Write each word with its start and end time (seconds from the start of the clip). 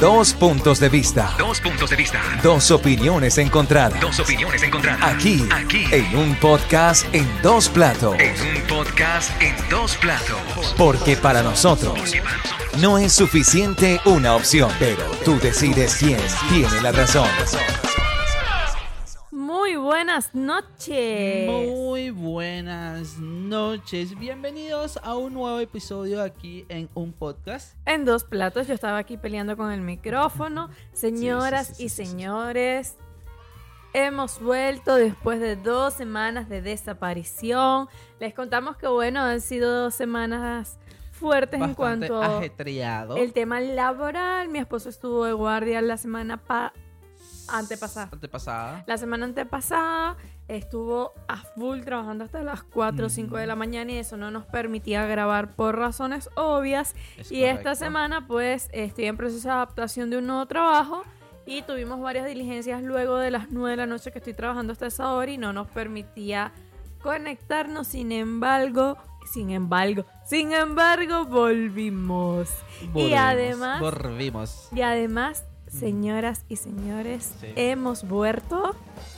Dos 0.00 0.34
puntos 0.34 0.80
de 0.80 0.88
vista. 0.88 1.34
Dos 1.38 1.60
puntos 1.60 1.88
de 1.88 1.96
vista. 1.96 2.20
Dos 2.42 2.70
opiniones 2.70 3.38
encontradas. 3.38 4.00
Dos 4.00 4.18
opiniones 4.18 4.62
encontradas. 4.62 5.14
Aquí, 5.14 5.46
Aquí. 5.52 5.86
en 5.92 6.16
un 6.16 6.34
podcast 6.36 7.06
en 7.14 7.28
dos 7.42 7.68
platos. 7.68 8.16
En 8.18 8.34
un 8.56 8.62
podcast 8.62 9.30
en 9.40 9.54
dos 9.70 9.96
platos. 9.96 10.74
Porque 10.76 11.16
para 11.16 11.42
nosotros 11.42 12.12
no 12.80 12.98
es 12.98 13.12
suficiente 13.12 14.00
una 14.04 14.34
opción, 14.34 14.70
pero 14.78 15.04
tú 15.24 15.38
decides 15.38 15.94
quién 15.94 16.20
tiene 16.50 16.80
la 16.80 16.92
razón. 16.92 17.28
Buenas 20.04 20.34
noches. 20.34 21.46
Muy 21.48 22.10
buenas 22.10 23.16
noches. 23.18 24.18
Bienvenidos 24.18 24.98
a 25.02 25.16
un 25.16 25.32
nuevo 25.32 25.58
episodio 25.60 26.22
aquí 26.22 26.66
en 26.68 26.90
un 26.92 27.14
podcast. 27.14 27.74
En 27.86 28.04
dos 28.04 28.22
platos, 28.22 28.66
yo 28.66 28.74
estaba 28.74 28.98
aquí 28.98 29.16
peleando 29.16 29.56
con 29.56 29.72
el 29.72 29.80
micrófono. 29.80 30.68
Señoras 30.92 31.68
sí, 31.68 31.74
sí, 31.74 31.84
y 31.84 31.88
sí, 31.88 32.04
señores, 32.04 32.98
hemos 33.94 34.42
vuelto 34.42 34.94
después 34.96 35.40
de 35.40 35.56
dos 35.56 35.94
semanas 35.94 36.50
de 36.50 36.60
desaparición. 36.60 37.88
Les 38.20 38.34
contamos 38.34 38.76
que, 38.76 38.88
bueno, 38.88 39.22
han 39.22 39.40
sido 39.40 39.84
dos 39.84 39.94
semanas 39.94 40.78
fuertes 41.12 41.62
en 41.62 41.72
cuanto 41.72 42.20
ajetreado. 42.22 43.16
el 43.16 43.32
tema 43.32 43.58
laboral. 43.58 44.50
Mi 44.50 44.58
esposo 44.58 44.90
estuvo 44.90 45.24
de 45.24 45.32
guardia 45.32 45.80
la 45.80 45.96
semana 45.96 46.36
pa- 46.36 46.74
antepasada. 47.48 48.08
Antepasada. 48.12 48.84
La 48.86 48.98
semana 48.98 49.24
antepasada 49.24 50.16
estuvo 50.48 51.12
a 51.28 51.36
full 51.36 51.80
trabajando 51.80 52.24
hasta 52.24 52.42
las 52.42 52.62
4 52.62 53.06
o 53.06 53.08
5 53.08 53.36
de 53.36 53.46
la 53.46 53.56
mañana 53.56 53.92
y 53.92 53.96
eso 53.98 54.16
no 54.16 54.30
nos 54.30 54.44
permitía 54.46 55.06
grabar 55.06 55.54
por 55.54 55.76
razones 55.78 56.28
obvias. 56.36 56.94
Es 57.16 57.32
y 57.32 57.44
esta 57.44 57.74
semana 57.74 58.26
pues 58.26 58.68
estoy 58.72 59.06
en 59.06 59.16
proceso 59.16 59.48
de 59.48 59.54
adaptación 59.54 60.10
de 60.10 60.18
un 60.18 60.26
nuevo 60.26 60.46
trabajo 60.46 61.02
y 61.46 61.62
tuvimos 61.62 62.00
varias 62.00 62.26
diligencias 62.26 62.82
luego 62.82 63.18
de 63.18 63.30
las 63.30 63.50
9 63.50 63.70
de 63.70 63.76
la 63.76 63.86
noche 63.86 64.12
que 64.12 64.18
estoy 64.18 64.34
trabajando 64.34 64.72
hasta 64.72 64.86
esa 64.86 65.12
hora 65.12 65.30
y 65.30 65.38
no 65.38 65.52
nos 65.52 65.68
permitía 65.68 66.52
conectarnos. 67.02 67.86
Sin 67.86 68.12
embargo, 68.12 68.96
sin 69.30 69.50
embargo, 69.50 70.04
sin 70.24 70.52
embargo 70.52 71.26
volvimos. 71.26 72.50
Y 72.82 72.86
Volvimos, 72.88 73.18
además... 73.18 73.80
Volvimos. 73.80 74.68
Y 74.72 74.80
además, 74.82 75.44
señoras 75.78 76.44
y 76.48 76.56
señores, 76.56 77.32
Sí. 77.40 77.48
hemos 77.56 78.06
vuelto 78.08 78.74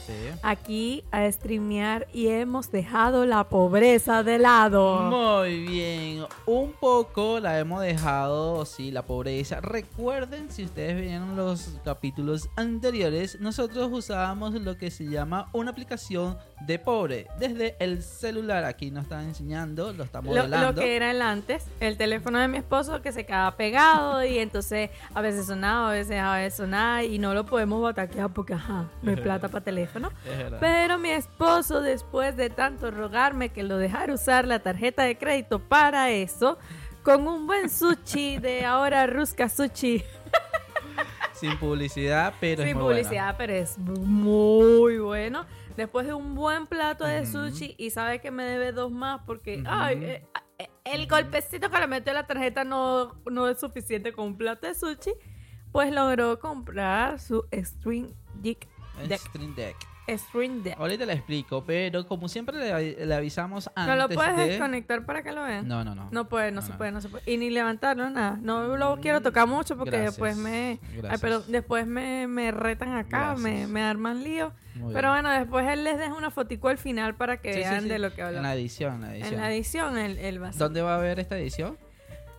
Sí. 0.06 0.12
aquí 0.42 1.04
a 1.10 1.30
streamear 1.32 2.06
y 2.12 2.28
hemos 2.28 2.70
dejado 2.70 3.26
la 3.26 3.44
pobreza 3.48 4.22
de 4.22 4.38
lado. 4.38 5.00
Muy 5.10 5.66
bien, 5.66 6.24
un 6.46 6.72
poco 6.72 7.40
la 7.40 7.58
hemos 7.58 7.82
dejado, 7.82 8.64
sí, 8.66 8.90
la 8.90 9.02
pobreza. 9.02 9.60
Recuerden, 9.60 10.50
si 10.50 10.64
ustedes 10.64 11.00
vieron 11.00 11.36
los 11.36 11.78
capítulos 11.84 12.48
anteriores, 12.56 13.40
nosotros 13.40 13.90
usábamos 13.92 14.54
lo 14.54 14.76
que 14.76 14.90
se 14.90 15.04
llama 15.06 15.48
una 15.52 15.70
aplicación 15.72 16.36
de 16.66 16.78
pobre 16.78 17.26
desde 17.38 17.76
el 17.80 18.02
celular. 18.02 18.64
Aquí 18.64 18.90
nos 18.90 19.04
están 19.04 19.24
enseñando, 19.24 19.92
lo 19.92 20.04
estamos 20.04 20.34
Lo, 20.34 20.42
modelando. 20.42 20.72
lo 20.72 20.78
que 20.78 20.96
era 20.96 21.10
el 21.10 21.20
antes, 21.22 21.64
el 21.80 21.96
teléfono 21.96 22.38
de 22.38 22.48
mi 22.48 22.58
esposo 22.58 23.02
que 23.02 23.12
se 23.12 23.26
quedaba 23.26 23.56
pegado 23.56 24.24
y 24.24 24.38
entonces 24.38 24.90
a 25.14 25.20
veces 25.20 25.46
sonaba, 25.46 25.88
a 25.88 25.92
veces 25.92 26.08
dejaba 26.08 26.36
de 26.38 26.50
sonar 26.50 27.04
y 27.04 27.18
no 27.18 27.34
lo 27.34 27.44
podemos 27.44 27.82
bataquear 27.82 28.30
porque 28.32 28.54
ajá, 28.54 28.88
no 29.02 29.10
hay 29.10 29.16
plata 29.22 29.48
para 29.48 29.64
teléfono. 29.64 29.95
Es. 29.96 30.52
Pero 30.60 30.98
mi 30.98 31.10
esposo, 31.10 31.80
después 31.80 32.36
de 32.36 32.50
tanto 32.50 32.90
rogarme 32.90 33.50
que 33.50 33.62
lo 33.62 33.76
dejara 33.78 34.12
usar 34.14 34.46
la 34.46 34.58
tarjeta 34.60 35.02
de 35.04 35.16
crédito 35.18 35.58
para 35.58 36.10
eso, 36.10 36.58
con 37.02 37.26
un 37.28 37.46
buen 37.46 37.70
sushi 37.70 38.38
de 38.38 38.64
ahora 38.64 39.06
Ruska 39.06 39.48
Sushi, 39.48 40.02
Sin 41.32 41.58
publicidad, 41.58 42.32
pero 42.40 42.62
es 42.62 42.68
sin 42.68 42.76
muy 42.78 42.84
buena. 42.84 43.00
publicidad, 43.02 43.34
pero 43.36 43.52
es 43.52 43.78
muy 43.78 44.98
bueno. 44.98 45.44
Después 45.76 46.06
de 46.06 46.14
un 46.14 46.34
buen 46.34 46.66
plato 46.66 47.04
de 47.04 47.20
Ujú. 47.22 47.50
sushi 47.50 47.74
y 47.76 47.90
sabe 47.90 48.20
que 48.22 48.30
me 48.30 48.42
debe 48.44 48.72
dos 48.72 48.90
más 48.90 49.20
porque 49.26 49.58
Ujú. 49.58 49.66
ay, 49.68 50.02
eh, 50.02 50.22
eh, 50.58 50.70
el 50.84 51.06
golpecito 51.06 51.70
que 51.70 51.78
le 51.78 51.86
metió 51.86 52.14
la 52.14 52.26
tarjeta 52.26 52.64
no, 52.64 53.20
no 53.30 53.46
es 53.48 53.60
suficiente 53.60 54.12
con 54.14 54.28
un 54.28 54.36
plato 54.38 54.66
de 54.66 54.74
sushi, 54.74 55.12
pues 55.72 55.92
logró 55.92 56.38
comprar 56.40 57.20
su 57.20 57.44
String 57.52 58.14
Deck. 58.36 58.66
El 59.00 59.08
Deck. 59.08 59.20
Stream 59.20 59.54
Deck. 59.54 59.76
String 60.08 60.62
Deck. 60.62 60.78
Ahorita 60.78 61.04
le 61.04 61.14
explico, 61.14 61.64
pero 61.64 62.06
como 62.06 62.28
siempre 62.28 62.56
le, 62.56 63.04
le 63.06 63.12
avisamos 63.16 63.66
¿No 63.74 63.82
antes 63.82 63.98
lo 63.98 64.08
puedes 64.08 64.36
de... 64.36 64.46
desconectar 64.50 65.04
para 65.04 65.24
que 65.24 65.32
lo 65.32 65.42
vean? 65.42 65.66
No, 65.66 65.82
no, 65.82 65.96
no. 65.96 66.08
No 66.12 66.28
puede, 66.28 66.52
no, 66.52 66.60
No, 66.60 66.62
se 66.62 66.70
no. 66.72 66.78
puede, 66.78 66.92
no 66.92 67.00
se 67.00 67.08
puede. 67.08 67.24
Y 67.28 67.36
ni 67.38 67.50
levantarlo, 67.50 68.08
nada. 68.08 68.38
No 68.40 68.76
lo 68.76 69.00
quiero 69.00 69.20
tocar 69.20 69.48
mucho 69.48 69.76
porque 69.76 69.90
Gracias. 69.90 70.12
después 70.12 70.36
me... 70.36 70.78
Ay, 71.10 71.18
pero 71.20 71.40
después 71.40 71.88
me, 71.88 72.28
me 72.28 72.52
retan 72.52 72.94
acá, 72.94 73.34
me, 73.36 73.50
Gracias. 73.50 73.68
me 73.68 73.82
arman 73.82 74.22
lío. 74.22 74.52
Muy 74.76 74.94
Pero 74.94 75.10
bien. 75.12 75.22
bueno, 75.24 75.38
después 75.40 75.66
él 75.68 75.82
les 75.82 75.98
deja 75.98 76.14
una 76.14 76.30
fotico 76.30 76.68
al 76.68 76.78
final 76.78 77.16
para 77.16 77.38
que 77.38 77.52
Sí, 77.52 77.62
sí, 77.64 77.68
vean 77.68 77.82
sí. 77.82 77.88
de 77.88 77.98
lo 77.98 78.10
que 78.14 78.20
En 78.20 78.26
la 78.26 78.28
hablamos. 78.38 78.52
edición, 78.52 78.94
en 78.94 79.00
la 79.00 79.10
edición. 79.16 79.34
En 79.34 79.40
la 79.40 79.52
edición, 79.52 79.98
él, 79.98 80.18
él 80.18 80.40
va. 80.40 80.50
¿Dónde 80.52 80.82
va 80.82 80.94
a 80.94 80.98
ver 80.98 81.18
esta 81.18 81.36
edición? 81.36 81.76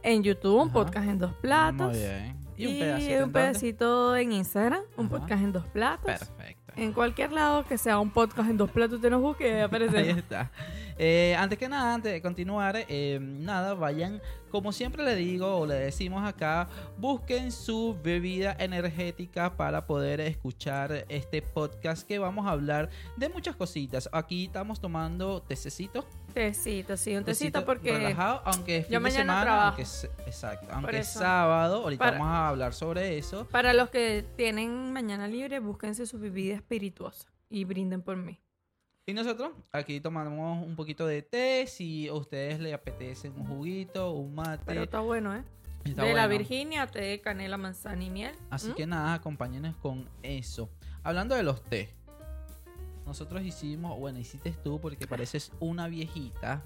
En 0.04 0.24
YouTube, 0.24 0.62
un 0.62 0.70
Ajá. 0.70 0.74
podcast 0.74 1.10
en 1.10 1.20
dos 1.20 1.34
platos. 1.42 1.90
Muy 1.90 1.98
bien. 2.00 2.47
Y, 2.58 2.68
un 2.68 2.80
pedacito. 2.80 3.08
un 3.08 3.14
en 3.14 3.20
dónde? 3.20 3.34
pedacito 3.40 4.16
en 4.16 4.32
Instagram, 4.34 4.82
un 4.98 5.10
podcast 5.10 5.44
en 5.44 5.52
dos 5.54 5.66
platos. 5.68 6.06
Perfecto. 6.06 6.74
En 6.76 6.92
cualquier 6.94 7.32
lado 7.32 7.64
que 7.66 7.78
sea 7.78 8.00
un 8.00 8.12
podcast 8.12 8.50
en 8.50 8.58
dos 8.58 8.70
platos, 8.72 9.02
te 9.02 9.10
nos 9.10 9.22
busque 9.22 9.46
y 9.48 9.48
ahí 9.52 9.56
Ahí 9.58 9.62
aparece. 9.64 10.10
está. 10.12 10.52
Eh, 10.98 11.36
antes 11.38 11.58
que 11.58 11.70
nada, 11.70 11.94
antes 11.94 12.12
de 12.12 12.22
continuar, 12.22 12.76
eh, 12.88 13.20
nada, 13.22 13.74
vayan, 13.76 14.22
como 14.52 14.72
siempre 14.72 15.04
le 15.04 15.16
digo 15.16 15.58
o 15.58 15.66
le 15.66 15.76
decimos 15.76 16.28
acá, 16.28 16.68
busquen 16.98 17.52
su 17.52 17.98
bebida 18.04 18.56
energética 18.60 19.56
para 19.56 19.86
poder 19.86 20.20
escuchar 20.22 21.06
este 21.10 21.42
podcast 21.42 22.08
que 22.08 22.20
vamos 22.20 22.46
a 22.48 22.52
hablar 22.52 22.90
de 23.16 23.30
muchas 23.30 23.56
cositas. 23.56 24.10
Aquí 24.12 24.46
estamos 24.46 24.80
tomando 24.80 25.42
tececito. 25.42 26.06
Tecito, 26.34 26.96
sí, 26.98 27.16
un 27.16 27.24
tecito 27.24 27.66
porque... 27.66 27.92
relajado, 27.94 28.42
aunque 28.46 28.78
es 28.78 28.86
fin 28.88 28.94
yo 28.94 29.00
de 29.00 29.12
semana, 29.12 29.42
trabajo. 29.42 29.68
aunque 29.70 29.82
es- 29.82 30.10
exacto, 30.26 30.68
aunque 30.72 31.00
es 31.00 31.08
sábado, 31.08 31.84
ahorita 31.84 32.04
Para- 32.06 32.18
vamos 32.20 32.28
a 32.34 32.48
hablar 32.50 32.74
sobre 32.74 33.18
eso. 33.18 33.48
Para 33.48 33.74
los 33.74 33.90
que 33.90 34.24
tienen 34.36 34.94
mañana 34.94 35.28
libre, 35.28 35.60
búsquense 35.60 36.06
su 36.06 36.20
bebida 36.20 36.56
espirituosa 36.56 37.28
y 37.50 37.64
brinden 37.66 38.02
por 38.02 38.18
mí. 38.18 38.40
Y 39.10 39.14
nosotros 39.14 39.54
aquí 39.72 40.02
tomamos 40.02 40.66
un 40.68 40.76
poquito 40.76 41.08
de 41.08 41.22
té, 41.22 41.66
si 41.66 42.10
a 42.10 42.14
ustedes 42.14 42.60
les 42.60 42.74
apetece 42.74 43.30
un 43.30 43.48
juguito, 43.48 44.12
un 44.12 44.36
mate. 44.36 44.64
Pero 44.66 44.84
está 44.84 45.00
bueno, 45.00 45.34
¿eh? 45.34 45.44
está 45.86 46.04
de 46.04 46.14
la. 46.14 46.28
Virginia, 46.28 46.86
té 46.88 47.00
de 47.00 47.22
canela, 47.22 47.56
manzana 47.56 48.04
y 48.04 48.10
miel. 48.10 48.36
Así 48.50 48.68
¿Mm? 48.68 48.76
que 48.76 48.86
nada, 48.86 49.14
acompáñenos 49.14 49.78
con 49.78 50.10
eso. 50.24 50.70
Hablando 51.04 51.36
de 51.36 51.44
los 51.44 51.64
té. 51.64 51.96
Nosotros 53.06 53.42
hicimos, 53.44 53.98
bueno, 53.98 54.20
hiciste 54.20 54.52
tú 54.62 54.82
porque 54.82 55.08
pareces 55.08 55.54
una 55.62 55.88
viejita, 55.88 56.62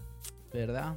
¿verdad? 0.51 0.95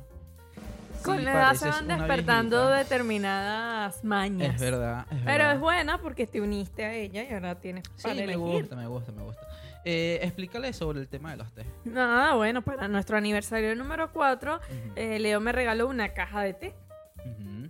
Con 1.03 1.19
Sí, 1.19 1.25
la 1.25 1.33
edad 1.33 1.55
se 1.57 1.69
van 1.69 1.89
despertando 1.89 2.69
determinadas 2.71 4.03
mañas. 4.03 4.55
Es 4.55 4.61
verdad, 4.63 5.07
es 5.11 5.19
Pero 5.27 5.51
es 5.51 5.61
buena 5.61 5.99
porque 6.01 6.27
te 6.27 6.41
uniste 6.41 6.87
a 6.87 6.95
ella 6.95 7.23
y 7.29 7.35
ahora 7.35 7.61
tienes 7.61 7.85
Sí, 7.97 8.05
para 8.05 8.15
me 8.15 8.23
elegir. 8.23 8.39
gusta, 8.39 8.77
me 8.77 8.87
gusta, 8.87 9.13
me 9.13 9.23
gusta. 9.25 9.43
Eh, 9.85 10.19
explícale 10.23 10.73
sobre 10.73 11.01
el 11.01 11.09
tema 11.09 11.33
de 11.33 11.37
los 11.37 11.53
té. 11.53 11.65
Nada, 11.85 12.35
bueno, 12.35 12.63
para 12.63 12.89
nuestro 12.89 13.17
aniversario 13.19 13.75
número 13.77 14.13
4, 14.13 14.57
Ujú, 14.57 14.95
Leo 14.97 15.41
me 15.41 15.53
regaló 15.53 15.89
una 15.89 16.15
caja 16.15 16.43
de 16.43 16.55
té. 16.55 16.75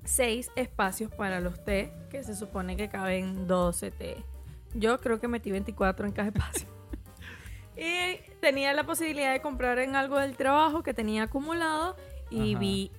Seis 0.04 0.50
espacios 0.54 1.10
para 1.10 1.40
los 1.40 1.64
té, 1.64 1.92
que 2.10 2.22
se 2.22 2.34
supone 2.34 2.76
que 2.76 2.88
caben 2.88 3.46
12 3.46 3.90
té. 3.90 4.16
Yo 4.74 5.00
creo 5.00 5.18
que 5.18 5.28
metí 5.28 5.50
24 5.50 6.06
en 6.06 6.12
cada 6.12 6.28
espacio. 6.28 6.68
y 7.76 8.18
tenía 8.40 8.72
la 8.74 8.84
posibilidad 8.84 9.32
de 9.32 9.40
comprar 9.40 9.78
en 9.78 9.96
algo 9.96 10.18
del 10.18 10.36
trabajo 10.36 10.82
que 10.82 10.92
tenía 10.92 11.24
acumulado 11.24 11.96
y 12.30 12.52
Ajá. 12.52 12.60
vi 12.60 12.90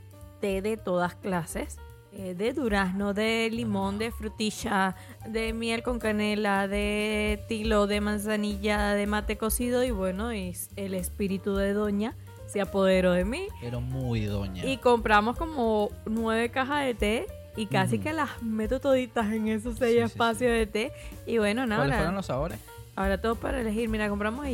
té 0.41 0.61
de 0.61 0.77
todas 0.77 1.15
clases. 1.15 1.77
Eh, 2.17 2.33
de 2.33 2.53
durazno, 2.53 3.13
de 3.13 3.49
limón, 3.51 3.97
de 3.99 4.11
frutilla, 4.11 4.95
de 5.27 5.53
miel 5.53 5.83
con 5.83 5.99
canela, 5.99 6.67
de 6.67 7.43
tilo, 7.47 7.87
de 7.87 7.99
manzanilla, 8.01 8.93
de 8.93 9.05
mate 9.05 9.37
cocido 9.37 9.83
y 9.83 9.91
bueno, 9.91 10.33
y 10.33 10.55
el 10.77 10.93
espíritu 10.93 11.55
de 11.55 11.73
doña 11.73 12.15
se 12.47 12.61
apoderó 12.61 13.11
de 13.11 13.25
mí 13.25 13.47
Pero 13.59 13.81
muy 13.81 14.25
doña. 14.25 14.63
y 14.65 14.77
compramos 14.77 15.35
como 15.37 15.89
nueve 16.05 16.49
cajas 16.51 16.85
de 16.85 16.93
té 16.93 17.27
y 17.57 17.65
casi 17.67 17.99
que 17.99 18.13
las 18.13 18.41
meto 18.41 18.79
toditas 18.79 19.31
en 19.33 19.47
esos 19.47 19.77
seis 19.77 19.91
Sí, 19.93 19.97
sí, 19.97 20.03
espacios 20.03 20.51
de 20.51 20.67
té. 20.67 20.91
Y 21.25 21.37
bueno, 21.37 21.65
nada, 21.65 21.81
¿Cuáles 21.83 21.95
fueron 21.97 22.15
los 22.15 22.25
sabores? 22.25 22.59
ahora 22.95 23.19
todo 23.19 23.35
para 23.35 23.59
elegir. 23.61 23.89
Mira, 23.89 24.07
compramos 24.09 24.45
de 24.45 24.51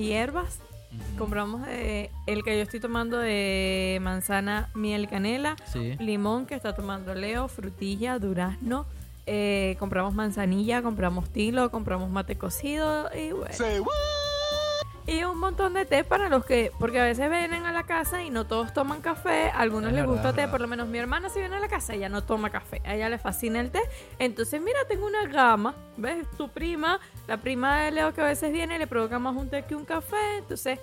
compramos 1.17 1.65
de, 1.67 2.09
el 2.27 2.43
que 2.43 2.55
yo 2.57 2.63
estoy 2.63 2.79
tomando 2.79 3.17
de 3.17 3.99
manzana, 4.01 4.69
miel, 4.73 5.07
canela, 5.07 5.55
Sí. 5.71 5.95
limón 5.99 6.45
que 6.45 6.55
está 6.55 6.73
tomando 6.75 7.13
Leo, 7.13 7.47
frutilla, 7.47 8.19
durazno. 8.19 8.85
eh, 9.27 9.75
compramos 9.79 10.13
manzanilla, 10.15 10.81
compramos 10.81 11.29
tilo, 11.29 11.69
compramos 11.69 12.09
mate 12.09 12.37
cocido 12.37 13.09
y 13.15 13.31
bueno. 13.31 13.53
Y 13.53 13.79
Y 15.11 15.25
un 15.25 15.39
montón 15.39 15.73
de 15.73 15.85
té 15.85 16.05
para 16.05 16.29
los 16.29 16.45
que, 16.45 16.71
porque 16.79 16.97
a 17.01 17.03
veces 17.03 17.29
vienen 17.29 17.65
a 17.65 17.73
la 17.73 17.83
casa 17.83 18.23
y 18.23 18.29
no 18.29 18.47
todos 18.47 18.73
toman 18.73 19.01
café, 19.01 19.49
a 19.49 19.59
algunos 19.59 19.89
Es 19.89 19.95
les 19.95 20.03
verdad, 20.03 20.13
gusta 20.13 20.29
té, 20.31 20.35
verdad. 20.37 20.51
por 20.51 20.61
lo 20.61 20.67
menos 20.69 20.87
mi 20.87 20.99
hermana 20.99 21.27
si 21.27 21.39
viene 21.39 21.57
a 21.57 21.59
la 21.59 21.67
casa, 21.67 21.93
ella 21.93 22.07
no 22.07 22.23
toma 22.23 22.49
café, 22.49 22.81
a 22.85 22.95
ella 22.95 23.09
le 23.09 23.17
fascina 23.17 23.59
el 23.59 23.71
té. 23.71 23.81
Entonces, 24.19 24.61
mira, 24.61 24.79
tengo 24.87 25.05
una 25.05 25.25
gama, 25.25 25.75
¿ves? 25.97 26.25
Tu 26.37 26.47
prima, 26.47 27.01
la 27.27 27.35
prima 27.37 27.81
de 27.81 27.91
Leo 27.91 28.13
que 28.13 28.21
a 28.21 28.25
veces 28.25 28.53
viene, 28.53 28.79
le 28.79 28.87
provoca 28.87 29.19
más 29.19 29.35
un 29.35 29.49
té 29.49 29.65
que 29.65 29.75
un 29.75 29.83
café, 29.83 30.37
entonces 30.37 30.79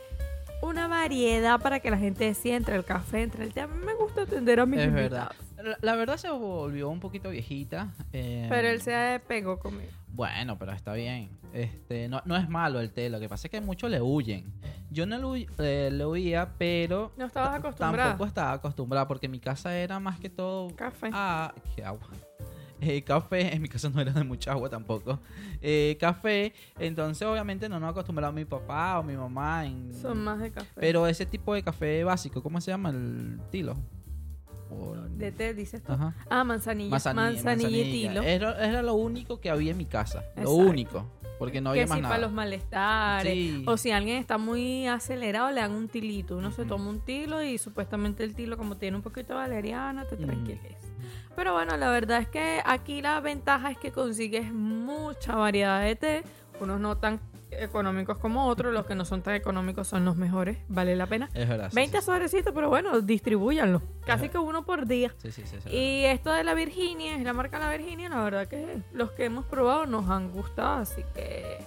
una 0.61 0.89
variedad 0.89 1.59
para 1.59 1.81
que 1.81 1.91
la 1.91 1.97
gente 1.97 2.25
decida 2.25 2.57
entre 2.57 2.77
el 2.77 2.85
café, 2.85 3.23
entre 3.23 3.45
el 3.45 3.55
té. 3.55 3.63
A 3.63 3.67
mí 3.67 3.83
me 3.83 3.95
gusta 3.95 4.23
atender 4.23 4.61
a 4.61 4.67
mis 4.67 4.81
Es 4.81 4.93
verdad. 4.93 5.33
La, 5.63 5.77
la 5.81 5.97
verdad 5.97 6.17
se 6.17 6.31
volvió 6.31 6.89
un 6.89 7.01
poquito 7.01 7.31
viejita. 7.31 7.93
eh, 8.13 8.47
Pero 8.49 8.69
él 8.69 8.81
se 8.81 9.21
pegó 9.27 9.59
conmigo. 9.59 9.91
Bueno, 10.09 10.59
pero 10.59 10.73
está 10.73 10.93
bien. 10.95 11.29
Este, 11.53 12.09
no, 12.09 12.23
no 12.25 12.37
es 12.37 12.49
malo 12.49 12.81
el 12.81 12.91
té, 12.93 13.09
lo 13.11 13.21
que 13.21 13.29
pasa 13.29 13.47
es 13.47 13.51
que 13.51 13.61
muchos 13.61 13.91
le 13.91 14.01
huyen. 14.01 14.45
Yo 14.91 15.05
no 15.07 15.19
le, 15.19 15.25
hu- 15.25 15.49
eh, 15.59 15.91
le 15.93 16.07
huía, 16.07 16.51
pero 16.59 17.13
No 17.17 17.27
estabas 17.27 17.51
ta- 17.51 17.57
acostumbrada. 17.57 18.11
Tampoco 18.11 18.27
estaba 18.27 18.53
acostumbrada 18.53 19.07
porque 19.09 19.29
mi 19.29 19.39
casa 19.41 19.77
era 19.77 19.99
más 20.01 20.19
que 20.19 20.31
todo 20.31 20.75
Café. 20.77 21.11
Ah, 21.13 21.53
qué 21.75 21.85
agua. 21.85 22.09
Eh, 22.81 23.03
café, 23.03 23.53
en 23.57 23.61
mi 23.61 23.69
casa 23.69 23.91
no 23.91 24.01
era 24.01 24.13
de 24.13 24.23
mucha 24.23 24.53
agua 24.53 24.71
tampoco. 24.71 25.19
Eh, 25.61 25.97
café, 25.99 26.53
entonces 26.79 27.27
obviamente 27.27 27.69
no 27.69 27.81
nos 27.81 27.91
acostumbraba 27.91 28.33
mi 28.33 28.45
papá 28.45 29.01
o 29.01 29.03
mi 29.03 29.17
mamá 29.17 29.67
en... 29.67 29.93
Son 29.93 30.17
más 30.23 30.39
de 30.39 30.53
café. 30.53 30.71
Pero 30.77 31.09
ese 31.09 31.27
tipo 31.27 31.53
de 31.55 31.65
café 31.65 32.05
básico, 32.05 32.41
¿cómo 32.41 32.61
se 32.61 32.71
llama? 32.71 32.91
El 32.91 33.41
tilo. 33.51 33.77
O- 34.71 34.95
de 34.97 35.33
té, 35.33 35.55
dices 35.55 35.83
tú. 35.83 35.93
Ajá. 35.93 36.15
Ah, 36.31 36.45
manzanilla. 36.45 36.91
Manzanilla, 36.91 37.25
manzanilla, 37.43 37.69
y 37.69 37.83
manzanilla. 37.83 38.09
tilo. 38.11 38.23
Era, 38.23 38.67
era 38.69 38.83
lo 38.83 38.95
único 38.95 39.41
que 39.41 39.51
había 39.51 39.73
en 39.73 39.77
mi 39.79 39.87
casa. 39.87 40.25
Lo 40.37 40.53
único. 40.53 41.07
Porque 41.39 41.61
no 41.61 41.71
había 41.71 41.85
que 41.85 41.89
más 41.89 41.97
si 41.99 42.03
nada. 42.03 42.15
para 42.17 42.27
los 42.27 42.33
malestares. 42.33 43.33
Sí. 43.33 43.65
O 43.67 43.77
si 43.77 43.93
alguien 43.93 44.17
está 44.17 44.39
muy 44.39 44.87
acelerado, 44.89 45.51
le 45.53 45.61
dan 45.61 45.71
un 45.73 45.89
tilito. 45.89 46.37
Uno 46.37 46.51
se 46.51 46.65
toma 46.65 46.89
un 46.91 47.01
tilo 47.01 47.43
y 47.43 47.59
supuestamente 47.59 48.25
el 48.25 48.35
tilo, 48.35 48.57
como 48.57 48.77
tiene 48.77 48.97
un 48.97 49.03
poquito 49.03 49.35
de 49.35 49.39
valeriana, 49.41 50.05
te 50.05 50.17
Ujú. 50.17 50.25
tranquiliza. 50.27 50.89
Pero 51.37 51.53
bueno, 51.53 51.77
la 51.77 51.91
verdad 51.91 52.21
es 52.21 52.29
que 52.29 52.61
aquí 52.65 53.01
la 53.01 53.21
ventaja 53.21 53.71
es 53.71 53.79
que 53.79 53.93
consigues 53.93 54.53
mucha 54.53 55.37
variedad 55.37 55.81
de 55.83 55.95
té. 55.95 56.23
Unos 56.61 56.81
no 56.81 56.97
tan 56.97 57.21
económicos 57.51 58.19
como 58.19 58.47
otros. 58.47 58.73
Los 58.73 58.87
que 58.87 58.95
no 58.95 59.05
son 59.05 59.23
tan 59.23 59.35
económicos 59.35 59.89
son 59.89 60.05
los 60.05 60.17
mejores. 60.17 60.59
Vale 60.69 60.97
la 60.97 61.07
pena. 61.07 61.29
Es 61.35 61.49
verdad. 61.49 61.71
sí, 61.71 61.77
20 61.77 61.99
sí, 62.01 62.05
sobrecitos, 62.07 62.53
pero 62.55 62.69
bueno, 62.69 63.01
distribúyanlo. 63.01 63.83
Casi 64.05 64.25
Ajá. 64.25 64.33
que 64.33 64.39
uno 64.39 64.65
por 64.65 64.87
día. 64.87 65.15
Sí, 65.19 65.33
sí, 65.33 65.43
sí, 65.47 65.57
Y 65.71 66.05
esto 66.05 66.33
de 66.33 66.45
la 66.45 66.55
Virginia, 66.55 67.17
es 67.17 67.23
la 67.23 67.33
marca 67.33 67.59
La 67.59 67.71
Virginia, 67.71 68.09
la 68.09 68.23
verdad 68.23 68.47
que 68.49 68.79
los 68.93 69.11
que 69.13 69.25
hemos 69.27 69.45
probado 69.47 69.87
nos 69.87 70.09
han 70.11 70.31
gustado, 70.31 70.79
así 70.83 71.03
que... 71.15 71.59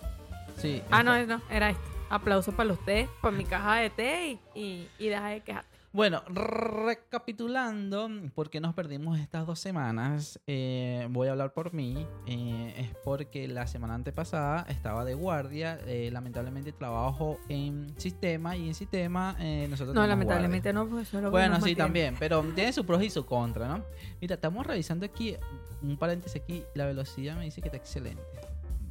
Sí, 0.57 0.81
Ah, 0.91 1.01
no, 1.03 1.25
no, 1.25 1.41
era 1.49 1.69
este. 1.71 1.81
Aplauso 2.09 2.51
para 2.51 2.67
los 2.67 2.83
té, 2.85 3.07
para 3.21 3.35
mi 3.35 3.45
caja 3.45 3.75
de 3.77 3.89
té 3.89 4.27
y, 4.53 4.59
y, 4.59 4.89
y 4.99 5.07
deja 5.07 5.27
de 5.29 5.41
quejarte. 5.41 5.70
Bueno, 5.93 6.21
recapitulando, 6.29 8.09
¿por 8.33 8.49
qué 8.49 8.61
nos 8.61 8.73
perdimos 8.73 9.19
estas 9.19 9.45
dos 9.45 9.59
semanas? 9.59 10.39
Eh, 10.47 11.05
voy 11.11 11.27
a 11.27 11.31
hablar 11.31 11.53
por 11.53 11.73
mí. 11.73 12.07
eh, 12.27 12.73
es 12.77 12.95
porque 13.03 13.45
la 13.49 13.67
semana 13.67 13.95
antepasada 13.95 14.65
estaba 14.69 15.03
de 15.03 15.15
guardia. 15.15 15.79
eh, 15.87 16.09
lamentablemente 16.09 16.71
trabajo 16.71 17.39
en 17.49 17.93
sistema 17.99 18.55
y 18.55 18.69
en 18.69 18.73
sistema 18.73 19.35
eh, 19.39 19.67
nosotros 19.69 19.93
No, 19.93 20.07
lamentablemente 20.07 20.71
no, 20.71 20.87
porque 20.87 21.01
eso 21.03 21.17
es 21.17 21.23
lo 21.23 21.29
que 21.29 21.31
Bueno, 21.31 21.55
sí, 21.55 21.61
mantiene. 21.61 21.77
también, 21.83 22.15
pero 22.17 22.41
tiene 22.55 22.71
su 22.71 22.85
pros 22.85 23.03
y 23.03 23.09
su 23.09 23.25
contra, 23.25 23.67
¿no? 23.67 23.83
Mira, 24.21 24.35
estamos 24.35 24.65
revisando 24.65 25.05
aquí, 25.05 25.35
un 25.81 25.97
paréntesis 25.97 26.41
aquí, 26.41 26.63
la 26.73 26.85
velocidad 26.85 27.35
me 27.35 27.43
dice 27.43 27.59
que 27.61 27.67
está 27.67 27.77
excelente. 27.77 28.21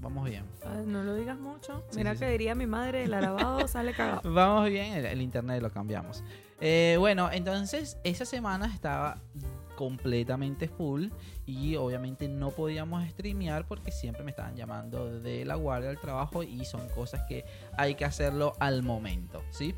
Vamos 0.01 0.25
bien. 0.25 0.45
Ay, 0.65 0.85
no 0.87 1.03
lo 1.03 1.15
digas 1.15 1.39
mucho. 1.39 1.85
Sí, 1.91 1.99
Mira 1.99 2.15
sí, 2.15 2.21
que 2.21 2.27
sí. 2.27 2.31
diría 2.33 2.55
mi 2.55 2.67
madre, 2.67 3.05
el 3.05 3.13
alabado 3.15 3.67
sale 3.69 3.93
cagado. 3.93 4.23
Vamos 4.33 4.69
bien, 4.69 4.95
el, 4.95 5.05
el 5.07 5.21
internet 5.21 5.61
lo 5.63 5.71
cambiamos. 5.71 6.25
Eh, 6.61 6.97
bueno, 6.99 7.31
entonces 7.33 7.99
esa 8.05 8.25
semana 8.25 8.67
estaba 8.67 9.19
completamente 9.77 10.69
full 10.69 11.09
y 11.47 11.75
obviamente 11.77 12.29
no 12.29 12.51
podíamos 12.51 13.07
streamear 13.09 13.67
porque 13.67 13.91
siempre 13.91 14.23
me 14.25 14.31
estaban 14.31 14.55
llamando 14.55 15.21
de 15.21 15.45
la 15.47 15.55
guardia 15.55 15.89
del 15.89 15.99
trabajo 15.99 16.43
y 16.43 16.65
son 16.67 16.87
cosas 16.91 17.23
que 17.27 17.47
hay 17.79 17.95
que 17.95 18.05
hacerlo 18.05 18.53
al 18.61 18.83
momento, 18.83 19.43
¿sí? 19.51 19.75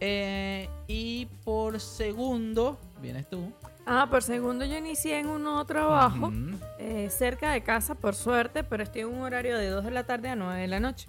Eh, 0.00 0.68
y 0.88 1.26
por 1.44 1.78
segundo, 1.80 2.78
vienes 3.02 3.28
tú. 3.28 3.52
Ah, 3.86 4.06
por 4.10 4.22
segundo 4.22 4.64
yo 4.64 4.76
inicié 4.76 5.18
en 5.18 5.26
un 5.26 5.42
nuevo 5.42 5.64
trabajo, 5.64 6.26
Ujú. 6.28 6.58
eh, 6.78 7.08
cerca 7.10 7.52
de 7.52 7.62
casa, 7.62 7.94
por 7.94 8.14
suerte, 8.14 8.62
pero 8.64 8.82
estoy 8.82 9.02
en 9.02 9.08
un 9.08 9.22
horario 9.22 9.56
de 9.58 9.68
2 9.68 9.84
de 9.84 9.90
la 9.90 10.04
tarde 10.04 10.28
a 10.28 10.36
9 10.36 10.60
de 10.60 10.68
la 10.68 10.80
noche. 10.80 11.08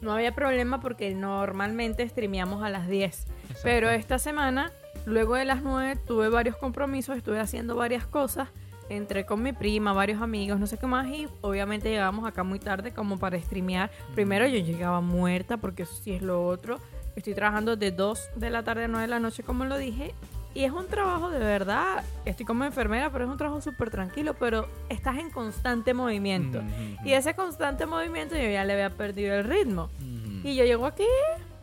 No 0.00 0.12
había 0.12 0.32
problema 0.34 0.80
porque 0.80 1.12
normalmente 1.14 2.08
streameamos 2.08 2.62
a 2.62 2.70
las 2.70 2.86
10. 2.88 3.26
Exacto. 3.42 3.60
Pero 3.64 3.90
esta 3.90 4.18
semana, 4.18 4.72
luego 5.06 5.34
de 5.34 5.44
las 5.44 5.62
9, 5.62 5.96
tuve 6.06 6.28
varios 6.28 6.56
compromisos, 6.56 7.16
estuve 7.16 7.40
haciendo 7.40 7.74
varias 7.74 8.06
cosas. 8.06 8.48
Entré 8.90 9.26
con 9.26 9.42
mi 9.42 9.52
prima, 9.52 9.92
varios 9.92 10.22
amigos, 10.22 10.58
no 10.60 10.66
sé 10.66 10.78
qué 10.78 10.86
más. 10.86 11.08
Y 11.08 11.28
obviamente 11.40 11.90
llegamos 11.90 12.26
acá 12.26 12.42
muy 12.42 12.58
tarde 12.58 12.92
como 12.92 13.18
para 13.18 13.38
streamear. 13.40 13.90
Primero 14.14 14.46
yo 14.46 14.58
llegaba 14.60 15.00
muerta 15.00 15.56
porque 15.56 15.82
eso 15.82 15.94
sí 15.94 16.12
es 16.12 16.22
lo 16.22 16.46
otro. 16.46 16.78
Estoy 17.18 17.34
trabajando 17.34 17.74
de 17.74 17.90
2 17.90 18.30
de 18.36 18.48
la 18.48 18.62
tarde 18.62 18.84
a 18.84 18.88
9 18.88 19.02
de 19.02 19.08
la 19.08 19.18
noche, 19.18 19.42
como 19.42 19.64
lo 19.64 19.76
dije. 19.76 20.14
Y 20.54 20.62
es 20.62 20.70
un 20.70 20.86
trabajo 20.86 21.30
de 21.30 21.40
verdad. 21.40 22.04
Estoy 22.24 22.46
como 22.46 22.64
enfermera, 22.64 23.10
pero 23.10 23.24
es 23.24 23.30
un 23.30 23.36
trabajo 23.36 23.60
súper 23.60 23.90
tranquilo. 23.90 24.34
Pero 24.34 24.68
estás 24.88 25.18
en 25.18 25.30
constante 25.30 25.94
movimiento. 25.94 26.58
Ujú. 26.58 27.08
Y 27.08 27.14
ese 27.14 27.34
constante 27.34 27.86
movimiento 27.86 28.36
yo 28.36 28.48
ya 28.48 28.64
le 28.64 28.74
había 28.74 28.90
perdido 28.90 29.34
el 29.34 29.44
ritmo. 29.44 29.90
Ujú. 29.98 30.46
Y 30.48 30.54
yo 30.54 30.64
llego 30.64 30.86
aquí, 30.86 31.04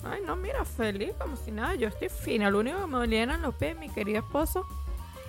ay 0.03 0.19
no, 0.25 0.35
mira, 0.35 0.65
feliz, 0.65 1.13
como 1.17 1.37
si 1.37 1.51
nada, 1.51 1.75
yo 1.75 1.87
estoy 1.87 2.09
fina. 2.09 2.49
Lo 2.49 2.59
único 2.59 2.81
que 2.81 2.87
me 2.87 2.97
dolían 2.97 3.29
eran 3.29 3.41
los 3.41 3.55
pies, 3.55 3.77
mi 3.77 3.87
querido 3.87 4.19
esposo 4.19 4.65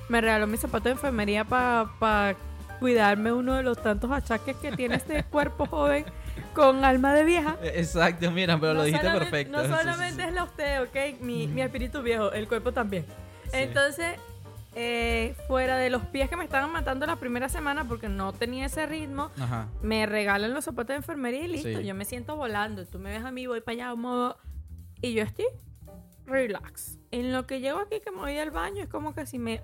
me 0.09 0.21
regaló 0.21 0.47
mi 0.47 0.57
zapato 0.57 0.85
de 0.85 0.93
enfermería 0.93 1.45
para 1.45 2.37
cuidarme 2.79 3.33
uno 3.33 3.55
de 3.55 3.63
los 3.63 3.81
tantos 3.83 4.11
achaques 4.11 4.57
que 4.57 4.73
tiene 4.73 4.97
este 4.97 5.25
cuerpo 5.31 5.67
joven 5.67 6.05
con 6.55 6.85
alma 6.85 7.15
de 7.15 7.25
vieja. 7.25 7.57
Eh, 7.63 7.75
Exacto, 7.77 8.31
mira, 8.31 8.59
pero 8.59 8.75
lo 8.75 8.85
dijiste 8.85 9.11
perfecto. 9.11 9.57
No 9.57 9.63
sí, 9.65 9.69
solamente 9.69 10.23
sí. 10.23 10.29
es 10.29 10.35
la 10.35 10.45
usted, 10.45 10.83
ok, 10.83 11.21
mi, 11.21 11.47
mi 11.47 11.63
espíritu 11.63 12.03
viejo, 12.03 12.33
el 12.33 12.49
cuerpo 12.49 12.73
también. 12.73 13.05
Sí. 13.45 13.51
Entonces, 13.59 14.19
eh, 14.75 15.35
fuera 15.49 15.79
de 15.79 15.89
los 15.89 16.03
pies 16.03 16.29
que 16.29 16.37
me 16.37 16.45
estaban 16.45 16.71
matando 16.71 17.07
la 17.07 17.17
primera 17.17 17.49
semana 17.49 17.89
porque 17.89 18.09
no 18.09 18.33
tenía 18.33 18.67
ese 18.67 18.85
ritmo, 18.87 19.31
Ajá. 19.41 19.69
me 19.83 20.05
regalan 20.05 20.53
los 20.53 20.65
zapatos 20.65 20.89
de 20.89 20.97
enfermería 20.97 21.45
y 21.45 21.49
listo. 21.49 21.81
Yo 21.81 21.95
me 21.95 22.05
siento 22.05 22.37
volando. 22.37 22.85
Tú 22.87 22.99
me 22.99 23.11
ves 23.11 23.25
a 23.25 23.31
mí, 23.31 23.47
voy 23.47 23.61
para 23.63 23.73
allá, 23.75 23.95
modo. 23.95 24.37
Y 25.01 25.15
yo 25.15 25.23
estoy 25.23 25.47
relax. 26.27 26.99
En 27.11 27.33
lo 27.33 27.47
que 27.47 27.61
llego 27.61 27.79
aquí, 27.79 28.01
que 28.01 28.11
me 28.11 28.19
voy 28.19 28.37
al 28.39 28.51
baño, 28.51 28.83
es 28.83 28.89
como 28.89 29.15
que 29.15 29.25
si 29.27 29.39
me, 29.39 29.63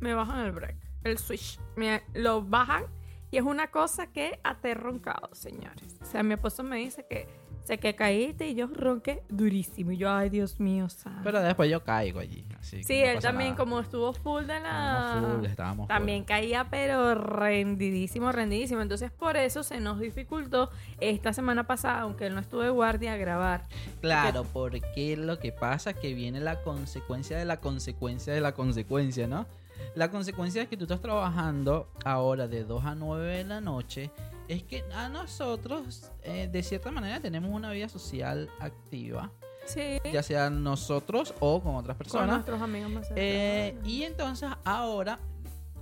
me 0.00 0.14
bajan 0.14 0.44
el 0.44 0.52
break, 0.52 0.76
el 1.04 1.18
switch. 1.18 1.60
Me 1.76 2.02
lo 2.14 2.42
bajan 2.42 2.84
y 3.30 3.36
es 3.36 3.42
una 3.44 3.68
cosa 3.70 4.06
que 4.08 4.40
até 4.42 4.74
roncado, 4.74 5.28
señores. 5.32 5.96
O 6.00 6.04
sea, 6.04 6.22
mi 6.22 6.34
esposo 6.34 6.62
me 6.62 6.76
dice 6.78 7.04
que 7.08 7.26
sé 7.64 7.76
que 7.76 7.94
caíste 7.94 8.48
y 8.48 8.54
yo 8.54 8.66
ronqué 8.66 9.22
durísimo. 9.28 9.92
Y 9.92 9.98
yo, 9.98 10.10
ay, 10.10 10.30
Dios 10.30 10.58
mío, 10.58 10.88
santo. 10.88 11.20
Pero 11.22 11.42
después 11.42 11.70
yo 11.70 11.84
caigo 11.84 12.18
allí. 12.20 12.46
Así 12.58 12.82
Sí, 12.82 13.00
no 13.02 13.08
él 13.10 13.18
también, 13.20 13.50
nada. 13.50 13.58
como 13.58 13.80
estuvo 13.80 14.14
full 14.14 14.44
de 14.46 14.58
la. 14.60 15.34
Full, 15.36 15.44
estábamos 15.44 15.86
full. 15.86 15.88
También 15.94 16.24
caía, 16.24 16.68
pero 16.70 17.14
rendidísimo, 17.14 18.32
rendidísimo. 18.32 18.80
Entonces, 18.80 19.10
por 19.10 19.36
eso 19.36 19.62
se 19.62 19.80
nos 19.80 20.00
dificultó 20.00 20.70
esta 20.98 21.34
semana 21.34 21.66
pasada, 21.66 22.00
aunque 22.00 22.26
él 22.28 22.34
no 22.34 22.40
estuvo 22.40 22.62
de 22.62 22.70
guardia, 22.70 23.12
a 23.12 23.16
grabar. 23.18 23.64
Claro, 24.00 24.44
porque 24.44 25.16
lo 25.18 25.38
que 25.38 25.52
pasa 25.52 25.90
es 25.90 25.96
que 25.96 26.14
viene 26.14 26.40
la 26.40 26.62
consecuencia 26.62 27.36
de 27.36 27.44
la 27.44 27.60
consecuencia 27.60 28.32
de 28.32 28.40
la 28.40 28.52
consecuencia, 28.52 29.26
¿no? 29.26 29.46
La 29.94 30.10
consecuencia 30.10 30.62
es 30.62 30.68
que 30.68 30.76
tú 30.76 30.84
estás 30.84 31.00
trabajando 31.00 31.88
ahora 32.04 32.46
de 32.48 32.64
2 32.64 32.84
a 32.84 32.94
9 32.94 33.36
de 33.38 33.44
la 33.44 33.60
noche. 33.60 34.10
Es 34.48 34.62
que 34.62 34.82
a 34.94 35.08
nosotros, 35.08 36.10
eh, 36.22 36.48
de 36.50 36.62
cierta 36.62 36.90
manera, 36.90 37.20
tenemos 37.20 37.50
una 37.50 37.70
vida 37.70 37.88
social 37.88 38.48
activa. 38.60 39.30
Sí, 39.66 39.98
Ya 40.10 40.22
sea 40.22 40.48
nosotros 40.48 41.34
o 41.40 41.62
con 41.62 41.74
otras 41.76 41.96
con 41.96 42.04
personas. 42.04 42.28
nuestros 42.30 42.62
amigos 42.62 42.90
más 42.90 43.06
Eh, 43.16 43.72
cercanos. 43.72 43.88
y 43.92 44.02
entonces 44.04 44.48
ahora, 44.64 45.18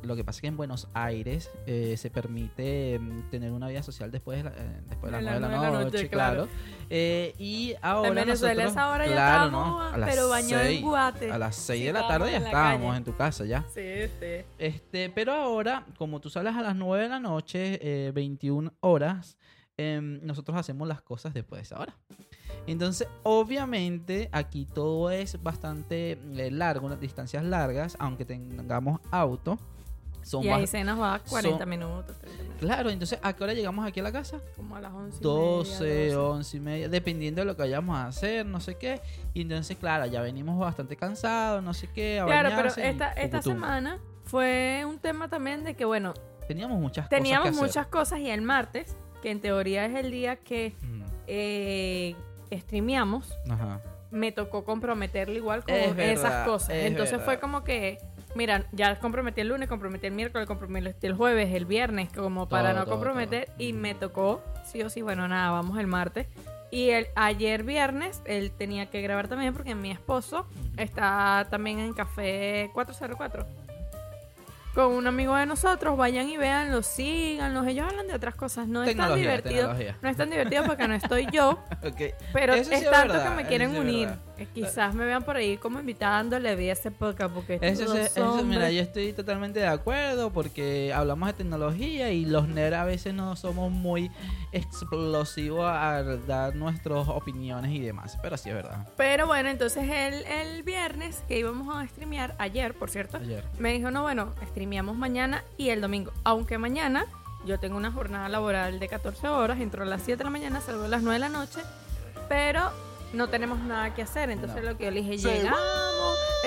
lo 0.02 0.14
que 0.16 0.22
pasa 0.24 0.38
es 0.38 0.40
que 0.42 0.46
en 0.48 0.56
Buenos 0.56 0.88
Aires 0.94 1.50
eh, 1.66 1.96
se 1.96 2.10
permite 2.10 2.98
mm, 2.98 3.30
tener 3.30 3.52
una 3.52 3.66
vida 3.68 3.82
social 3.82 4.10
después 4.10 4.38
de, 4.38 4.44
la- 4.44 4.56
eh, 4.56 4.80
después 4.88 5.12
de 5.12 5.20
las 5.22 5.40
9 5.40 5.56
de 5.56 5.62
la 5.62 5.70
noche, 5.70 5.84
noche, 5.84 6.08
claro. 6.08 6.44
claro. 6.44 6.48
Eh, 6.90 7.34
y 7.38 7.74
ahora 7.82 8.08
en 8.08 8.14
Venezuela 8.14 8.64
nosotros, 8.64 8.72
esa 8.72 8.90
hora 8.90 9.06
ya 9.06 9.12
estábamos, 9.12 9.66
¿no? 9.68 9.80
A 9.82 9.96
las 9.98 10.10
pero 10.10 10.28
bañado 10.28 10.62
en 10.64 10.82
guate. 10.82 11.30
A 11.32 11.38
las 11.38 11.56
6 11.56 11.80
Sí, 11.80 11.86
de 11.86 11.92
la 11.92 12.06
tarde 12.08 12.30
ya 12.30 12.38
estábamos 12.38 12.86
calle. 12.88 12.96
en 12.98 13.04
tu 13.04 13.16
casa 13.16 13.44
ya. 13.44 13.64
Sí, 13.74 13.82
sí. 14.20 14.44
Este, 14.58 15.10
pero 15.10 15.32
ahora, 15.32 15.84
como 15.98 16.20
tú 16.20 16.30
sales 16.30 16.54
a 16.54 16.62
las 16.62 16.76
9 16.76 17.02
de 17.04 17.08
la 17.08 17.18
noche, 17.20 17.78
eh, 17.82 18.12
21 18.12 18.72
horas, 18.80 19.36
em, 19.76 20.20
nosotros 20.22 20.56
hacemos 20.56 20.86
las 20.86 21.02
cosas 21.02 21.34
después 21.34 21.58
de 21.58 21.62
esa 21.64 21.80
hora. 21.80 21.96
Entonces, 22.66 23.06
obviamente, 23.22 24.28
aquí 24.32 24.66
todo 24.66 25.10
es 25.10 25.42
bastante 25.42 26.18
largo, 26.50 26.86
unas 26.86 27.00
distancias 27.00 27.44
largas, 27.44 27.96
aunque 28.00 28.24
tengamos 28.24 29.00
auto. 29.10 29.58
Son 30.26 30.42
y 30.42 30.48
ahí 30.48 30.62
más- 30.62 30.70
cenas 30.70 30.98
va 30.98 31.20
40 31.20 31.58
son- 31.60 31.68
minutos, 31.68 32.18
30 32.18 32.42
minutos. 32.42 32.60
Claro, 32.60 32.90
entonces, 32.90 33.18
¿a 33.22 33.32
qué 33.32 33.44
hora 33.44 33.52
llegamos 33.54 33.86
aquí 33.86 34.00
a 34.00 34.02
la 34.02 34.10
casa? 34.10 34.40
Como 34.56 34.74
a 34.74 34.80
las 34.80 34.92
11. 34.92 35.18
y 35.20 35.22
12, 35.22 35.84
media, 35.84 36.14
12. 36.14 36.16
11 36.16 36.56
y 36.56 36.60
media, 36.60 36.88
dependiendo 36.88 37.40
de 37.42 37.44
lo 37.44 37.54
que 37.54 37.62
vayamos 37.62 37.96
a 37.96 38.06
hacer, 38.08 38.44
no 38.44 38.58
sé 38.58 38.74
qué. 38.76 39.00
Y 39.34 39.42
entonces, 39.42 39.76
claro, 39.76 40.04
ya 40.06 40.20
venimos 40.22 40.58
bastante 40.58 40.96
cansados, 40.96 41.62
no 41.62 41.72
sé 41.74 41.88
qué. 41.94 42.18
a 42.18 42.24
Claro, 42.26 42.50
pero 42.56 42.68
y 42.76 42.80
esta, 42.90 43.12
esta 43.12 43.40
semana 43.40 44.00
fue 44.24 44.84
un 44.84 44.98
tema 44.98 45.28
también 45.28 45.62
de 45.62 45.74
que, 45.74 45.84
bueno, 45.84 46.12
Teníamos 46.48 46.78
muchas 46.80 47.08
teníamos 47.08 47.48
cosas 47.50 47.60
que 47.60 47.66
muchas 47.66 47.86
cosas 47.86 48.18
y 48.20 48.30
el 48.30 48.42
martes, 48.42 48.96
que 49.22 49.30
en 49.30 49.40
teoría 49.40 49.84
es 49.86 49.94
el 49.94 50.10
día 50.10 50.36
que. 50.36 50.74
Mm, 50.82 51.02
eh, 51.28 52.16
streameamos, 52.52 53.36
Ajá. 53.50 53.80
me 54.10 54.32
tocó 54.32 54.64
comprometerle 54.64 55.36
igual 55.36 55.64
con 55.64 55.74
Es 55.74 55.94
verdad, 55.94 56.12
esas 56.12 56.46
cosas. 56.46 56.70
es 56.70 56.84
Entonces 56.86 57.12
verdad. 57.12 57.24
fue 57.26 57.38
como 57.40 57.64
que, 57.64 57.98
mira, 58.36 58.66
ya 58.72 58.98
comprometí 59.00 59.40
el 59.40 59.48
lunes, 59.48 59.68
comprometí 59.68 60.06
el 60.06 60.12
miércoles, 60.12 60.46
comprometí 60.46 61.06
el 61.06 61.14
jueves, 61.14 61.52
el 61.54 61.64
viernes, 61.66 62.10
como 62.14 62.48
para 62.48 62.70
Todo, 62.70 62.78
no 62.78 62.84
todo, 62.84 62.94
comprometer. 62.94 63.46
todo. 63.46 63.54
Y 63.58 63.72
me 63.72 63.94
tocó, 63.94 64.42
sí 64.64 64.82
o 64.82 64.90
sí, 64.90 65.02
bueno, 65.02 65.26
nada, 65.26 65.50
vamos 65.50 65.78
el 65.78 65.86
martes. 65.86 66.26
Y 66.70 66.90
el, 66.90 67.06
ayer 67.14 67.62
viernes 67.62 68.22
él 68.24 68.50
tenía 68.50 68.86
que 68.86 69.00
grabar 69.00 69.28
también 69.28 69.54
porque 69.54 69.74
mi 69.74 69.90
esposo 69.90 70.46
está 70.76 71.46
también 71.50 71.78
en 71.78 71.92
Café 71.92 72.70
404. 72.74 73.46
Con 74.74 74.92
un 74.92 75.06
amigo 75.06 75.34
de 75.34 75.46
nosotros, 75.46 75.96
vayan 75.96 76.28
y 76.28 76.36
véanlo, 76.36 76.82
síganlos. 76.82 77.66
Ellos 77.66 77.86
hablan 77.88 78.08
de 78.08 78.14
otras 78.14 78.34
cosas. 78.34 78.68
No 78.68 78.84
es 78.84 78.94
tan 78.94 79.14
divertido. 79.14 79.68
tecnología. 79.68 79.96
No 80.02 80.08
es 80.10 80.16
tan 80.18 80.28
divertido 80.28 80.64
porque 80.64 80.86
no 80.86 80.94
estoy 80.94 81.26
yo. 81.32 81.64
Ok. 81.82 82.12
Pero 82.34 82.52
Eso 82.52 82.68
sí 82.68 82.76
es 82.76 82.82
es 82.82 82.90
tanto 82.90 83.22
que 83.22 83.30
me 83.30 83.46
quieren 83.46 83.70
sí 83.72 83.78
unir. 83.78 84.10
Eh, 84.38 84.46
Quizás 84.54 84.94
me 84.94 85.04
vean 85.04 85.22
por 85.22 85.36
ahí 85.36 85.56
como 85.56 85.80
invitándole 85.80 86.48
a 86.50 86.52
ese 86.72 86.90
podcast 86.90 87.32
porque 87.34 87.58
Eso, 87.62 87.90
se- 87.92 88.02
eso- 88.06 88.42
mira, 88.44 88.70
yo 88.70 88.82
estoy 88.82 89.12
totalmente 89.12 89.60
de 89.60 89.66
acuerdo 89.66 90.30
porque 90.30 90.92
hablamos 90.94 91.28
de 91.28 91.32
tecnología 91.32 92.10
y 92.12 92.24
los 92.26 92.46
nerds 92.48 92.76
a 92.76 92.84
veces 92.84 93.14
no 93.14 93.34
somos 93.36 93.70
muy 93.70 94.10
explosivos 94.52 95.64
a 95.66 96.02
dar 96.26 96.54
nuestras 96.54 97.08
opiniones 97.08 97.70
y 97.72 97.80
demás, 97.80 98.18
pero 98.22 98.36
sí 98.36 98.50
es 98.50 98.54
verdad. 98.54 98.86
Pero 98.96 99.26
bueno, 99.26 99.48
entonces 99.48 99.84
el, 99.88 100.24
el 100.26 100.62
viernes 100.62 101.22
que 101.28 101.38
íbamos 101.38 101.74
a 101.74 101.86
streamear, 101.86 102.34
ayer 102.38 102.74
por 102.74 102.90
cierto, 102.90 103.16
Ayer. 103.16 103.44
me 103.58 103.72
dijo, 103.72 103.90
no, 103.90 104.02
bueno, 104.02 104.34
streameamos 104.48 104.96
mañana 104.96 105.44
y 105.56 105.70
el 105.70 105.80
domingo. 105.80 106.12
Aunque 106.24 106.58
mañana 106.58 107.06
yo 107.46 107.58
tengo 107.58 107.76
una 107.76 107.92
jornada 107.92 108.28
laboral 108.28 108.78
de 108.80 108.88
14 108.88 109.28
horas, 109.28 109.60
entro 109.60 109.82
a 109.82 109.86
las 109.86 110.02
7 110.02 110.18
de 110.18 110.24
la 110.24 110.30
mañana, 110.30 110.60
salgo 110.60 110.84
a 110.84 110.88
las 110.88 111.02
9 111.02 111.14
de 111.14 111.20
la 111.20 111.28
noche, 111.28 111.60
pero 112.28 112.70
no 113.16 113.28
tenemos 113.28 113.58
nada 113.60 113.94
que 113.94 114.02
hacer. 114.02 114.30
Entonces 114.30 114.62
No. 114.62 114.70
lo 114.70 114.78
que 114.78 114.84
yo 114.84 114.90
le 114.90 115.00
dije, 115.02 115.16
llegamos, 115.18 115.58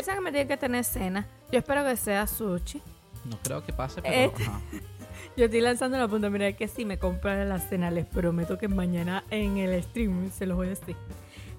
sabe 0.03 0.17
que 0.17 0.21
me 0.21 0.31
tiene 0.31 0.47
que 0.47 0.57
tener 0.57 0.83
cena. 0.83 1.27
Yo 1.51 1.59
espero 1.59 1.83
que 1.83 1.95
sea 1.97 2.25
sushi. 2.27 2.81
No 3.25 3.37
creo 3.43 3.63
que 3.65 3.73
pase, 3.73 4.01
pero 4.01 4.15
Este- 4.15 4.43
ajá. 4.43 4.61
Yo 5.35 5.45
estoy 5.45 5.61
lanzando 5.61 5.97
la 5.97 6.07
punta, 6.07 6.29
mira 6.29 6.51
que 6.53 6.67
si 6.67 6.85
me 6.85 6.97
compran 6.97 7.47
la 7.49 7.59
cena, 7.59 7.91
les 7.91 8.05
prometo 8.05 8.57
que 8.57 8.67
mañana 8.67 9.23
en 9.29 9.57
el 9.57 9.81
stream 9.83 10.31
se 10.31 10.45
los 10.45 10.55
voy 10.57 10.67
a 10.67 10.69
decir. 10.71 10.95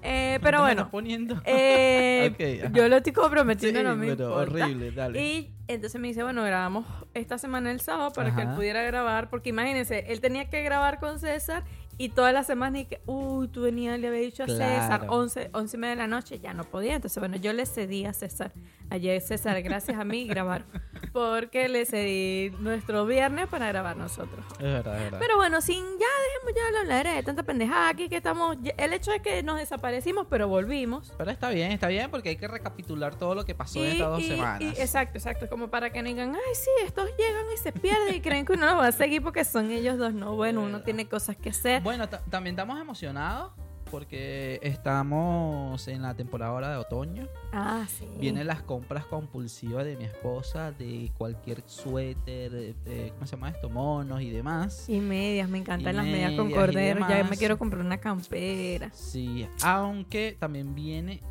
Eh, 0.03 0.39
pero 0.41 0.57
¿Dónde 0.59 0.75
me 0.75 0.81
bueno, 0.81 0.81
estás 0.81 0.91
poniendo? 0.91 1.41
eh, 1.45 2.31
Ok, 2.33 2.65
ajá. 2.65 2.73
yo 2.73 2.87
lo 2.89 2.97
estoy 2.97 3.13
comprometiendo, 3.13 3.79
Sí, 3.79 3.85
no 3.85 3.95
me 3.95 4.07
pero 4.07 4.29
importa. 4.29 4.41
horrible, 4.65 4.91
dale. 4.91 5.23
Y 5.23 5.53
entonces 5.67 6.01
me 6.01 6.07
dice, 6.07 6.23
bueno, 6.23 6.43
grabamos 6.43 6.85
esta 7.13 7.37
semana 7.37 7.71
el 7.71 7.81
sábado 7.81 8.11
para 8.13 8.35
que 8.35 8.41
él 8.41 8.49
pudiera 8.55 8.81
grabar, 8.83 9.29
porque 9.29 9.49
imagínense, 9.49 10.05
él 10.11 10.21
tenía 10.21 10.49
que 10.49 10.63
grabar 10.63 10.99
con 10.99 11.19
César 11.19 11.63
y 12.03 12.09
toda 12.09 12.31
la 12.31 12.43
semana 12.43 12.79
y 12.79 12.85
que, 12.85 12.99
uy, 13.05 13.47
tú 13.47 13.61
venías, 13.61 13.99
le 13.99 14.07
había 14.07 14.21
dicho 14.21 14.43
a 14.43 14.47
César, 14.47 15.01
Claro. 15.01 15.13
11, 15.13 15.51
11 15.53 15.77
y 15.77 15.79
media 15.79 15.91
de 15.91 15.95
la 15.97 16.07
noche, 16.07 16.39
ya 16.39 16.53
no 16.53 16.63
podía. 16.63 16.95
Entonces, 16.95 17.19
bueno, 17.19 17.37
yo 17.37 17.53
le 17.53 17.65
cedí 17.67 18.05
a 18.05 18.13
César. 18.13 18.51
Ayer 18.91 19.21
César, 19.21 19.61
gracias 19.61 19.97
a 19.97 20.03
mí, 20.03 20.27
grabar. 20.27 20.65
Porque 21.13 21.67
le 21.69 21.85
cedí 21.85 22.51
nuestro 22.59 23.05
viernes 23.05 23.47
para 23.47 23.67
grabar 23.67 23.97
nosotros. 23.97 24.45
Es 24.59 24.63
verdad, 24.63 24.97
es 24.97 25.03
verdad. 25.05 25.19
Pero 25.19 25.35
bueno, 25.37 25.59
sin 25.61 25.77
ya 25.83 26.07
dejemos 26.23 26.53
ya 26.55 26.71
la 26.71 26.79
hablar 26.81 27.15
de 27.15 27.23
tanta 27.23 27.43
pendejada 27.43 27.89
aquí 27.89 28.07
que 28.07 28.17
estamos. 28.17 28.57
El 28.77 28.93
hecho 28.93 29.11
es 29.11 29.21
que 29.21 29.43
nos 29.43 29.57
desaparecimos, 29.57 30.27
pero 30.29 30.47
volvimos. 30.47 31.11
Pero 31.17 31.31
está 31.31 31.49
bien, 31.49 31.71
está 31.71 31.87
bien 31.87 32.11
porque 32.11 32.29
hay 32.29 32.35
que 32.37 32.47
recapitular 32.47 33.15
todo 33.15 33.33
lo 33.35 33.45
que 33.45 33.55
pasó 33.55 33.79
en 33.83 33.91
estas 33.91 34.09
dos 34.09 34.21
y- 34.21 34.27
semanas. 34.27 34.61
y- 34.61 34.81
exacto, 34.81 35.17
exacto. 35.17 35.49
Como 35.49 35.69
para 35.69 35.89
que 35.91 36.01
no 36.01 36.09
digan, 36.09 36.35
ay, 36.35 36.55
sí, 36.55 36.69
estos 36.85 37.09
llegan 37.17 37.45
y 37.53 37.57
se 37.57 37.71
pierden 37.71 38.13
y 38.15 38.21
creen 38.21 38.45
que 38.45 38.53
uno 38.53 38.65
los 38.67 38.75
va 38.75 38.87
a 38.87 38.91
seguir 38.91 39.21
porque 39.23 39.43
son 39.43 39.71
ellos 39.71 39.97
dos. 39.97 40.13
No, 40.13 40.35
bueno, 40.35 40.61
uno 40.61 40.81
tiene 40.81 41.07
cosas 41.07 41.35
que 41.35 41.49
hacer. 41.49 41.81
Bueno, 41.81 42.07
ta- 42.09 42.21
también 42.29 42.53
estamos 42.55 42.79
emocionados 42.79 43.51
porque 43.91 44.59
estamos 44.63 45.87
en 45.89 46.01
la 46.01 46.15
temporada 46.15 46.51
ahora 46.51 46.71
de 46.71 46.77
otoño. 46.77 47.27
Ah, 47.51 47.85
sí. 47.87 48.07
Vienen 48.19 48.47
las 48.47 48.61
compras 48.61 49.05
compulsivas 49.05 49.83
de 49.85 49.97
mi 49.97 50.05
esposa 50.05 50.71
de 50.71 51.11
cualquier 51.17 51.61
suéter, 51.67 52.75
eh, 52.85 53.11
¿cómo 53.13 53.27
se 53.27 53.35
llama 53.35 53.49
esto? 53.49 53.69
Monos 53.69 54.21
y 54.21 54.29
demás. 54.29 54.87
Y 54.87 54.99
medias, 54.99 55.49
me 55.49 55.57
encantan 55.57 55.93
Y 55.93 55.97
las 55.97 56.05
medias 56.05 56.33
con 56.35 56.47
medias 56.47 56.59
cordero. 56.59 57.07
Ya 57.07 57.23
me 57.25 57.37
quiero 57.37 57.59
comprar 57.59 57.85
una 57.85 57.97
campera. 57.97 58.89
Sí, 58.93 59.45
aunque 59.61 60.37
también 60.39 60.73
viene, 60.73 61.21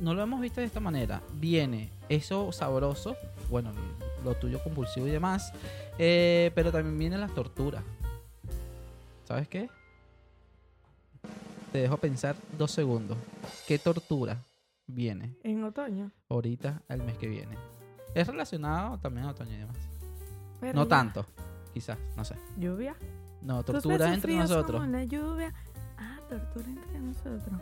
no 0.00 0.14
lo 0.14 0.22
hemos 0.22 0.40
visto 0.40 0.60
de 0.60 0.66
esta 0.66 0.80
manera, 0.80 1.22
viene 1.34 1.90
eso 2.08 2.52
sabroso, 2.52 3.16
bueno, 3.50 3.72
lo 4.24 4.34
tuyo 4.34 4.62
compulsivo 4.62 5.08
y 5.08 5.10
demás, 5.10 5.52
eh, 5.98 6.52
pero 6.54 6.70
también 6.70 6.96
vienen 6.96 7.20
las 7.20 7.34
torturas. 7.34 7.82
¿Sabes 9.24 9.48
qué? 9.48 9.68
Te 11.76 11.82
dejo 11.82 11.98
pensar 11.98 12.34
dos 12.56 12.70
segundos. 12.70 13.18
¿Qué 13.68 13.78
tortura 13.78 14.38
viene 14.86 15.36
En 15.42 15.62
otoño. 15.62 16.10
ahorita 16.30 16.80
el 16.88 17.02
mes 17.02 17.18
que 17.18 17.26
viene? 17.28 17.54
Es 18.14 18.26
relacionado 18.26 18.96
también 18.98 19.26
a 19.26 19.32
otoño 19.32 19.52
y 19.52 19.58
demás. 19.58 19.76
Pero 20.58 20.72
No 20.72 20.84
ya. 20.84 20.88
tanto, 20.88 21.26
quizás, 21.74 21.98
no 22.16 22.24
sé. 22.24 22.34
Lluvia. 22.58 22.96
No, 23.42 23.62
tortura 23.62 24.10
entre 24.14 24.36
nosotros. 24.36 24.80
como 24.80 24.90
la 24.90 25.04
lluvia. 25.04 25.52
Ah, 25.98 26.18
tortura 26.30 26.66
entre 26.66 26.98
nosotros. 26.98 27.60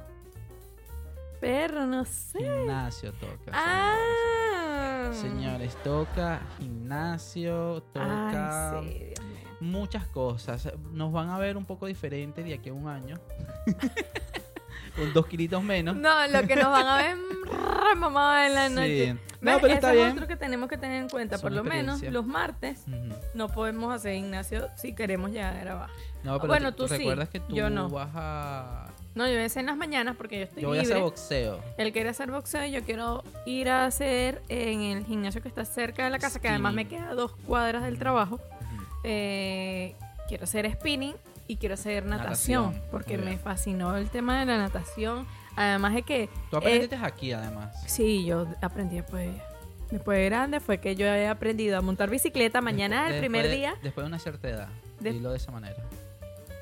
Perro, 1.41 1.85
no 1.85 2.05
sé. 2.05 2.39
Gimnasio 2.39 3.13
toca. 3.15 3.51
Ah. 3.53 5.11
Señores, 5.13 5.75
toca 5.83 6.41
gimnasio, 6.61 7.83
toca 7.93 8.79
Ay, 8.79 8.89
sí, 8.93 8.99
Dios 9.07 9.21
mío. 9.27 9.34
Muchas 9.61 10.07
cosas. 10.07 10.69
Nos 10.93 11.13
van 11.13 11.31
a 11.31 11.39
ver 11.39 11.57
un 11.57 11.65
poco 11.65 11.87
diferentes 11.87 12.45
de 12.45 12.55
aquí 12.55 12.69
a 12.71 12.73
un 12.75 12.89
año. 12.89 13.19
Con 14.97 15.13
dos 15.13 15.27
kilitos 15.27 15.63
menos. 15.63 15.97
No, 15.97 16.27
lo 16.29 16.47
que 16.47 16.55
nos 16.55 16.71
van 16.71 16.87
a 16.87 16.97
ver 16.99 17.17
mamá 17.97 18.47
en 18.47 18.55
la 18.55 18.69
Sí. 18.69 18.75
noche. 18.75 19.17
No, 19.41 19.59
pero 19.61 19.75
está 19.75 19.91
es 19.91 19.97
bien. 19.97 20.13
otro 20.13 20.27
que 20.27 20.37
tenemos 20.37 20.69
que 20.69 20.79
tener 20.79 21.03
en 21.03 21.09
cuenta. 21.09 21.37
Son 21.37 21.43
Por 21.43 21.53
lo 21.53 21.65
menos 21.65 22.01
los 22.03 22.25
martes 22.27 22.85
no 23.35 23.49
podemos 23.49 23.93
hacer 23.95 24.15
gimnasio 24.17 24.69
si 24.77 24.95
queremos 24.95 25.33
ya 25.33 25.53
grabar. 25.53 25.91
No, 26.23 26.37
pero 26.39 26.49
Bueno, 26.49 26.73
tú, 26.75 26.85
tú 26.85 26.89
sí, 26.89 26.99
recuerdas 26.99 27.29
que 27.29 27.41
tú 27.41 27.55
yo 27.55 27.71
no. 27.71 27.89
vas 27.91 28.11
a. 28.15 28.87
No, 29.15 29.27
yo 29.27 29.33
voy 29.35 29.43
a 29.43 29.47
hacer 29.47 29.61
en 29.61 29.67
las 29.67 29.77
mañanas 29.77 30.17
porque 30.17 30.39
yo 30.39 30.45
estoy 30.45 30.63
Yo 30.63 30.69
voy 30.71 30.79
a 30.79 30.83
libre. 30.83 30.95
hacer 30.95 31.05
boxeo. 31.05 31.61
Él 31.77 31.93
quiere 31.93 32.09
hacer 32.09 32.31
boxeo 32.31 32.65
y 32.65 32.73
yo 32.73 32.83
quiero 32.85 33.23
ir 33.47 33.69
a 33.69 33.85
hacer 33.87 34.43
en 34.49 34.81
el 34.81 35.05
gimnasio 35.05 35.41
que 35.43 35.49
está 35.49 35.65
cerca 35.65 36.05
de 36.05 36.11
la 36.11 36.19
casa, 36.19 36.41
que 36.41 36.49
además 36.49 36.73
me 36.75 36.89
queda 36.89 37.11
a 37.11 37.15
dos 37.15 37.33
cuadras 37.47 37.83
del 37.85 37.99
trabajo. 37.99 38.41
Eh, 39.05 39.95
quiero 40.29 40.45
hacer 40.45 40.71
spinning 40.73 41.15
y 41.47 41.57
quiero 41.57 41.75
hacer 41.75 42.07
natación, 42.07 42.65
Natación, 42.73 42.91
porque 42.91 43.19
me 43.19 43.37
fascinó 43.39 43.97
el 43.97 44.09
tema 44.11 44.41
de 44.41 44.47
la 44.47 44.57
natación. 44.59 45.27
Además 45.57 45.95
de 45.95 46.03
que 46.03 46.29
Tú 46.51 46.57
aprendiste 46.57 46.97
aquí, 46.97 47.33
además. 47.33 47.77
sí, 47.87 48.25
yo 48.25 48.47
aprendí 48.61 48.97
después. 48.97 49.31
Después 49.91 50.19
de 50.19 50.25
grande 50.25 50.59
fue 50.61 50.79
que 50.79 50.97
yo 50.97 51.07
he 51.07 51.29
aprendido 51.29 51.79
a 51.79 51.81
montar 51.81 52.11
bicicleta. 52.11 52.61
Mañana 52.61 53.09
el 53.09 53.21
primer 53.21 53.47
de- 53.49 53.55
día. 53.57 53.75
Después 53.83 54.03
de 54.05 54.09
una 54.09 54.19
cierta 54.19 54.49
edad. 54.49 54.69
De- 54.99 55.13
Dilo 55.13 55.31
de 55.31 55.37
esa 55.37 55.53
manera. 55.53 55.77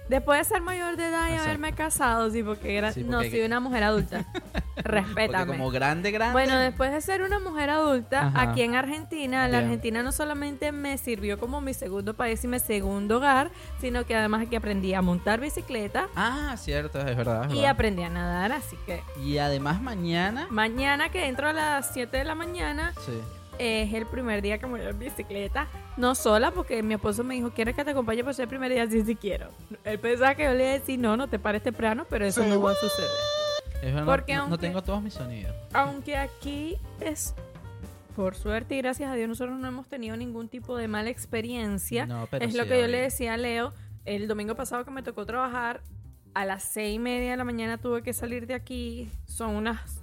Después 0.09 0.41
de 0.41 0.45
ser 0.55 0.63
mayor 0.63 0.97
de 0.97 1.07
edad 1.09 1.27
y 1.29 1.31
Exacto. 1.31 1.45
haberme 1.49 1.73
casado, 1.73 2.31
sí, 2.31 2.43
porque 2.43 2.77
era, 2.77 2.93
Sí, 2.93 3.03
no, 3.05 3.21
soy 3.21 3.43
una 3.43 3.61
mujer 3.61 3.83
adulta. 3.85 4.25
Porque 4.75 4.89
Respétame. 4.89 5.47
como 5.47 5.71
grande, 5.71 6.11
grande. 6.11 6.33
Bueno, 6.33 6.59
después 6.59 6.91
de 6.93 7.01
ser 7.03 7.23
una 7.23 7.39
mujer 7.39 7.69
adulta, 7.71 8.29
Ajá. 8.29 8.43
aquí 8.51 8.63
en 8.63 8.75
Argentina, 8.75 9.43
la 9.47 9.59
Bien. 9.59 9.65
Argentina 9.65 10.03
no 10.03 10.13
solamente 10.13 10.73
me 10.73 10.97
sirvió 10.99 11.39
como 11.39 11.61
mi 11.61 11.73
segundo 11.75 12.15
país 12.15 12.43
y 12.43 12.49
mi 12.49 12.59
segundo 12.59 13.19
hogar, 13.19 13.51
sino 13.81 14.05
que 14.07 14.17
además 14.17 14.43
aquí 14.47 14.57
aprendí 14.57 14.93
a 14.95 15.03
montar 15.03 15.41
bicicleta 15.41 16.09
Ah, 16.17 16.57
cierto, 16.59 16.99
es 17.01 17.17
verdad. 17.17 17.45
es 17.45 17.53
y 17.53 17.57
verdad. 17.57 17.71
aprendí 17.71 18.03
a 18.03 18.09
nadar, 18.09 18.53
así 18.53 18.77
que 18.87 19.03
Y 19.23 19.39
además 19.39 19.81
mañana. 19.81 20.47
mañana 20.51 21.11
que 21.11 21.27
entro 21.27 21.49
a 21.49 21.53
las 21.53 21.93
7 21.93 22.17
de 22.17 22.25
la 22.25 22.35
mañana 22.35 22.93
Sí. 23.07 23.13
Es 23.59 23.93
el 23.93 24.07
primer 24.07 24.43
día 24.43 24.59
que 24.59 24.67
me 24.67 24.79
voy 24.79 24.89
en 24.89 24.99
bicicleta, 24.99 25.69
no 25.97 26.15
sola, 26.15 26.51
porque 26.53 26.83
mi 26.83 26.95
esposo 26.95 27.23
me 27.25 27.35
dijo, 27.35 27.51
¿quieres 27.53 27.75
que 27.77 27.85
te 27.85 27.91
acompañe 27.91 28.25
por 28.25 28.35
ser 28.35 28.45
el 28.45 28.49
primer 28.49 28.73
día? 28.73 28.89
Sí, 28.91 29.03
sí 29.05 29.15
quiero. 29.17 29.49
Él 29.85 29.99
pensaba 29.99 30.35
que 30.35 30.45
yo 30.45 30.53
le 30.55 30.63
iba 30.65 30.71
a 30.71 30.79
decir, 30.79 30.99
no, 30.99 31.17
no 31.17 31.29
te 31.29 31.39
pares 31.39 31.63
temprano, 31.63 32.07
pero 32.09 32.25
eso 32.25 32.45
no 32.45 32.61
va 32.61 32.73
a 32.73 32.75
suceder. 32.75 33.11
Es 33.83 33.93
verdad, 33.95 34.07
Porque 34.07 34.35
no, 34.35 34.43
no 34.47 34.51
aunque- 34.53 34.67
tengo 34.67 34.83
todos 34.83 35.03
mis 35.03 35.15
sonidos. 35.15 35.55
Aunque 35.73 36.17
aquí 36.17 36.77
es, 37.01 37.35
por 38.17 38.35
suerte 38.37 38.75
y 38.77 38.79
gracias 38.79 39.11
a 39.11 39.15
Dios, 39.15 39.29
nosotros 39.29 39.59
no 39.59 39.67
hemos 39.69 39.89
tenido 39.89 40.17
ningún 40.17 40.49
tipo 40.49 40.77
de 40.77 40.87
mala 40.89 41.11
experiencia. 41.11 42.07
No, 42.07 42.27
pero 42.31 42.45
es 42.45 42.55
lo 42.55 42.65
que 42.67 42.81
yo 42.81 42.87
le 42.87 42.99
decía 43.01 43.35
a 43.35 43.37
Leo 43.37 43.73
el 44.05 44.29
domingo 44.29 44.55
pasado 44.55 44.85
que 44.85 44.91
me 44.91 45.03
tocó 45.03 45.27
trabajar. 45.27 45.81
A 46.35 46.47
las 46.47 46.63
seis 46.63 46.97
y 46.97 46.99
media 46.99 47.33
de 47.33 47.37
la 47.37 47.45
mañana 47.45 47.77
tuve 47.77 48.03
que 48.03 48.13
salir 48.15 48.47
de 48.47 48.55
aquí. 48.55 49.11
Son 49.27 49.51
unas, 49.55 50.01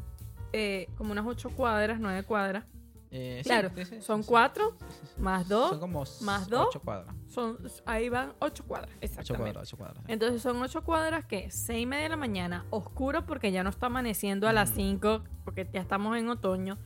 eh, 0.53 0.87
como 0.97 1.11
unas 1.11 1.25
ocho 1.25 1.49
cuadras, 1.49 1.99
nueve 1.99 2.21
cuadras. 2.23 2.65
Eh, 3.11 3.41
Claro, 3.43 3.71
sí, 3.75 3.85
sí, 3.85 4.01
son 4.01 4.21
cuatro 4.23 4.75
más 5.17 5.47
dos, 5.47 5.71
Son 5.71 5.79
como 5.79 6.03
más 6.21 6.47
dos. 6.47 6.67
ocho 6.69 6.79
cuadras. 6.79 7.15
son, 7.27 7.57
ahí 7.85 8.07
van 8.09 8.33
ocho 8.39 8.63
cuadras, 8.65 8.91
Ocho 8.91 8.99
exactamente. 9.01 9.43
cuadras, 9.53 9.67
ocho 9.67 9.77
cuadras. 9.77 10.03
Entonces 10.07 10.41
son 10.43 10.61
ocho 10.61 10.83
cuadras 10.83 11.25
que 11.25 11.49
seis 11.49 11.83
y 11.83 11.85
media 11.87 12.03
de 12.03 12.09
la 12.09 12.17
mañana, 12.17 12.65
oscuro 12.69 13.25
porque 13.25 13.51
ya 13.51 13.63
no 13.63 13.71
está 13.71 13.87
amaneciendo 13.87 14.47
a 14.47 14.53
las 14.53 14.69
cinco, 14.69 15.23
porque 15.43 15.67
ya 15.73 15.81
estamos 15.81 16.15
en 16.17 16.29
otoño. 16.29 16.77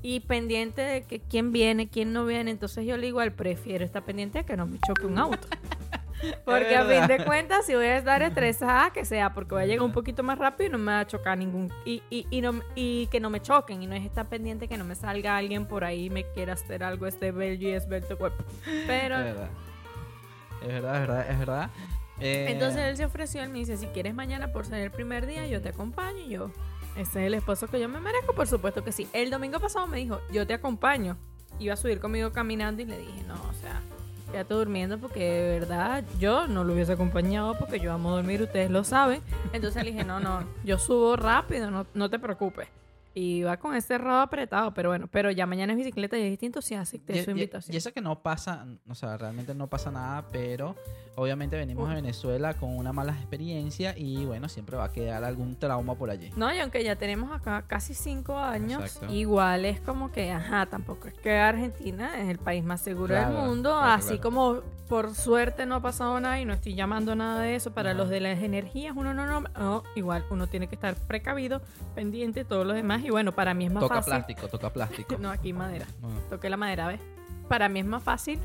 Y 0.00 0.20
pendiente 0.20 0.82
de 0.82 1.04
que 1.04 1.18
quién 1.18 1.50
viene, 1.50 1.88
quién 1.88 2.12
no 2.12 2.26
viene. 2.26 2.50
Entonces 2.50 2.84
yo 2.86 2.98
le 2.98 3.06
igual 3.06 3.32
prefiero 3.32 3.84
estar 3.86 4.04
pendiente 4.04 4.38
de 4.40 4.44
que 4.44 4.54
no 4.56 4.66
me 4.66 4.78
choque 4.86 5.06
un 5.06 5.18
auto. 5.18 5.48
Porque 6.44 6.76
a 6.76 6.84
fin 6.84 7.06
de 7.06 7.24
cuentas, 7.24 7.66
si 7.66 7.74
voy 7.74 7.86
a 7.86 7.96
estar 7.96 8.22
estresada, 8.22 8.92
que 8.92 9.04
sea 9.04 9.34
porque 9.34 9.54
voy 9.54 9.64
a 9.64 9.66
llegar 9.66 9.84
un 9.84 9.92
poquito 9.92 10.22
más 10.22 10.38
rápido 10.38 10.68
y 10.68 10.72
no 10.72 10.78
me 10.78 10.92
va 10.92 11.00
a 11.00 11.06
chocar 11.06 11.38
ningún. 11.38 11.72
Y, 11.84 12.02
y, 12.10 12.26
y, 12.30 12.40
no, 12.40 12.60
y 12.74 13.06
que 13.08 13.20
no 13.20 13.30
me 13.30 13.40
choquen. 13.40 13.82
Y 13.82 13.86
no 13.86 13.94
es 13.94 14.04
estar 14.04 14.28
pendiente 14.28 14.68
que 14.68 14.76
no 14.76 14.84
me 14.84 14.94
salga 14.94 15.36
alguien 15.36 15.66
por 15.66 15.84
ahí 15.84 16.06
y 16.06 16.10
me 16.10 16.24
quiera 16.32 16.54
hacer 16.54 16.84
algo 16.84 17.06
este 17.06 17.32
bello 17.32 17.68
y 17.68 17.72
esbelto 17.72 18.16
cuerpo. 18.18 18.44
Pero. 18.86 19.18
Es 19.18 19.24
verdad. 19.24 19.50
Es 20.62 20.68
verdad, 20.68 20.94
es 20.94 21.00
verdad, 21.00 21.30
es 21.30 21.38
verdad. 21.38 21.70
Eh, 22.20 22.46
Entonces 22.50 22.82
él 22.82 22.96
se 22.96 23.04
ofreció, 23.04 23.42
él 23.42 23.50
me 23.50 23.58
dice, 23.58 23.76
si 23.76 23.86
quieres 23.88 24.14
mañana 24.14 24.52
por 24.52 24.66
ser 24.66 24.80
el 24.80 24.90
primer 24.90 25.26
día, 25.26 25.46
yo 25.46 25.60
te 25.60 25.70
acompaño. 25.70 26.20
Y 26.20 26.30
yo, 26.30 26.50
ese 26.96 27.20
es 27.20 27.26
el 27.26 27.34
esposo 27.34 27.66
que 27.66 27.80
yo 27.80 27.88
me 27.88 28.00
merezco, 28.00 28.34
por 28.34 28.46
supuesto 28.46 28.84
que 28.84 28.92
sí. 28.92 29.08
El 29.12 29.30
domingo 29.30 29.58
pasado 29.60 29.86
me 29.86 29.98
dijo, 29.98 30.20
yo 30.32 30.46
te 30.46 30.54
acompaño. 30.54 31.16
Iba 31.58 31.74
a 31.74 31.76
subir 31.76 32.00
conmigo 32.00 32.32
caminando 32.32 32.82
y 32.82 32.84
le 32.84 32.98
dije, 32.98 33.22
no, 33.26 33.34
o 33.34 33.52
sea, 33.54 33.80
quédate 34.34 34.54
durmiendo 34.54 34.98
porque 34.98 35.20
de 35.20 35.60
verdad 35.60 36.02
yo 36.18 36.48
no 36.48 36.64
lo 36.64 36.72
hubiese 36.72 36.92
acompañado 36.92 37.56
porque 37.56 37.78
yo 37.78 37.92
amo 37.92 38.10
dormir, 38.10 38.42
ustedes 38.42 38.68
lo 38.68 38.82
saben. 38.82 39.22
Entonces 39.52 39.84
le 39.84 39.92
dije, 39.92 40.02
no, 40.02 40.18
no, 40.18 40.42
yo 40.64 40.76
subo 40.76 41.14
rápido, 41.14 41.70
no, 41.70 41.86
no 41.94 42.10
te 42.10 42.18
preocupes. 42.18 42.66
Y 43.16 43.44
va 43.44 43.56
con 43.58 43.76
ese 43.76 43.96
rabo 43.96 44.18
apretado, 44.22 44.74
pero 44.74 44.88
bueno, 44.88 45.06
pero 45.08 45.30
ya 45.30 45.46
mañana 45.46 45.72
es 45.72 45.78
bicicleta 45.78 46.18
y 46.18 46.22
es 46.22 46.30
distinto 46.30 46.60
si 46.60 46.74
acepté 46.74 47.18
y, 47.20 47.22
su 47.24 47.30
y- 47.30 47.32
invitación. 47.32 47.72
y 47.72 47.76
eso 47.78 47.92
que 47.92 48.00
no 48.00 48.20
pasa, 48.22 48.66
o 48.88 48.94
sea, 48.96 49.16
realmente 49.16 49.54
no 49.54 49.68
pasa 49.68 49.92
nada, 49.92 50.26
pero 50.32 50.74
obviamente 51.14 51.56
venimos 51.56 51.88
a 51.88 51.94
Venezuela 51.94 52.54
con 52.54 52.76
una 52.76 52.92
mala 52.92 53.12
experiencia 53.12 53.96
y 53.96 54.24
bueno, 54.24 54.48
siempre 54.48 54.76
va 54.76 54.86
a 54.86 54.92
quedar 54.92 55.22
algún 55.22 55.56
trauma 55.56 55.94
por 55.94 56.10
allí. 56.10 56.30
No, 56.36 56.52
y 56.52 56.58
aunque 56.58 56.82
ya 56.82 56.96
tenemos 56.96 57.30
acá 57.30 57.62
casi 57.68 57.94
cinco 57.94 58.36
años, 58.36 58.82
Exacto. 58.82 59.14
igual 59.14 59.64
es 59.64 59.80
como 59.80 60.10
que, 60.10 60.32
ajá, 60.32 60.66
tampoco 60.66 61.06
es 61.06 61.14
que 61.14 61.38
Argentina 61.38 62.20
es 62.20 62.28
el 62.28 62.38
país 62.38 62.64
más 62.64 62.80
seguro 62.80 63.14
del 63.14 63.28
mundo, 63.28 63.70
claro, 63.70 63.92
así 63.92 64.18
claro. 64.18 64.22
como 64.22 64.60
por 64.88 65.14
suerte 65.14 65.66
no 65.66 65.76
ha 65.76 65.80
pasado 65.80 66.18
nada 66.18 66.40
y 66.40 66.44
no 66.44 66.52
estoy 66.52 66.74
llamando 66.74 67.14
nada 67.14 67.40
de 67.42 67.54
eso 67.54 67.72
para 67.72 67.94
los 67.94 68.08
de 68.08 68.18
las 68.20 68.42
energías, 68.42 68.94
uno 68.96 69.14
no, 69.14 69.24
no, 69.24 69.40
no, 69.40 69.82
igual 69.94 70.24
uno 70.30 70.48
tiene 70.48 70.66
que 70.66 70.74
estar 70.74 70.94
precavido, 70.96 71.62
pendiente 71.94 72.40
de 72.40 72.44
todo 72.44 72.64
lo 72.64 72.74
demás 72.74 73.03
y 73.04 73.10
bueno, 73.10 73.32
para 73.32 73.54
mí 73.54 73.66
es 73.66 73.72
más 73.72 73.82
Toca 73.82 73.96
fácil. 73.96 74.12
plástico, 74.12 74.48
toca 74.48 74.70
plástico. 74.70 75.16
No, 75.20 75.30
aquí 75.30 75.52
madera. 75.52 75.86
Bueno, 76.00 76.18
Toqué 76.30 76.48
la 76.50 76.56
madera, 76.56 76.88
¿ves? 76.88 77.00
Para 77.48 77.68
mí 77.68 77.80
es 77.80 77.86
más 77.86 78.02
fácil 78.02 78.38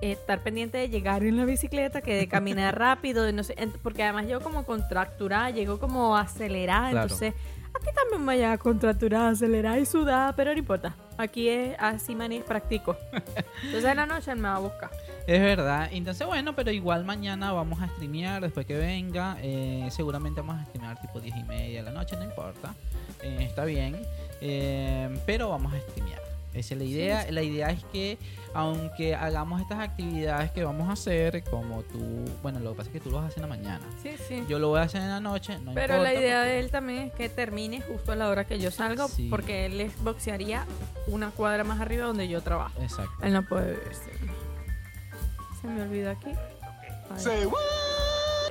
eh, 0.00 0.12
estar 0.12 0.42
pendiente 0.42 0.78
de 0.78 0.88
llegar 0.88 1.22
en 1.22 1.36
la 1.36 1.44
bicicleta 1.44 2.00
que 2.02 2.14
de 2.16 2.28
caminar 2.28 2.78
rápido, 2.78 3.22
de 3.24 3.32
no 3.32 3.42
sé, 3.44 3.54
porque 3.82 4.02
además 4.02 4.26
llego 4.26 4.40
como 4.40 4.64
contracturada, 4.64 5.50
llego 5.50 5.78
como 5.78 6.16
acelerada, 6.16 6.90
Claro. 6.90 7.02
entonces 7.04 7.34
aquí 7.74 7.88
también 7.94 8.24
voy 8.26 8.42
a 8.42 8.58
contracturada, 8.58 9.30
acelerada 9.30 9.78
y 9.78 9.86
sudada, 9.86 10.34
pero 10.34 10.52
no 10.52 10.58
importa. 10.58 10.94
Aquí 11.16 11.48
es 11.48 11.76
así 11.78 12.14
maní, 12.16 12.40
practico. 12.40 12.96
Entonces 13.62 13.84
en 13.84 13.96
la 13.96 14.04
noche 14.06 14.34
me 14.34 14.48
va 14.48 14.56
a 14.56 14.58
buscar. 14.58 14.90
Es 15.26 15.40
verdad. 15.40 15.88
Entonces, 15.92 16.26
bueno, 16.26 16.54
pero 16.54 16.70
igual 16.70 17.04
mañana 17.04 17.52
vamos 17.52 17.80
a 17.80 17.88
streamear 17.88 18.42
después 18.42 18.66
que 18.66 18.76
venga. 18.76 19.36
Eh, 19.40 19.88
seguramente 19.90 20.40
vamos 20.42 20.60
a 20.60 20.64
streamear 20.66 21.00
tipo 21.00 21.18
10 21.20 21.36
y 21.36 21.42
media 21.44 21.82
de 21.82 21.90
la 21.90 21.98
noche, 21.98 22.16
no 22.16 22.24
importa. 22.24 22.74
Eh, 23.22 23.38
está 23.40 23.64
bien. 23.64 23.96
Eh, 24.42 25.18
pero 25.24 25.48
vamos 25.48 25.72
a 25.72 25.78
streamear. 25.80 26.20
Esa 26.52 26.74
es 26.74 26.78
la 26.78 26.84
idea. 26.84 27.26
La 27.32 27.42
idea 27.42 27.70
es 27.70 27.82
que, 27.86 28.16
aunque 28.52 29.14
hagamos 29.16 29.60
estas 29.60 29.80
actividades 29.80 30.52
que 30.52 30.62
vamos 30.62 30.88
a 30.88 30.92
hacer, 30.92 31.42
como 31.44 31.82
tú, 31.82 31.98
bueno, 32.42 32.60
lo 32.60 32.70
que 32.72 32.76
pasa 32.76 32.90
es 32.90 32.92
que 32.92 33.00
tú 33.00 33.10
lo 33.10 33.16
vas 33.16 33.24
a 33.24 33.28
hacer 33.28 33.42
en 33.42 33.48
la 33.50 33.56
mañana. 33.56 33.80
Sí, 34.02 34.10
sí. 34.28 34.44
Yo 34.48 34.58
lo 34.60 34.68
voy 34.68 34.78
a 34.78 34.82
hacer 34.82 35.00
en 35.02 35.08
la 35.08 35.18
noche, 35.20 35.58
no 35.64 35.72
Pero 35.74 35.94
importa, 35.94 36.02
la 36.02 36.14
idea 36.20 36.38
porque- 36.42 36.50
de 36.52 36.60
él 36.60 36.70
también 36.70 36.98
es 37.08 37.12
que 37.14 37.28
termine 37.28 37.80
justo 37.80 38.12
a 38.12 38.16
la 38.16 38.28
hora 38.28 38.44
que 38.44 38.60
yo 38.60 38.70
salgo, 38.70 39.08
Sí. 39.08 39.26
porque 39.30 39.66
él 39.66 39.78
les 39.78 39.98
boxearía 40.04 40.64
una 41.08 41.30
cuadra 41.30 41.64
más 41.64 41.80
arriba 41.80 42.04
donde 42.06 42.28
yo 42.28 42.40
trabajo. 42.42 42.80
Exacto. 42.80 43.10
Él 43.24 43.32
no 43.32 43.42
puede 43.48 43.72
verse. 43.72 44.10
Se 45.64 45.70
me 45.70 45.80
olvidó 45.80 46.10
aquí. 46.10 46.30
Ay. 47.10 47.48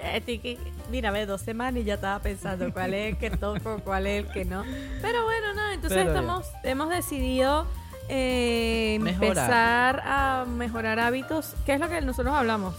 Eh, 0.02 0.20
Tiki, 0.22 0.58
mira, 0.90 1.12
ve 1.12 1.28
dos 1.28 1.42
semanas 1.42 1.82
y 1.82 1.84
ya 1.84 1.94
estaba 1.94 2.18
pensando 2.20 2.74
cuál 2.74 2.96
es 2.96 3.14
el 3.14 3.18
que 3.20 3.30
toco, 3.30 3.82
cuál 3.84 4.08
es 4.08 4.26
el 4.26 4.32
que 4.32 4.46
no. 4.46 4.64
Pero 5.00 5.24
bueno, 5.24 5.54
no, 5.54 5.70
entonces 5.70 6.00
Pero 6.00 6.10
estamos, 6.10 6.48
hemos 6.64 6.90
decidido 6.90 7.68
eh, 8.10 8.96
empezar 8.96 10.02
a 10.04 10.46
mejorar 10.48 11.00
hábitos, 11.00 11.54
que 11.68 11.76
es 11.76 11.80
lo 11.80 11.88
que 11.88 12.02
nosotros 12.02 12.34
hablamos. 12.34 12.74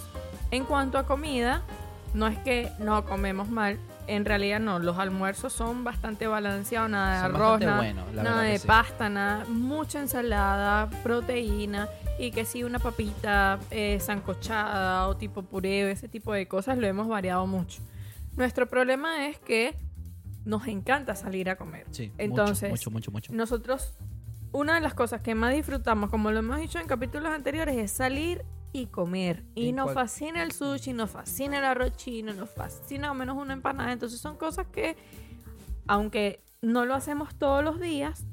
En 0.50 0.64
cuanto 0.64 0.98
a 0.98 1.06
comida, 1.06 1.62
no 2.12 2.26
es 2.26 2.37
que 2.38 2.72
no 2.80 3.04
comemos 3.04 3.48
mal, 3.48 3.78
en 4.09 4.24
realidad 4.24 4.59
no, 4.59 4.80
los 4.80 4.98
almuerzos 4.98 5.52
son 5.52 5.85
bastante 5.85 6.26
balanceados, 6.26 6.90
nada 6.90 7.14
de 7.14 7.20
Son 7.20 7.37
arroz, 7.37 7.61
nada, 7.61 7.76
buenos, 7.76 8.14
la 8.14 8.22
nada 8.24 8.42
de 8.42 8.59
sí. 8.59 8.66
pasta, 8.66 9.09
nada, 9.09 9.44
mucha 9.46 10.00
ensalada, 10.00 10.90
proteína 11.04 11.88
y 12.18 12.31
que 12.31 12.44
si 12.44 12.62
una 12.64 12.79
papita 12.79 13.59
eh, 13.70 13.98
sancochada 14.00 15.09
o 15.09 15.16
tipo 15.16 15.42
puré, 15.42 15.90
ese 15.90 16.09
tipo 16.09 16.33
de 16.33 16.46
cosas 16.48 16.79
lo 16.79 16.87
hemos 16.87 17.09
variado 17.09 17.46
mucho. 17.46 17.83
Nuestro 18.37 18.66
problema 18.68 19.27
es 19.29 19.38
que 19.38 19.77
nos 20.44 20.66
encanta 20.68 21.14
salir 21.16 21.48
a 21.50 21.57
comer. 21.57 21.87
Sí, 21.90 22.09
mucho, 22.11 22.14
Entonces, 22.22 22.70
mucho, 22.70 22.90
mucho, 22.90 23.11
mucho. 23.11 23.33
nosotros, 23.33 23.94
una 24.53 24.74
de 24.74 24.81
las 24.81 24.94
cosas 24.94 25.20
que 25.22 25.35
más 25.35 25.55
disfrutamos, 25.55 26.11
como 26.11 26.31
lo 26.31 26.38
hemos 26.40 26.59
dicho 26.59 26.79
en 26.79 26.87
capítulos 26.87 27.33
anteriores, 27.33 27.77
es 27.77 27.90
salir 27.90 28.44
y 28.72 28.87
comer. 28.87 29.44
Y 29.55 29.72
nos 29.72 29.87
cual- 29.87 29.94
fascina 29.94 30.42
el 30.42 30.53
sushi, 30.53 30.92
nos 30.92 31.11
fascina 31.11 31.59
el 31.59 31.64
arroz 31.64 31.96
chino, 31.96 32.33
nos 32.35 32.50
fascina 32.50 33.11
al 33.11 33.16
menos 33.16 33.37
una 33.37 33.53
empanada. 33.55 33.92
Entonces 33.92 34.20
son 34.20 34.37
cosas 34.37 34.66
que, 34.66 34.96
aunque 35.87 36.42
no 36.61 36.85
lo 36.85 36.94
hacemos 36.94 37.35
todos 37.37 37.62
los 37.64 37.81
días, 37.81 38.24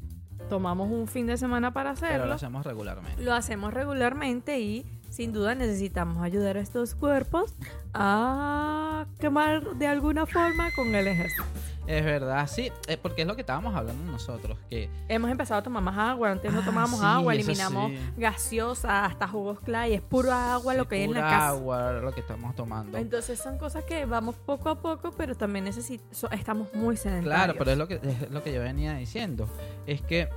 tomamos 0.51 0.91
un 0.91 1.07
fin 1.07 1.27
de 1.27 1.37
semana 1.37 1.71
para 1.71 1.93
Pero 1.93 2.05
hacerlo. 2.07 2.25
lo 2.25 2.33
hacemos 2.33 2.65
regularmente. 2.65 3.23
Lo 3.23 3.33
hacemos 3.33 3.73
regularmente 3.73 4.59
y 4.59 4.85
sin 5.09 5.31
duda 5.31 5.55
necesitamos 5.55 6.21
ayudar 6.21 6.57
a 6.57 6.59
estos 6.59 6.93
cuerpos 6.93 7.53
a 7.93 9.05
quemar 9.17 9.75
de 9.75 9.87
alguna 9.87 10.25
forma 10.25 10.67
con 10.75 10.93
el 10.93 11.07
ejercicio. 11.07 11.45
Es 11.87 12.05
verdad, 12.05 12.47
sí, 12.47 12.71
eh, 12.87 12.95
porque 12.95 13.23
es 13.23 13.27
lo 13.27 13.33
que 13.35 13.41
estábamos 13.41 13.75
hablando 13.75 14.03
nosotros, 14.11 14.57
que 14.69 14.87
Hemos 15.09 15.31
empezado 15.31 15.59
a 15.59 15.63
tomar 15.63 15.81
más 15.81 15.97
agua, 15.97 16.29
antes 16.31 16.53
no 16.53 16.59
Ah, 16.61 16.65
tomábamos 16.65 16.99
sí, 16.99 17.05
agua, 17.05 17.33
eliminamos 17.33 17.91
sí. 17.91 17.97
gaseosa, 18.17 19.05
hasta 19.05 19.27
jugos 19.27 19.59
clay, 19.61 19.93
es 19.95 20.01
puro 20.01 20.31
agua 20.31 20.73
lo 20.75 20.87
que 20.87 20.95
hay 20.95 21.01
en 21.03 21.13
la 21.13 21.19
pura 21.21 21.29
casa. 21.29 21.47
agua 21.49 21.91
lo 21.93 22.11
que 22.13 22.19
estamos 22.21 22.55
tomando. 22.55 22.97
Entonces 22.99 23.39
son 23.39 23.57
cosas 23.57 23.83
que 23.83 24.05
vamos 24.05 24.35
poco 24.35 24.69
a 24.69 24.79
poco, 24.79 25.11
pero 25.17 25.35
también 25.35 25.65
necesito, 25.65 26.03
so- 26.11 26.29
estamos 26.31 26.73
muy 26.75 26.95
sedentarios. 26.97 27.33
Claro, 27.35 27.55
pero 27.57 27.71
es 27.71 27.77
lo 27.77 27.87
que 27.87 27.95
es 27.95 28.29
lo 28.31 28.43
que 28.43 28.53
yo 28.53 28.61
venía 28.61 28.93
diciendo, 28.93 29.47
es 29.87 30.01
que 30.03 30.29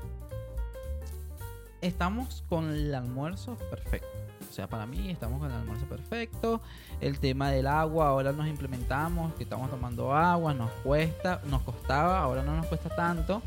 estamos 1.82 2.42
con 2.48 2.70
el 2.70 2.94
almuerzo 2.94 3.56
perfecto. 3.70 4.08
O 4.54 4.56
sea, 4.56 4.68
para 4.68 4.86
mí 4.86 5.10
estamos 5.10 5.40
con 5.40 5.50
el 5.50 5.56
almuerzo 5.56 5.84
perfecto. 5.86 6.60
El 7.00 7.18
tema 7.18 7.50
del 7.50 7.66
agua, 7.66 8.06
ahora 8.10 8.30
nos 8.30 8.46
implementamos, 8.46 9.34
que 9.34 9.42
estamos 9.42 9.68
tomando 9.68 10.14
agua, 10.14 10.54
nos 10.54 10.70
cuesta, 10.84 11.40
nos 11.50 11.62
costaba, 11.62 12.20
ahora 12.20 12.44
no 12.44 12.54
nos 12.56 12.66
cuesta 12.66 12.88
tanto. 12.94 13.42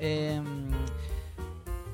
Em, 0.00 0.70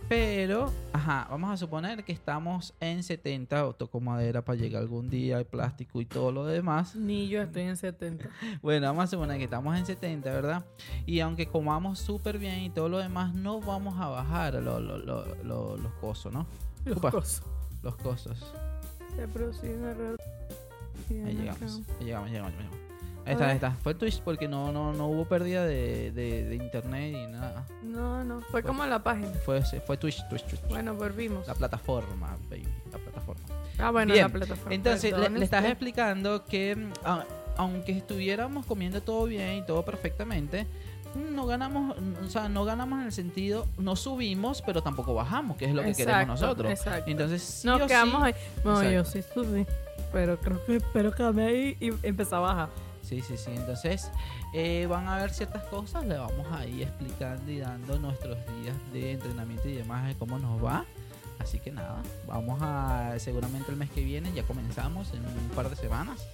pero, 0.09 0.70
ajá, 0.92 1.27
vamos 1.29 1.51
a 1.51 1.57
suponer 1.57 2.05
que 2.05 2.12
estamos 2.12 2.72
en 2.79 3.03
70, 3.03 3.66
o 3.66 3.72
toco 3.72 3.98
madera 3.98 4.42
para 4.44 4.57
llegar 4.57 4.83
algún 4.83 5.11
día, 5.11 5.38
el 5.40 5.44
plástico 5.44 6.01
y 6.01 6.07
todo 6.07 6.31
lo 6.31 6.44
demás. 6.46 6.94
Ni 6.94 7.27
yo 7.29 7.42
estoy 7.42 7.62
en 7.62 7.77
70. 7.77 8.29
Bueno, 8.62 8.87
vamos 8.87 9.03
a 9.05 9.07
suponer 9.09 9.38
que 9.38 9.44
estamos 9.44 9.77
en 9.77 9.87
70, 9.87 10.31
¿verdad? 10.31 10.64
Y 11.05 11.18
aunque 11.18 11.46
comamos 11.48 11.98
súper 11.98 12.38
bien 12.38 12.61
y 12.61 12.70
todo 12.70 12.88
lo 12.88 12.98
demás, 12.98 13.35
no 13.35 13.61
vamos 13.61 13.98
a 13.98 14.07
bajar 14.07 14.55
lo- 14.55 14.79
lo- 14.79 14.98
lo- 14.98 15.35
lo- 15.42 15.77
los 15.77 15.92
cosos, 15.94 16.33
¿no? 16.33 16.46
Los 16.85 17.01
cosos. 17.01 17.42
Los 17.83 17.97
cosos. 17.97 18.38
Se 19.16 19.25
una 19.68 19.95
re- 19.95 20.16
Ahí 21.11 21.35
llegamos. 21.35 21.81
Ahí 22.01 22.05
llegamos, 22.07 22.31
llegamos, 22.31 22.53
llegamos. 22.53 22.79
Ahí 23.25 23.33
está, 23.35 23.49
ahí 23.49 23.55
está. 23.55 23.71
Fue 23.73 23.95
Twitch 23.95 24.21
porque 24.23 24.49
no, 24.49 24.73
no, 24.73 24.92
no 24.92 25.07
hubo 25.07 25.27
pérdida 25.27 25.64
de, 25.64 26.11
de- 26.11 26.45
de 26.45 26.55
internet 26.57 27.14
y 27.14 27.27
nada. 27.31 27.64
No, 27.83 28.25
no, 28.25 28.40
fue 28.40 28.62
como 28.62 28.85
la 28.87 29.03
página. 29.03 29.29
Fue, 29.45 29.62
fue 29.62 29.97
Twitch, 29.97 30.27
Twitch, 30.29 30.45
Twitch. 30.47 30.62
Bueno, 30.68 30.95
volvimos. 30.95 31.47
La 31.47 31.55
plataforma, 31.55 32.37
baby. 32.51 32.66
La 32.90 32.99
plataforma. 32.99 33.42
Ah, 33.79 33.90
bueno, 33.90 34.12
Bien, 34.12 34.27
la 34.27 34.33
plataforma. 34.33 34.75
Entonces, 34.75 35.12
le, 35.16 35.27
estás 35.45 35.61
este. 35.61 35.68
explicando 35.73 36.45
que 36.45 36.75
mm, 36.75 36.92
a- 37.05 37.25
aunque 37.57 37.92
estuviéramos 37.92 38.66
comiendo 38.66 39.03
todo 39.03 39.27
bien 39.27 39.59
y 39.59 39.66
todo 39.66 39.85
perfectamente, 39.85 40.66
no 41.14 41.46
ganamos, 41.46 41.96
o 42.25 42.29
sea, 42.29 42.48
no 42.48 42.64
ganamos 42.64 43.01
en 43.01 43.07
el 43.07 43.12
sentido, 43.12 43.66
no 43.79 43.96
subimos, 43.96 44.62
pero 44.62 44.83
tampoco 44.83 45.14
bajamos, 45.14 45.57
que 45.57 45.66
es 45.66 45.75
lo 45.75 45.83
que 45.83 45.94
queremos 45.94 46.27
nosotros. 46.27 46.70
exacto. 46.70 47.11
Entonces, 47.11 47.42
sí 47.42 47.66
Nos 47.66 47.81
o 47.83 47.87
quedamos 47.87 48.20
sí, 48.20 48.27
ahí. 48.27 48.35
No, 48.64 48.83
Exacto. 48.83 48.90
yo 48.90 49.05
sí 49.05 49.22
subí. 49.35 49.66
Pero 50.12 50.38
creo 50.38 50.64
que 50.64 50.81
pero 50.92 51.12
quedé 51.14 51.42
ahí 51.44 51.77
y 51.81 51.90
empezó 52.07 52.37
a 52.37 52.40
bajar. 52.40 52.68
sí, 53.03 53.20
Sí, 53.20 53.37
sí, 53.37 53.37
sí. 53.37 53.51
Entonces, 53.55 54.11
eh, 54.55 54.87
van 54.88 55.09
a 55.09 55.16
ver 55.16 55.31
ciertas 55.33 55.64
cosas, 55.64 56.05
le 56.07 56.16
vamos 56.16 56.46
a 56.53 56.66
ir 56.66 56.83
explicando 56.83 57.51
y 57.51 57.59
dando 57.59 57.98
nuestros 57.98 58.37
días 58.62 58.77
de 58.92 59.12
entrenamiento 59.12 59.68
y 59.68 59.75
demás 59.75 60.07
de 60.07 60.14
cómo 60.14 60.38
nos 60.38 60.62
va. 60.62 60.85
Así 61.38 61.59
que 61.59 61.72
nada, 61.72 62.01
vamos 62.27 62.59
a, 62.62 63.14
seguramente 63.18 63.70
el 63.72 63.77
mes 63.77 63.90
que 63.90 64.03
viene 64.05 64.33
ya 64.33 64.44
comenzamos 64.44 65.12
en 65.12 65.25
un 65.27 65.48
par 65.55 65.68
de 65.68 65.77
semanas. 65.77 66.27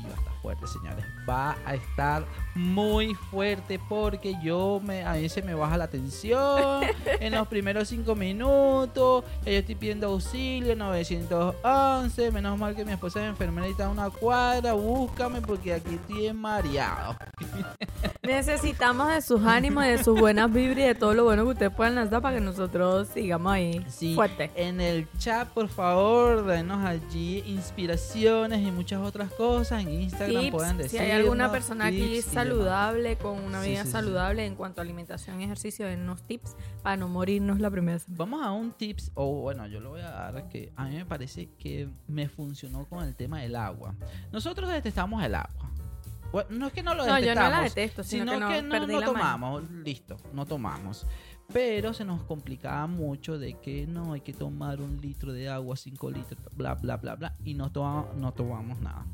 Y 0.00 0.04
va 0.04 0.14
a 0.14 0.18
estar 0.18 0.32
fuerte, 0.42 0.66
señores. 0.66 1.04
Va 1.28 1.56
a 1.66 1.74
estar 1.74 2.24
muy 2.54 3.14
fuerte 3.14 3.78
porque 3.88 4.34
yo 4.42 4.80
me, 4.82 5.04
a 5.04 5.12
mí 5.14 5.28
se 5.28 5.42
me 5.42 5.54
baja 5.54 5.76
la 5.76 5.88
tensión 5.88 6.82
en 7.20 7.34
los 7.34 7.46
primeros 7.48 7.88
cinco 7.88 8.14
minutos. 8.14 9.24
Yo 9.44 9.52
estoy 9.52 9.74
pidiendo 9.74 10.06
auxilio, 10.08 10.74
911. 10.76 12.30
Menos 12.30 12.58
mal 12.58 12.74
que 12.74 12.84
mi 12.84 12.92
esposa 12.92 13.22
es 13.22 13.28
enfermera 13.28 13.68
y 13.68 13.72
está 13.72 13.86
a 13.86 13.88
una 13.90 14.10
cuadra. 14.10 14.72
Búscame 14.72 15.40
porque 15.42 15.74
aquí 15.74 15.94
estoy 15.96 16.32
mareado. 16.32 17.16
Necesitamos 18.22 19.08
de 19.08 19.22
sus 19.22 19.42
ánimos, 19.44 19.84
de 19.84 20.02
sus 20.02 20.18
buenas 20.18 20.52
vibras 20.52 20.78
y 20.78 20.82
de 20.82 20.94
todo 20.94 21.14
lo 21.14 21.24
bueno 21.24 21.44
que 21.44 21.50
ustedes 21.50 21.72
puedan 21.72 21.94
lanzar 21.96 22.20
para 22.22 22.36
que 22.36 22.40
nosotros 22.40 23.08
sigamos 23.12 23.52
ahí 23.52 23.84
Sí, 23.88 24.14
fuerte. 24.14 24.50
en 24.54 24.80
el 24.80 25.08
chat, 25.18 25.48
por 25.48 25.68
favor, 25.68 26.44
denos 26.44 26.84
allí 26.84 27.42
inspiraciones 27.46 28.60
y 28.60 28.70
muchas 28.70 29.00
otras 29.00 29.30
cosas. 29.32 29.82
En 29.82 29.89
Instagram 29.94 30.40
Tips, 30.42 30.50
pueden 30.52 30.76
si 30.76 30.82
decir. 30.82 31.00
hay 31.00 31.10
alguna 31.12 31.50
persona 31.50 31.86
aquí 31.86 32.22
saludable, 32.22 33.16
con 33.16 33.38
una 33.38 33.60
vida 33.60 33.80
sí, 33.82 33.86
sí. 33.86 33.92
saludable 33.92 34.46
en 34.46 34.54
cuanto 34.54 34.80
a 34.80 34.84
alimentación 34.84 35.40
y 35.40 35.44
ejercicio, 35.44 35.86
denos 35.86 36.22
tips 36.22 36.56
para 36.82 36.96
no 36.96 37.08
morirnos 37.08 37.60
la 37.60 37.70
primera 37.70 37.98
semana. 37.98 38.18
Vamos 38.18 38.42
a 38.44 38.52
un 38.52 38.72
tips, 38.72 39.10
o 39.14 39.40
bueno, 39.42 39.66
yo 39.66 39.80
lo 39.80 39.90
voy 39.90 40.00
a 40.00 40.10
dar 40.10 40.48
que 40.48 40.72
a 40.76 40.84
mí 40.86 40.96
me 40.96 41.06
parece 41.06 41.48
que 41.58 41.88
me 42.08 42.28
funcionó 42.28 42.86
con 42.86 43.04
el 43.04 43.14
tema 43.16 43.40
del 43.40 43.56
agua. 43.56 43.94
Nosotros 44.32 44.70
detestamos 44.70 45.22
el 45.22 45.34
agua. 45.34 45.70
Bueno, 46.32 46.48
no 46.50 46.66
es 46.68 46.72
que 46.72 46.82
no 46.84 46.94
lo 46.94 47.04
No, 47.04 47.08
yo 47.18 47.26
detestamos, 47.26 47.50
no 47.50 47.56
la 47.56 47.62
detesto, 47.64 48.04
sino, 48.04 48.32
sino 48.34 48.48
que 48.48 48.62
no, 48.62 48.78
no 48.78 48.86
mano. 48.86 49.02
tomamos, 49.04 49.70
listo, 49.70 50.16
no 50.32 50.46
tomamos. 50.46 51.06
Pero 51.52 51.92
se 51.92 52.04
nos 52.04 52.22
complicaba 52.22 52.86
mucho 52.86 53.36
de 53.36 53.54
que 53.54 53.84
no 53.88 54.12
hay 54.12 54.20
que 54.20 54.32
tomar 54.32 54.80
un 54.80 55.00
litro 55.00 55.32
de 55.32 55.48
agua, 55.48 55.76
cinco 55.76 56.08
litros, 56.08 56.38
bla, 56.54 56.76
bla, 56.76 56.96
bla, 56.98 57.16
bla, 57.16 57.34
y 57.44 57.54
no, 57.54 57.72
toma- 57.72 58.06
no 58.14 58.32
tomamos 58.32 58.80
nada. 58.80 59.04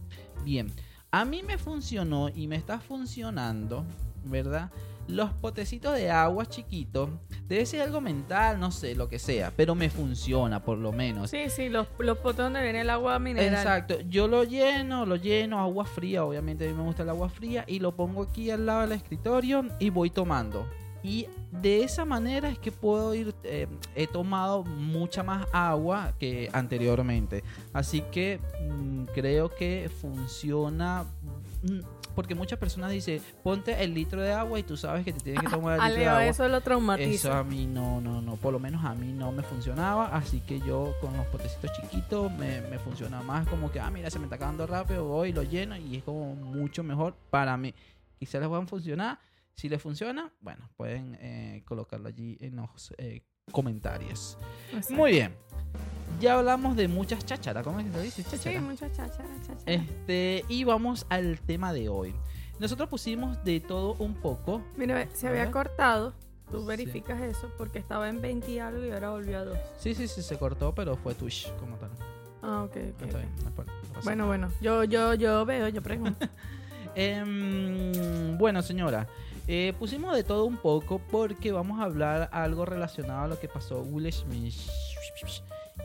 Bien, 0.46 0.70
a 1.10 1.24
mí 1.24 1.42
me 1.42 1.58
funcionó 1.58 2.28
y 2.28 2.46
me 2.46 2.54
está 2.54 2.78
funcionando, 2.78 3.84
¿verdad? 4.26 4.70
Los 5.08 5.32
potecitos 5.32 5.96
de 5.96 6.08
agua 6.08 6.46
chiquitos, 6.46 7.10
debe 7.48 7.66
ser 7.66 7.82
algo 7.82 8.00
mental, 8.00 8.60
no 8.60 8.70
sé, 8.70 8.94
lo 8.94 9.08
que 9.08 9.18
sea, 9.18 9.52
pero 9.56 9.74
me 9.74 9.90
funciona 9.90 10.62
por 10.62 10.78
lo 10.78 10.92
menos. 10.92 11.30
Sí, 11.30 11.50
sí, 11.50 11.68
los, 11.68 11.88
los 11.98 12.18
potes 12.18 12.44
donde 12.44 12.62
viene 12.62 12.82
el 12.82 12.90
agua 12.90 13.18
mineral. 13.18 13.54
Exacto, 13.54 13.98
yo 14.08 14.28
lo 14.28 14.44
lleno, 14.44 15.04
lo 15.04 15.16
lleno, 15.16 15.58
agua 15.58 15.84
fría, 15.84 16.24
obviamente 16.24 16.64
a 16.64 16.70
mí 16.70 16.74
me 16.74 16.84
gusta 16.84 17.02
el 17.02 17.08
agua 17.08 17.28
fría, 17.28 17.64
y 17.66 17.80
lo 17.80 17.96
pongo 17.96 18.22
aquí 18.22 18.48
al 18.52 18.66
lado 18.66 18.82
del 18.82 18.92
escritorio 18.92 19.66
y 19.80 19.90
voy 19.90 20.10
tomando. 20.10 20.64
Y 21.08 21.28
de 21.62 21.84
esa 21.84 22.04
manera 22.04 22.48
es 22.48 22.58
que 22.58 22.72
puedo 22.72 23.14
ir, 23.14 23.32
eh, 23.44 23.68
he 23.94 24.08
tomado 24.08 24.64
mucha 24.64 25.22
más 25.22 25.46
agua 25.52 26.14
que 26.18 26.50
anteriormente. 26.52 27.44
Así 27.72 28.00
que 28.10 28.40
mm, 28.68 29.04
creo 29.14 29.54
que 29.54 29.88
funciona, 30.00 31.04
mm, 31.62 31.78
porque 32.16 32.34
muchas 32.34 32.58
personas 32.58 32.90
dicen, 32.90 33.22
ponte 33.44 33.84
el 33.84 33.94
litro 33.94 34.20
de 34.20 34.32
agua 34.32 34.58
y 34.58 34.64
tú 34.64 34.76
sabes 34.76 35.04
que 35.04 35.12
te 35.12 35.20
tienes 35.20 35.44
que 35.44 35.48
tomar 35.50 35.74
el 35.76 35.80
A 35.80 35.88
litro 35.90 36.00
de 36.02 36.08
agua. 36.08 36.26
eso 36.26 36.48
lo 36.48 36.56
Eso 36.56 36.64
traumatiza. 36.64 37.38
a 37.38 37.44
mí 37.44 37.66
no, 37.68 38.00
no, 38.00 38.20
no, 38.20 38.34
por 38.34 38.52
lo 38.52 38.58
menos 38.58 38.84
a 38.84 38.96
mí 38.96 39.12
no 39.12 39.30
me 39.30 39.44
funcionaba, 39.44 40.06
así 40.08 40.40
que 40.40 40.58
yo 40.58 40.92
con 41.00 41.16
los 41.16 41.26
potecitos 41.26 41.70
chiquitos 41.72 42.32
me, 42.32 42.62
me 42.62 42.80
funciona 42.80 43.22
más 43.22 43.46
como 43.46 43.70
que, 43.70 43.78
ah, 43.78 43.90
mira, 43.92 44.10
se 44.10 44.18
me 44.18 44.24
está 44.24 44.34
acabando 44.34 44.66
rápido, 44.66 45.04
voy, 45.04 45.32
lo 45.32 45.44
lleno 45.44 45.76
y 45.76 45.98
es 45.98 46.02
como 46.02 46.34
mucho 46.34 46.82
mejor 46.82 47.14
para 47.30 47.56
mí. 47.56 47.72
Quizás 48.18 48.40
les 48.40 48.48
puedan 48.48 48.66
funcionar, 48.66 49.18
si 49.56 49.68
les 49.68 49.80
funciona, 49.82 50.32
bueno, 50.40 50.68
pueden 50.76 51.16
eh, 51.20 51.62
colocarlo 51.66 52.08
allí 52.08 52.36
en 52.40 52.56
los 52.56 52.92
eh, 52.98 53.22
comentarios. 53.50 54.36
Exacto. 54.72 54.94
Muy 54.94 55.12
bien, 55.12 55.34
ya 56.20 56.38
hablamos 56.38 56.76
de 56.76 56.88
muchas 56.88 57.24
chácharas, 57.24 57.64
¿cómo 57.64 57.80
es 57.80 57.86
que 57.86 57.92
se 57.92 58.02
dice? 58.02 58.22
Sí, 58.22 58.30
Cháchara. 58.36 58.60
mucha 58.60 58.92
cháchara, 58.92 59.28
cháchara. 59.46 59.60
Este, 59.72 60.44
y 60.48 60.64
vamos 60.64 61.06
al 61.08 61.40
tema 61.40 61.72
de 61.72 61.88
hoy. 61.88 62.14
Nosotros 62.58 62.88
pusimos 62.88 63.42
de 63.44 63.60
todo 63.60 63.94
un 63.98 64.14
poco. 64.14 64.62
Mira, 64.76 65.06
se 65.14 65.28
había 65.28 65.50
cortado. 65.50 66.14
Tú 66.50 66.60
Sí. 66.60 66.66
verificas 66.66 67.20
eso 67.22 67.50
porque 67.58 67.78
estaba 67.80 68.08
en 68.08 68.20
20 68.22 68.50
y 68.52 68.58
algo 68.60 68.84
y 68.84 68.90
ahora 68.92 69.10
volvió 69.10 69.38
a 69.38 69.44
2. 69.44 69.58
Sí, 69.78 69.94
sí, 69.94 70.06
sí, 70.06 70.22
se 70.22 70.38
cortó, 70.38 70.72
pero 70.74 70.96
fue 70.96 71.14
Twitch 71.14 71.52
como 71.58 71.76
tal. 71.76 71.90
Ah, 72.40 72.62
ok, 72.62 72.70
ok. 72.94 73.02
Está 73.02 73.18
bien, 73.18 73.30
no 73.42 73.50
no 73.50 73.64
Bueno, 74.04 74.16
nada. 74.24 74.26
bueno, 74.26 74.48
yo, 74.60 74.84
yo, 74.84 75.14
yo 75.14 75.44
veo, 75.44 75.68
yo 75.68 75.82
pregunto. 75.82 76.26
Em, 76.94 78.38
bueno, 78.38 78.62
señora, 78.62 79.06
eh, 79.48 79.72
pusimos 79.78 80.14
de 80.14 80.24
todo 80.24 80.44
un 80.44 80.56
poco 80.56 80.98
porque 81.10 81.52
vamos 81.52 81.80
a 81.80 81.84
hablar 81.84 82.28
algo 82.32 82.64
relacionado 82.64 83.22
a 83.22 83.28
lo 83.28 83.38
que 83.38 83.48
pasó 83.48 83.80
Will 83.82 84.12
Smith. 84.12 84.54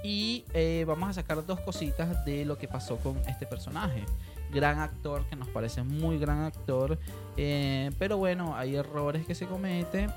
Y 0.03 0.45
eh, 0.53 0.83
vamos 0.87 1.09
a 1.09 1.13
sacar 1.13 1.45
dos 1.45 1.59
cositas 1.59 2.25
de 2.25 2.43
lo 2.45 2.57
que 2.57 2.67
pasó 2.67 2.97
con 2.97 3.17
este 3.27 3.45
personaje. 3.45 4.03
Gran 4.51 4.79
actor, 4.79 5.25
que 5.29 5.35
nos 5.35 5.47
parece 5.49 5.83
muy 5.83 6.17
gran 6.17 6.41
actor. 6.41 6.97
eh, 7.37 7.91
pero 7.99 8.17
bueno, 8.17 8.55
hay 8.55 8.75
errores 8.75 9.25
que 9.25 9.35
se 9.35 9.45
cometen, 9.45 10.11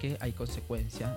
que 0.00 0.16
hay 0.20 0.32
consecuencias. 0.32 1.10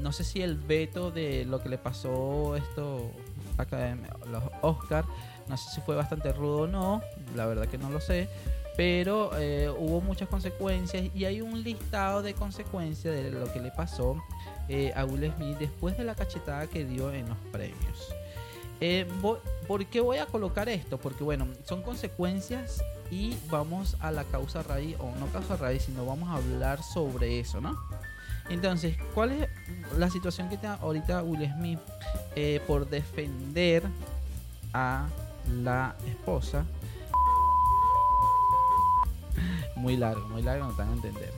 No 0.00 0.12
sé 0.12 0.24
si 0.24 0.42
el 0.42 0.56
veto 0.56 1.10
de 1.10 1.44
lo 1.44 1.60
que 1.60 1.68
le 1.68 1.78
pasó 1.78 2.56
esto 2.56 3.10
acá 3.56 3.96
los 4.30 4.44
Oscar, 4.62 5.04
no 5.48 5.56
sé 5.56 5.70
si 5.70 5.80
fue 5.80 5.96
bastante 5.96 6.32
rudo 6.32 6.62
o 6.62 6.66
no, 6.66 7.02
la 7.34 7.46
verdad 7.46 7.66
que 7.66 7.78
no 7.78 7.90
lo 7.90 8.00
sé. 8.00 8.28
Pero 8.78 9.36
eh, 9.36 9.68
hubo 9.76 10.00
muchas 10.00 10.28
consecuencias 10.28 11.10
y 11.12 11.24
hay 11.24 11.40
un 11.40 11.64
listado 11.64 12.22
de 12.22 12.34
consecuencias 12.34 13.12
de 13.12 13.32
lo 13.32 13.52
que 13.52 13.58
le 13.58 13.72
pasó 13.72 14.22
eh, 14.68 14.92
a 14.94 15.04
Will 15.04 15.32
Smith 15.34 15.58
después 15.58 15.98
de 15.98 16.04
la 16.04 16.14
cachetada 16.14 16.68
que 16.68 16.84
dio 16.84 17.12
en 17.12 17.28
los 17.28 17.38
premios. 17.50 18.14
Eh, 18.80 19.04
¿Por 19.66 19.84
qué 19.86 20.00
voy 20.00 20.18
a 20.18 20.26
colocar 20.26 20.68
esto? 20.68 20.96
Porque 20.96 21.24
bueno, 21.24 21.48
son 21.64 21.82
consecuencias 21.82 22.80
y 23.10 23.36
vamos 23.50 23.96
a 23.98 24.12
la 24.12 24.22
causa 24.22 24.62
raíz, 24.62 24.94
o 25.00 25.12
no 25.18 25.26
causa 25.32 25.56
raíz, 25.56 25.82
sino 25.82 26.06
vamos 26.06 26.28
a 26.28 26.34
hablar 26.34 26.80
sobre 26.84 27.40
eso, 27.40 27.60
¿no? 27.60 27.76
Entonces, 28.48 28.96
¿cuál 29.12 29.32
es 29.32 29.48
la 29.98 30.08
situación 30.08 30.48
que 30.48 30.54
está 30.54 30.74
ahorita 30.74 31.24
Will 31.24 31.52
Smith 31.52 31.80
por 32.68 32.88
defender 32.88 33.82
a 34.72 35.08
la 35.64 35.96
esposa? 36.06 36.64
Muy 39.78 39.96
largo, 39.96 40.28
muy 40.28 40.42
largo, 40.42 40.64
no 40.64 40.70
están 40.72 40.88
a 40.88 40.92
entender. 40.92 41.32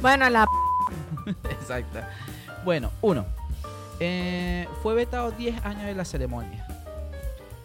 bueno, 0.00 0.28
la 0.30 0.46
Exacto. 1.50 1.98
Bueno, 2.64 2.90
uno. 3.02 3.26
eh, 4.00 4.68
fue 4.82 4.94
vetado 4.94 5.30
10 5.32 5.64
años 5.64 5.84
de 5.84 5.94
la 5.94 6.04
ceremonia 6.04 6.66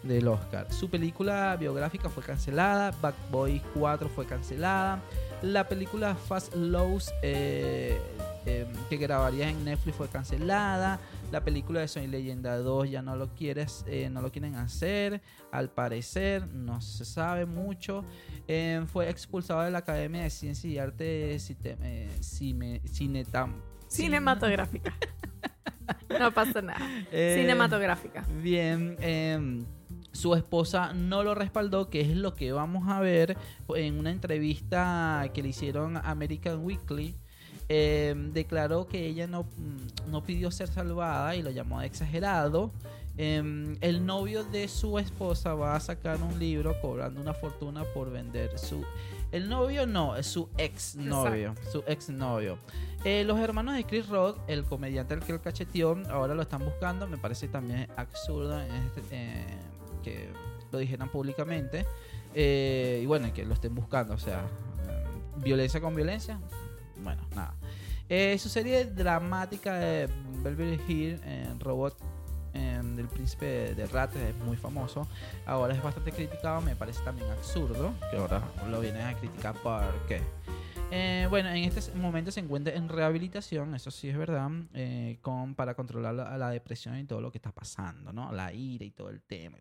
del 0.02 0.28
Oscar. 0.28 0.66
Su 0.72 0.88
película 0.88 1.56
biográfica 1.56 2.08
fue 2.08 2.22
cancelada. 2.22 2.92
Bad 3.00 3.14
Boys 3.30 3.62
4 3.74 4.08
fue 4.08 4.26
cancelada. 4.26 5.00
La 5.42 5.68
película 5.68 6.14
Fast 6.14 6.54
Lows 6.54 7.12
eh, 7.22 8.00
eh, 8.46 8.66
que 8.88 8.96
grabaría 8.96 9.48
en 9.48 9.64
Netflix 9.64 9.96
fue 9.96 10.08
cancelada. 10.08 10.98
La 11.30 11.44
película 11.44 11.80
de 11.80 11.88
Soy 11.88 12.06
Leyenda 12.06 12.56
2 12.56 12.88
ya 12.90 13.02
no 13.02 13.14
lo 13.14 13.34
quieres, 13.34 13.84
eh, 13.86 14.08
no 14.08 14.22
lo 14.22 14.32
quieren 14.32 14.54
hacer. 14.54 15.20
Al 15.52 15.70
parecer, 15.70 16.46
no 16.54 16.80
se 16.80 17.04
sabe 17.04 17.44
mucho. 17.44 18.02
Eh, 18.46 18.82
fue 18.86 19.10
expulsado 19.10 19.60
de 19.60 19.70
la 19.70 19.78
Academia 19.78 20.22
de 20.22 20.30
Ciencia 20.30 20.70
y 20.70 20.78
Arte 20.78 21.34
eh, 21.34 21.38
Cime- 22.20 22.80
Cinetam- 22.84 23.60
cinematográfica. 23.88 24.94
no 26.18 26.32
pasa 26.32 26.62
nada. 26.62 26.80
Eh, 27.12 27.36
Cinematográfica. 27.38 28.24
Bien, 28.42 28.96
em, 29.00 29.66
su 30.12 30.34
esposa 30.34 30.94
no 30.94 31.22
lo 31.24 31.34
respaldó, 31.34 31.90
que 31.90 32.00
es 32.00 32.16
lo 32.16 32.34
que 32.34 32.52
vamos 32.52 32.88
a 32.88 33.00
ver 33.00 33.36
en 33.76 33.98
una 33.98 34.10
entrevista 34.10 35.30
que 35.34 35.42
le 35.42 35.50
hicieron 35.50 35.98
a 35.98 36.00
American 36.10 36.64
Weekly. 36.64 37.16
Em, 37.68 38.32
declaró 38.32 38.86
que 38.86 39.06
ella 39.06 39.26
no, 39.26 39.42
mm, 39.42 40.10
no 40.10 40.22
pidió 40.24 40.50
ser 40.50 40.68
salvada 40.68 41.34
y 41.36 41.42
lo 41.42 41.50
llamó 41.50 41.82
exagerado. 41.82 42.70
Em, 43.16 43.76
el 43.80 44.06
novio 44.06 44.44
de 44.44 44.68
su 44.68 44.98
esposa 44.98 45.54
va 45.54 45.74
a 45.74 45.80
sacar 45.80 46.22
un 46.22 46.38
libro 46.38 46.80
cobrando 46.80 47.20
una 47.20 47.34
fortuna 47.34 47.82
por 47.92 48.10
vender 48.10 48.56
su... 48.58 48.84
El 49.32 49.48
novio 49.48 49.86
no, 49.86 50.16
es 50.16 50.26
su 50.26 50.48
ex 50.56 50.94
novio. 50.94 51.54
Su 51.70 51.82
ex 51.86 52.08
novio. 52.08 52.58
Eh, 53.04 53.24
los 53.24 53.38
hermanos 53.40 53.74
de 53.74 53.84
Chris 53.84 54.08
Rock, 54.08 54.38
el 54.46 54.64
comediante 54.64 55.14
al 55.14 55.20
que 55.20 55.32
lo 55.32 55.42
cacheteó, 55.42 55.98
ahora 56.10 56.34
lo 56.34 56.42
están 56.42 56.64
buscando. 56.64 57.06
Me 57.08 57.18
parece 57.18 57.48
también 57.48 57.88
absurdo 57.96 58.58
este- 58.60 59.02
eh, 59.10 59.44
que 60.02 60.28
lo 60.72 60.78
dijeran 60.78 61.10
públicamente. 61.10 61.84
Eh, 62.34 63.00
y 63.02 63.06
bueno, 63.06 63.32
que 63.34 63.44
lo 63.44 63.54
estén 63.54 63.74
buscando. 63.74 64.14
O 64.14 64.18
sea, 64.18 64.44
eh, 64.88 65.04
violencia 65.42 65.80
con 65.80 65.94
violencia. 65.94 66.40
Bueno, 67.02 67.22
nada. 67.34 67.54
Eh, 68.08 68.38
su 68.38 68.48
serie 68.48 68.86
dramática 68.86 69.74
de 69.74 70.08
Beverly 70.42 70.80
Hills, 70.88 71.20
eh, 71.24 71.46
Robot 71.58 71.94
eh, 72.54 72.80
del 72.82 73.06
príncipe 73.06 73.74
de, 73.74 73.86
Rats 73.86 74.16
es 74.16 74.34
muy 74.44 74.56
famoso. 74.56 75.06
Ahora 75.46 75.74
es 75.74 75.82
bastante 75.82 76.12
criticado, 76.12 76.60
me 76.62 76.74
parece 76.74 77.02
también 77.02 77.30
absurdo 77.30 77.92
que 78.10 78.16
ahora 78.16 78.42
lo 78.70 78.80
vienen 78.80 79.06
a 79.06 79.14
criticar 79.14 79.54
porque 79.62 80.22
eh, 80.90 81.26
bueno, 81.28 81.50
en 81.50 81.64
este 81.64 81.92
momento 81.94 82.30
se 82.30 82.40
encuentra 82.40 82.74
en 82.74 82.88
rehabilitación, 82.88 83.74
eso 83.74 83.90
sí 83.90 84.08
es 84.08 84.16
verdad, 84.16 84.50
eh, 84.72 85.18
para 85.54 85.74
controlar 85.74 86.14
la, 86.14 86.50
depresión 86.50 86.98
y 86.98 87.04
todo 87.04 87.20
lo 87.20 87.30
que 87.30 87.38
está 87.38 87.52
pasando, 87.52 88.12
¿no? 88.12 88.32
La 88.32 88.52
ira 88.52 88.84
y 88.84 88.90
todo 88.90 89.10
el 89.10 89.20
tema. 89.20 89.58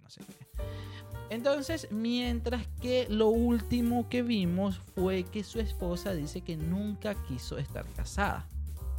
Entonces, 1.30 1.90
mientras 1.92 2.66
que 2.82 3.08
lo 3.10 3.28
último 3.28 4.08
que 4.08 4.22
vimos 4.22 4.80
fue 4.96 5.24
que 5.24 5.44
su 5.44 5.60
esposa 5.60 6.14
dice 6.14 6.42
que 6.42 6.56
nunca 6.56 7.16
quiso 7.26 7.58
estar 7.58 7.86
casada, 7.88 8.48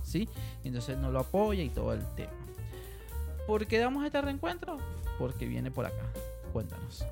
¿sí? 0.03 0.29
Entonces 0.65 0.99
no 0.99 1.11
lo 1.11 1.21
apoya 1.21 1.63
y 1.63 1.71
todo 1.71 1.95
el 1.95 2.05
tema. 2.15 2.33
¿Por 3.47 3.67
qué 3.67 3.79
damos 3.79 4.05
este 4.05 4.21
reencuentro? 4.21 4.77
Porque 5.19 5.47
viene 5.47 5.71
por 5.71 5.87
acá. 5.87 6.13
Cuéntanos. 6.53 7.07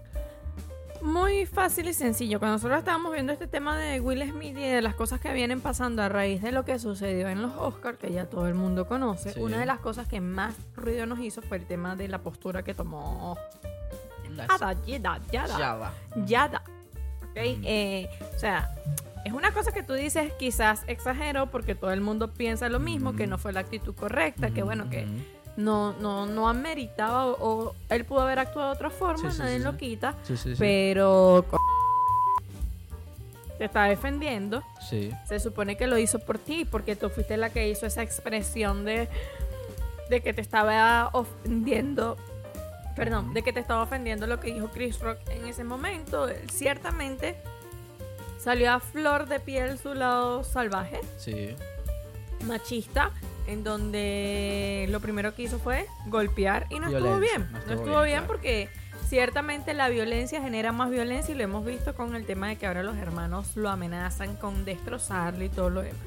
Muy 1.02 1.46
fácil 1.46 1.88
y 1.88 1.92
sencillo. 1.94 2.38
Cuando 2.38 2.54
nosotros 2.56 2.78
estábamos 2.78 3.12
viendo 3.12 3.32
este 3.32 3.46
tema 3.46 3.76
de 3.76 4.00
Will 4.00 4.22
Smith 4.30 4.56
y 4.56 4.62
de 4.62 4.82
las 4.82 4.94
cosas 4.94 5.20
que 5.20 5.32
vienen 5.32 5.60
pasando 5.60 6.02
a 6.02 6.08
raíz 6.08 6.42
de 6.42 6.52
lo 6.52 6.64
que 6.64 6.78
sucedió 6.78 7.28
en 7.28 7.42
los 7.42 7.52
Oscars, 7.56 7.98
que 7.98 8.10
ya 8.12 8.26
todo 8.26 8.46
el 8.48 8.54
mundo 8.54 8.86
conoce, 8.88 9.32
Sí. 9.32 9.40
una 9.40 9.58
de 9.58 9.66
las 9.66 9.78
cosas 9.80 10.08
que 10.08 10.20
más 10.20 10.54
ruido 10.74 11.06
nos 11.06 11.18
hizo 11.20 11.42
fue 11.42 11.58
el 11.58 11.66
tema 11.66 11.96
de 11.96 12.08
la 12.08 12.18
postura 12.18 12.62
que 12.62 12.74
tomó 12.74 13.36
Yada, 14.36 14.76
Yada, 14.86 15.20
Yada. 15.30 15.58
Yada. 15.58 15.92
Yada. 16.26 16.62
¿Ok? 17.22 17.36
Mm. 17.58 17.62
Eh, 17.64 18.08
o 18.34 18.38
sea, 18.38 18.70
es 19.24 19.32
una 19.32 19.52
cosa 19.52 19.72
que 19.72 19.82
tú 19.82 19.94
dices, 19.94 20.32
quizás 20.38 20.82
exagero, 20.88 21.50
porque 21.50 21.74
todo 21.74 21.90
el 21.92 22.00
mundo 22.00 22.32
piensa 22.34 22.68
lo 22.68 22.78
mismo, 22.80 23.14
que 23.16 23.26
Mm. 23.26 23.30
no 23.30 23.38
fue 23.38 23.52
la 23.52 23.60
actitud 23.60 23.94
correcta, 23.94 24.50
que 24.50 24.62
bueno, 24.62 24.90
que 24.90 25.04
Ujú. 25.04 25.14
No, 25.56 25.92
no, 25.94 26.26
no 26.26 26.48
ameritaba 26.48 27.26
o, 27.26 27.36
o 27.68 27.74
él 27.88 28.04
pudo 28.04 28.20
haber 28.22 28.38
actuado 28.38 28.68
de 28.70 28.74
otra 28.74 28.90
forma, 28.90 29.30
Sí, 29.30 29.36
sí, 29.36 29.42
nadie 29.42 29.58
sí, 29.58 29.64
lo 29.64 29.76
quita, 29.76 30.14
pero 30.58 31.44
te 33.58 33.64
está 33.64 33.84
defendiendo. 33.84 34.62
Sí. 34.88 35.10
Se 35.26 35.40
supone 35.40 35.76
que 35.76 35.86
lo 35.86 35.96
hizo 35.98 36.18
por 36.18 36.38
ti, 36.38 36.64
porque 36.66 36.94
tú 36.94 37.08
fuiste 37.08 37.36
la 37.38 37.48
que 37.50 37.68
hizo 37.68 37.86
esa 37.86 38.02
expresión 38.02 38.84
de, 38.84 39.08
de 40.10 40.20
que 40.20 40.34
te 40.34 40.42
estaba 40.42 41.08
ofendiendo. 41.12 42.16
Perdón, 42.94 43.32
de 43.34 43.42
que 43.42 43.52
te 43.52 43.60
estaba 43.60 43.82
ofendiendo 43.82 44.26
lo 44.26 44.40
que 44.40 44.52
dijo 44.52 44.68
Chris 44.68 45.00
Rock 45.00 45.18
en 45.30 45.46
ese 45.46 45.64
momento. 45.64 46.28
Él 46.28 46.48
ciertamente 46.50 47.36
salió 48.38 48.72
a 48.72 48.80
flor 48.80 49.26
de 49.26 49.40
piel 49.40 49.78
su 49.78 49.94
lado 49.94 50.44
salvaje, 50.44 51.00
Sí. 51.18 51.56
machista, 52.44 53.10
en 53.46 53.64
donde 53.64 54.86
lo 54.90 55.00
primero 55.00 55.34
que 55.34 55.42
hizo 55.42 55.58
fue 55.58 55.86
golpear 56.06 56.66
y 56.70 56.78
no 56.80 56.88
estuvo 56.88 57.18
bien. 57.18 57.46
no 57.50 57.52
No 57.52 57.58
estuvo 57.58 57.74
estuvo, 57.74 58.02
bien, 58.02 58.04
bien 58.04 58.18
claro. 58.18 58.26
porque 58.26 58.68
ciertamente 59.08 59.74
la 59.74 59.88
violencia 59.88 60.40
genera 60.40 60.72
más 60.72 60.90
violencia 60.90 61.34
y 61.34 61.38
lo 61.38 61.44
hemos 61.44 61.64
visto 61.64 61.94
con 61.94 62.14
el 62.14 62.26
tema 62.26 62.48
de 62.48 62.56
que 62.56 62.66
ahora 62.66 62.82
los 62.82 62.96
hermanos 62.96 63.56
lo 63.56 63.70
amenazan 63.70 64.36
con 64.36 64.64
destrozarlo 64.64 65.44
y 65.44 65.48
todo 65.48 65.70
lo 65.70 65.82
demás. 65.82 66.00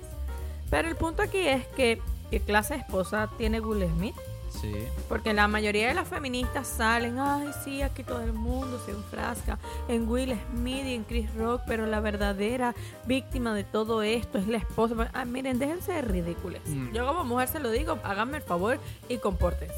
Pero 0.70 0.88
el 0.88 0.96
punto 0.96 1.22
aquí 1.24 1.40
es 1.40 1.66
que 1.68 2.02
qué 2.30 2.40
clase 2.42 2.76
de 2.76 2.82
esposa 2.82 3.30
tiene 3.38 3.60
Will 3.60 3.88
Smith. 3.88 4.16
Sí. 4.50 4.74
Porque 5.08 5.34
la 5.34 5.48
mayoría 5.48 5.88
de 5.88 5.94
las 5.94 6.08
feministas 6.08 6.68
salen, 6.68 7.18
ay, 7.20 7.50
sí, 7.64 7.82
aquí 7.82 8.04
todo 8.04 8.22
el 8.22 8.34
mundo 8.34 8.82
se 8.86 8.92
enfrasca 8.92 9.58
en 9.88 10.08
Will 10.10 10.36
Smith 10.52 10.86
y 10.86 10.96
en 10.96 11.04
Chris 11.04 11.34
Rock, 11.36 11.62
pero 11.68 11.86
la 11.86 12.00
verdadera 12.00 12.74
víctima 13.06 13.54
de 13.54 13.64
todo 13.64 14.02
esto 14.02 14.38
es 14.38 14.48
la 14.48 14.58
esposa. 14.58 15.10
Ah, 15.14 15.26
miren, 15.26 15.60
déjense 15.60 15.94
de 15.94 16.02
ridículos. 16.02 16.62
Mm. 16.66 16.92
Yo 16.94 17.06
como 17.08 17.24
mujer 17.24 17.48
se 17.48 17.60
lo 17.60 17.72
digo, 17.72 18.00
háganme 18.04 18.38
el 18.38 18.44
favor 18.44 18.80
y 19.08 19.18
compórtense. 19.18 19.76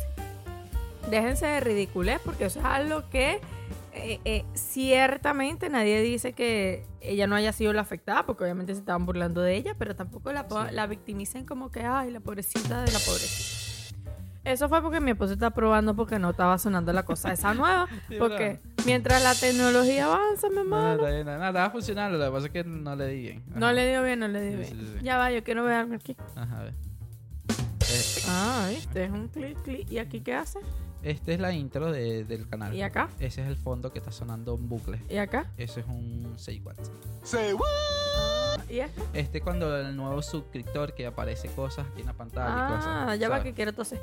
Déjense 1.09 1.45
de 1.47 1.59
ridiculez 1.59 2.21
porque 2.23 2.45
eso 2.45 2.59
es 2.59 2.65
algo 2.65 3.09
que 3.09 3.41
eh, 3.93 4.19
eh, 4.23 4.45
ciertamente 4.53 5.69
nadie 5.69 6.01
dice 6.01 6.31
que 6.33 6.85
ella 7.01 7.27
no 7.27 7.35
haya 7.35 7.51
sido 7.51 7.73
la 7.73 7.81
afectada, 7.81 8.25
porque 8.25 8.43
obviamente 8.43 8.73
se 8.73 8.79
estaban 8.79 9.05
burlando 9.05 9.41
de 9.41 9.55
ella, 9.55 9.75
pero 9.77 9.95
tampoco 9.95 10.31
la, 10.31 10.43
Sí. 10.43 10.55
la 10.73 10.87
victimicen 10.87 11.45
como 11.45 11.71
que, 11.71 11.81
ay, 11.83 12.11
la 12.11 12.19
pobrecita 12.21 12.83
de 12.83 12.91
la 12.91 12.99
pobrecita. 12.99 13.60
Eso 14.43 14.67
fue 14.69 14.81
porque 14.81 14.99
mi 14.99 15.11
esposo 15.11 15.33
está 15.33 15.51
probando 15.51 15.95
porque 15.95 16.17
no 16.17 16.31
estaba 16.31 16.57
sonando 16.57 16.91
la 16.93 17.03
cosa 17.03 17.31
esa 17.31 17.53
nueva. 17.53 17.87
Sí, 18.09 18.15
Porque 18.17 18.59
mientras 18.85 19.21
la 19.23 19.35
tecnología 19.35 20.05
avanza, 20.05 20.49
mi 20.49 20.55
No, 20.55 20.61
hermano. 20.61 20.93
está 20.93 21.09
bien, 21.11 21.25
nada, 21.27 21.47
estaba 21.49 21.69
funcionando, 21.69 22.17
lo 22.17 22.25
que 22.25 22.31
pasa 22.31 22.45
es 22.47 22.51
que 22.53 22.63
no 22.63 22.95
le 22.95 23.07
di 23.07 23.21
bien. 23.21 23.43
No 23.53 23.71
le 23.71 23.87
dio 23.89 24.03
bien, 24.03 24.19
no 24.19 24.27
le 24.27 24.41
dio 24.41 24.51
Sí, 24.65 24.73
bien. 24.73 24.85
sí, 24.87 24.93
sí. 24.97 25.03
Ya 25.05 25.17
va, 25.17 25.31
yo 25.31 25.43
quiero 25.43 25.63
ver 25.63 25.73
algo 25.75 25.93
aquí. 25.95 26.15
Ajá, 26.35 26.59
a 26.59 26.63
ver. 26.63 26.73
Eh, 27.53 28.21
Ah, 28.27 28.67
viste, 28.69 29.03
es 29.03 29.11
un 29.11 29.27
clic, 29.27 29.61
clic. 29.63 29.91
¿Y 29.91 29.97
aquí 29.99 30.21
qué 30.21 30.33
hace? 30.33 30.59
Este 31.03 31.33
es 31.33 31.39
la 31.39 31.51
intro 31.51 31.91
de- 31.91 32.23
del 32.25 32.47
canal. 32.47 32.73
¿Y 32.73 32.81
acá? 32.83 33.09
Ese 33.19 33.41
es 33.41 33.47
el 33.47 33.57
fondo 33.57 33.91
que 33.91 33.99
está 33.99 34.11
sonando 34.11 34.55
en 34.55 34.69
bucle. 34.69 35.01
¿Y 35.09 35.17
acá? 35.17 35.45
Ese 35.57 35.81
es 35.81 35.85
un 35.87 36.33
6 36.37 36.61
watts. 36.63 36.91
¿Y 38.71 38.81
este? 39.13 39.41
Cuando 39.41 39.77
el 39.77 39.93
nuevo 39.97 40.21
suscriptor 40.21 40.93
que 40.93 41.05
aparece 41.05 41.49
cosas 41.49 41.85
aquí 41.91 41.99
en 42.01 42.07
la 42.07 42.13
pantalla 42.13 42.67
y 42.69 42.77
cosas. 42.77 43.09
Ah, 43.09 43.15
ya 43.17 43.27
va 43.27 43.43
que 43.43 43.53
quiero 43.53 43.73
toser. 43.73 43.99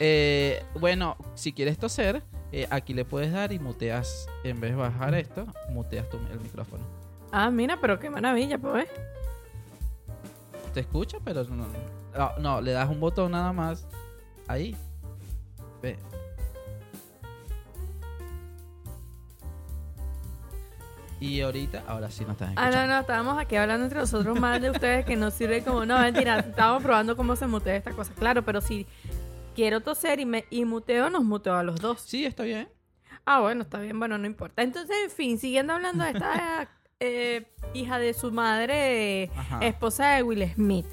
Eh, 0.00 0.64
bueno, 0.80 1.16
si 1.34 1.52
quieres 1.52 1.76
toser, 1.76 2.22
eh, 2.52 2.66
aquí 2.70 2.94
le 2.94 3.04
puedes 3.04 3.30
dar 3.30 3.52
y 3.52 3.58
muteas. 3.58 4.26
En 4.44 4.58
vez 4.60 4.70
de 4.70 4.76
bajar 4.76 5.14
esto, 5.14 5.46
muteas 5.68 6.08
tu, 6.08 6.16
el 6.16 6.40
micrófono. 6.40 6.82
Ah, 7.30 7.50
mira, 7.50 7.78
pero 7.78 7.98
qué 7.98 8.08
maravilla, 8.08 8.56
pues. 8.56 8.88
Te 10.72 10.80
escucha, 10.80 11.18
pero 11.22 11.44
no, 11.44 11.66
no, 12.16 12.38
no, 12.38 12.60
le 12.62 12.72
das 12.72 12.88
un 12.88 12.98
botón 12.98 13.32
nada 13.32 13.52
más. 13.52 13.86
Ahí. 14.46 14.74
Ve. 15.82 15.98
Y 21.20 21.40
ahorita, 21.40 21.84
ahora 21.88 22.10
sí 22.10 22.24
no 22.24 22.32
estás 22.32 22.50
Ah, 22.56 22.66
escuchando. 22.68 22.86
no, 22.86 22.94
no, 22.94 23.00
estábamos 23.00 23.38
aquí 23.38 23.56
hablando 23.56 23.84
entre 23.84 23.98
nosotros 24.00 24.38
más 24.38 24.60
de 24.60 24.70
ustedes 24.70 25.04
que 25.04 25.16
no 25.16 25.30
sirve 25.30 25.62
como. 25.64 25.84
No, 25.84 25.98
mentira, 25.98 26.38
estábamos 26.38 26.82
probando 26.82 27.16
cómo 27.16 27.34
se 27.36 27.46
mutea 27.46 27.76
esta 27.76 27.90
cosa. 27.92 28.12
Claro, 28.14 28.44
pero 28.44 28.60
si 28.60 28.86
quiero 29.56 29.80
toser 29.80 30.20
y, 30.20 30.26
me, 30.26 30.44
y 30.50 30.64
muteo, 30.64 31.10
nos 31.10 31.24
muteo 31.24 31.56
a 31.56 31.62
los 31.64 31.80
dos. 31.80 32.00
Sí, 32.02 32.24
está 32.24 32.44
bien. 32.44 32.68
Ah, 33.24 33.40
bueno, 33.40 33.62
está 33.62 33.78
bien, 33.80 33.98
bueno, 33.98 34.16
no 34.16 34.26
importa. 34.26 34.62
Entonces, 34.62 34.96
en 35.04 35.10
fin, 35.10 35.38
siguiendo 35.38 35.72
hablando 35.72 36.04
de 36.04 36.10
esta 36.10 36.68
eh, 37.00 37.46
hija 37.74 37.98
de 37.98 38.14
su 38.14 38.30
madre, 38.30 39.30
Ajá. 39.36 39.58
esposa 39.62 40.10
de 40.12 40.22
Will 40.22 40.48
Smith. 40.54 40.86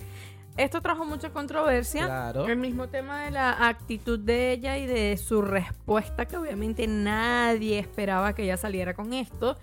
Esto 0.57 0.81
trajo 0.81 1.05
mucha 1.05 1.29
controversia. 1.31 2.05
Claro. 2.05 2.47
El 2.47 2.57
mismo 2.57 2.87
tema 2.87 3.25
de 3.25 3.31
la 3.31 3.67
actitud 3.67 4.17
de 4.17 4.53
ella 4.53 4.77
y 4.77 4.85
de 4.87 5.17
su 5.17 5.41
respuesta, 5.41 6.25
que 6.25 6.37
obviamente 6.37 6.87
nadie 6.87 7.77
esperaba 7.77 8.33
que 8.33 8.43
ella 8.43 8.55
saliera 8.57 8.93
con 8.93 9.13
esto. 9.13 9.57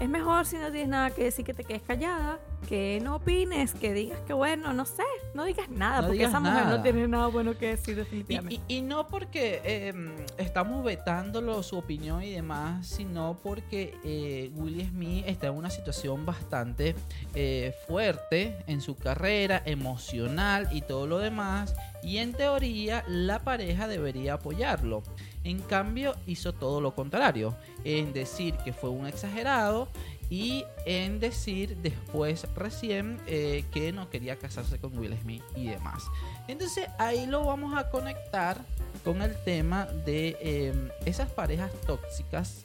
Es 0.00 0.08
mejor 0.08 0.46
si 0.46 0.56
no 0.58 0.70
tienes 0.70 0.88
nada 0.88 1.10
que 1.10 1.24
decir 1.24 1.44
que 1.44 1.52
te 1.54 1.64
quedes 1.64 1.82
callada, 1.82 2.38
que 2.68 3.00
no 3.02 3.16
opines, 3.16 3.72
que 3.74 3.92
digas 3.92 4.20
que 4.28 4.32
bueno, 4.32 4.72
no 4.72 4.84
sé, 4.84 5.02
no 5.34 5.42
digas 5.42 5.68
nada, 5.70 5.96
No 5.96 6.06
porque 6.06 6.18
digas 6.18 6.30
esa 6.30 6.38
mujer 6.40 6.64
nada. 6.64 6.76
no 6.76 6.82
tiene 6.84 7.08
nada 7.08 7.26
bueno 7.26 7.58
que 7.58 7.68
decir 7.70 7.94
Y, 7.94 7.96
definitivamente. 7.96 8.62
y- 8.68 8.76
y 8.76 8.82
no 8.82 9.08
porque 9.08 9.60
eh, 9.64 9.92
estamos 10.36 10.84
vetándolo 10.84 11.64
su 11.64 11.78
opinión 11.78 12.22
y 12.22 12.30
demás, 12.30 12.86
sino 12.86 13.40
porque 13.42 13.96
eh, 14.04 14.52
Will 14.54 14.86
Smith 14.88 15.24
está 15.26 15.48
en 15.48 15.54
una 15.54 15.68
situación 15.70 16.24
bastante 16.24 16.94
eh, 17.34 17.74
fuerte 17.88 18.56
en 18.68 18.80
su 18.80 18.94
carrera, 18.96 19.62
emocional 19.64 20.68
y 20.70 20.82
todo 20.82 21.08
lo 21.08 21.18
demás. 21.18 21.74
Y 22.04 22.18
en 22.18 22.32
teoría 22.34 23.02
la 23.08 23.40
pareja 23.40 23.88
debería 23.88 24.34
apoyarlo. 24.34 25.02
En 25.44 25.60
cambio 25.60 26.14
hizo 26.26 26.52
todo 26.52 26.80
lo 26.80 26.94
contrario, 26.94 27.56
en 27.84 28.12
decir 28.12 28.56
que 28.64 28.72
fue 28.72 28.90
un 28.90 29.06
exagerado 29.06 29.88
y 30.30 30.64
en 30.84 31.20
decir 31.20 31.76
después 31.78 32.46
recién 32.54 33.20
eh, 33.26 33.64
que 33.72 33.92
no 33.92 34.10
quería 34.10 34.36
casarse 34.36 34.78
con 34.78 34.96
Will 34.98 35.16
Smith 35.22 35.42
y 35.56 35.68
demás. 35.68 36.04
Entonces 36.48 36.88
ahí 36.98 37.26
lo 37.26 37.44
vamos 37.44 37.76
a 37.76 37.90
conectar 37.90 38.58
con 39.04 39.22
el 39.22 39.34
tema 39.44 39.86
de 39.86 40.36
eh, 40.40 40.90
esas 41.06 41.30
parejas 41.30 41.72
tóxicas 41.86 42.64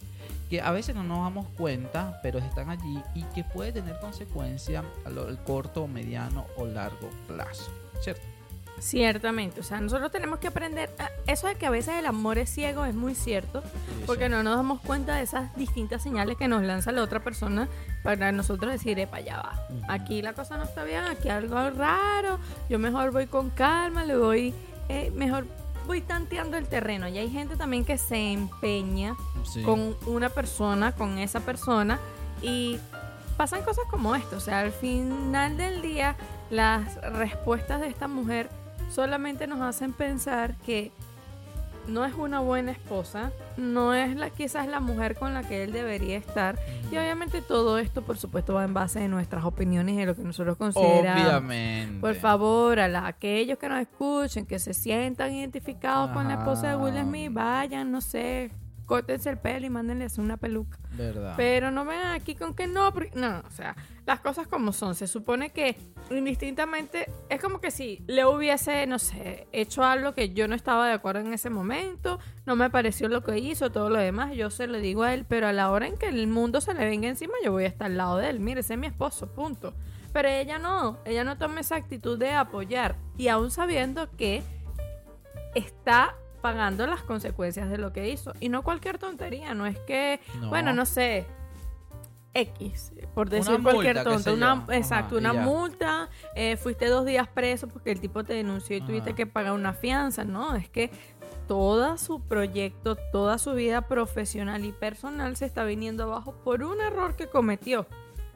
que 0.49 0.62
a 0.62 0.71
veces 0.71 0.93
no 0.93 1.03
nos 1.03 1.19
damos 1.19 1.47
cuenta, 1.57 2.19
pero 2.21 2.39
están 2.39 2.69
allí 2.69 3.01
y 3.15 3.23
que 3.33 3.43
puede 3.43 3.71
tener 3.71 3.97
consecuencia 3.99 4.83
a 5.05 5.09
lo 5.09 5.29
el 5.29 5.38
corto, 5.38 5.88
mediano 5.88 6.45
o 6.57 6.65
largo 6.65 7.09
plazo. 7.27 7.71
¿Cierto? 8.01 8.23
Ciertamente, 8.83 9.61
o 9.61 9.63
sea, 9.63 9.79
nosotros 9.79 10.11
tenemos 10.11 10.39
que 10.39 10.47
aprender. 10.49 10.89
a- 10.99 11.09
Eso 11.31 11.47
de 11.47 11.55
que 11.55 11.65
a 11.65 11.69
veces 11.69 11.95
el 11.95 12.05
amor 12.05 12.37
es 12.37 12.49
ciego 12.49 12.83
es 12.83 12.93
muy 12.93 13.15
cierto, 13.15 13.61
Sí, 13.61 14.03
porque 14.05 14.25
sí. 14.25 14.29
no 14.31 14.43
nos 14.43 14.57
damos 14.57 14.81
cuenta 14.81 15.15
de 15.15 15.21
esas 15.23 15.55
distintas 15.55 16.03
señales 16.03 16.35
que 16.35 16.49
nos 16.49 16.63
lanza 16.63 16.91
la 16.91 17.01
otra 17.01 17.21
persona 17.21 17.69
para 18.03 18.33
nosotros 18.33 18.73
decir, 18.73 18.99
epa, 18.99 19.21
ya 19.21 19.37
va. 19.37 19.53
Aquí 19.87 20.21
la 20.21 20.33
cosa 20.33 20.57
no 20.57 20.63
está 20.63 20.83
bien, 20.83 21.05
aquí 21.05 21.29
algo 21.29 21.69
raro. 21.69 22.39
Yo 22.69 22.77
mejor 22.77 23.11
voy 23.11 23.27
con 23.27 23.51
calma, 23.51 24.03
le 24.03 24.17
voy, 24.17 24.53
eh, 24.89 25.11
mejor 25.15 25.45
voy 25.87 26.01
tanteando 26.01 26.57
el 26.57 26.67
terreno. 26.67 27.07
Y 27.07 27.17
hay 27.17 27.29
gente 27.29 27.55
también 27.55 27.85
que 27.85 27.97
se 27.97 28.33
empeña 28.33 29.15
Sí. 29.45 29.63
con 29.63 29.95
una 30.05 30.27
persona, 30.27 30.91
con 30.91 31.17
esa 31.19 31.39
persona, 31.39 31.99
y 32.41 32.77
pasan 33.37 33.63
cosas 33.63 33.85
como 33.89 34.13
esto. 34.13 34.35
O 34.35 34.41
sea, 34.41 34.59
al 34.59 34.73
final 34.73 35.55
del 35.55 35.81
día, 35.81 36.17
las 36.49 36.95
respuestas 37.13 37.79
de 37.79 37.87
esta 37.87 38.09
mujer 38.09 38.49
solamente 38.89 39.47
nos 39.47 39.61
hacen 39.61 39.93
pensar 39.93 40.55
que 40.65 40.91
no 41.87 42.05
es 42.05 42.13
una 42.13 42.39
buena 42.39 42.71
esposa, 42.71 43.31
no 43.57 43.93
es 43.93 44.15
la, 44.15 44.29
quizás 44.29 44.67
la 44.67 44.79
mujer 44.79 45.15
con 45.17 45.33
la 45.33 45.43
que 45.43 45.63
él 45.63 45.73
debería 45.73 46.15
estar. 46.17 46.57
Y 46.89 46.95
obviamente 46.97 47.41
todo 47.41 47.77
esto, 47.77 48.03
por 48.03 48.17
supuesto, 48.17 48.53
va 48.53 48.63
en 48.63 48.73
base 48.73 49.01
de 49.01 49.09
nuestras 49.09 49.43
opiniones 49.43 49.95
y 49.95 49.97
de 49.97 50.05
lo 50.05 50.15
que 50.15 50.21
nosotros 50.23 50.55
consideramos. 50.55 51.25
Obviamente. 51.27 51.99
Por 51.99 52.15
favor, 52.15 52.79
a 52.79 52.87
la- 52.87 53.05
aquellos 53.07 53.57
que 53.57 53.67
nos 53.67 53.81
escuchen, 53.81 54.45
que 54.45 54.59
se 54.59 54.73
sientan 54.73 55.33
identificados 55.33 56.11
con 56.11 56.29
la 56.29 56.35
esposa 56.35 56.69
de 56.69 56.77
Will. 56.77 56.97
Smith, 57.01 57.33
vayan, 57.33 57.91
no 57.91 57.99
sé, 57.99 58.51
córtense 58.85 59.29
el 59.29 59.37
pelo 59.37 59.65
y 59.65 59.69
mándenle 59.69 60.03
a 60.03 60.07
hacer 60.07 60.23
una 60.23 60.37
peluca. 60.37 60.77
Verdad. 60.91 61.33
Pero 61.37 61.71
no 61.71 61.85
vengan 61.85 62.11
aquí 62.11 62.35
con 62.35 62.53
que 62.53 62.67
no, 62.67 62.93
porque- 62.93 63.11
no, 63.17 63.41
o 63.47 63.51
sea, 63.51 63.75
las 64.05 64.19
cosas 64.19 64.47
como 64.47 64.73
son. 64.73 64.95
Se 64.95 65.07
supone 65.07 65.51
que 65.51 65.77
indistintamente 66.11 67.09
es 67.29 67.41
como 67.41 67.59
que 67.59 67.71
si 67.71 68.03
le 68.07 68.25
hubiese, 68.25 68.85
no 68.87 68.99
sé, 68.99 69.47
hecho 69.51 69.83
algo 69.83 70.13
que 70.13 70.33
yo 70.33 70.47
no 70.47 70.55
estaba 70.55 70.87
de 70.87 70.93
acuerdo 70.93 71.21
en 71.21 71.33
ese 71.33 71.49
momento, 71.49 72.19
no 72.45 72.55
me 72.55 72.69
pareció 72.69 73.07
lo 73.07 73.23
que 73.23 73.37
hizo, 73.39 73.71
todo 73.71 73.89
lo 73.89 73.99
demás, 73.99 74.33
yo 74.35 74.49
se 74.49 74.67
lo 74.67 74.77
digo 74.79 75.03
a 75.03 75.13
él, 75.13 75.25
pero 75.27 75.47
a 75.47 75.53
la 75.53 75.71
hora 75.71 75.87
en 75.87 75.97
que 75.97 76.07
el 76.07 76.27
mundo 76.27 76.61
se 76.61 76.73
le 76.73 76.85
venga 76.85 77.07
encima, 77.07 77.33
yo 77.43 77.51
voy 77.51 77.63
a 77.63 77.67
estar 77.67 77.87
al 77.87 77.97
lado 77.97 78.17
de 78.17 78.29
él. 78.29 78.39
Mire, 78.39 78.59
ese 78.61 78.73
es 78.73 78.79
mi 78.79 78.87
esposo, 78.87 79.27
punto. 79.33 79.73
Pero 80.11 80.27
ella 80.27 80.59
no, 80.59 80.99
ella 81.05 81.23
no 81.23 81.37
toma 81.37 81.61
esa 81.61 81.75
actitud 81.75 82.19
de 82.19 82.31
apoyar. 82.33 82.97
Y 83.17 83.29
aún 83.29 83.49
sabiendo 83.49 84.11
que 84.15 84.43
está 85.55 86.15
pagando 86.43 86.86
las 86.86 87.01
consecuencias 87.03 87.69
de 87.69 87.77
lo 87.77 87.93
que 87.93 88.10
hizo. 88.10 88.34
Y 88.41 88.49
no 88.49 88.63
cualquier 88.63 88.97
tontería, 88.97 89.53
no 89.53 89.65
es 89.65 89.79
que, 89.79 90.19
No. 90.41 90.49
bueno, 90.49 90.73
no 90.73 90.86
sé, 90.86 91.25
X, 92.34 92.91
por 93.13 93.27
Una 93.27 93.38
decir 93.38 93.63
cualquier 93.63 94.19
sé 94.19 94.34
una, 94.34 94.65
exacto, 94.71 95.17
Ajá, 95.17 95.32
una 95.32 95.34
multa, 95.34 96.10
eh, 96.36 96.58
fuiste 96.58 96.88
dos 96.88 97.06
días 97.06 97.27
preso 97.29 97.67
porque 97.67 97.91
el 97.91 98.01
tipo 98.01 98.25
te 98.25 98.34
denunció 98.34 98.75
y 98.75 98.82
tuviste 98.82 99.13
que 99.13 99.25
pagar 99.25 99.53
una 99.53 99.73
fianza, 99.73 100.25
no, 100.25 100.56
es 100.56 100.67
que 100.67 100.91
toda 101.47 101.97
su 101.97 102.19
proyecto, 102.21 102.97
toda 103.12 103.38
su 103.38 103.53
vida 103.53 103.88
profesional 103.88 104.65
y 104.65 104.73
personal 104.73 105.38
se 105.38 105.45
está 105.45 105.63
viniendo 105.63 106.03
abajo 106.03 106.34
por 106.43 106.63
un 106.63 106.82
error 106.82 107.15
que 107.15 107.27
cometió. 107.27 107.88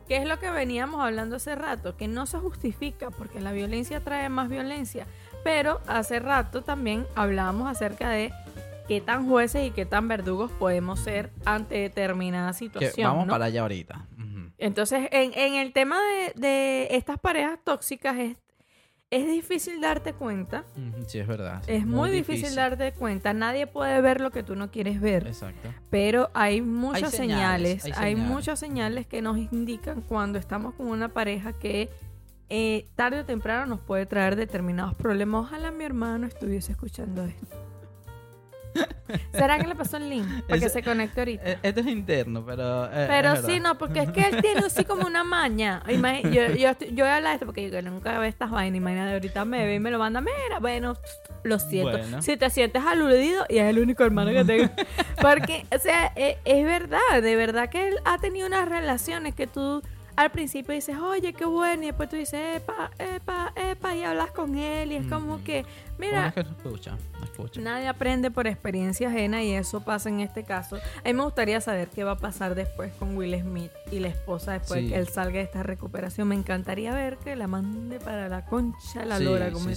Que 0.08 0.15
es 0.15 0.26
lo 0.26 0.39
que 0.39 0.50
veníamos 0.50 1.02
hablando 1.02 1.36
hace 1.36 1.54
rato, 1.56 1.98
que 1.98 2.08
no 2.08 2.26
se 2.28 2.38
justifica 2.38 3.10
porque 3.12 3.41
la 3.41 3.52
violencia 3.52 4.02
trae 4.02 4.30
más 4.30 4.48
violencia. 4.48 5.06
Pero 5.43 5.82
hace 5.88 6.19
rato 6.19 6.62
también 6.63 7.06
hablábamos 7.15 7.69
acerca 7.69 8.10
de 8.10 8.32
qué 8.88 9.02
tan 9.02 9.28
jueces 9.28 9.67
y 9.67 9.71
qué 9.71 9.86
tan 9.86 10.08
verdugos 10.08 10.52
podemos 10.52 11.00
ser 11.00 11.32
ante 11.45 11.76
determinada 11.76 12.52
Que 12.52 12.58
situación. 12.58 13.10
vamos 13.10 13.28
¿no? 13.28 13.32
para 13.32 13.45
allá 13.45 13.62
ahorita. 13.62 14.06
Entonces, 14.60 15.08
en, 15.12 15.34
en 15.38 15.54
el 15.54 15.71
tema 15.71 15.97
de, 16.02 16.34
de 16.39 16.88
estas 16.91 17.19
parejas 17.19 17.60
tóxicas 17.63 18.17
es, 18.17 18.38
es 19.12 19.28
difícil 19.28 19.80
darte 19.80 20.13
cuenta. 20.13 20.63
Ujú, 20.76 21.04
Sí, 21.08 21.19
es 21.19 21.28
verdad. 21.28 21.62
sí, 21.65 21.73
Es 21.73 21.86
muy, 21.86 22.10
difícil, 22.10 22.56
darte 22.56 22.91
cuenta. 22.93 23.34
Nadie 23.34 23.67
puede 23.67 24.02
ver 24.02 24.19
lo 24.19 24.32
que 24.32 24.41
tú 24.43 24.56
no 24.56 24.71
quieres 24.71 25.00
ver. 25.00 25.28
Exacto. 25.28 25.69
Pero 25.91 26.30
hay 26.34 26.62
muchas 26.62 27.12
señales, 27.12 27.84
señales, 27.84 27.86
hay 27.86 27.91
hay, 27.91 28.13
señales. 28.15 28.34
muchas 28.34 28.60
señales 28.60 29.06
que 29.06 29.21
nos 29.21 29.38
indican 29.38 30.02
cuando 30.02 30.39
estamos 30.39 30.73
con 30.73 30.88
una 30.88 31.10
pareja 31.10 31.54
que 31.54 31.89
eh, 32.49 32.88
tarde 32.95 33.19
o 33.21 33.25
temprano 33.25 33.65
nos 33.65 33.79
puede 33.79 34.05
traer 34.05 34.36
determinados 34.36 34.95
problemas. 34.95 35.45
Ojalá 35.45 35.71
mi 35.71 35.83
hermano 35.83 36.27
estuviese 36.27 36.71
escuchando 36.71 37.23
esto. 37.25 37.55
¿Será 39.31 39.57
que 39.57 39.65
le 39.65 39.73
pasó 39.73 39.97
el 39.97 40.07
link 40.10 40.27
para 40.47 40.60
que 40.60 40.69
se 40.69 40.83
conecte 40.83 41.21
ahorita? 41.21 41.43
Eh, 41.51 41.57
Esto 41.63 41.79
es 41.79 41.88
interno, 41.88 42.45
pero. 42.45 42.86
eh, 42.86 43.05
Pero 43.07 43.36
sí, 43.41 43.60
no, 43.60 43.75
porque 43.77 44.01
es 44.01 44.12
que 44.12 44.21
él 44.21 44.41
tiene 44.41 44.60
así 44.60 44.86
como 44.86 45.07
una 45.07 45.23
maña. 45.23 45.81
Yo, 45.89 46.53
yo, 46.55 46.69
estoy- 46.69 46.89
yo 46.93 47.03
voy 47.05 47.07
a 47.12 47.15
hablar 47.15 47.31
de 47.31 47.36
esto 47.36 47.45
porque 47.47 47.71
yo 47.71 47.81
nunca 47.81 48.12
veo 48.12 48.23
estas 48.23 48.51
vainas. 48.51 48.77
Imagínate, 48.77 49.13
ahorita 49.13 49.45
me 49.45 49.65
ve 49.65 49.75
y 49.75 49.79
me 49.79 49.89
lo 49.89 49.97
manda. 49.97 50.21
Mira, 50.21 50.60
bueno, 50.60 50.93
lo 51.43 51.57
siento. 51.57 51.89
Bueno. 51.97 52.21
Si 52.21 52.38
te 52.38 52.49
sientes 52.51 52.83
aludido, 52.86 53.45
y 53.49 53.57
es 53.57 53.63
el 53.65 53.79
único 53.79 54.03
hermano 54.03 54.31
que 54.31 54.45
tengo. 54.45 54.69
Porque, 55.21 55.65
o 55.75 55.79
sea, 55.79 56.12
e- 56.15 56.38
es, 56.45 56.63
verdad, 56.65 56.99
de 57.23 57.36
verdad 57.36 57.69
que 57.69 57.88
él 57.88 57.95
ha 58.05 58.19
tenido 58.19 58.45
unas 58.45 58.67
relaciones 58.69 59.33
que 59.33 59.47
tú 59.47 59.81
al 60.17 60.32
principio 60.32 60.73
dices, 60.73 60.97
oye, 60.97 61.32
qué 61.34 61.45
bueno. 61.45 61.84
Y 61.84 61.86
después 61.86 62.10
tú 62.10 62.15
dices, 62.17 62.58
epa, 62.58 62.91
epa, 62.99 63.53
epa, 63.56 63.95
y 63.95 64.03
hablas 64.03 64.32
con 64.32 64.58
él. 64.58 64.91
Y 64.91 64.95
es 64.95 65.08
como 65.08 65.43
que, 65.43 65.62
Bueno, 65.97 66.12
mira, 66.17 66.27
es 66.27 66.34
que 66.34 66.39
escucha, 66.41 66.97
escucha. 67.23 67.62
Nadie 67.62 67.88
aprende 67.88 68.30
por 68.32 68.47
experiencia 68.47 69.10
ajena 69.10 69.43
y 69.43 69.53
eso 69.53 69.82
pasa 69.82 70.10
en 70.10 70.19
este 70.19 70.43
caso. 70.43 70.75
A 70.77 71.08
mí 71.08 71.13
me 71.13 71.23
gustaría 71.23 71.62
saber 71.62 71.88
qué 71.89 72.03
va 72.03 72.12
a 72.13 72.17
pasar 72.17 72.56
después 72.56 72.91
con 72.95 73.15
Will 73.15 73.39
Smith 73.39 73.71
y 73.91 73.99
la 73.99 74.10
esposa 74.10 74.53
después 74.53 74.82
Sí. 74.82 74.89
que 74.89 74.95
él 74.95 75.08
salga 75.08 75.38
de 75.38 75.43
esta 75.45 75.63
recuperación. 75.63 76.27
Me 76.27 76.36
encantaría 76.36 76.93
ver 76.93 77.17
que 77.17 77.36
la 77.36 77.47
mande 77.47 77.99
para 77.99 78.27
la 78.27 78.43
concha 78.45 79.06
la 79.06 79.19
Sí, 79.19 79.23
lora, 79.23 79.51
como 79.51 79.69
sí, 79.69 79.75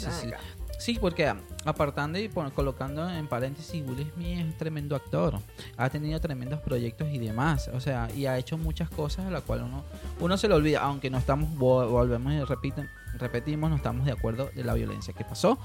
sí, 0.81 0.99
porque 1.01 1.33
apartando 1.65 2.19
y 2.19 2.29
colocando 2.29 3.09
en 3.09 3.29
paréntesis, 3.29 3.83
Will 3.87 4.11
Smith 4.15 4.39
es 4.39 4.45
un 4.45 4.53
tremendo 4.55 4.97
actor. 4.97 5.39
Ha 5.77 5.89
tenido 5.91 6.21
tremendos 6.21 6.61
proyectos 6.61 7.09
y 7.13 7.19
demás. 7.19 7.71
O 7.73 7.81
sea, 7.81 8.09
y 8.17 8.27
ha 8.27 8.37
hecho 8.39 8.59
muchas 8.59 8.91
cosas 8.91 9.27
a 9.27 9.31
las 9.31 9.43
cuales 9.43 9.67
uno, 9.67 9.85
uno 10.19 10.37
se 10.37 10.49
lo 10.49 10.57
olvida. 10.57 10.81
Aunque 10.81 11.11
no 11.11 11.19
estamos, 11.19 11.49
vo- 11.51 11.89
volvemos 11.89 12.33
y 12.33 12.43
repiten, 12.43 12.89
repetimos, 13.19 13.71
no 13.71 13.77
estamos 13.77 14.07
de 14.07 14.13
acuerdo 14.13 14.51
de 14.55 14.65
la 14.65 14.75
violencia 14.75 15.13
que 15.15 15.25
pasó. 15.25 15.59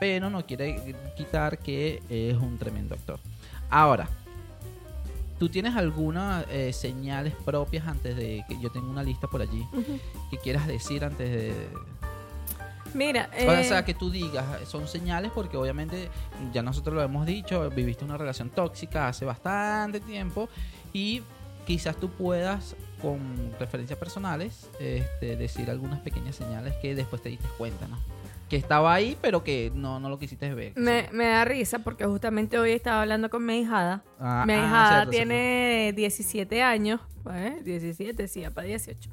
Pero 0.00 0.28
no 0.30 0.44
quiere 0.44 0.96
quitar 1.16 1.58
que 1.58 2.02
es 2.08 2.36
un 2.36 2.58
tremendo 2.58 2.94
actor. 2.96 3.20
Ahora, 3.70 4.08
¿tú 5.38 5.48
tienes 5.48 5.76
algunas 5.76 6.44
eh, 6.50 6.72
señales 6.72 7.34
propias 7.44 7.86
antes 7.86 8.16
de 8.16 8.44
que 8.48 8.58
yo 8.60 8.70
tenga 8.70 8.88
una 8.88 9.02
lista 9.02 9.28
por 9.28 9.42
allí 9.42 9.66
Ujú. 9.72 9.98
que 10.30 10.38
quieras 10.38 10.66
decir 10.66 11.04
antes 11.04 11.30
de, 11.30 11.68
Mira, 12.94 13.28
o 13.32 13.52
eh, 13.52 13.64
sea, 13.64 13.84
que 13.84 13.92
tú 13.92 14.10
digas, 14.10 14.44
son 14.66 14.86
señales 14.86 15.32
porque 15.34 15.56
obviamente 15.56 16.08
ya 16.52 16.62
nosotros 16.62 16.94
lo 16.94 17.02
hemos 17.02 17.26
dicho, 17.26 17.68
viviste 17.70 18.04
una 18.04 18.16
relación 18.16 18.50
tóxica 18.50 19.08
hace 19.08 19.24
bastante 19.24 20.00
tiempo 20.00 20.48
y 20.92 21.22
quizás 21.66 21.96
tú 21.96 22.08
puedas 22.10 22.76
con 23.02 23.18
referencias 23.58 23.98
personales 23.98 24.70
este, 24.78 25.36
decir 25.36 25.68
algunas 25.70 26.00
pequeñas 26.00 26.36
señales 26.36 26.74
que 26.80 26.94
después 26.94 27.20
te 27.20 27.28
diste 27.30 27.48
cuenta, 27.58 27.88
¿no? 27.88 27.98
Que 28.48 28.56
estaba 28.56 28.94
ahí 28.94 29.16
pero 29.20 29.42
que 29.42 29.72
no, 29.74 29.98
no 29.98 30.08
lo 30.08 30.18
quisiste 30.18 30.54
ver. 30.54 30.72
me, 30.76 31.08
me 31.12 31.26
da 31.26 31.44
risa 31.44 31.80
porque 31.80 32.04
justamente 32.04 32.58
hoy 32.58 32.72
estaba 32.72 33.02
hablando 33.02 33.28
con 33.28 33.44
mi 33.44 33.58
hijada. 33.58 34.04
Ah, 34.20 34.44
mi 34.46 34.52
ah, 34.52 34.58
hijada 34.58 34.94
cierto, 34.94 35.10
tiene 35.10 35.92
17 35.96 36.62
años, 36.62 37.00
¿eh? 37.32 37.58
17, 37.64 38.28
sí, 38.28 38.44
para 38.54 38.68
18. 38.68 39.10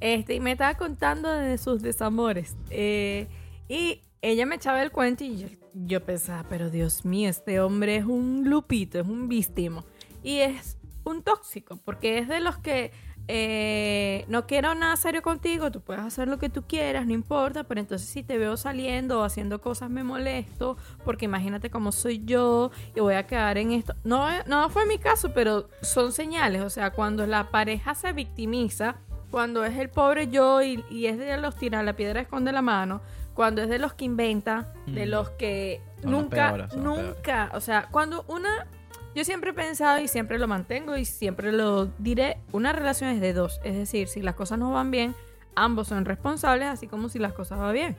Este, 0.00 0.34
y 0.34 0.40
me 0.40 0.52
estaba 0.52 0.74
contando 0.74 1.30
de 1.30 1.58
sus 1.58 1.82
desamores. 1.82 2.56
Eh, 2.70 3.26
y 3.68 4.02
ella 4.22 4.46
me 4.46 4.56
echaba 4.56 4.82
el 4.82 4.90
cuento 4.90 5.24
y 5.24 5.58
yo, 5.74 6.04
pensaba, 6.04 6.44
pero 6.48 6.70
Dios 6.70 7.04
mío, 7.04 7.28
este 7.28 7.60
hombre 7.60 7.96
es 7.96 8.04
un 8.04 8.48
lupito, 8.48 8.98
es 9.00 9.06
un 9.06 9.28
vístimo. 9.28 9.84
Y 10.22 10.38
es 10.38 10.76
un 11.04 11.22
tóxico, 11.22 11.78
porque 11.84 12.18
es 12.18 12.28
de 12.28 12.40
los 12.40 12.58
que 12.58 12.92
eh, 13.28 14.24
no 14.28 14.46
quiero 14.46 14.74
nada 14.74 14.96
serio 14.96 15.20
contigo, 15.20 15.70
tú 15.70 15.82
puedes 15.82 16.02
hacer 16.02 16.28
lo 16.28 16.38
que 16.38 16.48
tú 16.48 16.62
quieras, 16.66 17.06
no 17.06 17.12
importa, 17.12 17.64
pero 17.64 17.80
entonces 17.80 18.08
si 18.08 18.22
te 18.22 18.38
veo 18.38 18.56
saliendo 18.56 19.20
o 19.20 19.22
haciendo 19.22 19.60
cosas 19.60 19.90
me 19.90 20.02
molesto, 20.02 20.78
porque 21.04 21.26
imagínate 21.26 21.70
cómo 21.70 21.92
soy 21.92 22.24
yo 22.24 22.70
y 22.96 23.00
voy 23.00 23.14
a 23.14 23.26
quedar 23.26 23.58
en 23.58 23.72
esto. 23.72 23.94
No, 24.02 24.26
no 24.46 24.70
fue 24.70 24.86
mi 24.86 24.98
caso, 24.98 25.32
pero 25.34 25.68
son 25.82 26.12
señales, 26.12 26.62
o 26.62 26.70
sea, 26.70 26.90
cuando 26.90 27.26
la 27.26 27.50
pareja 27.50 27.94
se 27.94 28.12
victimiza, 28.12 28.96
cuando 29.30 29.64
es 29.64 29.76
el 29.78 29.88
pobre 29.90 30.28
yo 30.28 30.62
y, 30.62 30.84
y 30.90 31.06
es 31.06 31.18
de 31.18 31.36
los 31.38 31.56
tirar 31.56 31.84
la 31.84 31.92
piedra 31.94 32.20
esconde 32.20 32.52
la 32.52 32.62
mano, 32.62 33.00
cuando 33.34 33.62
es 33.62 33.68
de 33.68 33.78
los 33.78 33.94
que 33.94 34.04
inventa, 34.04 34.72
de 34.86 35.06
Mm. 35.06 35.10
los 35.10 35.30
que 35.30 35.80
Son 36.02 36.10
nunca, 36.10 36.48
peores. 36.54 36.76
nunca, 36.76 37.50
o 37.54 37.60
sea, 37.60 37.88
cuando 37.90 38.24
una 38.28 38.66
yo 39.14 39.24
siempre 39.24 39.50
he 39.50 39.54
pensado 39.54 39.98
y 40.00 40.06
siempre 40.06 40.38
lo 40.38 40.46
mantengo 40.46 40.96
y 40.96 41.04
siempre 41.04 41.50
lo 41.52 41.86
diré, 41.98 42.38
una 42.52 42.72
relación 42.72 43.10
es 43.10 43.20
de 43.20 43.32
dos. 43.32 43.60
Es 43.64 43.74
decir, 43.76 44.06
si 44.06 44.22
las 44.22 44.34
cosas 44.34 44.58
no 44.58 44.70
van 44.72 44.90
bien, 44.92 45.14
ambos 45.56 45.88
son 45.88 46.04
responsables, 46.04 46.68
así 46.68 46.86
como 46.86 47.08
si 47.08 47.18
las 47.18 47.32
cosas 47.32 47.58
van 47.58 47.72
bien. 47.72 47.96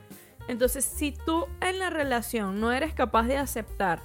Entonces, 0.48 0.84
si 0.84 1.12
tú 1.12 1.46
en 1.60 1.78
la 1.78 1.90
relación 1.90 2.58
no 2.60 2.72
eres 2.72 2.94
capaz 2.94 3.24
de 3.24 3.36
aceptar 3.36 4.00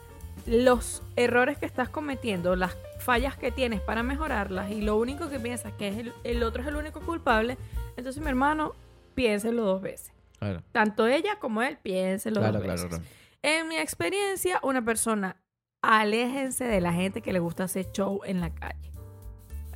los 0.45 1.01
errores 1.15 1.58
que 1.58 1.65
estás 1.65 1.89
cometiendo, 1.89 2.55
las 2.55 2.77
fallas 2.99 3.36
que 3.38 3.51
tienes 3.51 3.81
para 3.81 4.03
mejorarlas 4.03 4.71
y 4.71 4.81
lo 4.81 4.97
único 4.97 5.29
que 5.29 5.39
piensas 5.39 5.73
que 5.73 5.88
es 5.88 5.97
el, 5.97 6.13
el 6.23 6.43
otro 6.43 6.62
es 6.62 6.67
el 6.67 6.75
único 6.75 7.01
culpable, 7.01 7.58
entonces 7.97 8.21
mi 8.21 8.29
hermano, 8.29 8.73
piénselo 9.15 9.63
dos 9.63 9.81
veces. 9.81 10.13
Claro, 10.39 10.62
Tanto 10.71 11.08
ella 11.08 11.38
como 11.39 11.62
él, 11.62 11.77
piénselo 11.81 12.41
claro, 12.41 12.53
dos 12.53 12.63
claro, 12.63 12.81
veces. 12.84 12.89
claro. 12.89 13.03
En 13.41 13.67
mi 13.67 13.77
experiencia, 13.77 14.60
una 14.63 14.84
persona, 14.84 15.38
aléjense 15.81 16.65
de 16.65 16.81
la 16.81 16.93
gente 16.93 17.21
que 17.21 17.31
le 17.34 17.39
gusta 17.39 17.63
hacer 17.65 17.91
show 17.91 18.21
en 18.25 18.41
la 18.41 18.53
calle. 18.53 18.91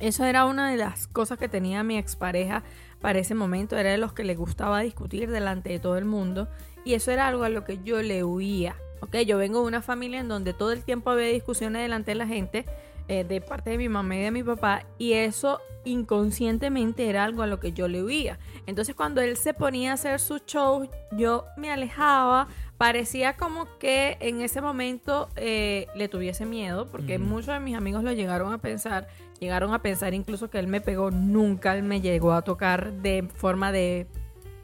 Eso 0.00 0.24
era 0.24 0.46
una 0.46 0.70
de 0.70 0.76
las 0.76 1.06
cosas 1.08 1.38
que 1.38 1.48
tenía 1.48 1.82
mi 1.82 1.98
expareja 1.98 2.62
para 3.00 3.18
ese 3.18 3.34
momento. 3.34 3.76
Era 3.76 3.90
de 3.90 3.98
los 3.98 4.12
que 4.12 4.24
le 4.24 4.34
gustaba 4.34 4.80
discutir 4.80 5.30
delante 5.30 5.68
de 5.68 5.78
todo 5.78 5.98
el 5.98 6.06
mundo. 6.06 6.48
Y 6.84 6.94
eso 6.94 7.10
era 7.10 7.28
algo 7.28 7.44
a 7.44 7.50
lo 7.50 7.64
que 7.64 7.78
yo 7.84 8.00
le 8.00 8.24
huía. 8.24 8.76
¿Ok? 9.00 9.16
Yo 9.26 9.38
vengo 9.38 9.60
de 9.60 9.66
una 9.66 9.82
familia 9.82 10.20
en 10.20 10.28
donde 10.28 10.52
todo 10.54 10.72
el 10.72 10.84
tiempo 10.84 11.10
había 11.10 11.26
discusiones 11.28 11.82
delante 11.82 12.12
de 12.12 12.14
la 12.16 12.26
gente. 12.26 12.66
eh, 13.10 13.24
de 13.24 13.40
parte 13.40 13.70
de 13.70 13.78
mi 13.78 13.88
mamá 13.88 14.14
y 14.14 14.20
de 14.20 14.30
mi 14.30 14.44
papá 14.44 14.84
y 14.96 15.14
eso 15.14 15.60
inconscientemente 15.84 17.08
era 17.08 17.24
algo 17.24 17.42
a 17.42 17.48
lo 17.48 17.58
que 17.58 17.72
yo 17.72 17.88
le 17.88 18.04
huía. 18.04 18.38
Entonces 18.66 18.94
cuando 18.94 19.20
él 19.20 19.36
se 19.36 19.52
ponía 19.52 19.90
a 19.90 19.94
hacer 19.94 20.20
su 20.20 20.38
show, 20.38 20.88
yo 21.10 21.44
me 21.56 21.72
alejaba, 21.72 22.46
parecía 22.78 23.36
como 23.36 23.66
que 23.78 24.16
en 24.20 24.42
ese 24.42 24.60
momento 24.60 25.28
eh, 25.34 25.88
le 25.96 26.06
tuviese 26.06 26.46
miedo, 26.46 26.86
porque 26.88 27.18
muchos 27.18 27.52
de 27.52 27.58
mis 27.58 27.76
amigos 27.76 28.04
lo 28.04 28.12
llegaron 28.12 28.52
a 28.52 28.58
pensar, 28.58 29.08
llegaron 29.40 29.74
a 29.74 29.82
pensar 29.82 30.14
incluso 30.14 30.48
que 30.48 30.60
él 30.60 30.68
me 30.68 30.80
pegó, 30.80 31.10
nunca 31.10 31.74
él 31.74 31.82
me 31.82 32.00
llegó 32.00 32.32
a 32.32 32.42
tocar 32.42 32.92
de 32.92 33.26
forma 33.34 33.72
de 33.72 34.06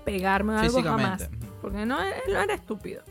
pegarme 0.04 0.52
o 0.52 0.58
algo 0.58 0.82
jamás, 0.84 1.28
porque 1.60 1.84
no, 1.84 2.00
él 2.00 2.12
no 2.32 2.40
era 2.40 2.54
estúpido. 2.54 3.02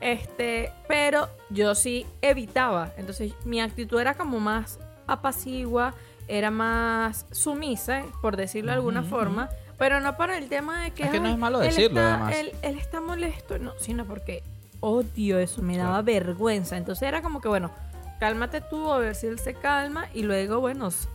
Este, 0.00 0.72
pero 0.88 1.28
yo 1.50 1.74
sí 1.74 2.06
evitaba. 2.22 2.92
Entonces, 2.96 3.32
mi 3.44 3.60
actitud 3.60 4.00
era 4.00 4.14
como 4.14 4.40
más 4.40 4.78
apacigua, 5.06 5.94
era 6.28 6.50
más 6.50 7.26
sumisa, 7.32 8.04
por 8.22 8.36
decirlo 8.36 8.70
de 8.70 8.76
alguna 8.76 9.02
forma. 9.02 9.50
Pero 9.78 10.00
no 10.00 10.16
para 10.16 10.36
el 10.38 10.48
tema 10.48 10.82
de 10.82 10.90
que. 10.92 11.04
Es 11.04 11.10
que 11.10 11.20
no 11.20 11.26
"Ay, 11.28 11.32
es 11.34 11.38
malo 11.38 11.62
él 11.62 11.68
decirlo, 11.68 12.00
está- 12.00 12.14
además". 12.14 12.34
Él, 12.36 12.52
él 12.62 12.78
está 12.78 13.00
molesto, 13.00 13.58
no, 13.58 13.72
sino 13.78 14.04
porque 14.04 14.42
odio 14.80 15.38
eso, 15.38 15.62
me 15.62 15.76
daba 15.76 16.02
vergüenza. 16.02 16.76
Entonces 16.76 17.06
era 17.08 17.22
como 17.22 17.40
que, 17.40 17.48
bueno, 17.48 17.70
cálmate 18.18 18.60
tú, 18.60 18.90
a 18.92 18.98
ver 18.98 19.14
si 19.14 19.26
él 19.26 19.38
se 19.38 19.54
calma. 19.54 20.06
Y 20.14 20.22
luego, 20.22 20.60
bueno, 20.60 20.88
s- 20.88 21.08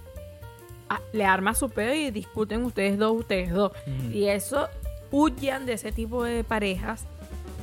a- 0.89 0.99
le 1.13 1.25
arma 1.25 1.53
su 1.53 1.69
pedo 1.69 1.93
y 1.93 2.09
discuten 2.11 2.63
ustedes 2.63 2.97
dos, 2.97 3.13
ustedes 3.17 3.51
dos. 3.51 3.71
Y 4.11 4.25
eso, 4.25 4.67
huyan 5.11 5.65
de 5.67 5.73
ese 5.73 5.91
tipo 5.91 6.23
de 6.23 6.43
parejas. 6.43 7.05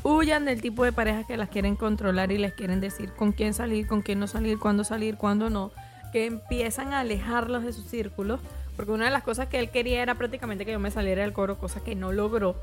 Huyan 0.05 0.45
del 0.45 0.61
tipo 0.61 0.85
de 0.85 0.93
parejas 0.93 1.27
que 1.27 1.37
las 1.37 1.49
quieren 1.49 1.77
controlar 1.77 2.33
y 2.33 2.39
les 2.39 2.53
quieren 2.53 2.81
decir 2.81 3.13
con 3.13 3.33
quién 3.33 3.55
salir, 3.55 3.87
con 3.87 4.03
quién 4.03 4.19
no 4.19 4.27
salir, 4.27 4.59
cuándo 4.59 4.83
salir, 4.83 5.17
cuándo 5.17 5.49
no. 5.49 5.71
Que 6.13 6.27
empiezan 6.27 6.93
a 6.93 7.01
alejarlos 7.01 7.65
de 7.65 7.73
sus 7.73 7.87
círculos. 7.87 8.41
Porque 8.77 8.91
una 8.91 9.05
de 9.05 9.11
las 9.11 9.23
cosas 9.23 9.49
que 9.49 9.59
él 9.59 9.71
quería 9.71 10.03
era 10.03 10.15
prácticamente 10.17 10.65
que 10.65 10.73
yo 10.73 10.81
me 10.81 10.91
saliera 10.91 11.23
del 11.23 11.33
coro, 11.33 11.59
cosa 11.59 11.81
que 11.85 11.95
no 11.95 12.11
logró. 12.11 12.57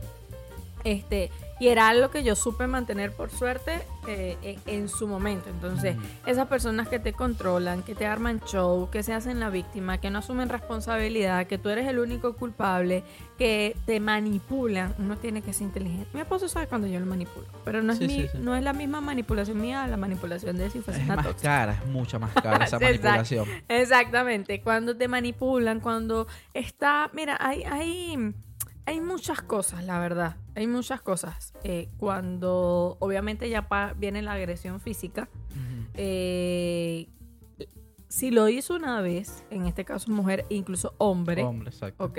Este, 0.83 1.29
y 1.59 1.67
era 1.67 1.89
algo 1.89 2.09
que 2.09 2.23
yo 2.23 2.35
supe 2.35 2.67
mantener 2.67 3.11
por 3.11 3.31
suerte 3.31 3.81
eh, 4.07 4.57
en, 4.65 4.87
su 4.87 5.07
momento. 5.07 5.49
Entonces, 5.49 5.97
esas 6.25 6.47
personas 6.47 6.87
que 6.87 6.99
te 6.99 7.11
controlan, 7.11 7.83
que 7.83 7.95
te 7.95 8.05
arman 8.07 8.39
show, 8.45 8.89
que 8.89 9.03
se 9.03 9.13
hacen 9.13 9.41
la 9.41 9.49
víctima, 9.49 9.97
que 9.99 10.09
no 10.09 10.19
asumen 10.19 10.47
responsabilidad, 10.47 11.47
que 11.47 11.57
tú 11.57 11.67
eres 11.67 11.85
el 11.87 11.99
único 11.99 12.33
culpable, 12.37 13.03
que 13.37 13.75
te 13.85 13.99
manipulan, 13.99 14.95
uno 14.99 15.17
tiene 15.17 15.41
que 15.41 15.51
ser 15.51 15.63
inteligente. 15.63 16.07
Mi 16.13 16.21
esposo 16.21 16.47
sabe 16.47 16.67
cuando 16.67 16.87
yo 16.87 16.97
lo 17.01 17.05
manipulo, 17.05 17.45
pero 17.65 17.83
no 17.83 17.91
es, 17.91 17.99
Sí, 17.99 18.07
mi- 18.07 18.21
sí, 18.21 18.29
sí. 18.31 18.37
no 18.39 18.55
es 18.55 18.63
la 18.63 18.71
misma 18.71 19.01
manipulación 19.01 19.59
mía 19.59 19.85
la 19.87 19.97
manipulación 19.97 20.57
de 20.57 20.69
si 20.69 20.79
fuese 20.79 21.01
Es 21.01 21.07
más 21.07 21.25
tóxica. 21.25 21.49
cara, 21.49 21.73
es 21.73 21.85
mucho 21.87 22.19
más 22.21 22.31
cara 22.41 22.63
esa 22.65 22.79
manipulación. 22.79 23.45
Exactamente, 23.67 24.61
cuando 24.61 24.95
te 24.95 25.07
manipulan, 25.09 25.81
cuando 25.81 26.25
está, 26.53 27.09
mira, 27.13 27.37
hay, 27.39 27.63
hay, 27.63 28.33
hay 28.85 29.01
muchas 29.01 29.41
cosas, 29.41 29.83
la 29.83 29.99
verdad, 29.99 30.35
hay 30.59 30.67
muchas 30.67 31.01
cosas. 31.01 31.53
Eh, 31.63 31.89
cuando 31.97 32.97
obviamente 32.99 33.49
ya 33.49 33.67
viene 33.97 34.21
la 34.21 34.33
agresión 34.33 34.79
física, 34.79 35.29
eh, 35.93 37.07
si 38.07 38.31
lo 38.31 38.49
hizo 38.49 38.75
una 38.75 39.01
vez, 39.01 39.43
en 39.51 39.65
este 39.67 39.85
caso 39.85 40.11
mujer, 40.11 40.45
incluso 40.49 40.93
hombre, 40.97 41.43
Hombre, 41.43 41.69
exacto. 41.69 42.03
¿ok? 42.05 42.17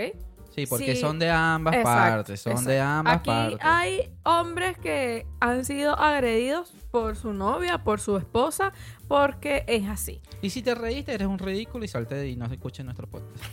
Sí, 0.54 0.66
porque 0.66 0.94
Sí. 0.96 1.00
son 1.00 1.18
de 1.20 1.30
ambas 1.30 1.74
Exacto, 1.76 2.16
partes, 2.16 2.40
son 2.40 2.52
exacto. 2.52 2.70
de 2.72 2.80
ambas 2.80 3.16
Aquí 3.18 3.30
partes. 3.30 3.58
hay 3.62 4.12
hombres 4.24 4.78
que 4.78 5.24
han 5.38 5.64
sido 5.64 5.96
agredidos 5.96 6.72
por 6.90 7.14
su 7.14 7.32
novia, 7.32 7.84
por 7.84 8.00
su 8.00 8.16
esposa, 8.16 8.72
porque 9.06 9.64
es 9.68 9.88
así. 9.88 10.20
Y 10.42 10.50
si 10.50 10.62
te 10.62 10.74
reíste, 10.74 11.14
eres 11.14 11.28
un 11.28 11.38
ridículo 11.38 11.84
y 11.84 11.88
salte 11.88 12.28
y 12.28 12.34
no 12.36 12.48
se 12.48 12.54
escuche 12.54 12.82
nuestro 12.82 13.06
podcast. 13.08 13.44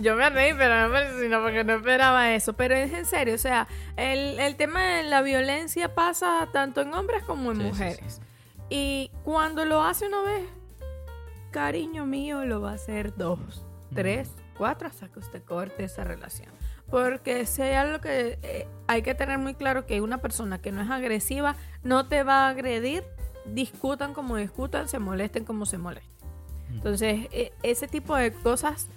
Yo 0.00 0.14
me 0.14 0.30
reí, 0.30 0.52
pero 0.54 0.88
no 0.88 1.20
sino 1.20 1.42
porque 1.42 1.64
no 1.64 1.74
esperaba 1.74 2.32
eso. 2.34 2.52
Pero 2.52 2.74
es 2.76 2.92
en 2.92 3.06
serio, 3.06 3.34
o 3.34 3.38
sea, 3.38 3.66
el, 3.96 4.38
el 4.38 4.56
tema 4.56 4.82
de 4.84 5.02
la 5.04 5.20
violencia 5.22 5.94
pasa 5.94 6.48
tanto 6.52 6.80
en 6.82 6.94
hombres 6.94 7.22
como 7.24 7.50
en 7.52 7.56
Sí, 7.58 7.62
sí, 7.64 7.68
mujeres. 7.68 8.20
Y 8.68 9.10
cuando 9.24 9.64
lo 9.64 9.82
hace 9.82 10.06
una 10.06 10.22
vez, 10.22 10.44
cariño 11.50 12.06
mío, 12.06 12.44
lo 12.44 12.60
va 12.60 12.70
a 12.72 12.74
hacer 12.74 13.16
dos, 13.16 13.64
tres, 13.94 14.30
cuatro, 14.56 14.86
hasta 14.88 15.08
que 15.08 15.18
usted 15.18 15.42
corte 15.42 15.84
esa 15.84 16.04
relación. 16.04 16.48
Porque 16.88 17.46
si 17.46 17.62
hay 17.62 17.74
algo 17.74 18.00
que 18.00 18.38
eh, 18.42 18.68
hay 18.86 19.02
que 19.02 19.14
tener 19.14 19.38
muy 19.38 19.54
claro 19.54 19.86
que 19.86 20.00
una 20.00 20.18
persona 20.18 20.60
que 20.60 20.72
no 20.72 20.82
es 20.82 20.90
agresiva 20.90 21.56
no 21.82 22.06
te 22.08 22.22
va 22.22 22.46
a 22.46 22.48
agredir, 22.50 23.04
discutan 23.44 24.12
como 24.14 24.36
discutan, 24.36 24.88
se 24.88 24.98
molesten 24.98 25.44
como 25.44 25.66
se 25.66 25.78
molesten. 25.78 26.10
Entonces, 26.70 27.26
e- 27.32 27.52
ese 27.64 27.88
tipo 27.88 28.14
de 28.14 28.32
cosas 28.32 28.88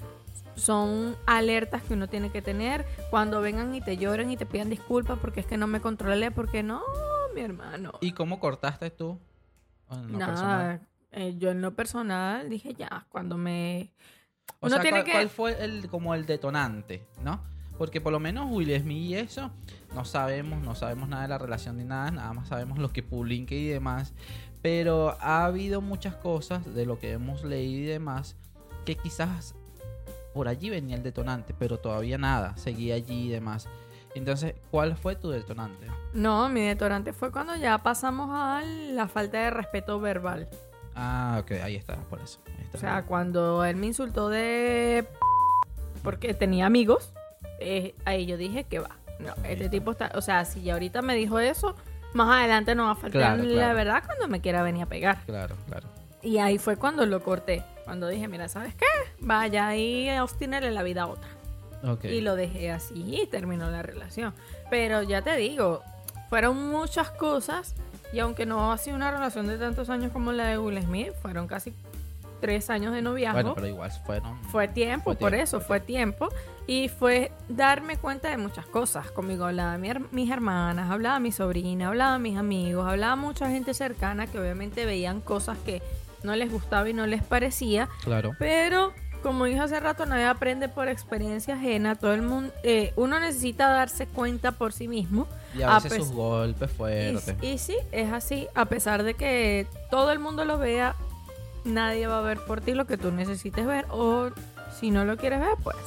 son 0.56 1.16
alertas 1.26 1.84
que 1.84 1.94
uno 1.94 2.08
tiene 2.08 2.32
que 2.32 2.42
tener 2.42 2.86
cuando 3.10 3.42
vengan 3.42 3.74
y 3.76 3.82
te 3.82 3.98
lloren 3.98 4.32
y 4.32 4.38
te 4.38 4.46
pidan 4.46 4.70
disculpas 4.70 5.20
porque 5.20 5.40
es 5.40 5.46
que 5.46 5.58
no 5.58 5.68
me 5.68 5.80
controlé, 5.80 6.32
porque 6.32 6.64
no, 6.64 6.82
mi 7.34 7.42
hermano. 7.42 7.94
¿Y 8.02 8.12
cómo 8.12 8.40
cortaste 8.40 8.90
tú? 8.90 9.20
En 9.92 10.12
lo 10.12 10.18
Nada, 10.18 10.82
eh, 11.12 11.36
yo 11.38 11.52
en 11.52 11.62
lo 11.62 11.76
personal 11.76 12.50
dije 12.50 12.74
ya, 12.74 13.06
cuando 13.10 13.38
me... 13.38 13.94
O 14.60 14.68
uno 14.68 14.76
sea, 14.76 14.82
tiene 14.82 15.00
¿cuál, 15.00 15.06
que... 15.06 15.12
cuál 15.12 15.30
fue 15.30 15.64
el, 15.64 15.90
como 15.90 16.16
el 16.16 16.26
detonante, 16.26 17.06
no? 17.22 17.42
Porque 17.78 18.02
por 18.02 18.12
lo 18.12 18.20
menos 18.20 18.52
Will 18.52 18.80
Smith 18.80 19.10
y 19.10 19.16
eso, 19.16 19.52
no 19.96 20.06
sabemos, 20.06 20.62
no 20.64 20.76
sabemos 20.76 21.10
nada 21.10 21.24
de 21.24 21.30
la 21.30 21.38
relación 21.38 21.78
ni 21.78 21.84
nada, 21.84 22.12
nada 22.12 22.34
más 22.34 22.48
sabemos 22.48 22.78
lo 22.78 22.90
que 22.90 23.04
publique 23.04 23.56
y 23.58 23.68
demás. 23.68 24.14
Pero 24.62 25.18
ha 25.20 25.46
habido 25.46 25.82
muchas 25.82 26.16
cosas 26.16 26.74
de 26.74 26.86
lo 26.86 27.00
que 27.00 27.12
hemos 27.12 27.44
leído 27.44 27.82
y 27.82 27.86
demás 27.86 28.38
que 28.86 28.96
quizás 28.96 29.56
por 30.34 30.48
allí 30.48 30.70
venía 30.70 30.96
el 30.96 31.04
detonante, 31.04 31.54
pero 31.58 31.78
todavía 31.78 32.18
nada, 32.18 32.56
seguía 32.58 32.96
allí 32.96 33.28
y 33.28 33.30
demás. 33.30 33.68
Entonces, 34.16 34.54
¿cuál 34.70 34.96
fue 34.96 35.16
tu 35.16 35.30
detonante? 35.32 35.88
No, 36.14 36.48
mi 36.50 36.62
detonante 36.62 37.14
fue 37.14 37.32
cuando 37.32 37.56
ya 37.56 37.80
pasamos 37.80 38.30
a 38.32 38.62
la 38.64 39.08
falta 39.08 39.40
de 39.40 39.50
respeto 39.50 40.00
verbal. 40.00 40.48
Ah, 40.96 41.40
ok, 41.42 41.52
ahí 41.64 41.76
está, 41.76 41.96
por 42.10 42.22
eso. 42.22 42.40
ahí 42.48 42.64
está. 42.66 42.78
O 42.78 42.82
sea, 42.82 43.04
cuando 43.04 43.66
él 43.66 43.76
me 43.76 43.88
insultó 43.88 44.30
de... 44.30 45.08
porque 46.04 46.34
tenía 46.36 46.68
amigos, 46.68 47.12
eh, 47.60 47.96
ahí 48.06 48.26
yo 48.28 48.38
dije 48.38 48.66
que 48.66 48.80
va. 48.80 48.92
No, 49.20 49.32
este 49.44 49.54
está. 49.54 49.70
tipo 49.72 49.92
está... 49.92 50.12
O 50.16 50.22
sea, 50.22 50.46
si 50.46 50.62
ya 50.62 50.74
ahorita 50.74 51.02
me 51.02 51.16
dijo 51.16 51.40
eso, 51.40 51.76
más 52.14 52.30
adelante 52.40 52.76
no 52.76 52.86
va 52.86 52.92
a 52.92 52.96
faltar 52.96 53.12
Claro, 53.38 53.44
la 53.44 53.50
claro. 53.54 53.76
verdad 53.76 54.04
cuando 54.06 54.28
me 54.28 54.42
quiera 54.42 54.62
venir 54.62 54.84
a 54.84 54.86
pegar. 54.86 55.18
Claro, 55.26 55.56
claro. 55.68 55.88
Y 56.22 56.38
ahí 56.38 56.58
fue 56.60 56.78
cuando 56.78 57.06
lo 57.08 57.24
corté. 57.24 57.64
Cuando 57.86 58.08
dije, 58.08 58.28
mira, 58.28 58.48
¿sabes 58.48 58.76
qué? 58.76 58.86
Vaya 59.24 59.68
ahí 59.68 60.10
a 60.10 60.24
obstinarle 60.24 60.72
la 60.72 60.84
vida 60.84 61.04
a 61.04 61.08
otra. 61.08 61.28
Ok. 61.84 62.06
Y 62.06 62.22
lo 62.22 62.36
dejé 62.36 62.72
así 62.72 63.22
y 63.22 63.28
terminó 63.28 63.70
la 63.70 63.82
relación. 63.82 64.34
Pero 64.70 65.02
ya 65.04 65.22
te 65.22 65.36
digo, 65.36 65.82
fueron 66.30 66.70
muchas 66.70 67.10
cosas. 67.12 67.76
Y 68.14 68.20
aunque 68.20 68.46
no 68.46 68.72
ha 68.72 68.78
sido 68.78 68.96
una 68.96 69.12
relación 69.12 69.48
de 69.48 69.58
tantos 69.58 69.90
años 69.90 70.12
como 70.12 70.32
la 70.32 70.46
de 70.48 70.58
Will 70.60 70.82
Smith, 70.82 71.14
fueron 71.22 71.48
casi 71.48 71.74
tres 72.40 72.70
años 72.70 72.94
de 72.94 73.02
noviazgo. 73.02 73.38
Bueno, 73.38 73.56
pero 73.56 73.68
igual 73.68 73.90
fueron... 74.06 74.38
Fue 74.52 74.68
tiempo, 74.68 75.04
Fue 75.12 75.16
por 75.16 75.30
tiempo, 75.32 75.44
eso, 75.44 75.60
fue 75.62 75.80
tiempo. 75.80 76.30
Y 76.68 76.90
fue 76.90 77.32
darme 77.50 77.98
cuenta 77.98 78.30
de 78.30 78.38
muchas 78.38 78.66
cosas. 78.66 79.10
Conmigo 79.12 79.46
hablaban 79.46 79.82
mi 79.82 79.90
her- 79.90 80.06
mis 80.12 80.30
hermanas, 80.30 80.92
hablaba 80.92 81.20
mi 81.20 81.32
sobrina, 81.32 81.88
hablaban 81.88 82.22
mis 82.22 82.38
amigos, 82.38 82.86
hablaba 82.88 83.16
mucha 83.16 83.50
gente 83.50 83.74
cercana 83.74 84.28
que 84.28 84.40
obviamente 84.40 84.86
veían 84.86 85.20
cosas 85.22 85.58
que 85.66 85.82
no 86.22 86.36
les 86.36 86.52
gustaba 86.52 86.88
y 86.90 86.94
no 86.94 87.08
les 87.08 87.24
parecía. 87.24 87.90
Claro. 88.04 88.32
Pero, 88.40 88.94
como 89.24 89.46
dije 89.46 89.60
hace 89.60 89.80
rato, 89.80 90.06
nadie 90.06 90.26
aprende 90.26 90.68
por 90.70 90.88
experiencia 90.90 91.56
ajena. 91.56 91.96
Todo 91.96 92.14
el 92.14 92.22
mundo, 92.22 92.54
eh, 92.64 92.94
uno 92.96 93.20
necesita 93.20 93.70
darse 93.70 94.06
cuenta 94.06 94.52
por 94.52 94.74
sí 94.74 94.88
mismo. 94.88 95.28
Y 95.58 95.62
a 95.64 95.80
veces 95.80 96.06
sus 96.06 96.12
golpes 96.16 96.72
fuertes. 96.72 97.36
y 97.42 97.58
sí, 97.58 97.78
es 97.92 98.12
así. 98.12 98.48
A 98.54 98.66
pesar 98.66 99.04
de 99.04 99.14
que 99.16 99.66
todo 99.90 100.12
el 100.12 100.20
mundo 100.20 100.46
lo 100.46 100.58
vea, 100.60 100.96
nadie 101.64 102.06
va 102.08 102.20
a 102.20 102.22
ver 102.22 102.40
por 102.46 102.62
ti 102.62 102.74
lo 102.74 102.86
que 102.86 102.98
tú 102.98 103.12
necesites 103.12 103.66
ver. 103.66 103.86
O 103.90 104.30
si 104.80 104.92
no 104.92 105.06
lo 105.06 105.18
quieres 105.18 105.40
ver, 105.40 105.56
pues. 105.64 105.78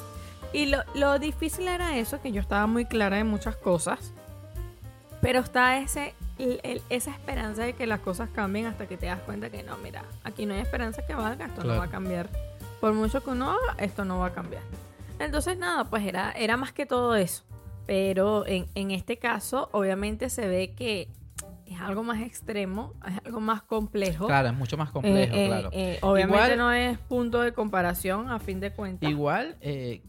Y 0.52 0.66
lo, 0.66 0.78
lo 0.94 1.18
difícil 1.18 1.68
era 1.68 1.96
eso, 1.98 2.20
que 2.22 2.32
yo 2.32 2.40
estaba 2.40 2.66
muy 2.66 2.86
clara 2.86 3.16
de 3.18 3.24
muchas 3.24 3.56
cosas. 3.56 4.12
Pero 5.20 5.40
está 5.40 5.78
ese, 5.78 6.14
el- 6.38 6.60
el- 6.62 6.82
esa 6.90 7.10
esperanza 7.10 7.62
de 7.64 7.72
que 7.72 7.86
las 7.86 8.00
cosas 8.00 8.28
cambien 8.34 8.66
hasta 8.66 8.86
que 8.86 8.96
te 8.96 9.06
das 9.06 9.20
cuenta 9.20 9.50
que 9.50 9.62
no, 9.62 9.76
mira, 9.78 10.02
aquí 10.24 10.46
no 10.46 10.54
hay 10.54 10.60
esperanza 10.60 11.04
que 11.06 11.14
valga, 11.14 11.46
esto 11.46 11.62
no 11.64 11.76
va 11.78 11.84
a 11.84 11.88
cambiar. 11.90 12.28
Por 12.80 12.92
mucho 12.92 13.22
que 13.22 13.30
uno 13.30 13.50
haga, 13.50 13.74
esto 13.78 14.04
no 14.04 14.18
va 14.18 14.26
a 14.26 14.32
cambiar. 14.32 14.62
Entonces, 15.18 15.56
nada, 15.58 15.84
pues 15.84 16.04
era, 16.04 16.32
era 16.32 16.56
más 16.56 16.72
que 16.72 16.86
todo 16.86 17.14
eso. 17.16 17.42
Pero 17.86 18.46
en, 18.46 18.66
en 18.74 18.90
este 18.90 19.18
caso, 19.18 19.68
obviamente 19.72 20.28
se 20.28 20.46
ve 20.48 20.74
que 20.74 21.08
es 21.66 21.80
algo 21.80 22.02
más 22.02 22.20
extremo, 22.22 22.92
es 23.08 23.14
algo 23.24 23.40
más 23.40 23.62
complejo. 23.62 24.26
Claro, 24.26 24.48
es 24.48 24.54
mucho 24.54 24.76
más 24.76 24.90
complejo, 24.90 25.34
Eh, 25.34 25.44
eh, 25.44 25.48
claro. 25.48 25.70
eh, 25.72 25.98
obviamente 26.02 26.42
Igual- 26.54 26.58
no 26.58 26.72
es 26.72 26.98
punto 26.98 27.40
de 27.40 27.52
comparación 27.52 28.30
a 28.30 28.38
fin 28.38 28.60
de 28.60 28.72
cuentas. 28.72 29.08
Igual, 29.08 29.56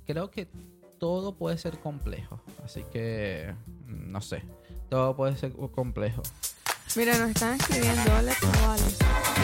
creo 0.06 0.30
que 0.32 0.48
todo 1.00 1.36
puede 1.36 1.58
ser 1.58 1.80
complejo. 1.80 2.42
Así 2.66 2.84
que, 2.92 3.54
mm, 3.86 4.12
no 4.12 4.22
sé. 4.22 4.44
Todo 4.90 5.16
puede 5.16 5.36
ser 5.38 5.54
complejo. 5.72 6.22
Mira, 6.96 7.18
nos 7.18 7.30
están 7.30 7.56
escribiendo, 7.56 8.02
hola 8.18 8.34
chavales. 8.40 8.98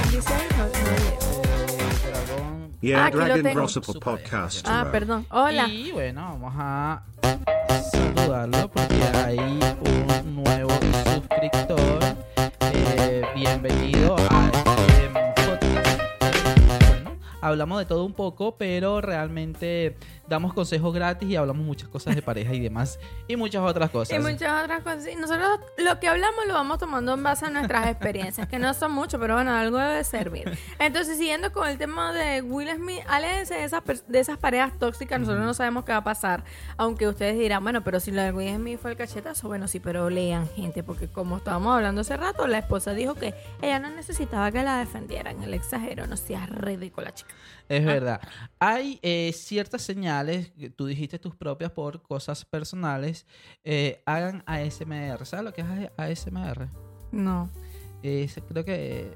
¿Quién 0.09 0.11
dice 0.15 0.33
ahí? 0.33 0.47
No, 0.57 2.47
no 2.57 2.62
Ah, 2.83 2.85
Yeah, 2.85 3.05
aquí 3.05 3.17
lo 3.17 3.37
Dragon 3.37 3.69
Super. 3.69 4.01
Podcast. 4.01 4.67
Ah, 4.69 4.89
perdón. 4.91 5.25
Hola. 5.29 5.69
Y 5.69 5.93
bueno, 5.93 6.21
vamos 6.21 6.53
a 6.57 7.01
saludarlo 7.93 8.69
porque 8.69 9.03
hay 9.23 9.37
un 9.39 10.43
nuevo 10.43 10.69
suscriptor. 11.13 12.03
Eh, 12.73 13.23
bienvenido 13.35 14.17
a 14.29 14.51
este 14.51 15.09
podcast. 15.45 16.01
Bueno, 16.89 17.11
hablamos 17.39 17.79
de 17.79 17.85
todo 17.85 18.03
un 18.03 18.13
poco, 18.13 18.57
pero 18.57 18.99
realmente 18.99 19.95
damos 20.27 20.53
consejos 20.53 20.93
gratis 20.93 21.29
y 21.29 21.35
hablamos 21.35 21.65
muchas 21.65 21.89
cosas 21.89 22.15
de 22.15 22.21
pareja 22.21 22.53
y 22.53 22.59
demás. 22.59 22.99
Y 23.27 23.35
muchas 23.35 23.61
otras 23.61 23.89
cosas. 23.89 24.17
Y 24.17 24.21
muchas 24.21 24.63
otras 24.63 24.81
cosas. 24.81 25.07
Y 25.07 25.15
nosotros 25.15 25.59
lo 25.77 25.99
que 25.99 26.07
hablamos 26.07 26.45
lo 26.47 26.53
vamos 26.53 26.79
tomando 26.79 27.13
en 27.13 27.23
base 27.23 27.45
a 27.45 27.49
nuestras 27.49 27.87
experiencias, 27.87 28.47
que 28.47 28.59
no 28.59 28.73
son 28.73 28.91
mucho, 28.91 29.19
pero 29.19 29.35
bueno, 29.35 29.53
algo 29.53 29.77
debe 29.77 30.03
servir. 30.03 30.57
Entonces, 30.79 31.17
siguiendo 31.17 31.51
con 31.51 31.67
el 31.67 31.77
tema 31.77 32.13
de 32.13 32.41
Will 32.41 32.69
Smith, 32.75 33.01
aléjense 33.07 33.55
de 33.55 33.63
esas, 33.63 33.83
de 34.07 34.19
esas 34.19 34.37
parejas 34.37 34.77
tóxicas, 34.79 35.19
nosotros 35.19 35.45
no 35.45 35.53
sabemos 35.53 35.83
qué 35.85 35.91
va 35.91 35.99
a 35.99 36.03
pasar. 36.03 36.43
Aunque 36.77 37.07
ustedes 37.07 37.37
dirán, 37.37 37.63
bueno, 37.63 37.83
pero 37.83 37.99
si 37.99 38.11
lo 38.11 38.21
de 38.21 38.31
Will 38.31 38.55
Smith 38.55 38.79
fue 38.79 38.91
el 38.91 38.97
cachetazo, 38.97 39.47
bueno, 39.47 39.67
sí, 39.67 39.79
pero 39.79 40.09
lean, 40.09 40.47
gente, 40.49 40.83
porque 40.83 41.07
como 41.07 41.37
estábamos 41.37 41.75
hablando 41.75 42.01
hace 42.01 42.17
rato, 42.17 42.47
la 42.47 42.59
esposa 42.59 42.93
dijo 42.93 43.15
que 43.15 43.33
ella 43.61 43.79
no 43.79 43.89
necesitaba 43.89 44.51
que 44.51 44.63
la 44.63 44.77
defendieran. 44.79 45.41
El 45.43 45.53
exagero, 45.53 46.07
no 46.07 46.17
seas 46.17 46.49
ridícula, 46.49 47.13
chica. 47.13 47.33
Es 47.69 47.85
verdad. 47.85 48.21
Hay 48.59 48.99
eh, 49.01 49.31
ciertas 49.33 49.81
señales, 49.81 50.12
tú 50.75 50.85
dijiste 50.85 51.19
tus 51.19 51.35
propias 51.35 51.71
por 51.71 52.01
cosas 52.01 52.45
personales. 52.45 53.25
eh, 53.63 54.01
hagan 54.05 54.43
ASMR. 54.45 55.25
¿Sabes 55.25 55.45
lo 55.45 55.53
que 55.53 55.61
es 55.61 55.67
ASMR? 55.97 56.67
No. 57.11 57.49
Es- 58.01 58.39
creo 58.47 58.65
que 58.65 59.11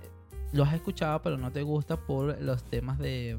lo 0.53 0.63
has 0.63 0.73
escuchado, 0.73 1.21
pero 1.21 1.37
no 1.37 1.51
te 1.51 1.61
gusta 1.63 1.97
por 1.97 2.41
los 2.41 2.63
temas 2.63 2.97
de... 2.99 3.37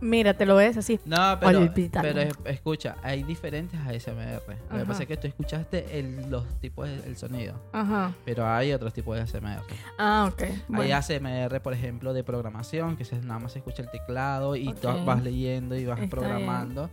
Mira, 0.00 0.34
te 0.34 0.44
lo 0.46 0.56
ves 0.56 0.76
así. 0.76 1.00
No, 1.04 1.38
pero, 1.40 1.60
Olvídalo. 1.60 2.08
pero 2.08 2.20
es- 2.20 2.34
escucha, 2.44 2.96
hay 3.02 3.22
diferentes 3.22 3.78
ASMR. 3.80 4.42
Lo 4.70 4.78
que 4.78 4.84
pasa 4.84 5.02
es 5.02 5.08
que 5.08 5.16
tú 5.16 5.26
escuchaste 5.26 5.98
el- 5.98 6.30
los 6.30 6.44
tipos 6.60 6.86
de- 6.88 7.06
el 7.06 7.16
sonido, 7.16 7.54
Ajá. 7.72 8.12
pero 8.24 8.46
hay 8.46 8.72
otros 8.72 8.92
tipos 8.92 9.16
de 9.16 9.22
ASMR. 9.22 9.62
Ah, 9.98 10.28
ok. 10.32 10.42
Hay 10.42 10.62
Bueno. 10.68 10.96
ASMR, 10.96 11.60
por 11.60 11.72
ejemplo, 11.72 12.12
de 12.12 12.22
programación, 12.24 12.96
que 12.96 13.04
nada 13.22 13.38
más 13.40 13.52
se 13.52 13.58
escucha 13.60 13.82
el 13.82 13.90
teclado 13.90 14.54
y 14.56 14.72
tú 14.74 14.88
vas 15.04 15.22
leyendo 15.22 15.76
y 15.76 15.86
vas 15.86 15.98
Está 16.00 16.10
programando. 16.10 16.90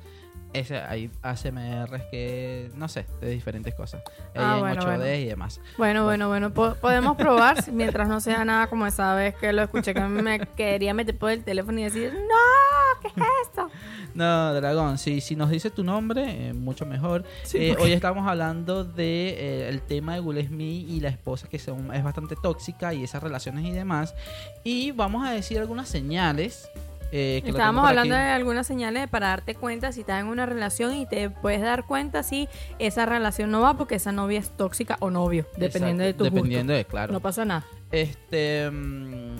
Ese, 0.53 0.77
hay 0.77 1.09
ASMR 1.23 2.09
que, 2.11 2.69
no 2.75 2.87
sé, 2.87 3.05
de 3.21 3.29
diferentes 3.31 3.73
cosas. 3.73 4.03
Ah, 4.35 4.53
Hay 4.53 4.59
en 4.59 4.65
bueno, 4.65 4.81
8D 4.83 4.85
bueno. 4.97 5.15
y 5.15 5.25
demás. 5.25 5.59
Bueno, 5.77 6.03
bueno, 6.03 6.27
bueno, 6.27 6.53
po- 6.53 6.75
podemos 6.75 7.17
probar 7.17 7.71
mientras 7.71 8.07
no 8.07 8.19
sea 8.21 8.45
nada 8.45 8.67
como 8.67 8.85
esa 8.85 9.15
vez 9.15 9.35
que 9.35 9.51
lo 9.51 9.63
escuché 9.63 9.93
que 9.95 10.01
me 10.01 10.39
quería 10.55 10.93
meter 10.93 11.17
por 11.17 11.31
el 11.31 11.43
teléfono 11.43 11.79
y 11.79 11.83
decir, 11.85 12.13
no, 12.13 13.01
¿qué 13.01 13.07
es 13.07 13.27
esto? 13.47 13.69
No, 14.13 14.53
Dragón, 14.53 14.99
si, 14.99 15.21
si 15.21 15.35
nos 15.35 15.49
dice 15.49 15.71
tu 15.71 15.83
nombre, 15.83 16.49
eh, 16.49 16.53
mucho 16.53 16.85
mejor. 16.85 17.23
Sí, 17.41 17.57
Eh, 17.57 17.69
porque- 17.69 17.83
hoy 17.85 17.91
estamos 17.93 18.27
hablando 18.27 18.83
de 18.83 19.29
eh, 19.29 19.69
el 19.69 19.81
tema 19.81 20.13
de 20.13 20.19
Will 20.19 20.45
Smith 20.45 20.87
y 20.87 20.99
la 20.99 21.09
esposa 21.09 21.47
que 21.49 21.57
son, 21.57 21.91
es 21.95 22.03
bastante 22.03 22.35
tóxica 22.35 22.93
y 22.93 23.03
esas 23.03 23.23
relaciones 23.23 23.65
y 23.65 23.71
demás. 23.71 24.13
Y 24.63 24.91
vamos 24.91 25.25
a 25.27 25.31
decir 25.31 25.57
algunas 25.57 25.89
señales. 25.89 26.69
Eh, 27.15 27.43
Estábamos 27.45 27.87
hablando 27.87 28.15
aquí. 28.15 28.23
de 28.23 28.29
algunas 28.31 28.65
señales 28.65 29.07
para 29.07 29.27
darte 29.27 29.53
cuenta 29.53 29.91
si 29.91 29.99
estás 30.01 30.19
en 30.19 30.27
una 30.27 30.47
relación 30.47 30.95
y 30.95 31.05
te 31.05 31.29
puedes 31.29 31.61
dar 31.61 31.85
cuenta 31.85 32.23
si 32.23 32.49
esa 32.79 33.05
relación 33.05 33.51
no 33.51 33.61
va 33.61 33.77
porque 33.77 33.95
esa 33.95 34.11
novia 34.11 34.39
es 34.39 34.49
tóxica 34.49 34.97
o 34.99 35.11
novio, 35.11 35.45
dependiendo 35.57 36.03
Exacto, 36.03 36.23
de 36.23 36.29
tu 36.29 36.35
Dependiendo 36.35 36.73
gusto. 36.73 36.77
de, 36.77 36.85
claro. 36.85 37.13
No 37.13 37.19
pasa 37.19 37.45
nada. 37.45 37.63
Este. 37.91 38.69
mm, 38.71 39.35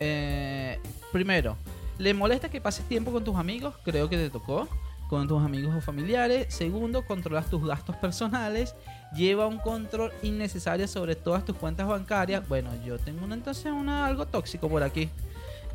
eh, 0.00 0.80
primero, 1.12 1.56
¿le 1.98 2.12
molesta 2.12 2.48
que 2.50 2.60
pases 2.60 2.84
tiempo 2.88 3.12
con 3.12 3.22
tus 3.22 3.36
amigos? 3.36 3.74
Creo 3.84 4.08
que 4.08 4.16
te 4.16 4.28
tocó. 4.28 4.68
Con 5.08 5.28
tus 5.28 5.42
amigos 5.42 5.74
o 5.76 5.80
familiares. 5.82 6.46
Segundo, 6.54 7.04
controlas 7.04 7.44
tus 7.50 7.62
gastos 7.66 7.94
personales. 7.96 8.74
Lleva 9.14 9.46
un 9.46 9.58
control 9.58 10.10
innecesario 10.22 10.88
sobre 10.88 11.14
todas 11.16 11.44
tus 11.44 11.54
cuentas 11.54 11.86
bancarias. 11.86 12.48
Bueno, 12.48 12.70
yo 12.82 12.98
tengo 12.98 13.22
una, 13.22 13.34
entonces 13.34 13.66
una, 13.66 14.06
algo 14.06 14.24
tóxico 14.26 14.70
por 14.70 14.82
aquí. 14.82 15.10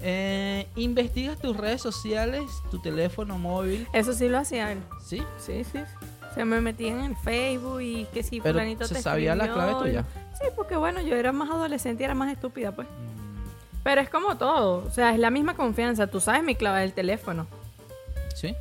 Eh, 0.01 0.67
investigas 0.75 1.39
tus 1.39 1.57
redes 1.57 1.81
sociales, 1.81 2.43
tu 2.69 2.79
teléfono 2.79 3.37
móvil. 3.37 3.87
Eso 3.93 4.13
sí 4.13 4.27
lo 4.29 4.37
hacía 4.37 4.71
él. 4.71 4.79
¿Sí? 5.03 5.23
Sí, 5.39 5.63
sí. 5.63 5.79
Se 6.35 6.45
me 6.45 6.61
metía 6.61 6.91
en 6.91 7.01
el 7.01 7.15
Facebook 7.15 7.81
y 7.81 8.05
que 8.13 8.21
si 8.21 8.39
Pero 8.39 8.53
fulanito 8.53 8.85
se 8.85 8.95
te 8.95 9.01
sabía 9.01 9.35
la 9.35 9.51
clave 9.51 9.73
tuya. 9.75 10.05
Sí, 10.39 10.47
porque 10.55 10.77
bueno, 10.77 11.01
yo 11.01 11.15
era 11.15 11.31
más 11.31 11.49
adolescente 11.49 12.03
y 12.03 12.05
era 12.05 12.13
más 12.13 12.31
estúpida, 12.31 12.71
pues. 12.73 12.87
Mm, 12.87 13.81
Pero 13.83 14.01
es 14.01 14.09
como 14.09 14.37
todo, 14.37 14.85
o 14.85 14.91
sea, 14.91 15.13
es 15.13 15.19
la 15.19 15.31
misma 15.31 15.55
confianza. 15.55 16.05
Tú 16.07 16.19
sabes 16.19 16.43
mi 16.43 16.53
clave 16.53 16.81
del 16.81 16.93
teléfono. 16.93 17.47
¿Sí? 18.35 18.55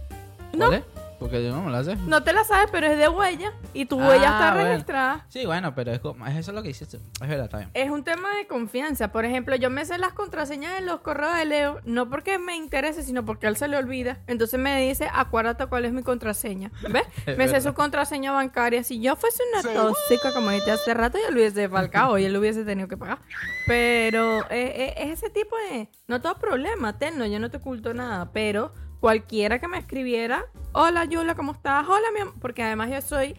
No. 0.54 0.68
¿Cuál 0.68 0.74
es? 0.74 0.95
Porque 1.18 1.42
yo 1.42 1.50
no 1.50 1.62
me 1.62 1.70
la 1.72 1.82
sé. 1.82 1.96
No 1.96 2.22
te 2.22 2.32
la 2.32 2.44
sabes, 2.44 2.68
pero 2.70 2.86
es 2.88 2.98
de 2.98 3.08
huella 3.08 3.52
y 3.72 3.86
tu 3.86 4.00
Ah, 4.00 4.08
huella 4.08 4.24
está 4.32 4.52
bueno. 4.52 4.68
registrada. 4.70 5.26
Sí, 5.28 5.46
bueno, 5.46 5.74
pero 5.74 5.92
es, 5.92 6.00
como- 6.00 6.26
es 6.26 6.36
eso 6.36 6.52
lo 6.52 6.62
que 6.62 6.68
dices. 6.68 6.88
tú. 6.88 6.98
Es 7.22 7.28
verdad, 7.28 7.46
está 7.46 7.56
bien. 7.58 7.70
Es 7.74 7.90
un 7.90 8.04
tema 8.04 8.34
de 8.36 8.46
confianza. 8.46 9.12
Por 9.12 9.24
ejemplo, 9.24 9.56
yo 9.56 9.70
me 9.70 9.84
sé 9.86 9.96
las 9.98 10.12
contraseñas 10.12 10.74
de 10.74 10.82
los 10.82 11.00
correos 11.00 11.34
de 11.36 11.44
Leo, 11.46 11.80
no 11.84 12.10
porque 12.10 12.38
me 12.38 12.54
interese, 12.56 13.02
sino 13.02 13.24
porque 13.24 13.46
a 13.46 13.48
él 13.50 13.56
se 13.56 13.66
le 13.68 13.76
olvida. 13.76 14.18
Entonces 14.26 14.60
me 14.60 14.80
dice, 14.86 15.08
acuérdate 15.12 15.66
cuál 15.66 15.84
es 15.86 15.92
mi 15.92 16.02
contraseña. 16.02 16.70
¿Ves? 16.90 17.04
Es 17.26 17.38
me 17.38 17.46
sé 17.46 17.54
verdad. 17.54 17.70
su 17.70 17.74
contraseña 17.74 18.32
bancaria. 18.32 18.82
Si 18.84 19.00
yo 19.00 19.16
fuese 19.16 19.42
una 19.52 19.62
tóxica, 19.74 20.32
como 20.34 20.50
dijiste 20.50 20.70
hace 20.72 20.92
rato, 20.94 21.18
yo 21.18 21.30
lo 21.30 21.36
hubiese 21.36 21.68
falcado 21.68 22.18
y 22.18 22.24
él 22.26 22.32
lo 22.34 22.40
hubiese 22.40 22.64
tenido 22.64 22.88
que 22.88 22.96
pagar. 22.96 23.18
Pero 23.66 24.40
eh, 24.50 24.72
eh, 24.76 24.94
es 24.98 25.18
ese 25.22 25.30
tipo 25.30 25.56
de... 25.70 25.88
No 26.08 26.20
todo 26.20 26.36
problema, 26.38 26.98
tenno, 26.98 27.26
yo 27.26 27.38
no 27.40 27.50
te 27.50 27.56
oculto 27.56 27.94
nada, 27.94 28.30
pero 28.32 28.72
cualquiera 29.00 29.58
que 29.58 29.68
me 29.68 29.78
escribiera, 29.78 30.46
hola 30.72 31.04
Yula, 31.04 31.34
¿cómo 31.34 31.52
estás? 31.52 31.86
Hola, 31.88 32.06
mi 32.14 32.20
amor, 32.20 32.34
porque 32.40 32.62
además 32.62 32.90
yo 32.90 33.00
soy 33.00 33.36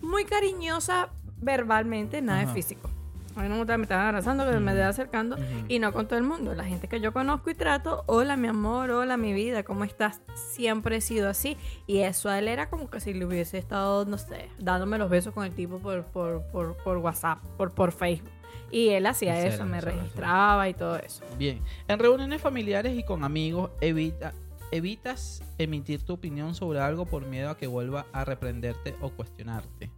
muy 0.00 0.24
cariñosa 0.24 1.08
verbalmente, 1.38 2.22
nada 2.22 2.40
Ajá. 2.40 2.48
de 2.48 2.54
físico. 2.54 2.90
A 3.36 3.42
mí 3.42 3.48
no 3.48 3.54
me 3.54 3.60
gusta 3.60 3.76
me 3.78 3.84
están 3.84 4.00
abrazando, 4.00 4.44
que 4.44 4.50
me 4.50 4.58
Ujú. 4.58 4.68
estén 4.70 4.82
acercando. 4.86 5.36
Ujú. 5.36 5.44
Y 5.68 5.78
no 5.78 5.92
con 5.92 6.08
todo 6.08 6.18
el 6.18 6.24
mundo. 6.24 6.56
La 6.56 6.64
gente 6.64 6.88
que 6.88 7.00
yo 7.00 7.12
conozco 7.12 7.50
y 7.50 7.54
trato, 7.54 8.02
hola 8.06 8.36
mi 8.36 8.48
amor, 8.48 8.90
hola 8.90 9.16
mi 9.16 9.32
vida, 9.32 9.62
¿cómo 9.62 9.84
estás? 9.84 10.20
Siempre 10.34 10.96
he 10.96 11.00
sido 11.00 11.28
así. 11.28 11.56
Y 11.86 11.98
eso 11.98 12.28
a 12.28 12.38
él 12.40 12.48
era 12.48 12.68
como 12.68 12.90
que 12.90 12.98
si 12.98 13.14
le 13.14 13.24
hubiese 13.24 13.56
estado, 13.58 14.04
no 14.06 14.18
sé, 14.18 14.48
dándome 14.58 14.98
los 14.98 15.08
besos 15.08 15.32
con 15.34 15.44
el 15.44 15.52
tipo 15.54 15.78
por, 15.78 16.02
por, 16.06 16.42
por, 16.50 16.76
por 16.78 16.96
WhatsApp, 16.96 17.38
por, 17.56 17.72
por 17.72 17.92
Facebook. 17.92 18.28
Y 18.70 18.90
él 18.90 19.06
hacía 19.06 19.44
eso, 19.46 19.64
me 19.64 19.80
registraba 19.80 20.68
y 20.68 20.74
todo 20.74 20.96
eso. 20.98 21.24
Bien. 21.38 21.60
En 21.88 21.98
reuniones 21.98 22.40
familiares 22.42 22.96
y 22.98 23.02
con 23.02 23.24
amigos, 23.24 23.70
evita, 23.80 24.32
evitas 24.70 25.42
emitir 25.56 26.02
tu 26.02 26.12
opinión 26.14 26.54
sobre 26.54 26.80
algo 26.80 27.06
por 27.06 27.24
miedo 27.26 27.50
a 27.50 27.56
que 27.56 27.66
vuelva 27.66 28.04
a 28.12 28.24
reprenderte 28.24 28.94
o 29.00 29.10
cuestionarte. 29.10 29.90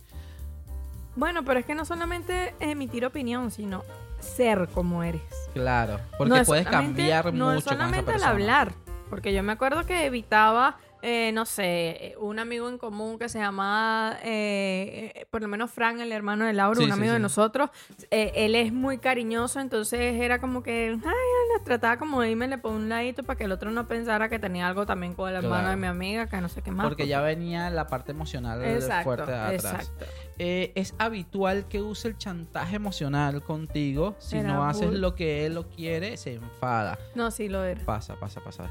Bueno, 1.16 1.44
pero 1.44 1.58
es 1.60 1.66
que 1.66 1.74
no 1.74 1.84
solamente 1.84 2.54
emitir 2.60 3.04
opinión, 3.04 3.50
sino 3.50 3.82
ser 4.20 4.68
como 4.68 5.02
eres. 5.02 5.22
Claro, 5.52 5.98
porque 6.16 6.28
No 6.30 6.36
es 6.36 6.46
puedes 6.46 6.64
solamente- 6.64 7.02
cambiar 7.02 7.34
no 7.34 7.50
es 7.50 7.56
mucho 7.56 7.66
con 7.70 7.74
esa 7.78 7.84
solamente 7.86 7.98
el 7.98 8.04
persona. 8.06 8.30
hablar, 8.30 8.72
porque 9.08 9.32
yo 9.34 9.42
me 9.42 9.52
acuerdo 9.52 9.84
que 9.86 10.06
evitaba, 10.06 10.78
eh, 11.02 11.30
no 11.32 11.46
sé, 11.46 12.14
un 12.20 12.38
amigo 12.38 12.68
en 12.68 12.78
común 12.78 13.18
que 13.18 13.28
se 13.28 13.38
llamaba, 13.38 14.18
eh, 14.22 15.12
eh, 15.14 15.26
por 15.30 15.42
lo 15.42 15.48
menos 15.48 15.70
Fran, 15.70 16.00
el 16.00 16.12
hermano 16.12 16.44
de 16.44 16.52
Laura, 16.52 16.76
Sí, 16.78 16.84
un 16.84 16.90
sí, 16.90 16.98
amigo 16.98 17.12
de 17.12 17.18
nosotros. 17.18 17.70
eh, 18.10 18.32
él 18.34 18.54
es 18.54 18.72
muy 18.72 18.98
cariñoso, 18.98 19.60
entonces 19.60 20.14
era 20.20 20.40
como 20.40 20.62
que, 20.62 20.90
ay, 20.90 21.58
la 21.58 21.64
trataba 21.64 21.98
como 21.98 22.20
de 22.20 22.30
irme 22.30 22.48
le 22.48 22.58
por 22.58 22.72
un 22.72 22.88
ladito 22.88 23.22
para 23.22 23.36
que 23.36 23.44
el 23.44 23.52
otro 23.52 23.70
no 23.70 23.86
pensara 23.88 24.28
que 24.28 24.38
tenía 24.38 24.66
algo 24.68 24.86
también 24.86 25.14
con 25.14 25.28
el 25.28 25.36
hermano 25.36 25.50
Claro. 25.62 25.70
de 25.70 25.76
mi 25.76 25.86
amiga, 25.86 26.28
que 26.28 26.40
no 26.40 26.48
sé 26.48 26.62
qué 26.62 26.70
más. 26.70 26.86
Porque 26.86 27.06
ya 27.06 27.20
venía 27.20 27.70
la 27.70 27.86
parte 27.86 28.12
emocional 28.12 28.62
Exacto, 28.64 29.04
fuerte 29.04 29.32
atrás. 29.34 29.54
exacto. 29.54 30.04
Eh, 30.38 30.72
es 30.74 30.94
habitual 30.98 31.68
que 31.68 31.82
use 31.82 32.08
el 32.08 32.16
chantaje 32.16 32.76
emocional 32.76 33.42
contigo. 33.42 34.14
Si 34.18 34.38
Era 34.38 34.54
no 34.54 34.64
haces 34.66 34.90
lo 34.92 35.14
que 35.14 35.44
él 35.44 35.54
lo 35.54 35.68
quiere, 35.68 36.16
se 36.16 36.34
enfada. 36.34 36.98
No, 37.14 37.30
sí 37.30 37.48
lo 37.48 37.62
era. 37.62 37.84
Pasa, 37.84 38.14
pasa, 38.18 38.40
pasa. 38.40 38.70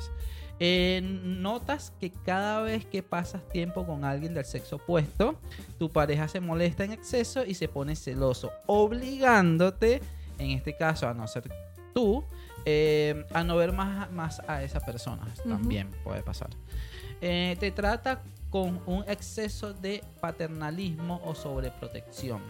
Eh, 0.62 1.00
notas 1.02 1.94
que 2.02 2.12
cada 2.12 2.62
vez 2.62 2.86
que 2.86 3.02
pasas 3.02 3.48
tiempo 3.48 3.86
con 3.86 4.04
alguien 4.04 4.34
del 4.34 4.44
sexo 4.44 4.76
opuesto, 4.76 5.40
tu 5.78 5.90
pareja 5.90 6.28
se 6.28 6.42
molesta 6.42 6.84
en 6.84 6.92
exceso 6.92 7.46
y 7.46 7.54
se 7.54 7.70
pone 7.70 7.96
celoso, 7.96 8.52
obligándote, 8.66 10.02
en 10.38 10.52
este 10.52 10.76
caso 10.76 11.08
a 11.08 11.14
no 11.14 11.28
ser 11.28 11.50
tú, 11.94 12.24
eh, 12.66 13.26
a 13.34 13.44
no 13.44 13.56
ver 13.56 13.72
más, 13.72 14.12
más 14.12 14.42
a 14.48 14.62
esa 14.64 14.82
persona. 14.82 15.26
También 15.48 15.90
puede 16.04 16.24
pasar. 16.24 16.50
Eh, 17.22 17.56
te 17.60 17.72
trata 17.72 18.22
con 18.50 18.82
un 18.86 19.06
exceso 19.08 19.74
de 19.74 20.04
paternalismo 20.20 21.22
o 21.24 21.36
sobreprotección. 21.36 22.42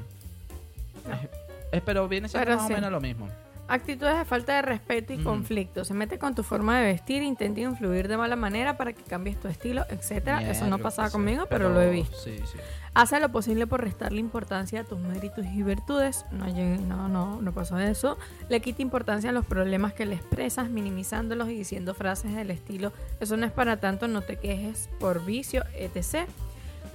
No. 1.08 1.80
Pero 1.86 2.08
viene 2.08 2.28
siendo 2.28 2.46
Pero 2.46 2.58
más 2.58 2.68
sí. 2.68 2.74
o 2.74 2.76
menos 2.76 2.92
lo 2.92 3.02
mismo. 3.02 3.28
Actitudes 3.70 4.18
de 4.18 4.26
falta 4.26 4.56
de 4.56 4.62
respeto 4.64 5.14
y 5.14 5.18
Mm. 5.20 5.24
conflicto. 5.24 5.86
Se 5.86 5.94
mete 5.94 6.18
con 6.18 6.34
tu 6.36 6.42
forma 6.44 6.80
de 6.80 6.86
vestir, 6.88 7.22
intenta 7.22 7.62
influir 7.62 8.08
de 8.08 8.18
mala 8.18 8.36
manera 8.36 8.78
para 8.78 8.94
que 8.94 9.04
cambies 9.04 9.40
tu 9.40 9.48
estilo, 9.48 9.86
etcétera. 9.90 10.42
Eso 10.50 10.66
no 10.68 10.80
pasaba 10.80 11.10
conmigo, 11.12 11.46
pero, 11.50 11.70
lo 11.70 11.80
he 11.82 11.90
visto. 11.92 12.18
Sí, 12.18 12.38
sí. 12.52 12.58
Hace 12.96 13.20
lo 13.20 13.30
posible 13.30 13.68
por 13.68 13.82
restarle 13.82 14.20
importancia 14.20 14.82
a 14.82 14.84
tus 14.84 15.00
méritos 15.00 15.46
y 15.46 15.62
virtudes. 15.62 16.26
No, 16.32 16.48
no, 16.48 17.08
no, 17.08 17.42
no 17.42 17.52
pasó 17.54 17.78
eso. 17.78 18.18
Le 18.50 18.60
quita 18.62 18.82
importancia 18.82 19.30
a 19.30 19.34
los 19.34 19.46
problemas 19.46 19.94
que 19.94 20.08
le 20.08 20.16
expresas, 20.16 20.70
minimizándolos 20.72 21.50
y 21.50 21.56
diciendo 21.56 21.94
frases 21.94 22.34
del 22.36 22.50
estilo, 22.50 22.92
eso 23.20 23.38
no 23.38 23.46
es 23.46 23.52
para 23.52 23.80
tanto, 23.80 24.08
no 24.08 24.22
te 24.22 24.38
quejes 24.38 24.90
por 25.00 25.24
vicio, 25.24 25.64
etc. 25.76 26.28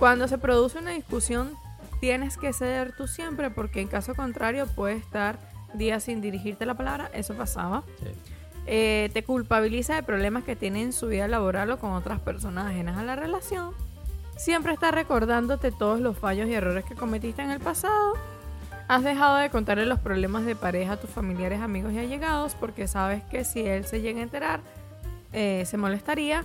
Cuando 0.01 0.27
se 0.27 0.39
produce 0.39 0.79
una 0.81 0.91
discusión, 0.91 1.53
tienes 2.01 2.37
que 2.37 2.53
ceder 2.53 2.93
tú 2.97 3.07
siempre, 3.07 3.51
porque 3.51 3.81
en 3.81 3.87
caso 3.89 4.14
contrario 4.16 4.66
puede 4.66 4.97
estar 4.97 5.39
días 5.77 6.05
sin 6.05 6.20
dirigirte 6.20 6.66
la 6.66 6.75
palabra. 6.75 7.11
Eso 7.12 7.35
pasaba. 7.35 7.83
sí. 8.01 8.11
Eh, 8.66 9.11
te 9.12 9.22
culpabiliza 9.22 9.95
de 9.95 10.03
problemas 10.03 10.45
que 10.45 10.57
tiene 10.57 10.83
en 10.83 10.93
su 10.93 11.09
vida 11.09 11.29
laboral 11.29 11.70
o 11.70 11.79
con 11.79 11.93
otras 11.93 12.20
personas 12.20 12.66
ajenas 12.66 12.97
a 12.97 13.03
la 13.03 13.16
relación. 13.16 13.72
Siempre 14.37 14.72
está 14.72 14.91
recordándote 14.91 15.70
todos 15.70 16.01
los 16.01 16.18
fallos 16.18 16.49
y 16.49 16.55
errores 16.55 16.85
que 16.85 16.95
cometiste 16.95 17.43
en 17.43 17.51
el 17.51 17.61
pasado. 17.61 18.14
Has 18.89 19.05
dejado 19.05 19.37
de 19.37 19.51
contarle 19.51 19.87
los 19.87 20.01
problemas 20.01 20.45
de 20.45 20.57
pareja 20.57 20.95
a 20.95 20.97
tus 20.97 21.11
familiares, 21.11 21.61
amigos 21.61 21.93
y 21.93 21.99
allegados 21.99 22.55
porque 22.55 22.89
sabes 22.89 23.22
que 23.25 23.45
si 23.45 23.61
él 23.66 23.85
se 23.85 24.01
llega 24.01 24.20
a 24.20 24.22
enterar, 24.22 24.61
eh, 25.33 25.64
se 25.66 25.77
molestaría. 25.77 26.45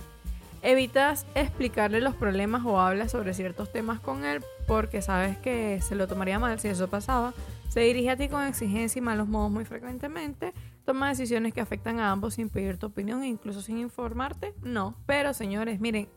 Evitas 0.62 1.26
explicarle 1.34 2.02
los 2.02 2.14
problemas 2.14 2.62
o 2.66 2.78
hablas 2.78 3.12
sobre 3.12 3.32
ciertos 3.32 3.72
temas 3.72 3.98
con 3.98 4.24
él 4.24 4.44
porque 4.66 5.00
sabes 5.00 5.38
que 5.38 5.80
se 5.80 5.94
lo 5.94 6.06
tomaría 6.06 6.38
mal 6.38 6.60
si 6.60 6.68
eso 6.68 6.88
pasaba. 6.88 7.32
Se 7.70 7.78
dirige 7.78 8.10
a 8.10 8.16
ti 8.16 8.28
con 8.28 8.44
exigencia 8.44 8.98
y 8.98 9.02
malos 9.02 9.28
modos 9.28 9.48
muy 9.48 9.64
frecuentemente. 9.64 10.52
Toma 10.84 11.08
decisiones 11.08 11.54
que 11.54 11.60
afectan 11.60 12.00
a 12.00 12.10
ambos 12.10 12.34
sin 12.34 12.48
pedir 12.48 12.78
tu 12.78 12.86
opinión 12.86 13.22
e 13.22 13.28
incluso 13.28 13.62
sin 13.62 13.78
informarte. 13.78 14.54
No, 14.60 14.96
pero 15.06 15.32
señores, 15.34 15.78
miren, 15.78 16.08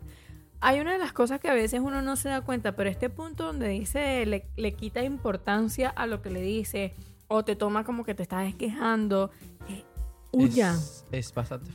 hay 0.62 0.80
una 0.80 0.94
de 0.94 0.98
las 0.98 1.14
cosas 1.14 1.40
que 1.40 1.50
a 1.50 1.54
veces 1.54 1.80
uno 1.80 2.02
no 2.02 2.16
se 2.16 2.30
da 2.30 2.42
cuenta, 2.42 2.76
pero 2.76 2.90
este 2.90 3.12
punto 3.12 3.46
donde 3.46 3.68
dice 3.68 4.26
le, 4.26 4.48
le 4.58 4.72
quita 4.72 5.04
importancia 5.04 5.90
a 5.90 6.08
lo 6.08 6.24
que 6.24 6.32
le 6.32 6.42
dice 6.42 6.96
o 7.28 7.46
te 7.46 7.56
toma 7.56 7.84
como 7.84 8.04
que 8.04 8.16
te 8.16 8.24
estás 8.24 8.52
quejando, 8.56 9.30
eh, 9.70 9.84
huyan. 10.32 10.76
Es, 10.76 11.06
es 11.12 11.34
bastante. 11.36 11.70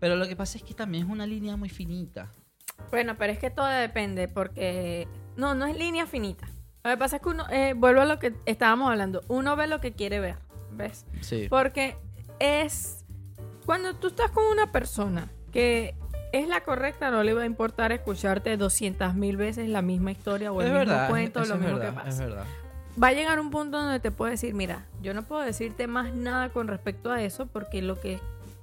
Pero 0.00 0.16
lo 0.16 0.28
que 0.28 0.36
pasa 0.36 0.58
es 0.58 0.64
que 0.64 0.74
también 0.74 1.04
es 1.04 1.10
una 1.10 1.26
línea 1.26 1.56
muy 1.56 1.70
finita. 1.70 2.30
Bueno, 2.90 3.16
pero 3.16 3.32
es 3.32 3.38
que 3.38 3.48
todo 3.48 3.68
depende 3.68 4.28
porque... 4.28 5.08
No, 5.38 5.54
no 5.54 5.64
es 5.64 5.78
línea 5.78 6.06
finita. 6.06 6.46
Lo 6.84 6.90
que 6.90 6.96
pasa 6.98 7.16
es 7.16 7.22
que 7.22 7.28
uno, 7.30 7.44
eh, 7.50 7.72
vuelvo 7.74 8.02
a 8.02 8.04
lo 8.04 8.18
que 8.18 8.34
estábamos 8.44 8.90
hablando, 8.90 9.22
uno 9.28 9.56
ve 9.56 9.66
lo 9.66 9.80
que 9.80 9.92
quiere 9.92 10.20
ver, 10.20 10.36
¿ves? 10.72 11.06
Sí. 11.22 11.46
Porque 11.48 11.96
es... 12.38 13.04
Cuando 13.64 13.94
tú 13.94 14.08
estás 14.08 14.30
con 14.30 14.44
una 14.44 14.70
persona 14.70 15.30
que 15.50 15.94
es 16.32 16.46
la 16.46 16.60
correcta, 16.60 17.10
no 17.10 17.22
le 17.22 17.32
va 17.32 17.42
a 17.42 17.46
importar 17.46 17.90
escucharte 17.92 18.58
200 18.58 19.14
mil 19.14 19.38
veces 19.38 19.66
la 19.70 19.80
misma 19.80 20.12
historia 20.12 20.52
o 20.52 20.60
el 20.60 20.66
es 20.66 20.72
mismo 20.74 20.86
verdad. 20.90 21.08
cuento, 21.08 21.38
lo 21.40 21.54
es 21.54 21.60
mismo 21.60 21.78
verdad, 21.78 21.94
que 21.94 21.98
Es 22.00 22.04
pasa. 22.16 22.24
verdad. 22.26 22.44
Va 23.02 23.08
a 23.08 23.12
llegar 23.12 23.40
un 23.40 23.50
punto 23.50 23.80
donde 23.80 23.98
te 24.00 24.10
puedo 24.10 24.30
decir, 24.30 24.52
mira, 24.52 24.84
yo 25.00 25.14
no 25.14 25.22
puedo 25.22 25.40
decirte 25.40 25.86
más 25.86 26.12
nada 26.12 26.50
con 26.50 26.68
respecto 26.68 27.10
a 27.10 27.22
eso 27.22 27.46
porque 27.46 27.80
lo 27.80 27.98
que 27.98 28.20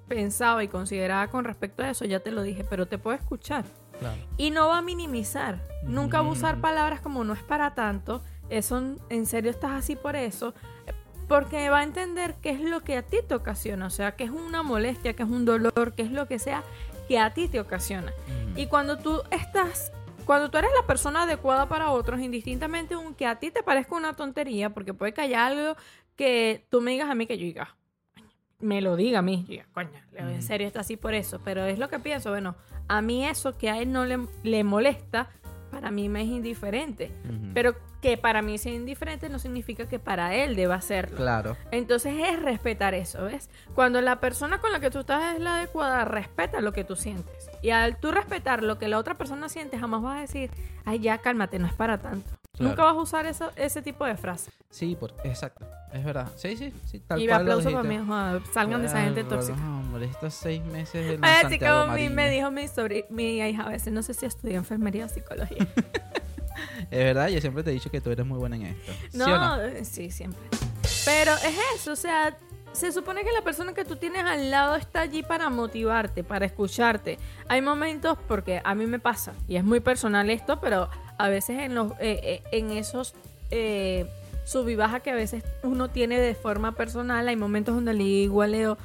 pensaba 0.08 0.64
y 0.64 0.68
consideraba 0.68 1.28
con 1.30 1.44
respecto 1.44 1.82
a 1.82 1.90
eso 1.90 2.06
ya 2.06 2.20
te 2.20 2.30
lo 2.32 2.44
dije, 2.44 2.64
pero 2.70 2.86
te 2.86 3.00
puedo 3.00 3.18
escuchar. 3.18 3.66
Claro. 4.02 4.20
Y 4.38 4.50
no 4.50 4.68
va 4.68 4.80
a 4.80 4.82
minimizar. 4.82 5.62
Nunca 5.84 6.22
va 6.22 6.28
a 6.28 6.32
usar 6.32 6.58
Mm. 6.58 6.62
palabras 6.62 7.02
como 7.02 7.24
no 7.24 7.34
es 7.34 7.44
para 7.44 7.76
tanto. 7.76 8.22
Eso, 8.50 8.82
en 9.10 9.26
serio 9.28 9.52
estás 9.52 9.72
así 9.72 9.96
por 9.96 10.16
eso. 10.16 10.54
Porque 11.28 11.70
va 11.70 11.80
a 11.80 11.84
entender 11.84 12.36
qué 12.42 12.50
es 12.50 12.60
lo 12.62 12.82
que 12.82 12.98
a 12.98 13.04
ti 13.04 13.18
te 13.26 13.36
ocasiona. 13.36 13.86
O 13.86 13.90
sea, 13.92 14.16
que 14.16 14.24
es 14.26 14.32
una 14.32 14.64
molestia, 14.64 15.14
que 15.14 15.24
es 15.24 15.30
un 15.30 15.46
dolor, 15.46 15.94
que 15.94 16.02
es 16.02 16.12
lo 16.12 16.28
que 16.28 16.40
sea 16.40 16.64
que 17.08 17.20
a 17.20 17.34
ti 17.34 17.48
te 17.48 17.60
ocasiona. 17.60 18.12
Ujú. 18.50 18.60
Y 18.60 18.66
cuando 18.68 18.98
tú 18.98 19.22
estás, 19.32 19.92
cuando 20.26 20.50
tú 20.50 20.58
eres 20.58 20.72
la 20.80 20.86
persona 20.88 21.24
adecuada 21.24 21.70
para 21.70 21.92
otros, 21.92 22.20
indistintamente 22.22 22.96
aunque 22.96 23.26
a 23.28 23.36
ti 23.40 23.52
te 23.52 23.62
parezca 23.64 23.96
una 23.96 24.14
tontería, 24.14 24.72
porque 24.72 24.94
puede 24.96 25.14
que 25.14 25.22
haya 25.22 25.46
algo 25.46 25.76
que 26.16 26.66
tú 26.70 26.82
me 26.82 26.92
digas 26.92 27.10
a 27.10 27.16
mí 27.16 27.28
que 27.28 27.38
yo 27.38 27.46
diga, 27.46 27.76
me 28.60 28.82
lo 28.82 28.96
diga 28.96 29.20
a 29.20 29.22
mí, 29.22 29.42
yo 29.44 29.52
diga, 29.52 29.66
coño, 29.74 29.90
en 30.14 30.38
Mm. 30.38 30.42
serio 30.42 30.68
está 30.68 30.82
así 30.82 30.96
por 30.98 31.14
eso, 31.14 31.40
pero 31.44 31.66
es 31.66 31.80
lo 31.80 31.90
que 31.90 32.00
pienso, 32.00 32.30
bueno, 32.30 32.56
a 32.98 33.02
mí 33.02 33.26
eso 33.26 33.58
que 33.58 33.70
a 33.70 33.80
él 33.80 33.92
no 33.92 34.06
le, 34.06 34.20
le 34.44 34.64
molesta, 34.64 35.30
para 35.72 35.92
mí 35.92 36.10
me 36.10 36.22
es 36.24 36.28
indiferente, 36.28 37.12
pero 37.54 37.76
que 38.02 38.18
para 38.18 38.42
mí 38.42 38.58
sea 38.58 38.74
indiferente 38.74 39.30
no 39.30 39.40
significa 39.40 39.88
que 39.88 40.00
para 40.00 40.36
él 40.36 40.56
deba 40.58 40.76
hacerlo. 40.76 41.16
Claro. 41.16 41.56
Entonces 41.72 42.14
es 42.30 42.42
respetar 42.42 42.94
eso, 42.94 43.24
¿ves? 43.24 43.50
Cuando 43.76 44.02
la 44.02 44.20
persona 44.20 44.60
con 44.60 44.72
la 44.74 44.80
que 44.82 44.90
tú 44.90 45.00
estás 45.00 45.36
es 45.36 45.42
la 45.42 45.56
adecuada, 45.58 46.04
respeta 46.04 46.60
lo 46.60 46.74
que 46.74 46.84
tú 46.84 46.96
sientes. 46.98 47.50
Y 47.62 47.70
al 47.70 47.98
tú 47.98 48.12
respetar 48.12 48.64
lo 48.64 48.78
que 48.80 48.88
la 48.90 48.98
otra 48.98 49.14
persona 49.18 49.48
siente, 49.48 49.78
jamás 49.80 50.02
vas 50.02 50.18
a 50.18 50.22
decir, 50.22 50.52
ay, 50.84 51.00
ya 51.00 51.20
cálmate, 51.20 51.60
no 51.60 51.68
es 51.68 51.74
para 51.74 52.00
tanto. 52.00 52.30
Claro. 52.54 52.70
Nunca 52.72 52.84
vas 52.84 52.96
a 52.96 53.00
usar 53.02 53.26
eso- 53.28 53.52
ese 53.56 53.82
tipo 53.82 54.04
de 54.06 54.18
frase. 54.18 54.52
Sí, 54.70 54.98
por, 55.00 55.14
exacto. 55.24 55.66
Es 55.94 56.04
verdad. 56.04 56.30
Sí, 56.36 56.58
sí, 56.58 56.74
sí. 56.86 57.00
Tal 57.00 57.22
y 57.22 57.28
cual 57.28 57.42
aplauso 57.42 57.72
para 57.72 57.84
mí, 57.84 57.98
salgan 58.52 58.82
de 58.82 58.88
esa 58.88 59.02
gente 59.02 59.24
tóxica. 59.24 59.58
Hombre, 60.02 60.08
estos 60.18 60.34
seis 60.34 60.64
meses 60.64 61.06
del 61.08 61.24
Así 61.24 61.42
Santiago 61.42 61.82
como 61.86 61.94
me 62.10 62.30
dijo 62.30 62.52
mi, 62.52 62.64
sobri- 62.64 63.06
mi 63.10 63.40
hija 63.40 63.64
a 63.64 63.70
veces, 63.70 63.92
no 63.94 64.02
sé 64.04 64.14
si 64.14 64.26
estudió 64.26 64.56
enfermería 64.58 65.06
o 65.06 65.10
psicología. 65.10 65.68
Es 66.92 67.00
verdad, 67.00 67.30
yo 67.30 67.40
siempre 67.40 67.64
te 67.64 67.70
he 67.70 67.74
dicho 67.74 67.90
que 67.90 68.02
tú 68.02 68.12
eres 68.12 68.26
muy 68.26 68.38
buena 68.38 68.56
en 68.58 68.64
esto. 68.64 68.92
¿Sí 69.12 69.18
No, 69.18 69.26
o 69.26 69.38
no? 69.58 69.86
sí, 69.86 70.12
siempre. 70.12 70.42
Pero 71.06 71.32
es 71.36 71.56
eso, 71.76 71.94
o 71.94 71.96
sea, 71.96 72.38
se 72.74 72.92
supone 72.92 73.24
que 73.24 73.32
la 73.32 73.42
persona 73.42 73.74
que 73.74 73.86
tú 73.86 73.96
tienes 73.96 74.24
al 74.26 74.52
lado 74.52 74.76
está 74.76 75.02
allí 75.02 75.24
para 75.24 75.50
motivarte, 75.50 76.24
para 76.24 76.46
escucharte. 76.46 77.18
Hay 77.48 77.62
momentos, 77.62 78.18
porque 78.28 78.62
a 78.64 78.76
mí 78.76 78.86
me 78.86 79.00
pasa, 79.00 79.34
y 79.48 79.56
es 79.56 79.64
muy 79.64 79.80
personal 79.80 80.30
esto, 80.30 80.60
pero 80.60 80.90
a 81.18 81.30
veces 81.30 81.60
en, 81.62 81.74
los, 81.76 81.94
eh, 81.94 82.20
eh, 82.24 82.44
en 82.52 82.72
esos 82.72 83.16
eh, 83.50 84.06
sub 84.44 84.68
y 84.68 84.76
baja 84.76 85.00
que 85.00 85.12
a 85.12 85.16
veces 85.16 85.44
uno 85.64 85.90
tiene 85.90 86.20
de 86.20 86.36
forma 86.36 86.74
personal, 86.74 87.28
hay 87.28 87.36
momentos 87.38 87.74
donde 87.76 87.94
le 87.94 88.04
digo 88.04 88.42
a 88.42 88.48
Leo, 88.48 88.78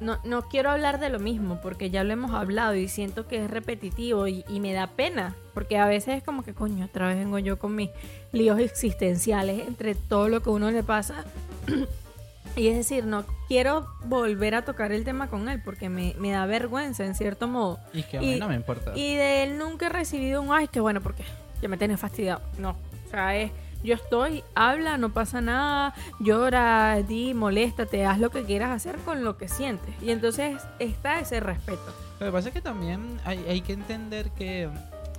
no, 0.00 0.18
no 0.24 0.42
quiero 0.48 0.70
hablar 0.70 0.98
de 1.00 1.08
lo 1.08 1.18
mismo 1.18 1.60
porque 1.62 1.90
ya 1.90 2.04
lo 2.04 2.12
hemos 2.12 2.32
hablado 2.32 2.74
y 2.74 2.88
siento 2.88 3.26
que 3.26 3.44
es 3.44 3.50
repetitivo 3.50 4.26
y, 4.28 4.44
y 4.48 4.60
me 4.60 4.72
da 4.72 4.88
pena 4.88 5.34
porque 5.54 5.78
a 5.78 5.86
veces 5.86 6.16
es 6.18 6.22
como 6.22 6.42
que 6.44 6.52
coño, 6.54 6.84
otra 6.86 7.08
vez 7.08 7.16
vengo 7.18 7.38
yo 7.38 7.58
con 7.58 7.74
mis 7.74 7.90
líos 8.32 8.58
existenciales 8.58 9.66
entre 9.66 9.94
todo 9.94 10.28
lo 10.28 10.42
que 10.42 10.50
uno 10.50 10.70
le 10.70 10.82
pasa. 10.82 11.24
y 12.56 12.68
es 12.68 12.76
decir, 12.76 13.04
no 13.04 13.24
quiero 13.48 13.86
volver 14.04 14.54
a 14.54 14.64
tocar 14.64 14.92
el 14.92 15.04
tema 15.04 15.28
con 15.28 15.48
él 15.48 15.60
porque 15.64 15.88
me, 15.88 16.14
me 16.18 16.30
da 16.30 16.46
vergüenza 16.46 17.04
en 17.04 17.14
cierto 17.14 17.48
modo. 17.48 17.78
Y 17.92 18.02
que 18.04 18.18
a 18.18 18.20
mí 18.20 18.34
y- 18.34 18.40
no 18.40 18.48
me 18.48 18.54
importa. 18.54 18.92
Y 18.94 19.16
de 19.16 19.42
él 19.44 19.58
nunca 19.58 19.86
he 19.86 19.88
recibido 19.88 20.40
un 20.42 20.52
ay, 20.52 20.68
qué 20.68 20.80
bueno, 20.80 21.00
porque 21.00 21.24
ya 21.62 21.68
me 21.68 21.76
tenés 21.76 21.98
fastidiado. 22.00 22.42
No, 22.58 22.70
o 23.06 23.10
sea, 23.10 23.36
es 23.36 23.50
yo 23.84 23.94
estoy, 23.94 24.42
habla, 24.54 24.96
no 24.98 25.12
pasa 25.12 25.40
nada, 25.40 25.94
llora, 26.18 27.02
di, 27.02 27.34
moléstate, 27.34 28.04
haz 28.06 28.18
lo 28.18 28.30
que 28.30 28.42
quieras 28.44 28.70
hacer 28.70 28.96
con 29.00 29.22
lo 29.22 29.36
que 29.36 29.46
sientes. 29.46 29.94
Y 30.02 30.10
entonces 30.10 30.60
está 30.78 31.20
ese 31.20 31.38
respeto. 31.40 31.94
Lo 32.18 32.26
que 32.26 32.32
pasa 32.32 32.48
es 32.48 32.54
que 32.54 32.60
también 32.62 33.20
hay, 33.24 33.38
hay 33.48 33.60
que 33.60 33.74
entender 33.74 34.30
que 34.30 34.68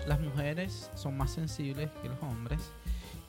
las 0.08 0.20
mujeres 0.20 0.90
son 0.96 1.16
más 1.18 1.32
sensibles 1.32 1.90
que 2.02 2.10
los 2.10 2.22
hombres 2.22 2.72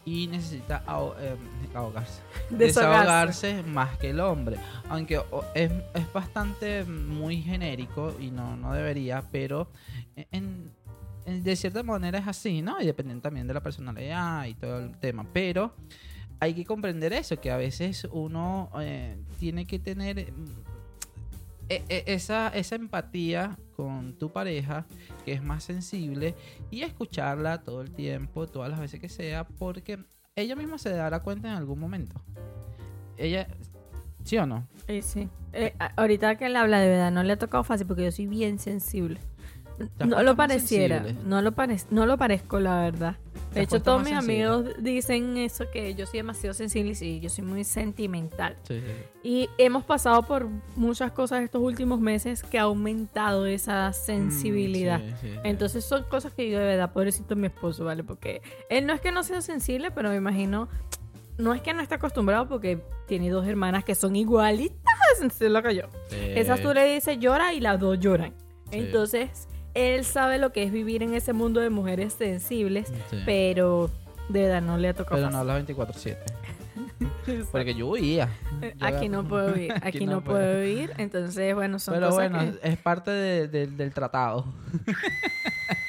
y 0.04 0.28
necesita 0.28 0.84
eh, 1.20 1.36
ahogarse. 1.74 2.22
Desahogarse. 2.50 3.46
desahogarse 3.48 3.62
más 3.64 3.98
que 3.98 4.10
el 4.10 4.20
hombre. 4.20 4.56
Aunque 4.88 5.20
es, 5.54 5.70
es 5.94 6.12
bastante 6.12 6.84
muy 6.84 7.42
genérico 7.42 8.14
y 8.20 8.30
no, 8.30 8.56
no 8.56 8.72
debería, 8.72 9.22
pero 9.32 9.68
en- 10.30 10.70
de 11.26 11.56
cierta 11.56 11.82
manera 11.82 12.18
es 12.18 12.26
así, 12.28 12.62
¿no? 12.62 12.80
Y 12.80 12.86
depende 12.86 13.14
también 13.16 13.46
de 13.46 13.54
la 13.54 13.60
personalidad 13.60 14.46
y 14.46 14.54
todo 14.54 14.78
el 14.78 14.96
tema. 14.98 15.26
Pero 15.32 15.74
hay 16.40 16.54
que 16.54 16.64
comprender 16.64 17.12
eso, 17.12 17.40
que 17.40 17.50
a 17.50 17.56
veces 17.56 18.06
uno 18.12 18.70
eh, 18.80 19.16
tiene 19.38 19.66
que 19.66 19.78
tener 19.78 20.32
mm, 20.32 20.44
e- 21.68 21.84
e- 21.88 22.04
esa, 22.06 22.48
esa 22.48 22.76
empatía 22.76 23.58
con 23.76 24.14
tu 24.14 24.30
pareja, 24.32 24.86
que 25.24 25.32
es 25.32 25.42
más 25.42 25.64
sensible, 25.64 26.34
y 26.70 26.82
escucharla 26.82 27.62
todo 27.62 27.82
el 27.82 27.90
tiempo, 27.90 28.46
todas 28.46 28.70
las 28.70 28.80
veces 28.80 29.00
que 29.00 29.08
sea, 29.08 29.44
porque 29.46 29.98
ella 30.34 30.54
misma 30.56 30.78
se 30.78 30.90
dará 30.90 31.20
cuenta 31.20 31.48
en 31.48 31.54
algún 31.56 31.78
momento. 31.78 32.20
Ella, 33.16 33.48
¿sí 34.24 34.36
o 34.38 34.46
no? 34.46 34.66
Y 34.88 35.02
sí. 35.02 35.28
Eh, 35.52 35.74
a- 35.78 35.92
ahorita 35.96 36.36
que 36.36 36.46
él 36.46 36.56
habla 36.56 36.78
de 36.80 36.88
verdad, 36.88 37.10
no 37.10 37.22
le 37.22 37.32
ha 37.32 37.38
tocado 37.38 37.64
fácil 37.64 37.86
porque 37.86 38.04
yo 38.04 38.12
soy 38.12 38.26
bien 38.26 38.58
sensible. 38.58 39.18
No 40.04 40.22
lo 40.22 40.36
pareciera, 40.36 41.04
no 41.24 41.42
lo, 41.42 41.52
parec- 41.52 41.86
no 41.90 42.06
lo 42.06 42.16
parezco, 42.16 42.58
la 42.60 42.80
verdad. 42.82 43.16
De 43.52 43.62
hecho, 43.62 43.80
todos 43.80 44.00
mis 44.02 44.10
sensible. 44.10 44.42
amigos 44.44 44.74
dicen 44.80 45.36
eso, 45.38 45.64
que 45.72 45.94
yo 45.94 46.04
soy 46.06 46.18
demasiado 46.18 46.52
sensible 46.52 46.90
y 46.92 46.94
sí, 46.94 47.20
yo 47.20 47.30
soy 47.30 47.44
muy 47.44 47.64
sentimental. 47.64 48.56
Sí, 48.68 48.80
sí, 48.80 48.86
sí. 48.86 49.02
Y 49.28 49.50
hemos 49.56 49.82
pasado 49.84 50.22
por 50.24 50.46
muchas 50.76 51.12
cosas 51.12 51.42
estos 51.42 51.62
últimos 51.62 51.98
meses 52.00 52.42
que 52.42 52.58
ha 52.58 52.62
aumentado 52.62 53.46
esa 53.46 53.92
sensibilidad. 53.94 55.00
Mm, 55.00 55.08
sí, 55.08 55.14
sí. 55.22 55.34
Entonces 55.44 55.84
son 55.84 56.04
cosas 56.04 56.32
que 56.34 56.50
yo 56.50 56.58
de 56.58 56.66
verdad, 56.66 56.92
pobrecito 56.92 57.34
mi 57.34 57.46
esposo, 57.46 57.84
¿vale? 57.84 58.04
Porque 58.04 58.42
él 58.68 58.84
no 58.86 58.92
es 58.92 59.00
que 59.00 59.10
no 59.10 59.22
sea 59.22 59.40
sensible, 59.40 59.90
pero 59.90 60.10
me 60.10 60.16
imagino 60.16 60.68
no 61.38 61.52
es 61.52 61.60
que 61.60 61.74
no 61.74 61.82
esté 61.82 61.94
acostumbrado 61.96 62.48
porque 62.48 62.82
tiene 63.06 63.28
dos 63.30 63.46
hermanas 63.46 63.84
que 63.84 63.94
son 63.94 64.16
igualitas 64.16 64.76
de 65.38 65.48
lo 65.48 65.62
que 65.62 65.74
yo. 65.76 65.82
Esas 66.10 66.60
tú 66.60 66.72
le 66.74 66.94
dices 66.94 67.18
llora 67.18 67.52
y 67.54 67.60
las 67.60 67.78
dos 67.80 67.98
lloran. 68.00 68.34
Entonces, 68.70 69.48
él 69.76 70.04
sabe 70.04 70.38
lo 70.38 70.50
que 70.52 70.62
es 70.64 70.72
vivir 70.72 71.02
en 71.02 71.14
ese 71.14 71.32
mundo 71.32 71.60
de 71.60 71.70
mujeres 71.70 72.14
sensibles, 72.14 72.88
Sí. 73.10 73.18
pero 73.24 73.90
de 74.28 74.42
verdad 74.42 74.62
no 74.62 74.76
le 74.78 74.88
ha 74.88 74.94
tocado. 74.94 75.16
Pero 75.20 75.30
no 75.30 75.38
hablas 75.38 75.64
24-7. 75.66 76.16
Porque 77.52 77.74
yo 77.74 77.88
huía. 77.88 78.28
Yo 78.60 78.86
Aquí 78.86 79.08
no 79.10 79.26
puedo 79.26 79.56
ir, 79.56 79.72
aquí, 79.82 80.06
no, 80.06 80.22
puedo 80.22 80.64
ir. 80.64 80.92
Entonces, 80.98 81.54
bueno, 81.54 81.78
son 81.78 81.94
Pero 81.94 82.10
cosas 82.10 82.30
bueno, 82.30 82.52
que 82.60 82.68
es 82.68 82.76
parte 82.78 83.10
de- 83.10 83.48
de- 83.48 83.66
del 83.66 83.92
tratado. 83.92 84.44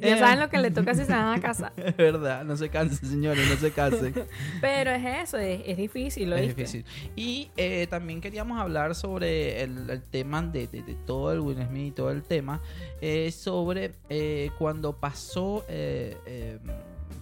ya 0.00 0.16
eh. 0.16 0.18
saben 0.18 0.40
lo 0.40 0.48
que 0.48 0.58
le 0.58 0.70
toca 0.70 0.94
si 0.94 1.04
se 1.04 1.12
van 1.12 1.38
a 1.38 1.40
casar. 1.40 1.72
Es 1.76 1.96
verdad, 1.96 2.44
no 2.44 2.56
se 2.56 2.68
cansen, 2.68 3.08
señores, 3.08 3.48
no 3.48 3.56
se 3.56 3.70
cansen. 3.72 4.14
Pero 4.60 4.90
es 4.92 5.04
eso, 5.28 5.38
es, 5.38 5.62
es 5.66 5.76
difícil, 5.76 6.30
¿lo 6.30 6.36
es 6.36 6.46
viste? 6.54 6.62
difícil. 6.62 6.84
Y 7.16 7.50
eh, 7.56 7.86
también 7.88 8.20
queríamos 8.20 8.60
hablar 8.60 8.94
sobre 8.94 9.62
el, 9.62 9.88
el 9.90 10.02
tema 10.02 10.42
de, 10.42 10.66
de- 10.66 10.82
de 10.82 10.94
todo 10.94 11.32
el 11.32 11.40
Will 11.40 11.62
Smith 11.66 11.86
y 11.88 11.90
todo 11.92 12.10
el 12.10 12.22
tema, 12.22 12.60
eh, 13.00 13.30
sobre 13.32 13.92
eh, 14.08 14.50
cuando 14.58 14.94
pasó 14.96 15.64
eh, 15.68 16.58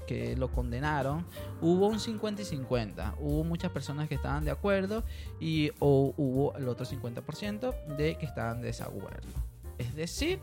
que 0.06 0.36
lo 0.36 0.52
condenaron, 0.52 1.26
hubo 1.60 1.88
un 1.88 1.98
50 1.98 2.42
y 2.42 2.44
50. 2.44 3.14
Hubo 3.18 3.42
muchas 3.42 3.72
personas 3.72 4.08
que 4.08 4.14
estaban 4.14 4.44
de 4.44 4.52
acuerdo 4.52 5.02
y 5.40 5.70
o 5.80 6.14
hubo 6.16 6.54
el 6.56 6.68
otro 6.68 6.86
50% 6.86 7.96
de 7.96 8.16
que 8.16 8.24
estaban 8.26 8.60
de 8.60 8.68
desacuerdo. 8.68 9.28
Es 9.78 9.94
decir, 9.96 10.38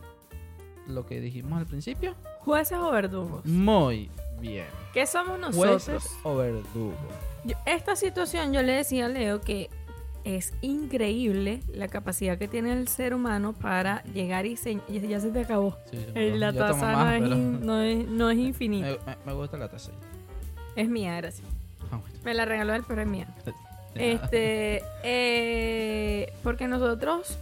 lo 0.86 1.06
que 1.06 1.20
dijimos 1.20 1.58
al 1.58 1.66
principio, 1.66 2.14
Jueces 2.40 2.78
o 2.78 2.90
verdugos. 2.90 3.44
muy 3.46 4.10
bien. 4.40 4.66
¿Qué 4.92 5.06
somos 5.06 5.38
nosotros? 5.38 5.84
Jueces 5.84 6.10
o 6.22 6.36
verdugos. 6.36 6.94
Yo- 7.44 7.56
esta 7.66 7.96
situación 7.96 8.52
yo 8.52 8.62
le 8.62 8.72
decía 8.72 9.06
a 9.06 9.08
Leo 9.08 9.40
que 9.40 9.70
es 10.24 10.54
increíble 10.62 11.60
la 11.74 11.88
capacidad 11.88 12.38
que 12.38 12.48
tiene 12.48 12.72
el 12.72 12.88
ser 12.88 13.12
humano 13.14 13.52
para 13.52 14.02
llegar 14.04 14.46
y, 14.46 14.56
se, 14.56 14.78
y 14.88 15.00
ya 15.06 15.20
se 15.20 15.30
te 15.30 15.40
acabó. 15.40 15.76
Sí, 15.90 15.98
Eh, 16.14 16.34
La 16.36 16.52
taza 16.52 16.92
más, 16.92 17.20
no, 17.20 17.26
es 17.26 17.30
pero- 17.30 17.36
no 17.36 17.80
es, 17.82 18.08
no 18.08 18.30
es 18.30 18.38
infinita. 18.38 19.16
Me, 19.26 19.32
gusta 19.34 19.56
la 19.58 19.68
taza. 19.68 19.90
Es 20.76 20.88
mía, 20.88 21.16
gracias. 21.16 21.46
Ah, 21.90 21.98
bueno. 21.98 22.16
Me 22.24 22.32
la 22.34 22.44
regaló 22.46 22.74
él, 22.74 22.84
pero 22.88 23.02
es 23.02 23.06
mía. 23.08 23.28
Este, 23.94 24.82
eh, 25.04 26.32
porque 26.42 26.66
nosotros, 26.68 27.38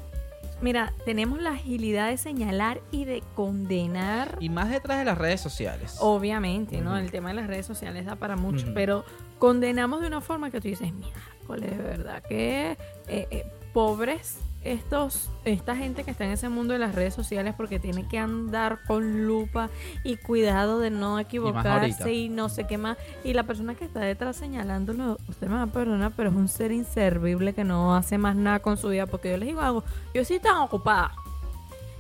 mira, 0.63 0.93
tenemos 1.05 1.41
la 1.41 1.51
agilidad 1.51 2.09
de 2.09 2.17
señalar 2.17 2.81
y 2.91 3.05
de 3.05 3.23
condenar. 3.35 4.39
Y 4.41 4.49
más 4.49 4.71
detrás 4.71 4.99
de 4.99 5.05
las 5.05 5.19
redes 5.19 5.41
sociales. 5.41 5.97
Obviamente, 6.01 6.81
¿no? 6.81 6.97
El 6.97 7.11
tema 7.11 7.31
de 7.31 7.35
las 7.35 7.47
redes 7.47 7.67
sociales 7.67 8.07
da 8.07 8.17
para 8.17 8.37
mucho, 8.37 8.73
pero 8.75 9.05
condenamos 9.39 10.01
de 10.01 10.07
una 10.07 10.21
forma 10.21 10.51
que 10.51 10.61
tú 10.61 10.69
dices, 10.69 10.93
mira, 10.93 11.21
de 11.61 11.77
verdad 11.77 12.23
que 12.23 12.79
eh, 13.09 13.27
eh, 13.31 13.47
pobres 13.73 14.39
estos, 14.65 15.31
esta 15.45 15.77
gente 15.77 16.05
que 16.05 16.11
está 16.11 16.25
en 16.25 16.31
ese 16.31 16.49
mundo 16.49 16.73
de 16.73 16.79
las 16.79 16.95
redes 16.95 17.15
sociales 17.15 17.55
porque 17.57 17.79
tiene 17.79 18.07
que 18.07 18.19
andar 18.19 18.81
con 18.87 19.27
lupa 19.27 19.71
y 20.05 20.17
cuidado 20.17 20.79
de 20.79 20.91
no 20.91 21.19
equivocarse 21.19 22.13
y, 22.13 22.29
no 22.29 22.49
sé 22.49 22.67
qué 22.67 22.79
más. 22.79 22.97
Y 23.25 23.35
la 23.35 23.45
persona 23.45 23.75
que 23.75 23.85
está 23.85 24.01
detrás 24.01 24.37
señalándolo, 24.37 25.19
usted 25.29 25.49
me 25.49 25.55
va 25.55 25.63
a 25.63 25.67
perdonar, 25.67 26.13
pero 26.17 26.31
es 26.31 26.37
un 26.37 26.49
ser 26.49 26.73
inservible 26.73 27.55
que 27.55 27.65
no 27.65 27.95
hace 27.95 28.19
más 28.19 28.37
nada 28.37 28.61
con 28.61 28.77
su 28.77 28.89
vida 28.89 29.07
porque 29.07 29.31
yo 29.31 29.37
les 29.37 29.49
digo 29.49 29.61
algo, 29.61 29.85
yo 30.15 30.25
sí 30.25 30.39
tan 30.39 30.57
ocupada. 30.59 31.13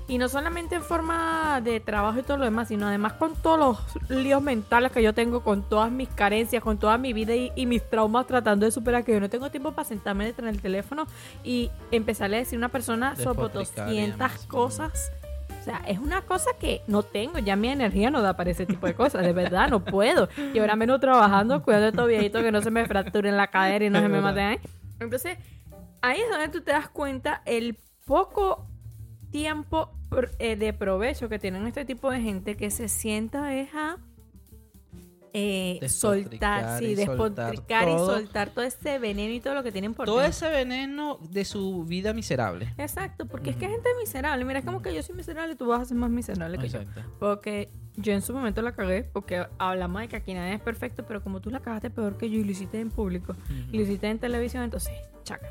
Y 0.09 0.18
no 0.18 0.28
solamente 0.28 0.74
en 0.74 0.82
forma 0.82 1.61
de 1.62 1.80
trabajo 1.80 2.18
y 2.18 2.22
todo 2.22 2.36
lo 2.36 2.44
demás, 2.44 2.68
sino 2.68 2.86
además 2.86 3.14
con 3.14 3.34
todos 3.36 3.59
los 3.59 4.11
líos 4.11 4.42
mentales 4.42 4.92
que 4.92 5.03
yo 5.03 5.14
tengo, 5.14 5.42
con 5.42 5.62
todas 5.62 5.90
mis 5.90 6.09
carencias, 6.09 6.62
con 6.62 6.76
toda 6.78 6.98
mi 6.98 7.12
vida 7.12 7.34
y, 7.34 7.53
y 7.55 7.66
mis 7.66 7.88
traumas 7.88 8.26
tratando 8.26 8.66
de 8.66 8.72
superar, 8.72 9.05
que 9.05 9.12
yo 9.12 9.20
no 9.20 9.30
tengo 9.30 9.50
tiempo 9.50 9.72
para 9.72 9.88
sentarme 9.88 10.24
detrás 10.26 10.53
del 10.53 10.61
teléfono 10.61 11.07
y 11.44 11.70
empezarle 11.92 12.36
a 12.36 12.38
decir 12.40 12.57
a 12.57 12.59
una 12.59 12.68
persona 12.68 13.16
sobre 13.16 13.42
Despotricar 13.44 13.88
y 13.88 13.92
200 14.00 14.18
demás. 14.18 14.46
cosas. 14.46 15.12
O 15.61 15.64
sea, 15.64 15.80
es 15.86 16.00
una 16.00 16.22
cosa 16.22 16.50
que 16.59 16.82
no 16.88 17.05
tengo, 17.05 17.38
ya 17.38 17.55
mi 17.55 17.68
energía 17.68 18.11
no 18.11 18.20
da 18.20 18.36
para 18.36 18.50
ese 18.50 18.66
tipo 18.66 18.84
de 18.88 18.94
cosas, 18.94 19.22
de 19.22 19.32
verdad, 19.32 19.68
no 19.70 19.84
puedo. 19.84 20.28
Y 20.53 20.59
ahora 20.59 20.74
menos 20.74 20.98
trabajando, 20.98 21.62
cuidando 21.62 21.84
de 21.84 21.88
estos 21.90 22.09
viejitos 22.09 22.42
que 22.42 22.50
no 22.50 22.61
se 22.61 22.72
me 22.72 22.84
fracturen 22.86 23.36
la 23.36 23.46
cadera 23.46 23.84
y 23.84 23.88
no 23.90 23.98
Es 23.98 24.03
se 24.03 24.09
me 24.09 24.14
verdad. 24.16 24.30
maten 24.30 24.44
ahí. 24.46 24.59
Entonces, 24.98 25.38
ahí 26.00 26.20
es 26.20 26.28
donde 26.28 26.48
tú 26.48 26.62
te 26.62 26.72
das 26.72 26.88
cuenta 26.88 27.42
el 27.46 27.78
poco 28.05 28.66
tiempo 29.33 29.91
eh, 30.39 30.55
de 30.57 30.72
provecho 30.72 31.28
que 31.28 31.39
tienen 31.41 31.66
este 31.66 31.85
tipo 31.85 32.11
de 32.11 32.20
gente 32.20 32.57
que 32.57 32.70
se 32.70 32.89
sienta 32.89 33.55
es 33.57 33.74
a 33.74 33.97
eh, 35.35 35.80
soltar, 35.89 36.78
sí, 36.78 36.95
despotricar 36.95 37.89
y 37.89 37.93
soltar 37.93 38.51
todo 38.51 38.66
ese 38.66 38.99
veneno 38.99 39.33
y 39.33 39.41
todo 39.41 39.55
lo 39.55 39.62
que 39.62 39.72
tienen 39.72 39.95
por 39.95 40.05
Todo 40.05 40.20
dentro. 40.20 40.47
ese 40.47 40.55
veneno 40.55 41.18
de 41.22 41.47
su 41.47 41.85
vida 41.85 42.12
miserable. 42.12 42.74
Exacto, 42.76 43.26
porque 43.26 43.51
es 43.51 43.57
que 43.57 43.64
hay 43.64 43.72
gente 43.72 43.89
miserable. 43.99 44.45
Mira, 44.45 44.59
es 44.59 44.64
como 44.64 44.83
que 44.83 44.95
yo 44.95 45.03
soy 45.03 45.16
miserable 45.16 45.55
y 45.55 45.57
tú 45.57 45.66
vas 45.66 45.80
a 45.80 45.85
ser 45.87 45.97
más 45.97 46.11
miserable 46.11 46.59
que 46.59 46.68
yo. 46.68 46.80
Exacto. 46.80 47.11
Porque 47.18 47.70
yo 47.97 48.12
en 48.12 48.20
su 48.20 48.35
momento 48.35 48.61
la 48.61 48.72
cagué, 48.72 49.05
porque 49.05 49.47
hablamos 49.59 50.03
de 50.03 50.09
que 50.09 50.16
aquí 50.16 50.35
nadie 50.35 50.55
es 50.55 50.61
perfecto, 50.61 51.05
pero 51.07 51.22
como 51.22 51.41
tú 51.41 51.51
la 51.51 51.61
cagaste 51.61 51.89
peor 51.89 52.18
que 52.18 52.28
yo 52.28 52.39
y 52.39 52.45
lo 52.45 52.51
hiciste 52.51 52.78
en 52.78 52.91
público, 52.91 53.35
y 53.70 53.76
lo 53.78 53.83
hiciste 53.85 54.11
en 54.11 54.18
televisión, 54.18 54.62
entonces, 54.62 54.93
chaca. 55.24 55.47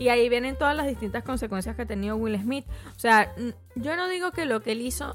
Y 0.00 0.08
ahí 0.08 0.28
vienen 0.28 0.56
todas 0.56 0.74
las 0.74 0.86
distintas 0.88 1.22
consecuencias 1.22 1.76
que 1.76 1.82
ha 1.82 1.86
tenido 1.86 2.16
Will 2.16 2.40
Smith. 2.40 2.64
O 2.96 2.98
sea, 2.98 3.32
yo 3.76 3.96
no 3.96 4.08
digo 4.08 4.32
que 4.32 4.46
lo 4.46 4.62
que 4.62 4.72
él 4.72 4.80
hizo 4.80 5.14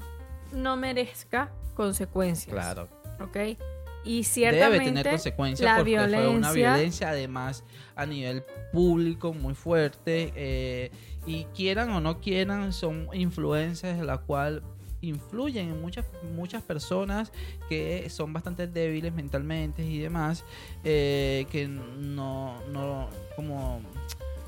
no 0.52 0.76
merezca 0.76 1.50
consecuencias. 1.74 2.54
Claro. 2.54 2.88
¿Ok? 3.20 3.58
Y 4.04 4.22
ciertamente 4.22 4.78
Debe 4.78 4.84
tener 4.84 5.10
consecuencias 5.10 5.68
la 5.68 5.76
porque 5.78 5.98
fue 5.98 6.28
una 6.28 6.52
violencia- 6.52 7.10
además 7.10 7.64
a 7.96 8.06
nivel 8.06 8.44
público 8.72 9.34
muy 9.34 9.54
fuerte. 9.54 10.32
eh, 10.36 10.90
y 11.26 11.44
quieran 11.46 11.90
o 11.90 12.00
no 12.00 12.20
quieran, 12.20 12.72
son 12.72 13.08
influencias 13.12 13.98
la 13.98 14.18
cual 14.18 14.62
influyen 15.00 15.70
en 15.70 15.80
muchas 15.80 16.06
muchas 16.34 16.62
personas 16.62 17.32
que 17.68 18.08
son 18.10 18.32
bastante 18.32 18.66
débiles 18.68 19.12
mentalmente 19.12 19.84
y 19.84 19.98
demás 19.98 20.44
eh, 20.84 21.46
que 21.50 21.66
no 21.68 22.54
no 22.72 23.08
como 23.34 23.80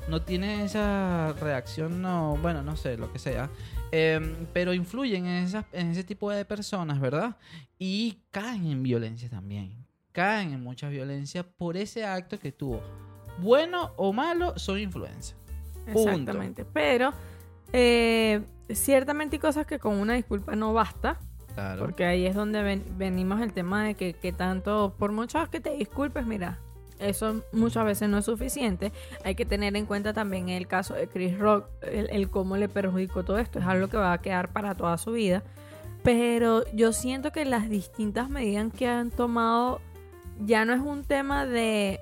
no 0.09 0.21
tienen 0.21 0.61
esa 0.61 1.33
reacción 1.39 2.01
no 2.01 2.37
bueno 2.41 2.61
no 2.63 2.75
sé 2.75 2.97
lo 2.97 3.11
que 3.13 3.19
sea 3.19 3.49
Em, 3.91 4.45
pero 4.53 4.71
influyen 4.71 5.25
en, 5.25 5.43
esas, 5.45 5.65
en 5.73 5.87
ese 5.89 6.03
tipo 6.03 6.29
de 6.29 6.45
personas, 6.45 6.99
¿verdad? 7.01 7.37
Y 7.79 8.19
caen 8.29 8.67
en 8.67 8.83
violencia 8.83 9.27
también. 9.31 9.83
Caen 10.11 10.53
en 10.53 10.61
mucha 10.61 10.89
violencia 10.89 11.41
por 11.41 11.75
ese 11.75 12.05
acto 12.05 12.37
que 12.37 12.51
tuvo. 12.51 12.83
Bueno 13.39 13.93
o 13.97 14.13
malo, 14.13 14.53
son 14.59 14.77
influencia. 14.77 15.35
Exactamente. 15.87 16.65
Pero 16.65 17.13
eh, 17.73 18.41
ciertamente 18.69 19.37
hay 19.37 19.39
cosas 19.39 19.65
que 19.65 19.79
con 19.79 19.95
una 19.95 20.13
disculpa 20.13 20.55
no 20.55 20.71
basta. 20.71 21.19
Claro. 21.55 21.79
Porque 21.81 22.05
ahí 22.05 22.27
es 22.27 22.35
donde 22.35 22.61
ven- 22.61 22.85
venimos 22.95 23.41
el 23.41 23.53
tema 23.53 23.85
de 23.85 23.95
que, 23.95 24.13
que 24.13 24.31
tanto, 24.31 24.95
por 24.99 25.11
muchas 25.11 25.49
que 25.49 25.59
te 25.59 25.71
disculpes, 25.75 26.27
mira, 26.27 26.59
eso 26.99 27.41
muchas 27.51 27.85
veces 27.85 28.09
no 28.09 28.17
es 28.17 28.25
suficiente. 28.25 28.91
Hay 29.23 29.35
que 29.35 29.45
tener 29.45 29.75
en 29.75 29.85
cuenta 29.85 30.13
también 30.13 30.49
el 30.49 30.67
caso 30.67 30.93
de 30.93 31.07
Chris 31.07 31.37
Rock, 31.37 31.65
el, 31.81 32.09
el 32.11 32.29
cómo 32.29 32.57
le 32.57 32.69
perjudicó 32.69 33.23
todo 33.23 33.39
esto. 33.39 33.59
Es 33.59 33.65
algo 33.65 33.87
que 33.87 33.97
va 33.97 34.13
a 34.13 34.21
quedar 34.21 34.51
para 34.51 34.75
toda 34.75 34.97
su 34.97 35.13
vida. 35.13 35.43
Pero 36.03 36.63
yo 36.73 36.93
siento 36.93 37.31
que 37.31 37.45
las 37.45 37.69
distintas 37.69 38.29
medidas 38.29 38.71
que 38.73 38.87
han 38.87 39.11
tomado 39.11 39.81
ya 40.45 40.63
no 40.65 40.73
es 40.73 40.79
un 40.79 41.03
tema 41.03 41.45
de 41.45 41.99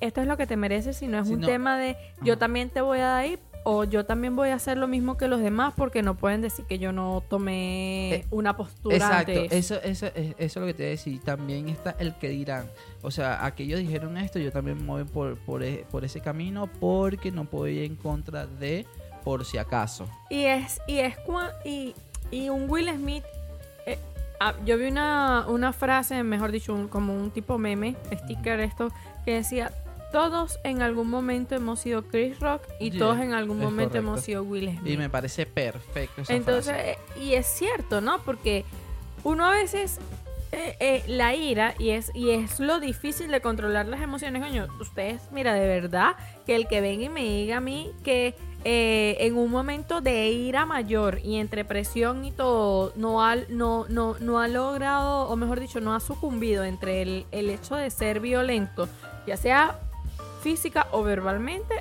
esto 0.00 0.20
es 0.20 0.26
lo 0.26 0.36
que 0.36 0.46
te 0.46 0.56
mereces, 0.56 0.96
sino 0.96 1.18
es 1.18 1.28
un 1.28 1.40
tema 1.40 1.78
de 1.78 1.96
yo 2.22 2.36
también 2.36 2.68
te 2.68 2.80
voy 2.80 2.98
a 2.98 3.04
dar 3.04 3.20
ahí 3.20 3.38
o 3.64 3.84
yo 3.84 4.04
también 4.04 4.36
voy 4.36 4.50
a 4.50 4.54
hacer 4.56 4.76
lo 4.76 4.86
mismo 4.86 5.16
que 5.16 5.26
los 5.26 5.40
demás 5.40 5.72
porque 5.76 6.02
no 6.02 6.14
pueden 6.16 6.42
decir 6.42 6.64
que 6.66 6.78
yo 6.78 6.92
no 6.92 7.22
tomé 7.28 8.14
Eh, 8.14 8.26
una 8.30 8.56
postura 8.56 8.96
Exacto, 8.96 9.32
eso. 9.32 9.74
eso, 9.80 10.06
eso, 10.06 10.06
es- 10.38 10.56
lo 10.56 10.66
que 10.66 10.74
te 10.74 10.82
voy 10.82 10.86
a 10.88 10.90
decir. 10.90 11.20
También 11.22 11.68
está 11.68 11.96
el 11.98 12.14
que 12.14 12.28
dirán. 12.28 12.66
O 13.02 13.10
sea, 13.10 13.44
aquellos 13.44 13.80
dijeron 13.80 14.16
esto, 14.18 14.38
yo 14.38 14.52
también 14.52 14.78
me 14.78 14.86
voy 14.86 15.04
por, 15.04 15.36
por, 15.38 15.62
e- 15.62 15.84
por 15.90 16.04
ese 16.04 16.20
camino 16.20 16.66
porque 16.78 17.30
no 17.30 17.46
puedo 17.46 17.66
ir 17.68 17.84
en 17.84 17.96
contra 17.96 18.46
de 18.46 18.86
por 19.24 19.44
si 19.46 19.56
acaso. 19.58 20.06
Y 20.28 20.44
es, 20.44 20.80
y 20.86 20.98
es 20.98 21.16
y, 21.64 21.94
y 22.30 22.48
un 22.50 22.68
Will 22.70 22.88
Smith. 22.90 23.24
eh, 23.86 23.98
ah, 24.40 24.54
yo 24.66 24.76
vi 24.76 24.86
una, 24.88 25.46
una 25.48 25.72
frase, 25.72 26.22
mejor 26.22 26.52
dicho, 26.52 26.74
un- 26.74 26.88
como 26.88 27.14
un 27.14 27.30
tipo 27.30 27.56
meme, 27.56 27.96
sticker 28.12 28.60
esto, 28.60 28.90
que 29.24 29.32
decía. 29.36 29.72
Todos 30.14 30.60
en 30.62 30.80
algún 30.80 31.10
momento 31.10 31.56
hemos 31.56 31.80
sido 31.80 32.04
Chris 32.04 32.38
Rock 32.38 32.62
y 32.78 32.90
Yeah, 32.92 33.00
todos 33.00 33.18
en 33.18 33.32
algún 33.34 33.58
momento 33.58 33.94
correcto. 33.94 33.98
hemos 33.98 34.20
sido 34.20 34.44
Will 34.44 34.70
Smith. 34.78 34.92
Y 34.94 34.96
me 34.96 35.10
parece 35.10 35.44
perfecto 35.44 36.22
esa 36.22 36.34
Entonces, 36.34 36.72
frase. 36.72 36.90
eh, 36.92 37.20
y 37.20 37.34
es 37.34 37.46
cierto, 37.48 38.00
¿no? 38.00 38.20
Porque 38.20 38.64
uno 39.24 39.44
a 39.44 39.50
veces 39.50 39.98
eh, 40.52 40.76
eh, 40.78 41.04
la 41.08 41.34
ira 41.34 41.74
y 41.80 41.90
es 41.90 42.12
y 42.14 42.30
es 42.30 42.60
lo 42.60 42.78
difícil 42.78 43.28
de 43.32 43.40
controlar 43.40 43.86
las 43.86 44.02
emociones, 44.02 44.40
coño. 44.40 44.68
Ustedes, 44.80 45.20
mira, 45.32 45.52
de 45.52 45.66
verdad 45.66 46.14
que 46.46 46.54
el 46.54 46.68
que 46.68 46.80
venga 46.80 47.06
y 47.06 47.08
me 47.08 47.24
diga 47.24 47.56
a 47.56 47.60
mí 47.60 47.90
que 48.04 48.36
eh, 48.62 49.16
en 49.18 49.36
un 49.36 49.50
momento 49.50 50.00
de 50.00 50.28
ira 50.28 50.64
mayor 50.64 51.18
y 51.24 51.38
entre 51.38 51.64
presión 51.64 52.24
y 52.24 52.30
todo 52.30 52.92
no 52.94 53.20
ha, 53.26 53.34
no, 53.48 53.86
no, 53.88 54.14
no 54.20 54.38
ha 54.38 54.46
logrado, 54.46 55.28
o 55.28 55.34
mejor 55.34 55.58
dicho, 55.58 55.80
no 55.80 55.92
ha 55.92 55.98
sucumbido 55.98 56.62
entre 56.62 57.02
el, 57.02 57.26
el 57.32 57.50
hecho 57.50 57.74
de 57.74 57.90
ser 57.90 58.20
violento 58.20 58.88
ya 59.26 59.36
sea 59.38 59.80
física 60.44 60.86
o 60.92 61.02
verbalmente, 61.02 61.74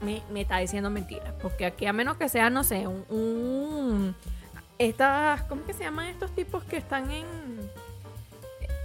me, 0.00 0.22
me 0.32 0.40
está 0.40 0.58
diciendo 0.58 0.90
mentiras. 0.90 1.32
Porque 1.42 1.64
aquí, 1.66 1.86
a 1.86 1.92
menos 1.92 2.16
que 2.16 2.28
sea, 2.28 2.50
no 2.50 2.64
sé, 2.64 2.86
un. 2.88 3.04
un- 3.10 4.16
estas. 4.78 5.42
¿Cómo 5.44 5.64
que 5.64 5.72
se 5.72 5.84
llaman 5.84 6.06
estos 6.06 6.30
tipos 6.32 6.64
que 6.64 6.76
están 6.78 7.10
en. 7.10 7.26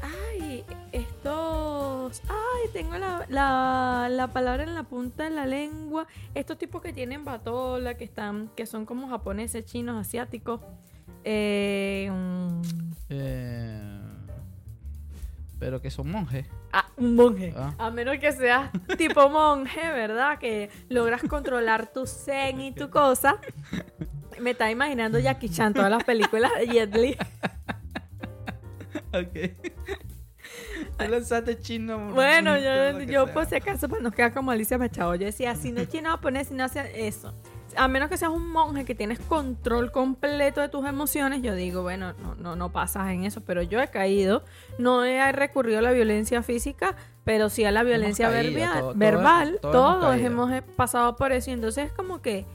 Ay, 0.01 0.63
estos. 0.91 2.21
Ay, 2.29 2.69
tengo 2.73 2.97
la, 2.97 3.25
la, 3.29 4.07
la 4.09 4.27
palabra 4.27 4.63
en 4.63 4.73
la 4.73 4.83
punta 4.83 5.23
de 5.25 5.29
la 5.31 5.45
lengua. 5.45 6.07
Estos 6.33 6.57
tipos 6.57 6.81
que 6.81 6.93
tienen 6.93 7.23
batola, 7.25 7.95
que 7.95 8.03
están. 8.03 8.49
que 8.55 8.65
son 8.65 8.85
como 8.85 9.09
japoneses, 9.09 9.65
chinos, 9.65 9.99
asiáticos. 9.99 10.59
Eh, 11.23 12.09
mm, 12.11 12.61
Eh, 13.09 14.01
pero 15.61 15.79
que 15.79 15.91
son 15.91 16.09
monjes. 16.09 16.47
Ah, 16.73 16.87
un 16.97 17.15
monje. 17.15 17.53
Ah. 17.55 17.75
A 17.77 17.91
menos 17.91 18.17
que 18.17 18.31
seas 18.31 18.71
tipo 18.97 19.29
monje, 19.29 19.79
¿verdad? 19.91 20.39
Que 20.39 20.71
logras 20.89 21.21
controlar 21.21 21.93
tu 21.93 22.07
zen 22.07 22.59
y 22.61 22.71
tu 22.73 22.89
cosa. 22.89 23.37
Me 24.39 24.51
está 24.51 24.71
imaginando 24.71 25.19
Jackie 25.19 25.49
Chan, 25.49 25.75
todas 25.75 25.91
las 25.91 26.03
películas 26.03 26.51
de 26.57 26.65
Jet 26.65 26.95
Li. 26.95 27.15
Ok. 29.13 29.51
Tú 30.97 31.05
lanzaste 31.07 31.59
chino. 31.59 32.11
Bueno, 32.11 32.57
yo, 32.57 32.99
yo 33.01 33.31
por 33.31 33.45
si 33.45 33.55
acaso, 33.55 33.87
para 33.87 34.01
no 34.01 34.09
quedar 34.09 34.33
como 34.33 34.49
Alicia 34.49 34.79
Machado, 34.79 35.13
yo 35.13 35.25
decía, 35.25 35.53
si 35.53 35.71
no 35.71 35.81
es 35.81 35.89
chino 35.89 36.09
japonés, 36.09 36.47
si 36.47 36.55
no 36.55 36.63
hace 36.63 37.07
eso. 37.07 37.39
A 37.77 37.87
menos 37.87 38.09
que 38.09 38.17
seas 38.17 38.31
un 38.31 38.49
monje 38.49 38.85
que 38.85 38.95
tienes 38.95 39.19
control 39.19 39.91
completo 39.91 40.61
de 40.61 40.69
tus 40.69 40.85
emociones, 40.85 41.41
yo 41.41 41.55
digo, 41.55 41.81
bueno, 41.81 42.13
no, 42.21 42.35
no, 42.35 42.55
no 42.55 42.71
pasas 42.71 43.09
en 43.11 43.23
eso, 43.23 43.41
pero 43.41 43.61
yo 43.61 43.79
he 43.81 43.87
caído, 43.89 44.43
no 44.77 45.03
he 45.03 45.31
recurrido 45.31 45.79
a 45.79 45.81
la 45.81 45.91
violencia 45.91 46.43
física, 46.43 46.95
pero 47.23 47.49
sí 47.49 47.63
a 47.65 47.71
la 47.71 47.83
violencia 47.83 48.29
caído, 48.29 48.51
verbia- 48.53 48.73
todo- 48.73 48.79
todo- 48.91 48.99
verbal, 48.99 49.59
todos 49.61 50.15
hemos 50.19 50.49
hemos 50.49 50.51
eh, 50.51 50.61
pasado 50.61 51.15
por 51.15 51.31
eso, 51.31 51.49
y 51.49 51.53
entonces 51.53 51.87
es 51.87 51.93
como 51.93 52.21
que, 52.21 52.45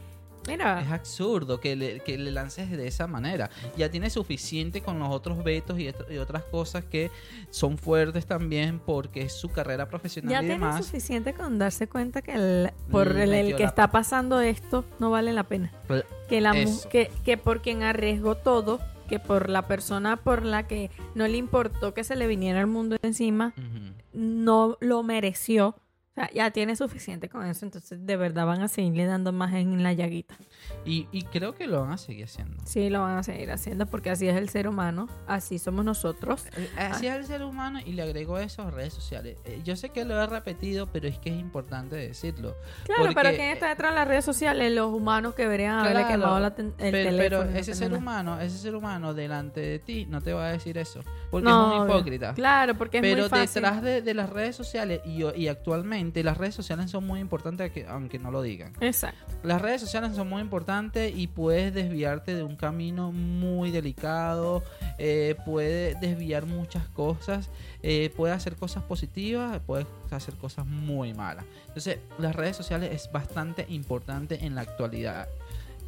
mira, 0.47 0.81
Es 0.81 0.91
absurdo 0.91 1.61
que 1.61 1.77
le, 1.77 2.01
que 2.01 2.17
le 2.19 2.31
lances 2.31 2.71
de 2.71 2.87
esa 2.87 3.07
manera. 3.07 3.51
Ya 3.77 3.91
tiene 3.91 4.11
suficiente 4.11 4.81
con 4.83 4.99
los 4.99 5.09
otros 5.11 5.43
vetos 5.45 5.79
y, 5.79 5.89
y 6.11 6.17
otras 6.19 6.43
cosas 6.45 6.85
que 6.85 7.11
son 7.51 7.79
fuertes 7.79 8.27
también 8.27 8.79
porque 8.85 9.23
es 9.23 9.33
su 9.33 9.51
carrera 9.51 9.89
profesional 9.89 10.31
ya 10.31 10.39
y 10.39 10.47
tiene 10.47 10.55
demás. 10.55 10.85
suficiente 10.85 11.35
con 11.35 11.59
darse 11.59 11.89
cuenta 11.89 12.23
que 12.23 12.33
el- 12.35 12.71
por 12.91 13.09
el, 13.17 13.33
el 13.33 13.57
que 13.57 13.65
está 13.65 13.91
pasando 13.91 14.41
esto 14.41 14.85
no 14.99 15.11
vale 15.11 15.33
la 15.33 15.45
pena. 15.45 15.73
Pl- 15.89 16.05
que 16.29 16.41
la 16.41 16.53
que, 16.91 17.11
que 17.25 17.37
por 17.37 17.63
quien 17.63 17.83
arriesgó 17.83 18.35
todo, 18.37 18.81
que 19.09 19.19
por 19.21 19.49
la 19.49 19.69
persona 19.69 20.17
por 20.17 20.45
la 20.45 20.67
que 20.67 20.91
no 21.15 21.29
le 21.29 21.37
importó 21.37 21.95
que 21.95 22.03
se 22.03 22.17
le 22.17 22.27
viniera 22.27 22.61
el 22.61 22.67
mundo 22.67 22.97
encima, 23.03 23.55
Ujú. 23.57 23.95
no 24.13 24.77
lo 24.81 25.03
mereció. 25.03 25.77
O 26.17 26.19
sea, 26.19 26.31
ya 26.33 26.51
tiene 26.51 26.75
suficiente 26.77 27.29
con 27.29 27.45
eso, 27.45 27.67
entonces 27.67 28.07
de 28.07 28.17
verdad 28.17 28.47
van 28.47 28.63
a 28.63 28.69
seguirle 28.69 29.05
dando 29.05 29.33
más 29.33 29.53
en 29.53 29.83
la 29.83 29.93
llaguita. 29.93 30.35
Y, 30.87 31.09
y 31.13 31.23
creo 31.25 31.55
que 31.55 31.67
lo 31.67 31.83
van 31.83 31.93
a 31.93 31.99
seguir 31.99 32.25
haciendo. 32.25 32.57
Sí, 32.65 32.89
lo 32.89 33.03
van 33.03 33.19
a 33.19 33.23
seguir 33.23 33.51
haciendo 33.51 33.85
porque 33.85 34.09
así 34.09 34.27
es 34.27 34.35
el 34.37 34.49
ser 34.49 34.67
humano, 34.67 35.11
así 35.27 35.59
somos 35.59 35.85
nosotros. 35.85 36.47
Eh, 36.57 36.71
Así 36.79 37.07
es 37.07 37.15
el 37.17 37.27
ser 37.27 37.43
humano 37.43 37.81
y 37.85 37.93
le 37.93 38.01
agrego 38.01 38.39
eso 38.39 38.63
a 38.63 38.71
redes 38.71 38.95
sociales. 38.95 39.37
Eh, 39.45 39.61
Yo 39.63 39.77
sé 39.77 39.91
que 39.91 40.07
lo 40.07 40.19
he 40.23 40.27
repetido, 40.27 40.87
pero 40.91 41.07
es 41.07 41.19
que 41.19 41.29
es 41.29 41.39
importante 41.39 41.97
decirlo. 41.97 42.57
Claro, 42.85 43.11
pero 43.15 43.29
¿quién 43.31 43.51
está 43.51 43.69
detrás 43.69 43.91
de 43.93 43.97
las 43.97 44.09
redes 44.09 44.25
sociales? 44.25 44.73
Los 44.73 44.91
humanos 44.95 45.35
que 45.35 45.43
deberían 45.43 45.81
haberle 45.81 46.01
Claro, 46.05 46.09
quemado 46.15 46.41
la 46.41 46.55
ten- 46.55 46.73
el 46.79 46.93
pero, 46.93 47.11
teléfono. 47.11 47.19
pero 47.47 47.59
ese 47.61 47.75
ser 47.75 47.89
nada. 47.91 47.99
humano, 48.01 48.41
ese 48.41 48.57
ser 48.57 48.75
humano 48.75 49.13
delante 49.13 49.61
de 49.61 49.79
ti 49.81 50.07
no 50.09 50.23
te 50.23 50.33
va 50.33 50.47
a 50.47 50.53
decir 50.53 50.79
eso. 50.79 51.03
Porque 51.31 51.45
No, 51.47 51.75
es 51.75 51.81
un 51.83 51.89
hipócrita. 51.91 52.33
Claro, 52.33 52.75
porque 52.75 52.99
es 52.99 53.03
Pero 53.03 53.21
muy 53.25 53.29
fácil. 53.29 53.63
detrás 53.63 53.83
de, 53.83 54.01
de 54.01 54.15
las 54.15 54.31
redes 54.31 54.57
sociales 54.57 55.01
y, 55.05 55.23
y 55.39 55.49
actualmente 55.49 56.06
las 56.15 56.37
redes 56.37 56.55
sociales 56.55 56.91
son 56.91 57.07
muy 57.07 57.21
importantes 57.21 57.71
que- 57.73 57.87
aunque 57.87 58.19
no 58.19 58.31
lo 58.31 58.43
digan. 58.43 58.73
Exacto. 58.81 59.19
Las 59.43 59.61
redes 59.63 59.81
sociales 59.81 60.15
son 60.17 60.29
muy 60.29 60.41
importantes 60.41 61.15
y 61.17 61.27
puedes 61.27 61.73
desviarte 61.75 62.35
de 62.35 62.43
un 62.43 62.57
camino 62.57 63.13
muy 63.13 63.71
delicado, 63.71 64.63
eh, 64.99 65.37
puede 65.45 65.95
desviar 65.97 66.47
muchas 66.47 66.89
cosas, 66.89 67.51
eh, 67.83 68.11
puede 68.17 68.33
hacer 68.35 68.57
cosas 68.57 68.83
positivas, 68.83 69.61
puede 69.67 69.87
hacer 70.11 70.35
cosas 70.35 70.67
muy 70.67 71.15
malas. 71.15 71.45
Entonces, 71.69 71.99
las 72.19 72.35
redes 72.35 72.57
sociales 72.57 72.91
es 72.93 73.11
bastante 73.13 73.67
importante 73.69 74.45
en 74.45 74.55
la 74.55 74.63
actualidad. 74.63 75.29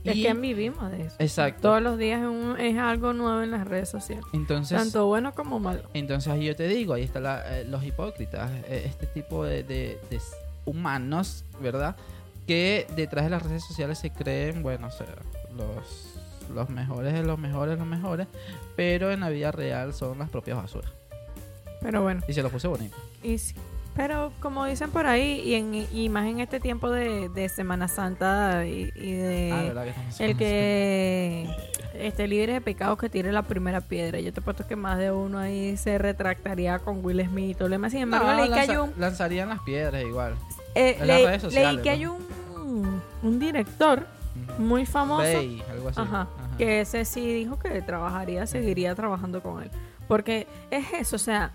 Es 0.05 0.17
Y- 0.17 0.23
que 0.23 0.33
vivimos 0.35 0.91
de 0.91 1.03
eso. 1.03 1.17
Exacto. 1.19 1.63
Todos 1.63 1.83
los 1.83 1.99
días 1.99 2.21
es, 2.23 2.29
un- 2.29 2.59
es 2.59 2.79
algo 2.79 3.13
nuevo 3.13 3.43
en 3.43 3.51
las 3.51 3.67
redes 3.67 3.89
sociales. 3.89 4.25
Entonces, 4.33 4.79
Tanto 4.79 5.07
bueno 5.07 5.33
como 5.35 5.59
malo. 5.61 5.83
Entonces 5.95 6.33
ahí 6.33 6.45
yo 6.47 6.57
te 6.57 6.69
digo, 6.69 6.95
ahí 6.95 7.03
están 7.03 7.25
los 7.71 7.83
hipócritas, 7.85 8.51
eh, 8.69 8.85
este 8.87 9.07
tipo 9.07 9.45
de, 9.45 9.63
de- 9.65 10.01
de 10.09 10.17
s- 10.17 10.35
humanos, 10.65 11.45
¿verdad? 11.61 11.97
Que 12.47 12.87
detrás 12.97 13.25
de 13.25 13.31
las 13.31 13.43
redes 13.43 13.65
sociales 13.65 13.99
se 13.99 14.11
creen, 14.11 14.63
bueno, 14.63 14.87
o 14.87 14.91
sea, 14.91 15.07
los, 15.57 16.15
los 16.55 16.71
mejores 16.71 17.13
de 17.13 17.23
los 17.25 17.39
mejores 17.39 17.75
de 17.75 17.79
los 17.79 17.87
mejores, 17.87 18.27
pero 18.77 19.11
en 19.11 19.21
la 19.21 19.29
vida 19.29 19.51
real 19.51 19.93
son 19.93 20.19
las 20.19 20.31
propias 20.31 20.57
basuras. 20.57 20.91
Pero 21.83 22.03
bueno, 22.03 22.23
Y 22.27 22.33
se 22.33 22.43
lo 22.43 22.51
puse 22.51 22.67
bonito. 22.69 22.97
y 23.23 23.37
sí. 23.39 23.55
Pero 23.99 24.33
como 24.41 24.65
dicen 24.65 24.91
por 24.91 25.07
ahí, 25.07 25.43
y, 25.45 25.55
en, 25.55 25.75
y 25.93 26.09
más 26.09 26.25
en 26.27 26.39
este 26.41 26.61
tiempo 26.61 26.89
de, 26.89 27.29
de 27.29 27.49
Semana 27.49 27.89
Santa 27.89 28.65
y, 28.65 28.93
y 28.95 29.13
de 29.13 29.53
ah, 29.53 29.63
¿verdad 29.65 29.85
que 30.17 30.25
el 30.25 30.37
que 30.37 31.49
este 31.95 32.29
líder 32.29 32.53
de 32.53 32.61
pecados 32.61 32.97
que 32.97 33.09
tire 33.11 33.33
la 33.33 33.43
primera 33.43 33.81
piedra. 33.81 34.21
Yo 34.21 34.33
te 34.33 34.39
he 34.39 34.43
puesto 34.43 34.67
que 34.69 34.77
más 34.77 34.99
de 34.99 35.11
uno 35.11 35.39
ahí 35.41 35.77
se 35.77 35.99
retractaría 35.99 36.79
con 36.79 37.05
Will 37.05 37.25
Smith 37.27 37.61
o 37.61 37.69
demás. 37.69 37.91
Sin 37.91 38.03
embargo, 38.03 38.29
No, 38.29 38.37
leí 38.37 38.49
que 38.53 38.61
hay 38.61 38.77
un 38.77 38.93
lanzarían 38.99 39.49
las 39.49 39.61
piedras 39.63 40.01
igual. 40.05 40.35
eh, 40.77 40.97
en 41.01 41.07
las 41.09 41.19
leí- 41.19 41.27
redes 41.27 41.43
sociales, 41.43 41.73
leí 41.75 41.83
que 41.83 41.91
hay 41.91 42.07
un, 42.07 43.03
un 43.25 43.39
director 43.41 44.07
muy 44.59 44.87
famoso 44.87 45.23
Bay, 45.25 45.61
algo 45.69 45.89
así. 45.89 46.01
Ajá, 46.01 46.21
Ajá. 46.23 46.57
que 46.57 46.81
ese 46.83 47.05
sí 47.05 47.33
dijo 47.33 47.59
que 47.59 47.83
trabajaría, 47.83 48.47
seguiría 48.47 48.95
trabajando 48.95 49.43
con 49.43 49.61
él. 49.65 49.71
Porque 50.07 50.47
es 50.71 50.87
eso, 50.93 51.17
o 51.17 51.19
sea, 51.19 51.51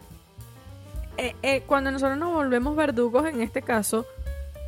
eh, 1.18 1.36
eh, 1.44 1.64
cuando 1.66 1.92
nosotros 1.92 2.18
nos 2.18 2.34
volvemos 2.34 2.76
verdugos 2.76 3.26
en 3.28 3.42
este 3.42 3.62
caso, 3.62 4.06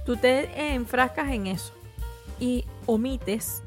tú 0.06 0.18
te 0.18 0.74
enfrascas 0.74 1.30
en 1.32 1.48
eso 1.48 1.74
y 2.40 2.66
omites 2.86 3.64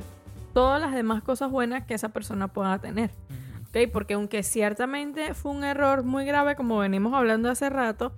todas 0.52 0.80
las 0.80 0.94
demás 0.94 1.22
cosas 1.22 1.50
buenas 1.50 1.84
que 1.84 1.94
esa 1.94 2.10
persona 2.10 2.48
pueda 2.48 2.78
tener. 2.78 3.10
Ujú. 3.10 3.68
¿ok? 3.68 3.90
Porque 3.92 4.14
aunque 4.14 4.42
ciertamente 4.42 5.34
fue 5.34 5.52
un 5.52 5.64
error 5.64 6.04
muy 6.04 6.24
grave, 6.24 6.56
como 6.56 6.78
venimos 6.78 7.14
hablando 7.14 7.50
hace 7.50 7.68
rato, 7.70 8.12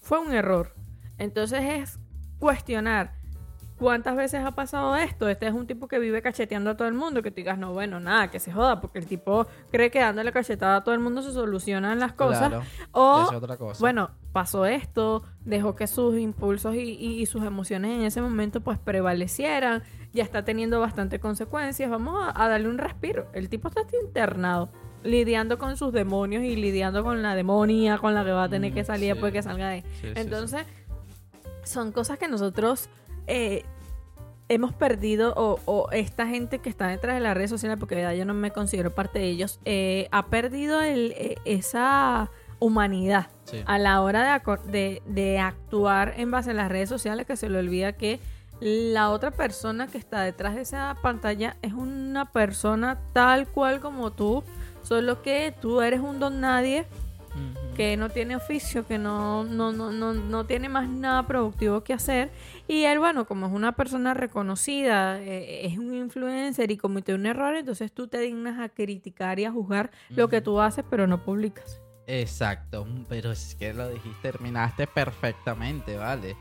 fue 0.00 0.18
un 0.18 0.32
error. 0.32 0.74
Entonces 1.18 1.62
es 1.62 1.98
cuestionar 2.38 3.19
cuántas 3.80 4.14
veces 4.14 4.44
ha 4.44 4.52
pasado 4.52 4.94
esto. 4.94 5.28
Este 5.28 5.48
es 5.48 5.52
un 5.52 5.66
tipo 5.66 5.88
que 5.88 5.98
vive 5.98 6.22
cacheteando 6.22 6.70
a 6.70 6.76
todo 6.76 6.86
el 6.86 6.94
mundo, 6.94 7.22
que 7.22 7.30
tú 7.32 7.36
digas, 7.36 7.58
no, 7.58 7.72
bueno, 7.72 7.98
nada, 7.98 8.28
que 8.30 8.38
se 8.38 8.52
joda, 8.52 8.80
porque 8.80 9.00
el 9.00 9.06
tipo 9.06 9.46
cree 9.72 9.90
que 9.90 9.98
dándole 9.98 10.30
cachetada 10.30 10.76
a 10.76 10.84
todo 10.84 10.94
el 10.94 11.00
mundo 11.00 11.22
se 11.22 11.32
solucionan 11.32 11.98
las 11.98 12.12
cosas. 12.12 12.48
Claro, 12.50 12.62
O, 12.92 13.22
es 13.28 13.36
otra 13.36 13.56
cosa. 13.56 13.80
bueno, 13.80 14.10
pasó 14.32 14.66
esto, 14.66 15.24
dejó 15.44 15.74
que 15.74 15.88
sus 15.88 16.16
impulsos 16.18 16.76
y, 16.76 16.80
y- 16.92 17.20
y 17.22 17.26
sus 17.26 17.42
emociones 17.42 17.90
en 17.98 18.02
ese 18.02 18.20
momento 18.22 18.60
pues 18.60 18.78
prevalecieran, 18.78 19.82
ya 20.12 20.22
está 20.22 20.44
teniendo 20.44 20.78
bastante 20.78 21.18
consecuencias, 21.18 21.90
vamos 21.90 22.22
a, 22.22 22.44
a 22.44 22.48
darle 22.48 22.68
un 22.68 22.78
respiro. 22.78 23.26
El 23.32 23.48
tipo 23.48 23.68
está 23.68 23.80
internado, 24.04 24.70
lidiando 25.02 25.58
con 25.58 25.76
sus 25.76 25.92
demonios 25.92 26.44
y 26.44 26.54
lidiando 26.56 27.02
con 27.02 27.22
la 27.22 27.34
demonia 27.34 27.96
con 27.98 28.14
la 28.14 28.24
que 28.24 28.32
va 28.32 28.44
a 28.44 28.48
tener 28.48 28.72
Mm, 28.72 28.74
que 28.74 28.84
salir 28.84 29.04
sí. 29.04 29.08
después 29.12 29.32
que 29.32 29.42
salga 29.42 29.68
de 29.68 29.74
ahí. 29.76 29.80
Sí, 29.82 29.88
sí, 30.02 30.06
sí. 30.08 30.12
Entonces, 30.16 30.66
son 31.64 31.92
cosas 31.92 32.18
que 32.18 32.28
nosotros 32.28 32.88
eh, 33.30 33.64
hemos 34.48 34.72
perdido 34.74 35.32
o, 35.36 35.60
o 35.64 35.90
esta 35.92 36.26
gente 36.26 36.58
que 36.58 36.68
está 36.68 36.88
detrás 36.88 37.14
de 37.14 37.20
las 37.20 37.34
redes 37.36 37.50
sociales, 37.50 37.78
porque 37.78 37.94
de 37.94 38.02
verdad 38.02 38.16
yo 38.16 38.24
no 38.24 38.34
me 38.34 38.50
considero 38.50 38.90
parte 38.94 39.20
de 39.20 39.26
ellos, 39.28 39.60
eh, 39.64 40.08
ha 40.10 40.26
perdido 40.26 40.80
el, 40.80 41.12
eh, 41.16 41.36
esa 41.44 42.30
humanidad 42.58 43.28
Sí. 43.44 43.62
a 43.66 43.78
la 43.78 44.00
hora 44.02 44.22
de, 44.24 44.42
acor- 44.42 44.62
de, 44.64 45.02
de 45.06 45.38
actuar 45.38 46.14
en 46.18 46.30
base 46.30 46.50
a 46.50 46.54
las 46.54 46.68
redes 46.68 46.88
sociales, 46.88 47.26
que 47.26 47.36
se 47.36 47.48
le 47.48 47.58
olvida 47.58 47.92
que 47.92 48.20
la 48.60 49.10
otra 49.10 49.30
persona 49.30 49.86
que 49.86 49.96
está 49.98 50.20
detrás 50.22 50.54
de 50.56 50.60
esa 50.62 50.94
pantalla 51.00 51.56
es 51.62 51.72
una 51.72 52.30
persona 52.30 52.98
tal 53.14 53.46
cual 53.48 53.80
como 53.80 54.10
tú, 54.12 54.44
solo 54.82 55.22
que 55.22 55.54
tú 55.60 55.80
eres 55.80 56.00
un 56.00 56.18
don 56.20 56.40
nadie. 56.40 56.84
Que 57.80 57.96
no 57.96 58.10
tiene 58.10 58.36
oficio, 58.36 58.86
que 58.86 58.98
no, 58.98 59.42
no, 59.44 59.72
no, 59.72 59.90
no, 59.90 60.12
no 60.12 60.44
tiene 60.44 60.68
más 60.68 60.86
nada 60.86 61.26
productivo 61.26 61.82
que 61.82 61.94
hacer. 61.94 62.30
Y 62.68 62.84
él, 62.84 62.98
bueno, 62.98 63.24
como 63.24 63.46
es 63.46 63.52
una 63.54 63.72
persona 63.72 64.12
reconocida, 64.12 65.18
eh, 65.22 65.64
es 65.64 65.78
un 65.78 65.94
influencer 65.94 66.70
y 66.70 66.76
cometió 66.76 67.14
un 67.14 67.24
error, 67.24 67.56
entonces 67.56 67.90
tú 67.90 68.06
te 68.06 68.18
dignas 68.18 68.60
a 68.60 68.68
criticar 68.68 69.38
y 69.38 69.46
a 69.46 69.50
juzgar 69.50 69.90
lo 70.10 70.28
que 70.28 70.42
tú 70.42 70.60
haces, 70.60 70.84
pero 70.90 71.06
no 71.06 71.24
publicas. 71.24 71.80
Exacto, 72.06 72.86
pero 73.08 73.32
es 73.32 73.54
que 73.54 73.72
lo 73.72 73.88
dijiste, 73.88 74.20
terminaste 74.20 74.86
perfectamente, 74.86 75.96
¿vale? 75.96 76.36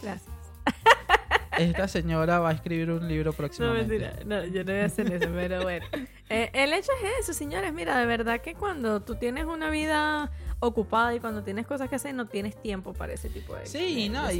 Gracias. 0.00 0.32
Esta 1.58 1.88
señora 1.88 2.38
va 2.38 2.50
a 2.50 2.52
escribir 2.52 2.92
un 2.92 3.08
libro 3.08 3.32
No, 3.32 3.36
próximamente. 3.36 3.98
mentira. 3.98 4.24
No, 4.26 4.44
yo 4.44 4.62
no 4.62 4.72
voy 4.72 4.80
a 4.80 4.84
hacer 4.84 5.12
eso, 5.12 5.28
pero 5.34 5.62
bueno. 5.62 5.86
Eh, 6.30 6.50
el 6.54 6.72
hecho 6.72 6.90
es 7.02 7.20
eso, 7.20 7.34
señores. 7.34 7.74
Mira, 7.74 7.98
de 7.98 8.06
verdad 8.06 8.40
que 8.40 8.54
cuando 8.54 9.02
tú 9.02 9.16
tienes 9.16 9.44
una 9.44 9.68
vida 9.68 10.32
ocupada 10.66 11.14
y 11.14 11.20
cuando 11.20 11.42
tienes 11.42 11.66
cosas 11.66 11.88
que 11.88 11.96
hacer, 11.96 12.14
no 12.14 12.26
tienes 12.26 12.60
tiempo 12.60 12.92
para 12.92 13.12
ese 13.12 13.28
tipo 13.30 13.54
de 13.54 13.66
Sí, 13.66 14.04
de- 14.04 14.08
no, 14.08 14.26
de 14.26 14.34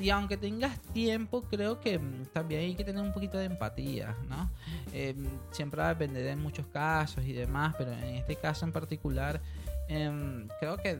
y, 0.00 0.10
aunque 0.10 0.36
tengas 0.36 0.78
tiempo, 0.92 1.42
creo 1.42 1.80
que 1.80 1.98
mm, 1.98 2.26
también 2.32 2.62
hay 2.62 2.74
que 2.74 2.84
tener 2.84 3.02
un 3.02 3.12
poquito 3.12 3.38
de 3.38 3.46
empatía, 3.46 4.16
¿no? 4.28 4.50
Eh, 4.92 5.14
siempre 5.50 5.80
va 5.80 5.86
a 5.90 5.94
depender 5.94 6.24
de 6.24 6.36
muchos 6.36 6.66
casos 6.66 7.24
y 7.24 7.32
demás, 7.32 7.74
pero 7.78 7.92
en 7.92 8.16
este 8.16 8.36
caso 8.36 8.64
en 8.66 8.72
particular, 8.72 9.40
em, 9.88 10.48
creo 10.60 10.76
que 10.76 10.98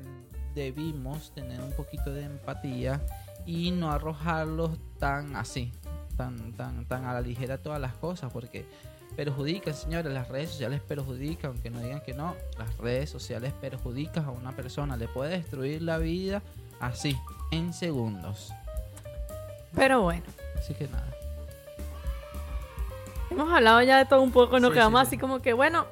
debimos 0.55 1.33
tener 1.35 1.61
un 1.61 1.73
poquito 1.73 2.13
de 2.13 2.25
empatía 2.25 3.01
y 3.47 3.71
no 3.71 3.91
arrojarlos 3.93 4.79
tan 4.99 5.37
así, 5.37 5.73
tan, 6.17 6.53
tan, 6.55 6.85
tan 6.87 7.05
a 7.05 7.15
la 7.15 7.21
ligera 7.21 7.59
todas 7.59 7.81
las 7.81 7.95
cosas, 7.95 8.33
porque 8.33 8.67
perjudican, 9.19 9.75
señores, 9.75 10.13
las 10.13 10.29
redes 10.29 10.51
sociales 10.51 10.81
perjudican, 10.81 11.51
aunque 11.51 11.71
no 11.71 11.81
digan 11.81 12.01
que 12.03 12.15
no, 12.15 12.37
las 12.57 12.79
redes 12.79 13.11
sociales 13.11 13.53
perjudican 13.61 14.25
a 14.25 14.31
una 14.31 14.53
persona, 14.55 14.97
le 14.97 15.09
puede 15.09 15.31
destruir 15.33 15.83
la 15.83 15.99
vida 15.99 16.41
así, 16.79 17.19
en 17.51 17.73
segundos. 17.73 18.53
Pero 19.75 20.03
bueno, 20.03 20.23
Así 20.57 20.73
que 20.75 20.87
nada. 20.87 21.13
hemos 23.29 23.53
hablado 23.53 23.83
ya 23.83 23.99
de 23.99 24.05
todo 24.05 24.23
un 24.23 24.31
poco, 24.31 24.61
nos 24.61 24.71
Sí, 24.71 24.75
quedamos 24.75 25.01
sí, 25.01 25.05
sí. 25.07 25.09
así 25.09 25.19
como 25.19 25.43
que, 25.43 25.53
bueno, 25.53 25.87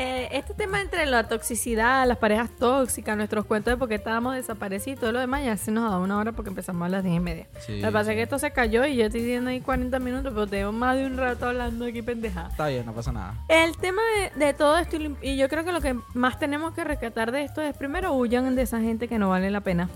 eh, 0.00 0.28
este 0.30 0.54
tema 0.54 0.80
entre 0.80 1.04
la 1.06 1.26
toxicidad, 1.26 2.06
las 2.06 2.18
parejas 2.18 2.50
tóxicas, 2.56 3.16
nuestros 3.16 3.44
cuentos 3.46 3.72
de 3.72 3.76
por 3.76 3.88
qué 3.88 3.96
estábamos 3.96 4.36
desaparecidos 4.36 4.96
y 4.98 5.00
todo 5.00 5.10
lo 5.10 5.18
demás, 5.18 5.44
ya 5.44 5.56
se 5.56 5.72
nos 5.72 5.86
ha 5.86 5.90
dado 5.90 6.02
una 6.02 6.16
hora 6.18 6.30
porque 6.32 6.50
empezamos 6.50 6.86
a 6.86 6.88
las 6.88 7.02
diez 7.02 7.16
y 7.16 7.20
media. 7.20 7.46
Sí, 7.66 7.80
Lo 7.80 7.88
que 7.88 7.92
pasa 7.92 8.04
sí. 8.04 8.10
es 8.10 8.16
que 8.16 8.22
esto 8.22 8.38
se 8.38 8.52
cayó 8.52 8.84
y 8.86 8.94
yo 8.96 9.06
estoy 9.06 9.22
diciendo 9.22 9.50
ahí 9.50 9.60
40 9.60 9.98
minutos, 9.98 10.32
pero 10.32 10.46
tengo 10.46 10.70
más 10.70 10.96
de 10.96 11.06
un 11.06 11.16
rato 11.16 11.48
hablando 11.48 11.84
aquí 11.84 12.02
pendejada. 12.02 12.48
Está 12.48 12.68
bien, 12.68 12.86
no 12.86 12.92
pasa 12.92 13.10
nada. 13.10 13.34
El 13.48 13.76
tema 13.76 14.00
de, 14.36 14.44
de 14.46 14.54
todo 14.54 14.78
esto, 14.78 14.96
y 15.20 15.36
yo 15.36 15.48
creo 15.48 15.64
que 15.64 15.72
lo 15.72 15.80
que 15.80 15.96
más 16.14 16.38
tenemos 16.38 16.74
que 16.74 16.84
rescatar 16.84 17.32
de 17.32 17.42
esto 17.42 17.60
es 17.60 17.76
primero 17.76 18.12
huyan 18.12 18.54
de 18.54 18.62
esa 18.62 18.80
gente 18.80 19.08
que 19.08 19.18
no 19.18 19.28
vale 19.30 19.50
la 19.50 19.60
pena. 19.62 19.88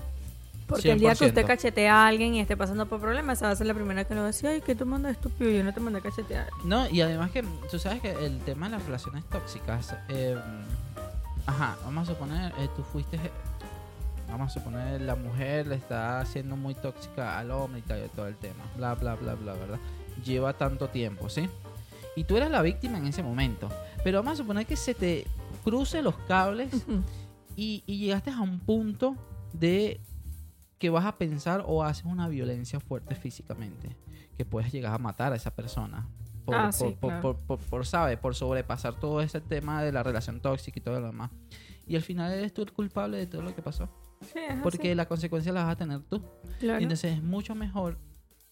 Porque 0.72 0.92
el 0.92 0.98
día 0.98 1.14
que 1.14 1.26
usted 1.26 1.44
100%. 1.44 1.46
cachetea 1.46 1.94
a 1.94 2.06
alguien 2.08 2.34
y 2.34 2.40
esté 2.40 2.56
pasando 2.56 2.86
por 2.86 3.00
problemas, 3.00 3.38
esa 3.38 3.46
va 3.46 3.52
a 3.52 3.56
ser 3.56 3.66
la 3.66 3.74
primera 3.74 4.04
que 4.04 4.14
lo 4.14 4.20
va 4.20 4.28
a 4.28 4.30
decir, 4.30 4.48
ay, 4.48 4.60
que 4.62 4.74
tú 4.74 4.86
mandas 4.86 5.12
estúpido, 5.12 5.50
yo 5.50 5.62
no 5.62 5.74
te 5.74 5.80
mandé 5.80 5.98
a 5.98 6.02
cachetear. 6.02 6.48
No, 6.64 6.88
y 6.88 7.00
además 7.02 7.30
que 7.30 7.44
tú 7.70 7.78
sabes 7.78 8.00
que 8.00 8.12
el 8.24 8.38
tema 8.40 8.66
de 8.66 8.76
las 8.76 8.84
relaciones 8.86 9.24
tóxicas, 9.28 9.94
eh, 10.08 10.36
ajá, 11.46 11.76
vamos 11.84 12.08
a 12.08 12.12
suponer, 12.12 12.52
eh, 12.58 12.68
tú 12.74 12.82
fuiste, 12.82 13.18
vamos 14.28 14.50
a 14.50 14.58
suponer, 14.58 15.00
la 15.02 15.14
mujer 15.14 15.66
le 15.66 15.74
está 15.74 16.20
haciendo 16.20 16.56
muy 16.56 16.74
tóxica 16.74 17.38
al 17.38 17.50
hombre 17.50 17.80
y 17.80 17.82
tal, 17.82 18.10
todo 18.16 18.26
el 18.26 18.36
tema, 18.36 18.64
bla, 18.76 18.94
bla, 18.94 19.14
bla, 19.14 19.34
bla, 19.34 19.52
¿verdad? 19.52 19.78
Lleva 20.24 20.54
tanto 20.54 20.88
tiempo, 20.88 21.28
¿sí? 21.28 21.48
Y 22.16 22.24
tú 22.24 22.36
eres 22.36 22.50
la 22.50 22.62
víctima 22.62 22.98
en 22.98 23.06
ese 23.06 23.22
momento, 23.22 23.68
pero 24.04 24.18
vamos 24.18 24.34
a 24.34 24.36
suponer 24.36 24.66
que 24.66 24.76
se 24.76 24.94
te 24.94 25.26
cruce 25.64 26.02
los 26.02 26.16
cables 26.28 26.70
y, 27.56 27.82
y 27.86 27.98
llegaste 27.98 28.30
a 28.30 28.40
un 28.40 28.58
punto 28.58 29.16
de 29.52 30.00
que 30.82 30.90
vas 30.90 31.04
a 31.04 31.16
pensar 31.16 31.62
o 31.64 31.84
haces 31.84 32.04
una 32.04 32.26
violencia 32.26 32.80
fuerte 32.80 33.14
físicamente, 33.14 33.96
que 34.36 34.44
puedes 34.44 34.72
llegar 34.72 34.92
a 34.92 34.98
matar 34.98 35.32
a 35.32 35.36
esa 35.36 35.54
persona. 35.54 36.08
Por, 36.44 36.56
Ah, 36.56 36.62
por, 36.64 36.72
sí, 36.72 36.96
por, 37.00 37.10
claro. 37.10 37.22
por, 37.22 37.36
por- 37.38 37.58
por, 37.70 37.86
¿sabe? 37.86 38.16
por 38.16 38.34
sobrepasar 38.34 38.94
todo 38.98 39.20
ese 39.20 39.40
tema 39.40 39.80
de 39.84 39.92
la 39.92 40.02
relación 40.02 40.40
tóxica 40.40 40.80
y 40.80 40.82
todo 40.82 40.98
lo 40.98 41.06
demás. 41.06 41.30
Y 41.86 41.94
al 41.94 42.02
final 42.02 42.32
eres 42.32 42.52
tú 42.52 42.62
el 42.62 42.72
culpable 42.72 43.16
de 43.16 43.28
todo 43.28 43.42
lo 43.42 43.54
que 43.54 43.62
pasó. 43.62 43.88
Sí, 44.22 44.40
Porque 44.64 44.88
así, 44.88 44.94
la 44.96 45.06
consecuencia 45.06 45.52
la 45.52 45.62
vas 45.62 45.72
a 45.74 45.76
tener 45.76 46.00
tú. 46.02 46.20
claro. 46.58 46.80
Entonces 46.82 47.12
es 47.18 47.22
mucho 47.22 47.54
mejor 47.54 47.96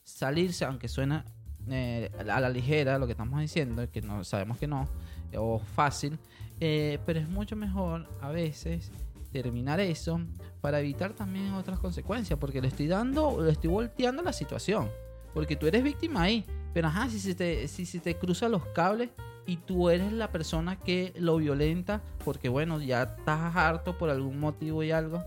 salirse, 0.04 0.64
aunque 0.64 0.86
suena 0.86 1.24
eh, 1.68 2.10
a 2.28 2.38
la 2.40 2.48
ligera 2.48 2.96
lo 2.96 3.06
que 3.06 3.12
estamos 3.12 3.40
diciendo, 3.40 3.90
que 3.90 4.02
no 4.02 4.22
sabemos 4.22 4.56
que 4.56 4.68
no, 4.68 4.88
o 5.36 5.58
fácil, 5.58 6.16
eh, 6.60 7.00
pero 7.06 7.18
es 7.18 7.28
mucho 7.28 7.56
mejor 7.56 8.08
a 8.20 8.28
veces 8.30 8.92
terminar 9.30 9.80
eso 9.80 10.20
para 10.60 10.80
evitar 10.80 11.12
también 11.12 11.54
otras 11.54 11.78
consecuencias, 11.78 12.38
porque 12.38 12.60
le 12.60 12.68
estoy 12.68 12.86
dando, 12.86 13.42
le 13.42 13.52
estoy 13.52 13.70
volteando 13.70 14.22
la 14.22 14.32
situación, 14.32 14.90
porque 15.32 15.56
tú 15.56 15.66
eres 15.66 15.82
víctima 15.82 16.22
ahí, 16.22 16.44
pero 16.74 16.88
ajá, 16.88 17.08
si 17.08 17.18
se 17.18 17.34
te, 17.34 17.68
si 17.68 17.86
se 17.86 18.00
te 18.00 18.16
cruzan 18.16 18.52
los 18.52 18.66
cables 18.66 19.10
y 19.46 19.56
tú 19.56 19.90
eres 19.90 20.12
la 20.12 20.30
persona 20.30 20.76
que 20.76 21.12
lo 21.16 21.36
violenta, 21.36 22.02
porque 22.24 22.48
bueno, 22.48 22.80
ya 22.80 23.02
estás 23.02 23.56
harto 23.56 23.96
por 23.96 24.10
algún 24.10 24.38
motivo 24.38 24.82
y 24.82 24.90
algo. 24.90 25.22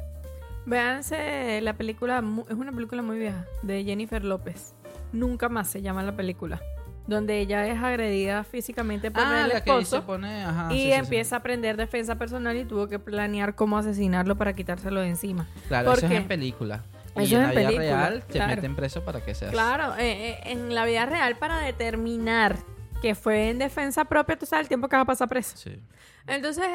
Véanse 0.65 1.59
la 1.61 1.75
película, 1.75 2.23
es 2.47 2.55
una 2.55 2.71
película 2.71 3.01
muy 3.01 3.17
vieja, 3.19 3.45
de 3.63 3.83
Jennifer 3.83 4.23
López. 4.23 4.75
Nunca 5.11 5.49
más 5.49 5.67
se 5.67 5.81
llama 5.81 6.03
la 6.03 6.15
película. 6.15 6.61
Donde 7.05 7.39
ella 7.39 7.67
es 7.67 7.77
agredida 7.81 8.43
físicamente 8.45 9.11
por 9.11 9.23
Ah, 9.23 9.43
el 9.45 9.51
que 9.51 9.57
esposo. 9.57 10.05
pone, 10.05 10.43
ajá, 10.45 10.69
y 10.71 10.77
sí, 10.77 10.81
sí, 10.83 10.87
sí. 10.87 10.93
empieza 10.93 11.35
a 11.35 11.39
aprender 11.39 11.75
defensa 11.75 12.15
personal 12.15 12.55
y 12.55 12.63
tuvo 12.63 12.87
que 12.87 12.97
planear 12.99 13.55
cómo 13.55 13.77
asesinarlo 13.77 14.37
para 14.37 14.53
quitárselo 14.53 15.01
de 15.01 15.09
encima. 15.09 15.45
Claro, 15.67 15.89
¿Por 15.89 15.97
eso 15.97 16.07
es 16.07 16.13
en 16.13 16.27
película. 16.27 16.83
Eso 17.15 17.21
y 17.21 17.35
en 17.35 17.41
en 17.41 17.43
la 17.43 17.49
vida 17.51 17.67
película, 17.67 18.09
real 18.09 18.23
te 18.25 18.47
meten 18.47 18.75
preso 18.75 19.03
para 19.03 19.21
que 19.21 19.35
seas. 19.35 19.51
Claro, 19.51 19.95
eh, 19.97 20.29
eh, 20.29 20.39
en 20.45 20.73
la 20.73 20.85
vida 20.85 21.05
real 21.05 21.35
para 21.35 21.59
determinar 21.59 22.55
que 23.01 23.15
fue 23.15 23.49
en 23.49 23.59
defensa 23.59 24.05
propia, 24.05 24.37
tú 24.37 24.45
sabes 24.45 24.63
el 24.63 24.67
tiempo 24.69 24.87
que 24.87 24.95
va 24.95 25.01
a 25.01 25.05
pasar 25.05 25.27
preso. 25.27 25.57
Sí. 25.57 25.77
Entonces, 26.25 26.65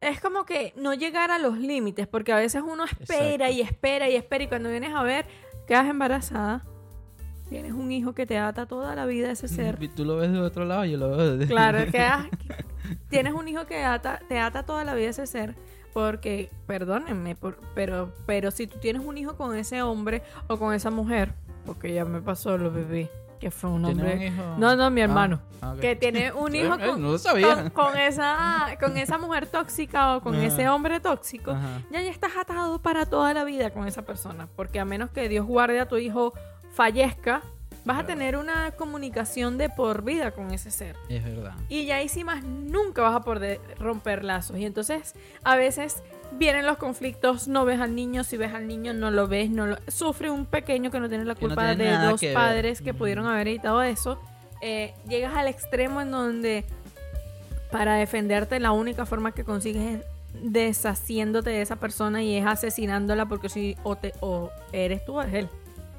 es 0.00 0.20
como 0.20 0.44
que 0.44 0.74
no 0.76 0.92
llegar 0.94 1.30
a 1.30 1.38
los 1.38 1.56
límites, 1.56 2.08
porque 2.08 2.32
a 2.32 2.36
veces 2.36 2.60
uno 2.66 2.84
espera 2.84 3.48
Exacto. 3.48 3.52
y 3.54 3.60
espera 3.62 4.08
y 4.10 4.16
espera 4.16 4.44
y 4.44 4.48
cuando 4.48 4.68
vienes 4.68 4.92
a 4.92 5.02
ver, 5.04 5.26
quedas 5.68 5.86
embarazada, 5.86 6.64
tienes 7.54 7.72
un 7.72 7.92
hijo 7.92 8.14
que 8.14 8.26
te 8.26 8.36
ata 8.36 8.66
toda 8.66 8.96
la 8.96 9.06
vida 9.06 9.30
ese 9.30 9.46
ser. 9.46 9.78
Y 9.80 9.86
Tú 9.86 10.04
lo 10.04 10.16
ves 10.16 10.32
de 10.32 10.40
otro 10.40 10.64
lado, 10.64 10.84
yo 10.86 10.98
lo 10.98 11.10
veo 11.16 11.36
de 11.36 11.46
Claro, 11.46 11.88
quedas, 11.90 12.26
tienes 13.08 13.32
un 13.32 13.46
hijo 13.46 13.64
que 13.66 13.84
ata, 13.84 14.18
te 14.28 14.40
ata 14.40 14.64
toda 14.64 14.82
la 14.84 14.94
vida 14.94 15.10
ese 15.10 15.26
ser. 15.28 15.54
Porque, 15.92 16.50
perdónenme, 16.66 17.36
por- 17.36 17.60
pero, 17.76 18.12
pero 18.26 18.50
si 18.50 18.66
tú 18.66 18.78
tienes 18.80 19.04
un 19.04 19.16
hijo 19.18 19.36
con 19.36 19.54
ese 19.56 19.82
hombre 19.82 20.22
o 20.48 20.58
con 20.58 20.74
esa 20.74 20.90
mujer, 20.90 21.32
porque 21.64 21.94
ya 21.94 22.04
me 22.04 22.20
pasó 22.20 22.58
lo 22.58 22.72
bebé, 22.72 23.08
que 23.38 23.52
fue 23.52 23.70
un 23.70 23.84
¿Tiene 23.84 24.00
hombre. 24.02 24.16
un 24.16 24.22
hijo? 24.22 24.42
No, 24.58 24.74
no, 24.74 24.90
mi 24.90 25.00
Ah, 25.00 25.04
hermano. 25.04 25.40
ah. 25.62 25.76
Que 25.80 25.94
tiene 25.94 26.32
un 26.44 26.56
hijo 26.56 26.70
con, 26.70 27.00
no 27.00 27.16
con, 27.18 27.70
con 27.70 27.96
esa, 27.96 28.66
con 28.80 28.96
esa 28.96 29.18
mujer 29.18 29.46
tóxica 29.46 30.16
o 30.16 30.20
con 30.20 30.34
Ajá. 30.34 30.46
ese 30.46 30.68
hombre 30.68 30.98
tóxico, 30.98 31.52
Ajá. 31.52 31.82
ya 31.92 32.02
ya 32.02 32.10
estás 32.10 32.32
atado 32.36 32.80
para 32.82 33.06
toda 33.06 33.32
la 33.32 33.44
vida 33.44 33.70
con 33.70 33.86
esa 33.86 34.02
persona. 34.02 34.48
Porque 34.56 34.80
a 34.80 34.84
menos 34.84 35.10
que 35.10 35.28
Dios 35.28 35.46
guarde 35.46 35.78
a 35.78 35.86
tu 35.86 35.96
hijo 35.98 36.32
fallezca, 36.74 37.42
vas 37.84 38.00
a 38.00 38.04
tener 38.04 38.36
una 38.36 38.72
comunicación 38.72 39.58
de 39.58 39.68
por 39.68 40.02
vida 40.04 40.32
con 40.32 40.52
ese 40.52 40.70
ser. 40.70 40.96
Es 41.08 41.22
verdad. 41.24 41.54
Y 41.68 41.84
ya 41.86 41.96
ahí 41.96 42.08
sí 42.08 42.24
más 42.24 42.42
nunca 42.42 43.02
vas 43.02 43.14
a 43.14 43.20
poder 43.20 43.60
romper 43.78 44.24
lazos. 44.24 44.58
Y 44.58 44.64
entonces 44.64 45.14
a 45.44 45.56
veces 45.56 46.02
vienen 46.32 46.66
los 46.66 46.78
conflictos, 46.78 47.46
no 47.46 47.64
ves 47.64 47.80
al 47.80 47.94
niño, 47.94 48.24
si 48.24 48.36
ves 48.36 48.54
al 48.54 48.66
niño 48.66 48.94
no 48.94 49.10
lo 49.10 49.28
ves, 49.28 49.50
no 49.50 49.66
lo... 49.66 49.76
sufre 49.88 50.30
un 50.30 50.46
pequeño 50.46 50.90
que 50.90 50.98
no 51.00 51.08
tiene 51.08 51.24
la 51.24 51.34
no 51.34 51.40
culpa 51.40 51.74
tiene 51.76 51.98
de 51.98 52.06
dos 52.06 52.20
que 52.20 52.28
ver. 52.28 52.34
padres 52.34 52.80
que 52.80 52.94
pudieron 52.94 53.26
haber 53.26 53.48
evitado 53.48 53.82
eso. 53.82 54.18
Eh, 54.60 54.94
llegas 55.08 55.34
al 55.34 55.46
extremo 55.46 56.00
en 56.00 56.10
donde 56.10 56.64
para 57.70 57.96
defenderte 57.96 58.58
la 58.60 58.72
única 58.72 59.04
forma 59.04 59.32
que 59.32 59.44
consigues 59.44 60.00
es 60.00 60.06
deshaciéndote 60.42 61.50
de 61.50 61.60
esa 61.60 61.76
persona 61.76 62.22
y 62.22 62.36
es 62.36 62.46
asesinándola 62.46 63.26
porque 63.26 63.48
si 63.48 63.76
o, 63.82 63.94
te, 63.96 64.12
o 64.20 64.50
eres 64.72 65.04
tú 65.04 65.18
o 65.18 65.22
es 65.22 65.34
él 65.34 65.48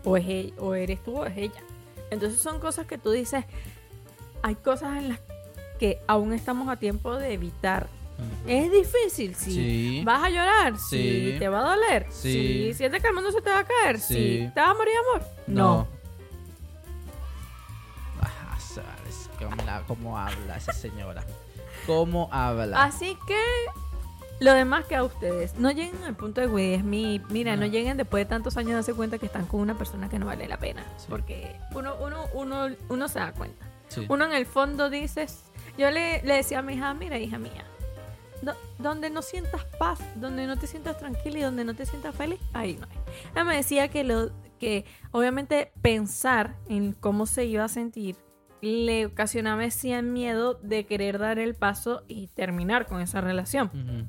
o, 0.05 0.15
es 0.17 0.25
él, 0.27 0.53
o 0.59 0.73
eres 0.75 1.03
tú 1.03 1.17
o 1.17 1.25
es 1.25 1.37
ella. 1.37 1.61
Entonces 2.11 2.39
son 2.39 2.59
cosas 2.59 2.85
que 2.87 2.97
tú 2.97 3.11
dices, 3.11 3.43
hay 4.41 4.55
cosas 4.55 4.97
en 4.97 5.09
las 5.09 5.19
que 5.79 5.99
aún 6.07 6.33
estamos 6.33 6.69
a 6.69 6.77
tiempo 6.77 7.15
de 7.17 7.33
evitar. 7.33 7.87
Es 8.47 8.71
difícil, 8.71 9.35
sí. 9.35 9.51
Sí. 9.51 10.01
¿Vas 10.05 10.23
a 10.23 10.29
llorar? 10.29 10.77
Sí. 10.77 11.31
Sí. 11.33 11.35
¿Te 11.39 11.49
va 11.49 11.59
a 11.59 11.75
doler? 11.75 12.05
Sí. 12.11 12.73
¿Sientes 12.73 13.01
que 13.01 13.09
el 13.09 13.13
mundo 13.13 13.29
se 13.31 13.41
te 13.41 13.49
va 13.49 13.59
a 13.59 13.63
caer? 13.65 13.99
Sí. 13.99 14.13
Sí. 14.13 14.51
¿Te 14.53 14.61
va 14.61 14.69
a 14.69 14.73
morir 14.73 14.93
amor? 15.09 15.27
No. 15.47 15.87
Ah, 18.21 18.57
sabes, 18.59 19.29
¿Cómo, 19.37 19.55
la- 19.65 19.83
cómo 19.87 20.17
habla 20.17 20.55
esa 20.57 20.71
señora? 20.71 21.23
¿Cómo 21.85 22.29
habla? 22.31 22.83
Así 22.83 23.17
que 23.27 23.41
lo 24.39 24.53
demás 24.53 24.85
que 24.85 24.95
a 24.95 25.03
ustedes. 25.03 25.55
No 25.59 25.71
lleguen 25.71 26.03
al 26.03 26.15
punto 26.15 26.41
de 26.41 26.47
güey, 26.47 26.73
es 26.73 26.83
mi. 26.83 27.21
Mira, 27.29 27.55
no. 27.55 27.61
No. 27.65 27.71
lleguen 27.71 27.97
después 27.97 28.21
de 28.25 28.29
tantos 28.29 28.57
años 28.57 28.71
a 28.71 28.75
darse 28.75 28.93
cuenta 28.93 29.17
que 29.17 29.25
están 29.27 29.45
con 29.45 29.59
una 29.61 29.77
persona 29.77 30.09
que 30.09 30.19
no 30.19 30.25
vale 30.25 30.47
la 30.47 30.57
pena. 30.57 30.83
Sí. 30.97 31.05
Porque 31.09 31.55
uno, 31.73 31.95
uno, 32.01 32.25
uno, 32.33 32.67
uno 32.89 33.07
se 33.07 33.19
da 33.19 33.31
cuenta. 33.31 33.65
Sí. 33.87 34.05
Uno 34.09 34.25
en 34.25 34.33
el 34.33 34.45
fondo 34.45 34.89
dices. 34.89 35.43
Yo 35.77 35.91
le, 35.91 36.21
le 36.23 36.35
decía 36.35 36.59
a 36.59 36.61
mi 36.61 36.73
hija, 36.75 36.93
mira, 36.93 37.17
hija 37.19 37.37
mía, 37.37 37.65
do- 38.41 38.55
donde 38.79 39.09
no 39.09 39.21
sientas 39.21 39.65
paz, 39.77 39.99
donde 40.15 40.47
no 40.47 40.55
te 40.57 40.67
sientas 40.67 40.97
tranquila 40.97 41.39
y 41.39 41.41
donde 41.41 41.65
no 41.65 41.73
te 41.73 41.85
sientas 41.85 42.15
feliz, 42.15 42.39
ahí 42.53 42.77
no 42.79 42.87
hay. 42.89 42.97
Ella 43.33 43.43
me 43.43 43.55
decía 43.57 43.87
que 43.89 44.03
lo 44.05 44.31
que 44.57 44.85
obviamente 45.11 45.73
pensar 45.81 46.55
en 46.69 46.93
cómo 46.93 47.25
se 47.25 47.43
iba 47.43 47.65
a 47.65 47.67
sentir 47.67 48.15
le 48.61 49.05
ocasionaba 49.07 49.65
ese 49.65 50.01
miedo 50.01 50.53
de 50.55 50.85
querer 50.85 51.19
dar 51.19 51.39
el 51.39 51.55
paso 51.55 52.03
y 52.07 52.27
terminar 52.27 52.85
con 52.87 53.01
esa 53.01 53.19
relación. 53.19 53.67
Ujú. 53.67 54.07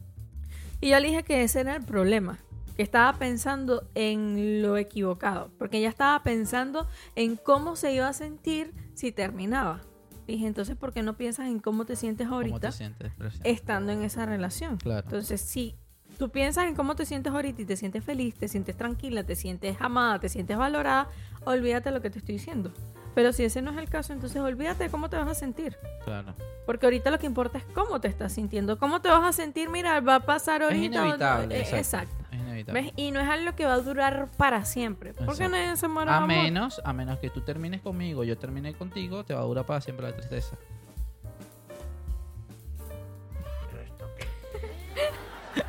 Y 0.80 0.90
yo 0.90 1.00
le 1.00 1.08
dije 1.08 1.22
que 1.22 1.42
ese 1.42 1.60
era 1.60 1.76
el 1.76 1.84
problema, 1.84 2.38
que 2.76 2.82
estaba 2.82 3.18
pensando 3.18 3.88
en 3.94 4.62
lo 4.62 4.76
equivocado, 4.76 5.50
porque 5.58 5.78
ella 5.78 5.88
estaba 5.88 6.22
pensando 6.22 6.86
en 7.14 7.36
cómo 7.36 7.76
se 7.76 7.94
iba 7.94 8.08
a 8.08 8.12
sentir 8.12 8.74
si 8.94 9.10
terminaba. 9.10 9.80
Dije, 10.26 10.46
entonces, 10.46 10.76
¿por 10.76 10.92
qué 10.92 11.02
no 11.02 11.16
piensas 11.16 11.46
en 11.46 11.60
cómo 11.60 11.86
te 11.86 11.96
sientes 11.96 12.26
¿Cómo 12.26 12.36
ahorita 12.36 12.70
te 12.70 12.72
sientes? 12.72 13.12
Presión? 13.14 13.42
estando 13.46 13.92
en 13.92 14.02
esa 14.02 14.26
relación? 14.26 14.76
Claro. 14.76 15.06
Entonces, 15.06 15.40
si 15.40 15.76
tú 16.18 16.30
piensas 16.30 16.66
en 16.66 16.74
cómo 16.74 16.96
te 16.96 17.06
sientes 17.06 17.32
ahorita 17.32 17.62
y 17.62 17.64
te 17.64 17.76
sientes 17.76 18.04
feliz, 18.04 18.34
te 18.34 18.48
sientes 18.48 18.76
tranquila, 18.76 19.24
te 19.24 19.36
sientes 19.36 19.76
amada, 19.80 20.18
te 20.18 20.28
sientes 20.28 20.56
valorada, 20.56 21.08
olvídate 21.44 21.90
de 21.90 21.94
lo 21.94 22.02
que 22.02 22.10
te 22.10 22.18
estoy 22.18 22.34
diciendo. 22.34 22.72
Pero 23.16 23.32
si 23.32 23.44
ese 23.44 23.62
no 23.62 23.70
es 23.70 23.78
el 23.78 23.88
caso, 23.88 24.12
entonces 24.12 24.40
olvídate 24.42 24.84
de 24.84 24.90
cómo 24.90 25.08
te 25.08 25.16
vas 25.16 25.26
a 25.26 25.34
sentir. 25.34 25.78
Claro. 26.04 26.34
Porque 26.66 26.84
ahorita 26.84 27.10
lo 27.10 27.18
que 27.18 27.24
importa 27.24 27.56
es 27.56 27.64
cómo 27.74 27.98
te 27.98 28.08
estás 28.08 28.34
sintiendo. 28.34 28.78
¿Cómo 28.78 29.00
te 29.00 29.08
vas 29.08 29.24
a 29.24 29.32
sentir? 29.32 29.70
Mira, 29.70 30.00
va 30.00 30.16
a 30.16 30.20
pasar 30.20 30.60
Es 30.60 30.68
ahorita. 30.68 30.98
no. 30.98 31.04
inevitable. 31.06 31.56
Eh, 31.56 31.60
exacto. 31.60 31.76
exacto. 31.78 32.14
Es 32.30 32.38
inevitable. 32.40 32.82
¿Ves? 32.82 32.92
Y 32.96 33.10
no 33.12 33.20
es 33.20 33.28
algo 33.28 33.56
que 33.56 33.64
va 33.64 33.72
a 33.72 33.78
durar 33.78 34.28
para 34.36 34.66
siempre. 34.66 35.14
Porque 35.14 35.48
se 35.76 35.88
muere 35.88 36.10
de 36.10 36.14
A 36.14 36.16
amor. 36.18 36.28
menos, 36.28 36.82
a 36.84 36.92
menos 36.92 37.18
que 37.18 37.30
tú 37.30 37.40
termines 37.40 37.80
conmigo, 37.80 38.22
yo 38.22 38.36
termine 38.36 38.74
contigo, 38.74 39.24
te 39.24 39.32
va 39.32 39.40
a 39.40 39.44
durar 39.44 39.64
para 39.64 39.80
siempre 39.80 40.06
la 40.10 40.14
tristeza. 40.14 40.54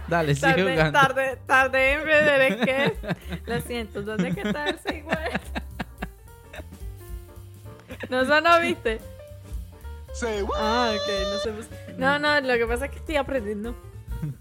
Dale, 0.07 0.35
sigue 0.35 0.47
Tarde, 0.47 0.71
jugando. 0.73 0.99
tarde, 0.99 1.37
tarde 1.45 1.93
en 1.93 2.03
ver 2.05 2.41
es 2.41 2.55
que. 2.65 2.93
Lo 3.45 3.61
siento, 3.61 4.01
¿dónde 4.03 4.29
es 4.29 4.35
que 4.35 4.41
está 4.41 4.69
el 4.69 4.95
igual? 4.97 5.36
No, 8.09 8.21
eso 8.21 8.41
no 8.41 8.59
viste. 8.61 8.99
Ah, 10.57 10.93
ok, 10.95 11.11
no 11.33 11.39
sé. 11.39 11.51
pues. 11.51 11.69
No, 11.97 12.17
no, 12.19 12.39
lo 12.41 12.53
que 12.55 12.65
pasa 12.65 12.85
es 12.85 12.91
que 12.91 12.97
estoy 12.97 13.15
aprendiendo. 13.17 13.75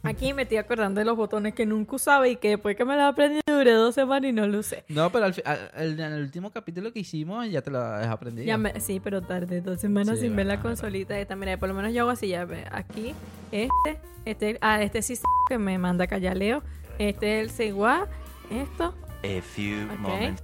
Aquí 0.05 0.33
me 0.33 0.43
estoy 0.43 0.57
acordando 0.57 1.01
de 1.01 1.05
los 1.05 1.17
botones 1.19 1.53
que 1.55 1.67
nunca 1.67 1.97
usaba 1.97 2.27
y 2.29 2.37
que 2.37 2.51
después 2.51 2.77
que 2.77 2.85
me 2.87 2.95
los 2.97 3.05
aprendí 3.05 3.41
duré 3.47 3.73
dos 3.73 3.95
semanas 3.95 4.31
y 4.31 4.33
no 4.33 4.47
lo 4.47 4.61
usé. 4.61 4.85
No, 4.89 5.13
pero 5.13 5.27
al 5.27 5.35
fi- 5.35 5.43
al- 5.45 5.71
al- 5.75 6.01
en 6.01 6.13
el 6.15 6.23
último 6.23 6.51
capítulo 6.51 6.95
que 6.95 7.01
hicimos 7.01 7.47
ya 7.51 7.61
te 7.61 7.71
lo 7.71 7.81
has 7.83 8.07
aprendido. 8.07 8.47
Ya 8.47 8.57
me- 8.57 8.81
sí, 8.81 9.01
pero 9.01 9.21
tarde, 9.21 9.61
dos 9.61 9.79
semanas 9.79 10.17
Sí, 10.19 10.23
sin 10.27 10.37
ver 10.37 10.47
la 10.47 10.55
verdad, 10.55 10.63
consolita 10.71 11.19
esta. 11.19 11.37
Mira, 11.37 11.59
por 11.59 11.69
lo 11.69 11.75
menos 11.75 11.93
yo 11.93 12.03
hago 12.03 12.11
así, 12.11 12.29
ya 12.29 12.47
ve, 12.47 12.65
aquí, 12.71 13.15
este, 13.53 14.01
este, 14.25 14.57
ah, 14.63 14.81
este 14.83 15.03
sí 15.03 15.19
que 15.47 15.59
me 15.59 15.77
manda 15.77 16.05
acá, 16.05 16.17
ya 16.17 16.35
leo. 16.35 16.63
Este 16.99 17.41
es 17.43 17.45
el 17.45 17.51
Segua, 17.51 18.07
esto, 18.51 18.95
A 19.23 19.43
few 19.43 19.85
ok, 19.93 19.99
moments. 19.99 20.43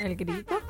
el 0.00 0.14
grito. 0.14 0.60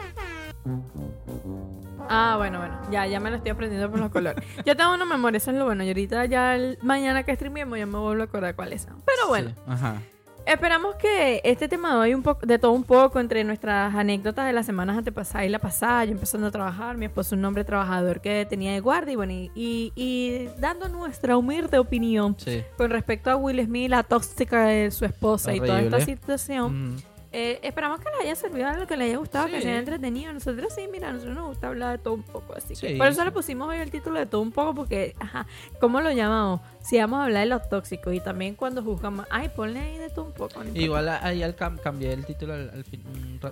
Ah, 2.09 2.35
bueno, 2.37 2.59
bueno, 2.59 2.79
ya, 2.91 3.07
ya 3.07 3.21
me 3.21 3.31
lo 3.31 3.37
estoy 3.37 3.53
aprendiendo 3.53 3.91
por 3.91 4.01
los 4.01 4.11
colores. 4.11 4.45
Yo 4.67 4.77
tengo 4.77 4.93
una 4.95 5.05
memoria, 5.05 5.37
eso 5.39 5.51
es 5.51 5.57
lo 5.57 5.65
bueno. 5.65 5.85
Y 5.85 5.89
ahorita 5.89 6.25
ya 6.27 6.55
el- 6.57 6.79
mañana 6.83 7.23
que 7.23 7.35
streamemos 7.35 7.79
ya 7.79 7.87
me 7.87 7.99
vuelvo 7.99 8.23
a 8.23 8.25
acordar 8.27 8.55
cuáles 8.55 8.83
son. 8.83 9.01
Pero 9.05 9.29
bueno, 9.29 9.51
Sí, 9.51 9.55
Ajá. 9.67 10.03
Esperamos 10.45 10.97
que 10.97 11.41
este 11.45 11.69
tema 11.69 11.93
de 11.93 11.99
hoy 12.01 12.15
un 12.15 12.23
poco 12.25 12.45
de 12.45 12.59
todo 12.59 12.73
un 12.73 12.83
poco 12.83 13.21
entre 13.21 13.45
nuestras 13.45 13.95
anécdotas 13.95 14.45
de 14.45 14.53
las 14.53 14.67
semanas 14.67 14.99
antepasadas 14.99 15.47
y 15.47 15.49
la 15.51 15.61
pasada, 15.61 16.05
yo 16.05 16.11
empezando 16.11 16.49
a 16.49 16.51
trabajar, 16.51 16.97
mi 16.97 17.05
esposo 17.05 17.37
un 17.37 17.45
hombre 17.45 17.63
trabajador 17.63 18.21
que 18.21 18.45
tenía 18.51 18.73
de 18.73 18.81
guardia 18.81 19.13
y 19.13 19.17
bueno, 19.17 19.33
y, 19.35 19.53
y- 19.55 19.93
y 19.95 20.49
dando 20.59 20.89
nuestra 20.89 21.37
humilde 21.37 21.79
opinión 21.79 22.35
Sí. 22.39 22.65
con 22.77 22.91
respecto 22.91 23.31
a 23.31 23.37
Will 23.37 23.65
Smith, 23.65 23.89
la 23.89 24.03
tóxica 24.03 24.65
de 24.65 24.91
su 24.91 25.05
esposa 25.05 25.55
y 25.55 25.61
toda 25.61 25.81
esta 25.81 25.97
Horrible. 25.99 26.17
situación. 26.17 26.95
Mm, 26.95 26.97
Eh, 27.35 27.59
esperamos 27.63 27.99
que 28.01 28.11
les 28.11 28.21
haya 28.21 28.37
servido 28.37 28.69
algo, 28.69 28.87
que 28.87 28.95
les 28.97 29.09
haya 29.09 29.17
gustado, 29.17 29.47
que 29.47 29.63
se 29.63 29.69
haya 29.69 29.79
entretenido. 29.79 30.33
Nosotros 30.35 30.71
sí, 30.75 30.87
mira, 30.93 31.09
a 31.09 31.13
nosotros 31.13 31.35
nos 31.35 31.47
gusta 31.49 31.69
hablar 31.69 31.97
de 31.97 32.05
todo 32.05 32.13
un 32.15 32.23
poco. 32.25 32.55
Así 32.55 32.75
que 32.75 32.97
por 32.97 33.07
eso 33.07 33.25
le 33.25 33.33
pusimos 33.33 33.69
hoy 33.69 33.79
el 33.79 33.91
título 33.91 34.19
de 34.19 34.27
todo 34.27 34.43
un 34.43 34.53
poco, 34.53 34.75
porque, 34.75 35.17
ajá, 35.19 35.47
¿cómo 35.81 36.03
lo 36.03 36.11
llamamos? 36.13 36.61
Si 36.81 36.99
vamos 36.99 37.21
a 37.21 37.25
hablar 37.25 37.45
de 37.45 37.47
los 37.47 37.67
tóxicos 37.71 38.13
y 38.13 38.21
también 38.21 38.55
cuando 38.55 38.83
juzgamos, 38.83 39.27
ay, 39.31 39.49
ponle 39.49 39.81
ahí 39.81 39.97
de 39.97 40.11
todo 40.11 40.27
un 40.27 40.33
poco. 40.33 40.63
no. 40.63 40.71
Igual 40.79 41.09
ahí 41.09 41.43
al 41.43 41.57
cam- 41.57 41.81
cambié 41.81 42.13
el 42.13 42.27
título 42.27 42.53
al, 42.53 42.69
al 42.71 42.85
fin, 42.85 43.03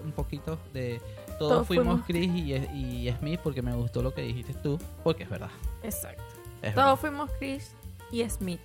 un, 0.05 0.13
poquito 0.13 0.59
de 0.75 1.01
todos, 1.39 1.39
Todos 1.39 1.67
fuimos 1.67 2.03
fuimos- 2.03 2.07
Chris 2.07 2.31
y, 2.75 3.07
y 3.09 3.13
Smith 3.19 3.41
porque 3.43 3.63
me 3.63 3.75
gustó 3.75 4.03
lo 4.03 4.13
que 4.13 4.21
dijiste 4.21 4.53
tú, 4.55 4.79
porque 5.03 5.23
es 5.23 5.31
verdad. 5.31 5.49
Exacto. 5.83 6.23
Es 6.61 6.75
Todos 6.75 7.01
fuimos 7.01 7.31
Chris 7.39 7.73
y 8.13 8.29
Smith. 8.29 8.61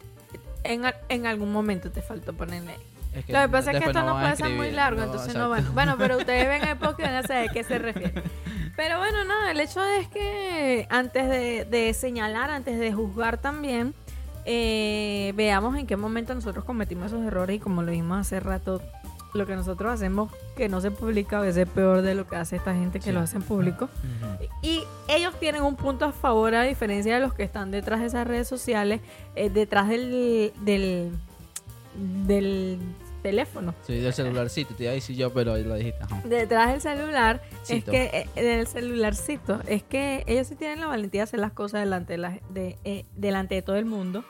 En, 0.63 0.82
en 1.07 1.26
algún 1.26 1.53
momento 1.53 1.89
te 1.89 2.01
faltó 2.01 2.34
ponerle. 2.34 2.74
Es 3.16 3.26
que 3.26 3.34
Lo 3.34 3.41
que 3.41 3.49
pasa 3.49 3.72
es 3.72 3.80
que 3.80 3.86
esto 3.86 4.03
no, 4.03 4.18
a 4.18 4.22
puede 4.22 4.36
ser 4.36 4.49
muy 4.51 4.72
largo, 4.72 4.97
no, 4.99 5.05
entonces 5.05 5.30
exacto. 5.30 5.47
no 5.47 5.49
van. 5.49 5.74
Bueno, 5.74 5.95
pero 5.97 6.18
ustedes 6.20 6.47
ven 6.47 6.68
el 6.68 6.78
podcast 6.78 6.99
y 6.99 7.03
van 7.03 7.16
a 7.16 7.24
saber 7.24 7.49
a 7.49 7.53
qué 7.53 7.63
se 7.63 7.80
refiere. 7.80 8.24
Pero 8.76 8.97
bueno, 8.99 9.24
nada, 9.24 9.51
el 9.51 9.59
hecho 9.61 9.82
es 9.84 10.07
que 10.09 10.86
antes 10.89 11.30
de, 11.30 11.66
de 11.66 11.93
señalar, 11.93 12.51
antes 12.51 12.78
de 12.78 12.91
juzgar 12.91 13.38
también, 13.38 13.93
eh, 14.43 15.32
veamos 15.36 15.78
en 15.78 15.88
qué 15.88 15.95
momento 15.97 16.36
nosotros 16.36 16.66
cometimos 16.66 17.07
esos 17.07 17.26
errores 17.26 17.55
y 17.55 17.59
como 17.59 17.82
lo 17.84 17.91
vimos 17.91 18.20
hace 18.20 18.39
rato, 18.41 18.82
lo 19.34 19.45
que 19.45 19.55
nosotros 19.55 19.91
hacemos 19.93 20.32
que 20.55 20.70
no 20.70 20.82
se 20.82 20.91
publica 20.91 21.38
a 21.39 21.41
veces 21.41 21.68
es 21.68 21.70
peor 21.74 22.01
de 22.01 22.16
lo 22.16 22.28
que 22.28 22.36
hace 22.36 22.55
esta 22.57 22.74
gente 22.74 22.99
que 22.99 23.05
Sí. 23.05 23.11
lo 23.11 23.22
hace 23.22 23.38
en 23.38 23.43
público. 23.43 23.89
Y 24.61 24.84
ellos 25.07 25.34
tienen 25.39 25.63
un 25.63 25.76
punto 25.76 26.05
a 26.05 26.11
favor 26.11 26.53
a 26.55 26.63
diferencia 26.63 27.16
de 27.16 27.20
los 27.22 27.34
que 27.34 27.43
están 27.43 27.72
detrás 27.72 27.99
de 28.01 28.05
esas 28.07 28.28
redes 28.28 28.47
sociales, 28.47 29.01
eh, 29.36 29.49
detrás 29.49 29.89
del, 29.89 30.51
del, 30.61 31.11
del 31.95 32.80
teléfono. 33.30 33.73
Sí, 33.88 33.97
del 33.99 34.13
celularcito, 34.13 34.76
te 34.76 34.84
iba 34.84 34.91
a 34.91 34.95
decir 34.95 35.15
yo, 35.15 35.34
pero 35.34 35.57
lo 35.57 35.76
dijiste. 35.76 35.99
ajá. 36.03 36.21
Detrás 36.26 36.71
del 36.71 36.82
celular, 36.82 37.41
Cito. 37.65 37.91
es 37.91 37.97
que 38.11 38.28
eh, 38.36 38.41
del 38.43 38.67
celularcito, 38.67 39.61
es 39.67 39.82
que 39.84 40.23
ellos 40.28 40.47
sí 40.47 40.55
tienen 40.55 40.80
la 40.80 40.88
valentía 40.88 41.21
de 41.21 41.23
hacer 41.23 41.39
las 41.39 41.51
cosas 41.51 41.82
delante 41.82 42.13
de, 42.13 42.17
la- 42.19 42.39
de, 42.49 42.78
eh, 42.84 43.05
delante 43.15 43.55
de 43.55 43.61
todo 43.63 43.78
el 43.78 43.86
mundo. 43.86 44.23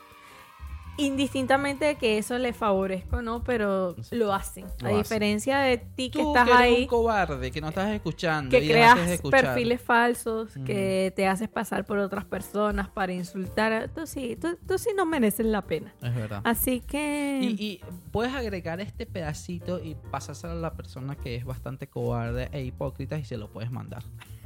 Indistintamente 0.97 1.85
de 1.85 1.95
que 1.95 2.17
eso 2.17 2.37
les 2.37 2.55
favorezca 2.55 3.17
o 3.17 3.21
no, 3.21 3.43
pero 3.43 3.95
Sí. 4.01 4.15
lo 4.15 4.33
hacen. 4.33 4.65
Lo 4.79 4.87
a 4.87 4.89
hacen. 4.91 4.97
diferencia 4.97 5.57
de 5.59 5.77
ti 5.77 6.09
que 6.09 6.19
Tú 6.19 6.29
estás 6.35 6.45
que 6.45 6.51
eres 6.51 6.61
ahí. 6.63 6.81
un 6.83 6.87
cobarde, 6.87 7.51
que 7.51 7.61
no 7.61 7.69
estás 7.69 7.89
escuchando. 7.91 8.49
que 8.49 8.63
y 8.63 8.67
creas 8.69 9.07
de 9.09 9.17
perfiles 9.29 9.81
falsos, 9.81 10.53
que 10.65 11.11
te 11.15 11.27
haces 11.27 11.49
pasar 11.49 11.85
por 11.85 11.97
otras 11.97 12.25
personas 12.25 12.87
para 12.89 13.11
insultar. 13.13 13.89
Tú 13.93 14.07
sí, 14.07 14.37
tú, 14.39 14.57
tú 14.67 14.77
sí 14.77 14.89
no 14.95 15.05
mereces 15.05 15.45
la 15.45 15.61
pena. 15.63 15.93
Es 16.01 16.15
verdad. 16.15 16.41
Así 16.43 16.79
que... 16.81 17.39
Y, 17.41 17.47
y 17.63 17.81
puedes 18.11 18.33
agregar 18.33 18.79
este 18.79 19.05
pedacito 19.05 19.83
y 19.83 19.95
pasárselo 20.11 20.53
a 20.53 20.55
la 20.55 20.73
persona 20.75 21.15
que 21.15 21.35
es 21.35 21.45
bastante 21.45 21.87
cobarde 21.87 22.49
e 22.51 22.63
hipócrita 22.63 23.17
y 23.17 23.25
se 23.25 23.37
lo 23.37 23.49
puedes 23.51 23.69
mandar. 23.71 24.03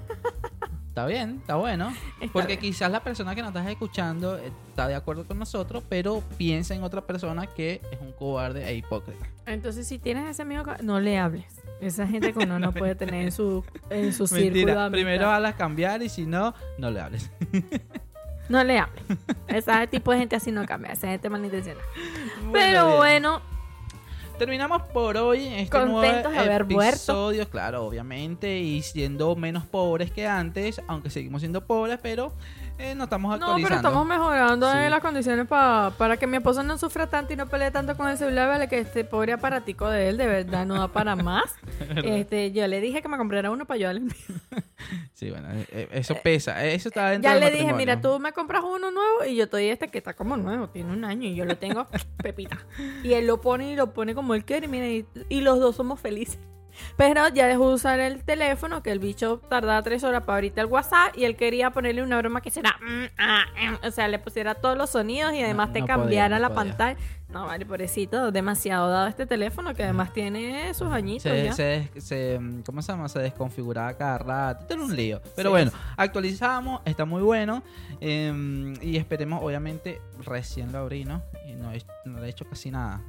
está 0.90 1.06
bien, 1.06 1.38
está 1.40 1.56
bueno. 1.56 1.94
Está 2.20 2.34
Porque 2.34 2.58
bien. 2.58 2.60
quizás 2.60 2.92
la 2.92 3.02
persona 3.02 3.34
que 3.34 3.42
nos 3.42 3.50
estás 3.50 3.68
escuchando 3.68 4.38
eh, 4.38 4.52
está 4.70 4.88
de 4.88 4.96
acuerdo 4.96 5.26
con 5.26 5.40
nosotros, 5.40 5.84
pero 5.88 6.22
piensa 6.38 6.76
en 6.76 6.84
otra 6.84 7.02
persona 7.06 7.48
que 7.48 7.82
es 7.92 8.02
un 8.02 8.12
cobarde 8.12 8.68
e 8.68 8.76
hipócrita. 8.76 9.26
Entonces, 9.46 9.88
si 9.88 9.98
tienes 10.00 10.30
ese 10.30 10.42
amigo, 10.42 10.64
no 10.84 11.00
le 11.00 11.18
hables. 11.18 11.62
Esa 11.80 12.06
gente 12.06 12.34
que 12.34 12.40
uno 12.40 12.60
no 12.60 12.74
puede 12.74 12.96
tener 12.96 13.24
en 13.24 13.32
su, 13.32 13.64
en 13.90 14.12
su 14.12 14.28
círculo. 14.28 14.92
primero 14.92 15.30
hazla 15.30 15.56
cambiar 15.56 16.02
y 16.02 16.10
si 16.10 16.26
no, 16.26 16.54
no 16.78 16.92
le 16.92 17.00
hables. 17.00 17.32
No 18.50 18.64
le 18.64 18.80
hables. 18.80 19.04
Ese 19.48 19.88
tipo 19.88 20.12
de 20.12 20.18
gente 20.20 20.36
así 20.36 20.52
no 20.52 20.66
cambia. 20.66 20.92
Esa 20.92 21.08
gente 21.08 21.30
malintencionada. 21.30 21.86
Bueno, 22.42 22.52
Pero 22.52 22.86
bien. 22.86 22.98
bueno, 22.98 23.42
Terminamos 24.40 24.84
por 24.94 25.18
hoy 25.18 25.48
en 25.48 25.54
este 25.56 25.70
Contentos 25.70 26.32
de 26.32 26.38
nuevo 26.38 26.40
haber 26.40 26.62
episodio, 26.62 27.50
claro, 27.50 27.86
obviamente, 27.86 28.58
y 28.58 28.82
siendo 28.84 29.36
menos 29.36 29.66
pobres 29.66 30.12
que 30.12 30.28
antes, 30.28 30.82
aunque 30.88 31.10
seguimos 31.10 31.42
siendo 31.42 31.66
pobres, 31.66 32.00
pero 32.02 32.32
eh, 32.80 32.96
nos 32.96 33.06
estamos 33.06 33.30
no, 33.30 33.36
actualizando. 33.36 33.68
pero 33.68 33.76
estamos 33.76 34.08
mejorando 34.08 34.72
Sí. 34.72 34.78
eh, 34.78 34.90
las 34.90 35.02
condiciones 35.02 35.48
pa- 35.48 35.94
para 35.98 36.18
que 36.18 36.26
mi 36.28 36.38
esposo 36.38 36.64
no 36.64 36.78
sufra 36.78 37.08
tanto 37.08 37.34
y 37.34 37.36
no 37.36 37.48
pelee 37.48 37.72
tanto 37.72 37.96
con 37.98 38.08
el 38.10 38.18
celular. 38.18 38.48
Vale, 38.48 38.68
que 38.68 38.80
este 38.80 39.04
pobre 39.04 39.34
aparatico 39.34 39.90
de 39.90 40.10
él 40.10 40.18
de 40.18 40.28
verdad 40.28 40.66
no 40.66 40.76
da 40.80 40.88
para 40.88 41.16
más. 41.18 41.54
este, 42.04 42.52
yo 42.52 42.66
le 42.68 42.80
dije 42.82 43.02
que 43.02 43.08
me 43.10 43.18
comprara 43.18 43.52
uno 43.52 43.66
para 43.66 43.78
yo 43.78 43.90
al 43.90 44.02
Sí, 45.14 45.30
bueno, 45.30 45.50
eh, 45.52 45.68
eh, 45.72 45.90
eso 45.92 46.16
pesa, 46.24 46.64
eso 46.66 46.88
está 46.88 47.10
dentro 47.10 47.30
Ya 47.30 47.36
del 47.38 47.44
le 47.44 47.52
dije, 47.60 47.74
mira, 47.74 48.00
tú 48.00 48.18
me 48.20 48.32
compras 48.32 48.64
uno 48.64 48.90
nuevo 48.92 49.26
y 49.28 49.36
yo 49.36 49.44
estoy 49.44 49.66
este 49.68 49.90
que 49.90 49.98
está 49.98 50.14
como 50.16 50.38
nuevo, 50.38 50.70
tiene 50.70 50.94
un 50.94 51.04
año 51.04 51.28
y 51.28 51.36
yo 51.36 51.44
lo 51.44 51.58
tengo 51.58 51.86
pepita. 52.24 52.58
Y 53.04 53.12
él 53.14 53.28
lo 53.28 53.42
pone 53.42 53.74
y 53.74 53.76
lo 53.76 53.94
pone 53.94 54.16
como 54.16 54.34
él 54.34 54.46
quiere, 54.46 54.70
mira, 54.70 54.88
y, 54.88 55.06
y 55.28 55.42
los 55.42 55.60
dos 55.60 55.76
somos 55.76 56.00
felices. 56.00 56.40
Pero 56.98 57.28
ya 57.30 57.48
dejó 57.48 57.70
de 57.70 57.76
usar 57.76 58.00
el 58.00 58.24
teléfono, 58.24 58.84
que 58.84 58.92
el 58.92 59.00
bicho 59.00 59.42
tardaba 59.50 59.82
tres 59.84 60.04
horas 60.04 60.24
para 60.24 60.38
abrirte 60.38 60.62
el 60.62 60.68
WhatsApp 60.68 61.18
y 61.18 61.26
él 61.26 61.36
quería 61.36 61.72
ponerle 61.72 62.04
una 62.04 62.18
broma 62.18 62.42
que 62.42 62.52
será, 62.52 62.78
mm, 62.82 63.06
ah, 63.18 63.46
em, 63.58 63.78
o 63.84 63.92
sea, 63.92 64.08
le 64.08 64.20
pusiera 64.20 64.56
todos 64.56 64.78
los 64.78 64.90
sonidos 64.90 65.34
y 65.34 65.42
además 65.44 65.68
No- 65.70 65.74
te 65.74 65.80
no 65.82 65.86
podía, 65.88 65.96
cambiara 65.98 66.36
no 66.36 66.42
la 66.42 66.50
podía. 66.50 66.64
pantalla. 66.78 67.00
No, 67.30 67.46
vale, 67.46 67.64
pobrecito, 67.64 68.32
demasiado 68.32 68.90
dado 68.90 69.08
este 69.08 69.28
teléfono 69.28 69.76
que 69.76 69.84
además 69.84 70.12
tiene 70.14 70.74
sus 70.74 70.88
añitos 70.92 71.32
Se, 71.56 71.88
ya. 71.94 72.02
se, 72.02 72.40
mm, 72.40 72.64
¿cómo 72.64 72.82
se 72.82 72.92
llama? 72.92 73.08
Se 73.08 73.20
desconfiguraba 73.20 73.94
cada 73.96 74.18
rato. 74.18 74.62
Esto 74.62 74.74
era 74.74 74.84
un 74.84 74.96
lío. 74.96 75.22
Pero 75.36 75.50
Sí. 75.50 75.52
bueno, 75.52 75.72
actualizamos, 75.96 76.82
está 76.86 77.06
muy 77.06 77.22
bueno. 77.22 77.62
eh, 78.02 78.74
y 78.82 78.98
esperemos, 78.98 79.44
obviamente, 79.44 80.02
recién 80.26 80.72
lo 80.72 80.80
abrí, 80.80 81.04
¿no? 81.06 81.22
Y 81.46 81.52
no, 81.54 81.70
no 82.06 82.20
le 82.20 82.28
he 82.28 82.30
hecho 82.30 82.46
casi 82.46 82.72
nada. 82.72 83.02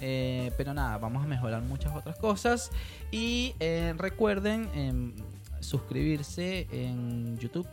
Eh, 0.00 0.52
pero 0.56 0.74
nada, 0.74 0.98
vamos 0.98 1.24
a 1.24 1.26
mejorar 1.26 1.62
muchas 1.62 1.94
otras 1.94 2.16
cosas. 2.16 2.70
Y 3.10 3.54
eh, 3.60 3.94
recuerden 3.96 4.68
em, 4.74 5.12
suscribirse 5.60 6.66
en 6.72 7.38
YouTube, 7.38 7.66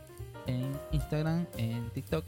en 0.46 0.72
Instagram, 0.92 1.46
en 1.56 1.90
TikTok. 1.90 2.26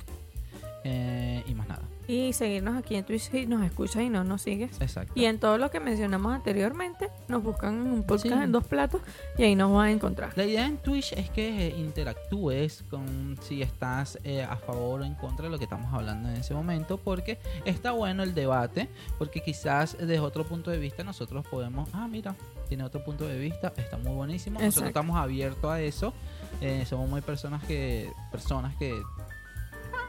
Eh, 0.84 1.42
y 1.46 1.54
más 1.54 1.68
nada. 1.68 1.82
Y 2.10 2.32
seguirnos 2.32 2.76
aquí 2.76 2.96
en 2.96 3.04
Twitch 3.04 3.30
si 3.30 3.46
nos 3.46 3.62
escuchas 3.64 4.02
y 4.02 4.08
no 4.10 4.24
nos 4.24 4.42
sigues. 4.42 4.80
Exacto. 4.80 5.12
Y 5.14 5.26
en 5.26 5.38
todo 5.38 5.58
lo 5.58 5.70
que 5.70 5.78
mencionamos 5.78 6.34
anteriormente, 6.34 7.08
nos 7.28 7.40
buscan 7.42 7.74
en 7.74 7.92
un 7.92 8.02
podcast 8.02 8.34
Sí. 8.34 8.42
en 8.42 8.50
dos 8.50 8.66
platos 8.66 9.00
y 9.38 9.44
ahí 9.44 9.54
nos 9.54 9.72
van 9.72 9.86
a 9.86 9.90
encontrar. 9.92 10.32
La 10.36 10.44
idea 10.44 10.66
en 10.66 10.76
Twitch 10.78 11.12
es 11.12 11.30
que 11.30 11.68
eh, 11.68 11.74
interactúes 11.78 12.82
con 12.90 13.38
si 13.42 13.62
estás 13.62 14.18
eh, 14.24 14.42
a 14.42 14.56
favor 14.56 15.02
o 15.02 15.04
en 15.04 15.14
contra 15.14 15.44
de 15.44 15.50
lo 15.52 15.58
que 15.58 15.64
estamos 15.64 15.94
hablando 15.94 16.28
en 16.28 16.36
ese 16.36 16.52
momento, 16.52 16.96
porque 16.98 17.38
está 17.64 17.92
bueno 17.92 18.24
el 18.24 18.34
debate, 18.34 18.88
porque 19.16 19.40
quizás 19.40 19.96
desde 19.96 20.18
otro 20.18 20.44
punto 20.44 20.72
de 20.72 20.78
vista 20.78 21.04
nosotros 21.04 21.46
podemos, 21.48 21.88
ah, 21.92 22.08
mira, 22.08 22.34
tiene 22.68 22.82
otro 22.82 23.04
punto 23.04 23.26
de 23.26 23.38
vista, 23.38 23.72
está 23.76 23.98
muy 23.98 24.12
buenísimo, 24.14 24.58
nosotros 24.58 24.88
estamos 24.88 25.16
abiertos 25.16 25.70
a 25.70 25.80
eso, 25.80 26.12
eh, 26.60 26.84
somos 26.86 27.08
muy 27.08 27.20
personas 27.20 27.62
que, 27.64 28.12
personas 28.32 28.74
que, 28.76 29.00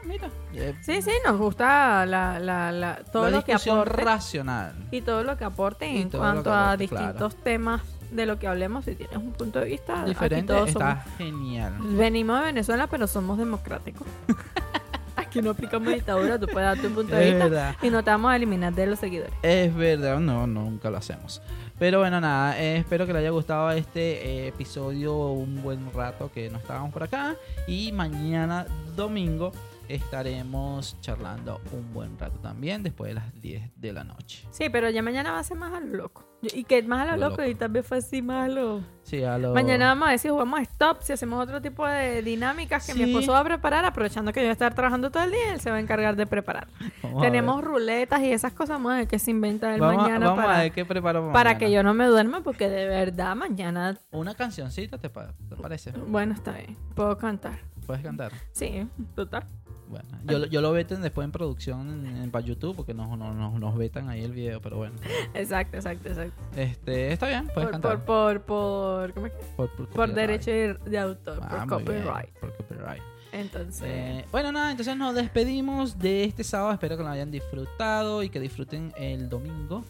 mira, 0.04 0.28
eh, 0.54 0.74
Sí, 0.82 1.02
sí, 1.02 1.10
nos 1.26 1.38
gusta 1.38 2.04
la, 2.06 2.38
la, 2.38 2.72
la, 2.72 2.96
todo 3.12 3.24
la 3.30 3.38
lo 3.38 3.44
que 3.44 3.54
aporte 3.54 4.02
racional. 4.02 4.74
y 4.90 5.00
todo 5.02 5.24
lo 5.24 5.36
que 5.36 5.44
aporte 5.44 5.86
en 5.86 6.10
cuanto 6.10 6.44
que 6.44 6.50
a 6.50 6.64
aporte, 6.72 6.88
claro. 6.88 7.06
distintos 7.06 7.36
temas 7.42 7.82
de 8.10 8.26
lo 8.26 8.38
que 8.38 8.46
hablemos. 8.46 8.84
Si 8.84 8.94
tienes 8.94 9.16
un 9.16 9.32
punto 9.32 9.60
de 9.60 9.66
vista, 9.66 10.04
Diferente, 10.04 10.52
todos 10.52 10.68
está 10.68 11.02
somos- 11.04 11.16
genial. 11.18 11.74
Venimos 11.80 12.38
de 12.40 12.46
Venezuela, 12.46 12.86
pero 12.86 13.06
somos 13.06 13.38
democráticos. 13.38 14.06
Aquí 15.16 15.40
no 15.40 15.50
aplicamos 15.50 15.92
dictadura, 15.92 16.38
tú 16.38 16.46
puedes 16.46 16.66
dar 16.68 16.78
tu 16.78 16.94
punto 16.94 17.14
de 17.14 17.30
vista 17.32 17.76
y 17.82 17.88
no 17.90 18.02
te 18.04 18.10
vamos 18.10 18.30
a 18.32 18.36
eliminar 18.36 18.72
de 18.74 18.86
los 18.86 18.98
seguidores. 18.98 19.32
Es 19.42 19.74
verdad, 19.74 20.18
no, 20.20 20.46
nunca 20.46 20.90
lo 20.90 20.98
hacemos. 20.98 21.40
Pero 21.78 22.00
bueno, 22.00 22.20
nada, 22.20 22.60
eh, 22.60 22.76
espero 22.78 23.06
que 23.06 23.12
le 23.12 23.20
haya 23.20 23.30
gustado 23.30 23.70
este 23.70 24.44
eh, 24.44 24.48
episodio 24.48 25.14
un 25.32 25.62
buen 25.62 25.90
rato 25.92 26.30
que 26.32 26.48
no 26.50 26.58
estábamos 26.58 26.92
por 26.92 27.02
acá. 27.02 27.34
Y 27.66 27.92
mañana, 27.92 28.66
domingo, 28.94 29.52
estaremos 29.88 31.00
charlando 31.00 31.60
un 31.72 31.92
buen 31.92 32.18
rato 32.18 32.38
también, 32.38 32.82
después 32.82 33.08
de 33.10 33.14
las 33.14 33.40
10 33.40 33.70
de 33.76 33.92
la 33.92 34.04
noche. 34.04 34.46
Sí, 34.50 34.68
pero 34.70 34.90
ya 34.90 35.02
mañana 35.02 35.32
va 35.32 35.38
a 35.38 35.44
ser 35.44 35.56
más 35.56 35.72
a 35.72 35.80
lo 35.80 35.96
loco. 35.96 36.24
Y 36.42 36.64
que 36.64 36.82
más 36.82 37.02
a 37.02 37.04
lo 37.06 37.12
A 37.12 37.16
lo 37.16 37.28
loco, 37.28 37.42
loco. 37.42 37.50
y 37.50 37.54
también 37.54 37.84
fue 37.84 37.98
así 37.98 38.20
más 38.20 38.46
a 38.46 38.48
lo... 38.48 38.80
Sí, 39.04 39.22
a 39.22 39.38
lo... 39.38 39.54
Mañana 39.54 39.86
vamos 39.88 40.08
a 40.08 40.10
ver 40.10 40.18
si 40.18 40.28
jugamos 40.28 40.60
stop, 40.62 41.00
si 41.02 41.12
hacemos 41.12 41.40
otro 41.40 41.62
tipo 41.62 41.86
de 41.86 42.20
dinámicas 42.22 42.84
que 42.84 42.94
mi 42.94 43.02
esposo 43.04 43.30
va 43.32 43.40
a 43.40 43.44
preparar, 43.44 43.84
aprovechando 43.84 44.32
que 44.32 44.40
yo 44.40 44.44
voy 44.46 44.50
a 44.50 44.52
estar 44.52 44.74
trabajando 44.74 45.10
todo 45.12 45.22
el 45.22 45.30
día, 45.30 45.52
él 45.54 45.60
se 45.60 45.70
va 45.70 45.76
a 45.76 45.80
encargar 45.80 46.16
de 46.16 46.26
preparar. 46.26 46.66
Vamos 47.02 47.22
a 47.22 47.26
Tenemos 47.26 47.62
ruletas 47.62 48.20
y 48.22 48.32
esas 48.32 48.52
cosas, 48.52 48.80
a 48.84 48.88
ver 48.88 49.06
qué 49.06 49.20
se 49.20 49.30
inventa 49.30 49.68
Vamos, 49.76 49.94
a- 49.94 49.96
mañana 50.08 50.26
vamos 50.30 50.44
para, 50.44 50.58
a 50.58 50.62
ver 50.62 50.72
qué 50.72 50.84
preparamos 50.84 51.32
para 51.32 51.50
mañana. 51.50 51.58
que 51.66 51.72
yo 51.72 51.82
no 51.84 51.94
me 51.94 52.06
duerma, 52.06 52.42
porque 52.42 52.68
de 52.68 52.86
verdad 52.88 53.36
mañana, 53.36 53.96
Una 54.10 54.34
cancioncita, 54.34 54.98
¿te, 54.98 55.10
pa- 55.10 55.34
te 55.48 55.54
parece? 55.56 55.92
bueno, 55.92 56.34
está 56.34 56.52
bien, 56.52 56.76
puedo 56.96 57.16
cantar. 57.18 57.60
¿Puedes 57.86 58.02
cantar? 58.02 58.32
Sí, 58.52 58.86
total. 59.14 59.44
Bueno, 59.92 60.08
yo, 60.26 60.38
lo- 60.40 60.46
yo 60.46 60.60
lo 60.60 60.72
veten 60.72 61.02
después 61.02 61.24
en 61.24 61.30
producción 61.32 62.06
en, 62.06 62.16
en- 62.16 62.30
para 62.32 62.44
YouTube 62.44 62.74
porque 62.74 62.94
nos, 62.94 63.16
nos, 63.16 63.34
nos, 63.36 63.52
nos 63.60 63.76
vetan 63.78 64.08
ahí 64.08 64.22
el 64.24 64.32
video, 64.32 64.60
pero 64.60 64.78
bueno. 64.78 64.96
Exacto, 65.34 65.76
exacto, 65.76 66.08
exacto. 66.08 66.42
Este, 66.56 67.12
está 67.12 67.28
bien, 67.28 67.46
puedes 67.54 67.70
Por, 67.70 67.70
cantar. 67.70 68.04
por, 68.04 68.40
por, 68.40 68.42
por, 68.42 69.12
¿cómo 69.14 69.26
es 69.26 69.32
que? 69.32 69.38
Por, 69.56 69.70
por 69.70 69.88
Por 69.88 70.12
derecho 70.14 70.50
de, 70.50 70.98
autor, 70.98 71.38
Ah, 71.42 71.64
por 71.68 71.84
bien, 71.84 72.02
copyright. 72.02 72.30
por 72.40 72.56
copyright. 72.56 73.02
Entonces, 73.32 73.82
Eh, 73.86 74.24
bueno, 74.32 74.50
nada, 74.52 74.70
entonces 74.72 74.96
nos 74.96 75.14
despedimos 75.14 75.98
de 75.98 76.24
este 76.24 76.44
sábado. 76.44 76.72
Espero 76.72 76.96
que 76.96 77.02
lo 77.02 77.08
hayan 77.08 77.30
disfrutado 77.30 78.22
y 78.22 78.28
que 78.28 78.40
disfruten 78.40 78.92
el 78.96 79.28
domingo. 79.28 79.84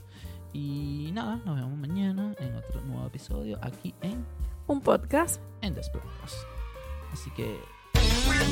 Y 0.52 1.10
nada, 1.14 1.40
nos 1.44 1.56
vemos 1.56 1.76
mañana 1.78 2.34
en 2.38 2.54
otro 2.56 2.80
nuevo 2.82 3.06
episodio 3.06 3.58
aquí 3.62 3.94
en, 4.02 4.24
un 4.66 4.80
podcast 4.80 5.40
en 5.62 5.74
Desplanos. 5.74 6.46
Así 7.12 7.30
que 7.32 7.58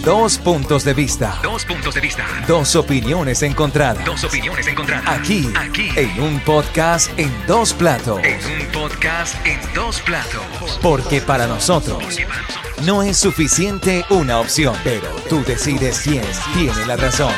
Dos 0.04 0.38
puntos 0.38 0.84
de 0.84 0.94
vista. 0.94 1.38
Dos 1.42 1.64
puntos 1.64 1.94
de 1.94 2.00
vista. 2.00 2.24
Dos 2.48 2.74
opiniones 2.74 3.42
encontradas. 3.42 4.04
Dos 4.04 4.24
opiniones 4.24 4.66
encontradas. 4.66 5.06
Aquí, 5.06 5.52
Aquí. 5.54 5.90
en 5.94 6.20
un 6.20 6.40
podcast 6.40 7.10
en 7.18 7.30
dos 7.46 7.74
platos. 7.74 8.18
En 8.24 8.38
un 8.60 8.66
podcast 8.72 9.34
en 9.46 9.60
dos 9.74 10.00
platos. 10.00 10.78
Porque 10.80 11.20
para 11.20 11.46
nosotros 11.46 11.98
Porque 12.02 12.26
para 12.26 12.36
nosotros 12.36 12.86
no 12.86 13.02
es 13.02 13.18
suficiente 13.18 14.04
una 14.08 14.38
opción, 14.40 14.74
pero 14.82 15.08
tú 15.28 15.44
decides 15.44 16.00
quién 16.00 16.24
tiene 16.54 16.86
la 16.86 16.96
razón. 16.96 17.32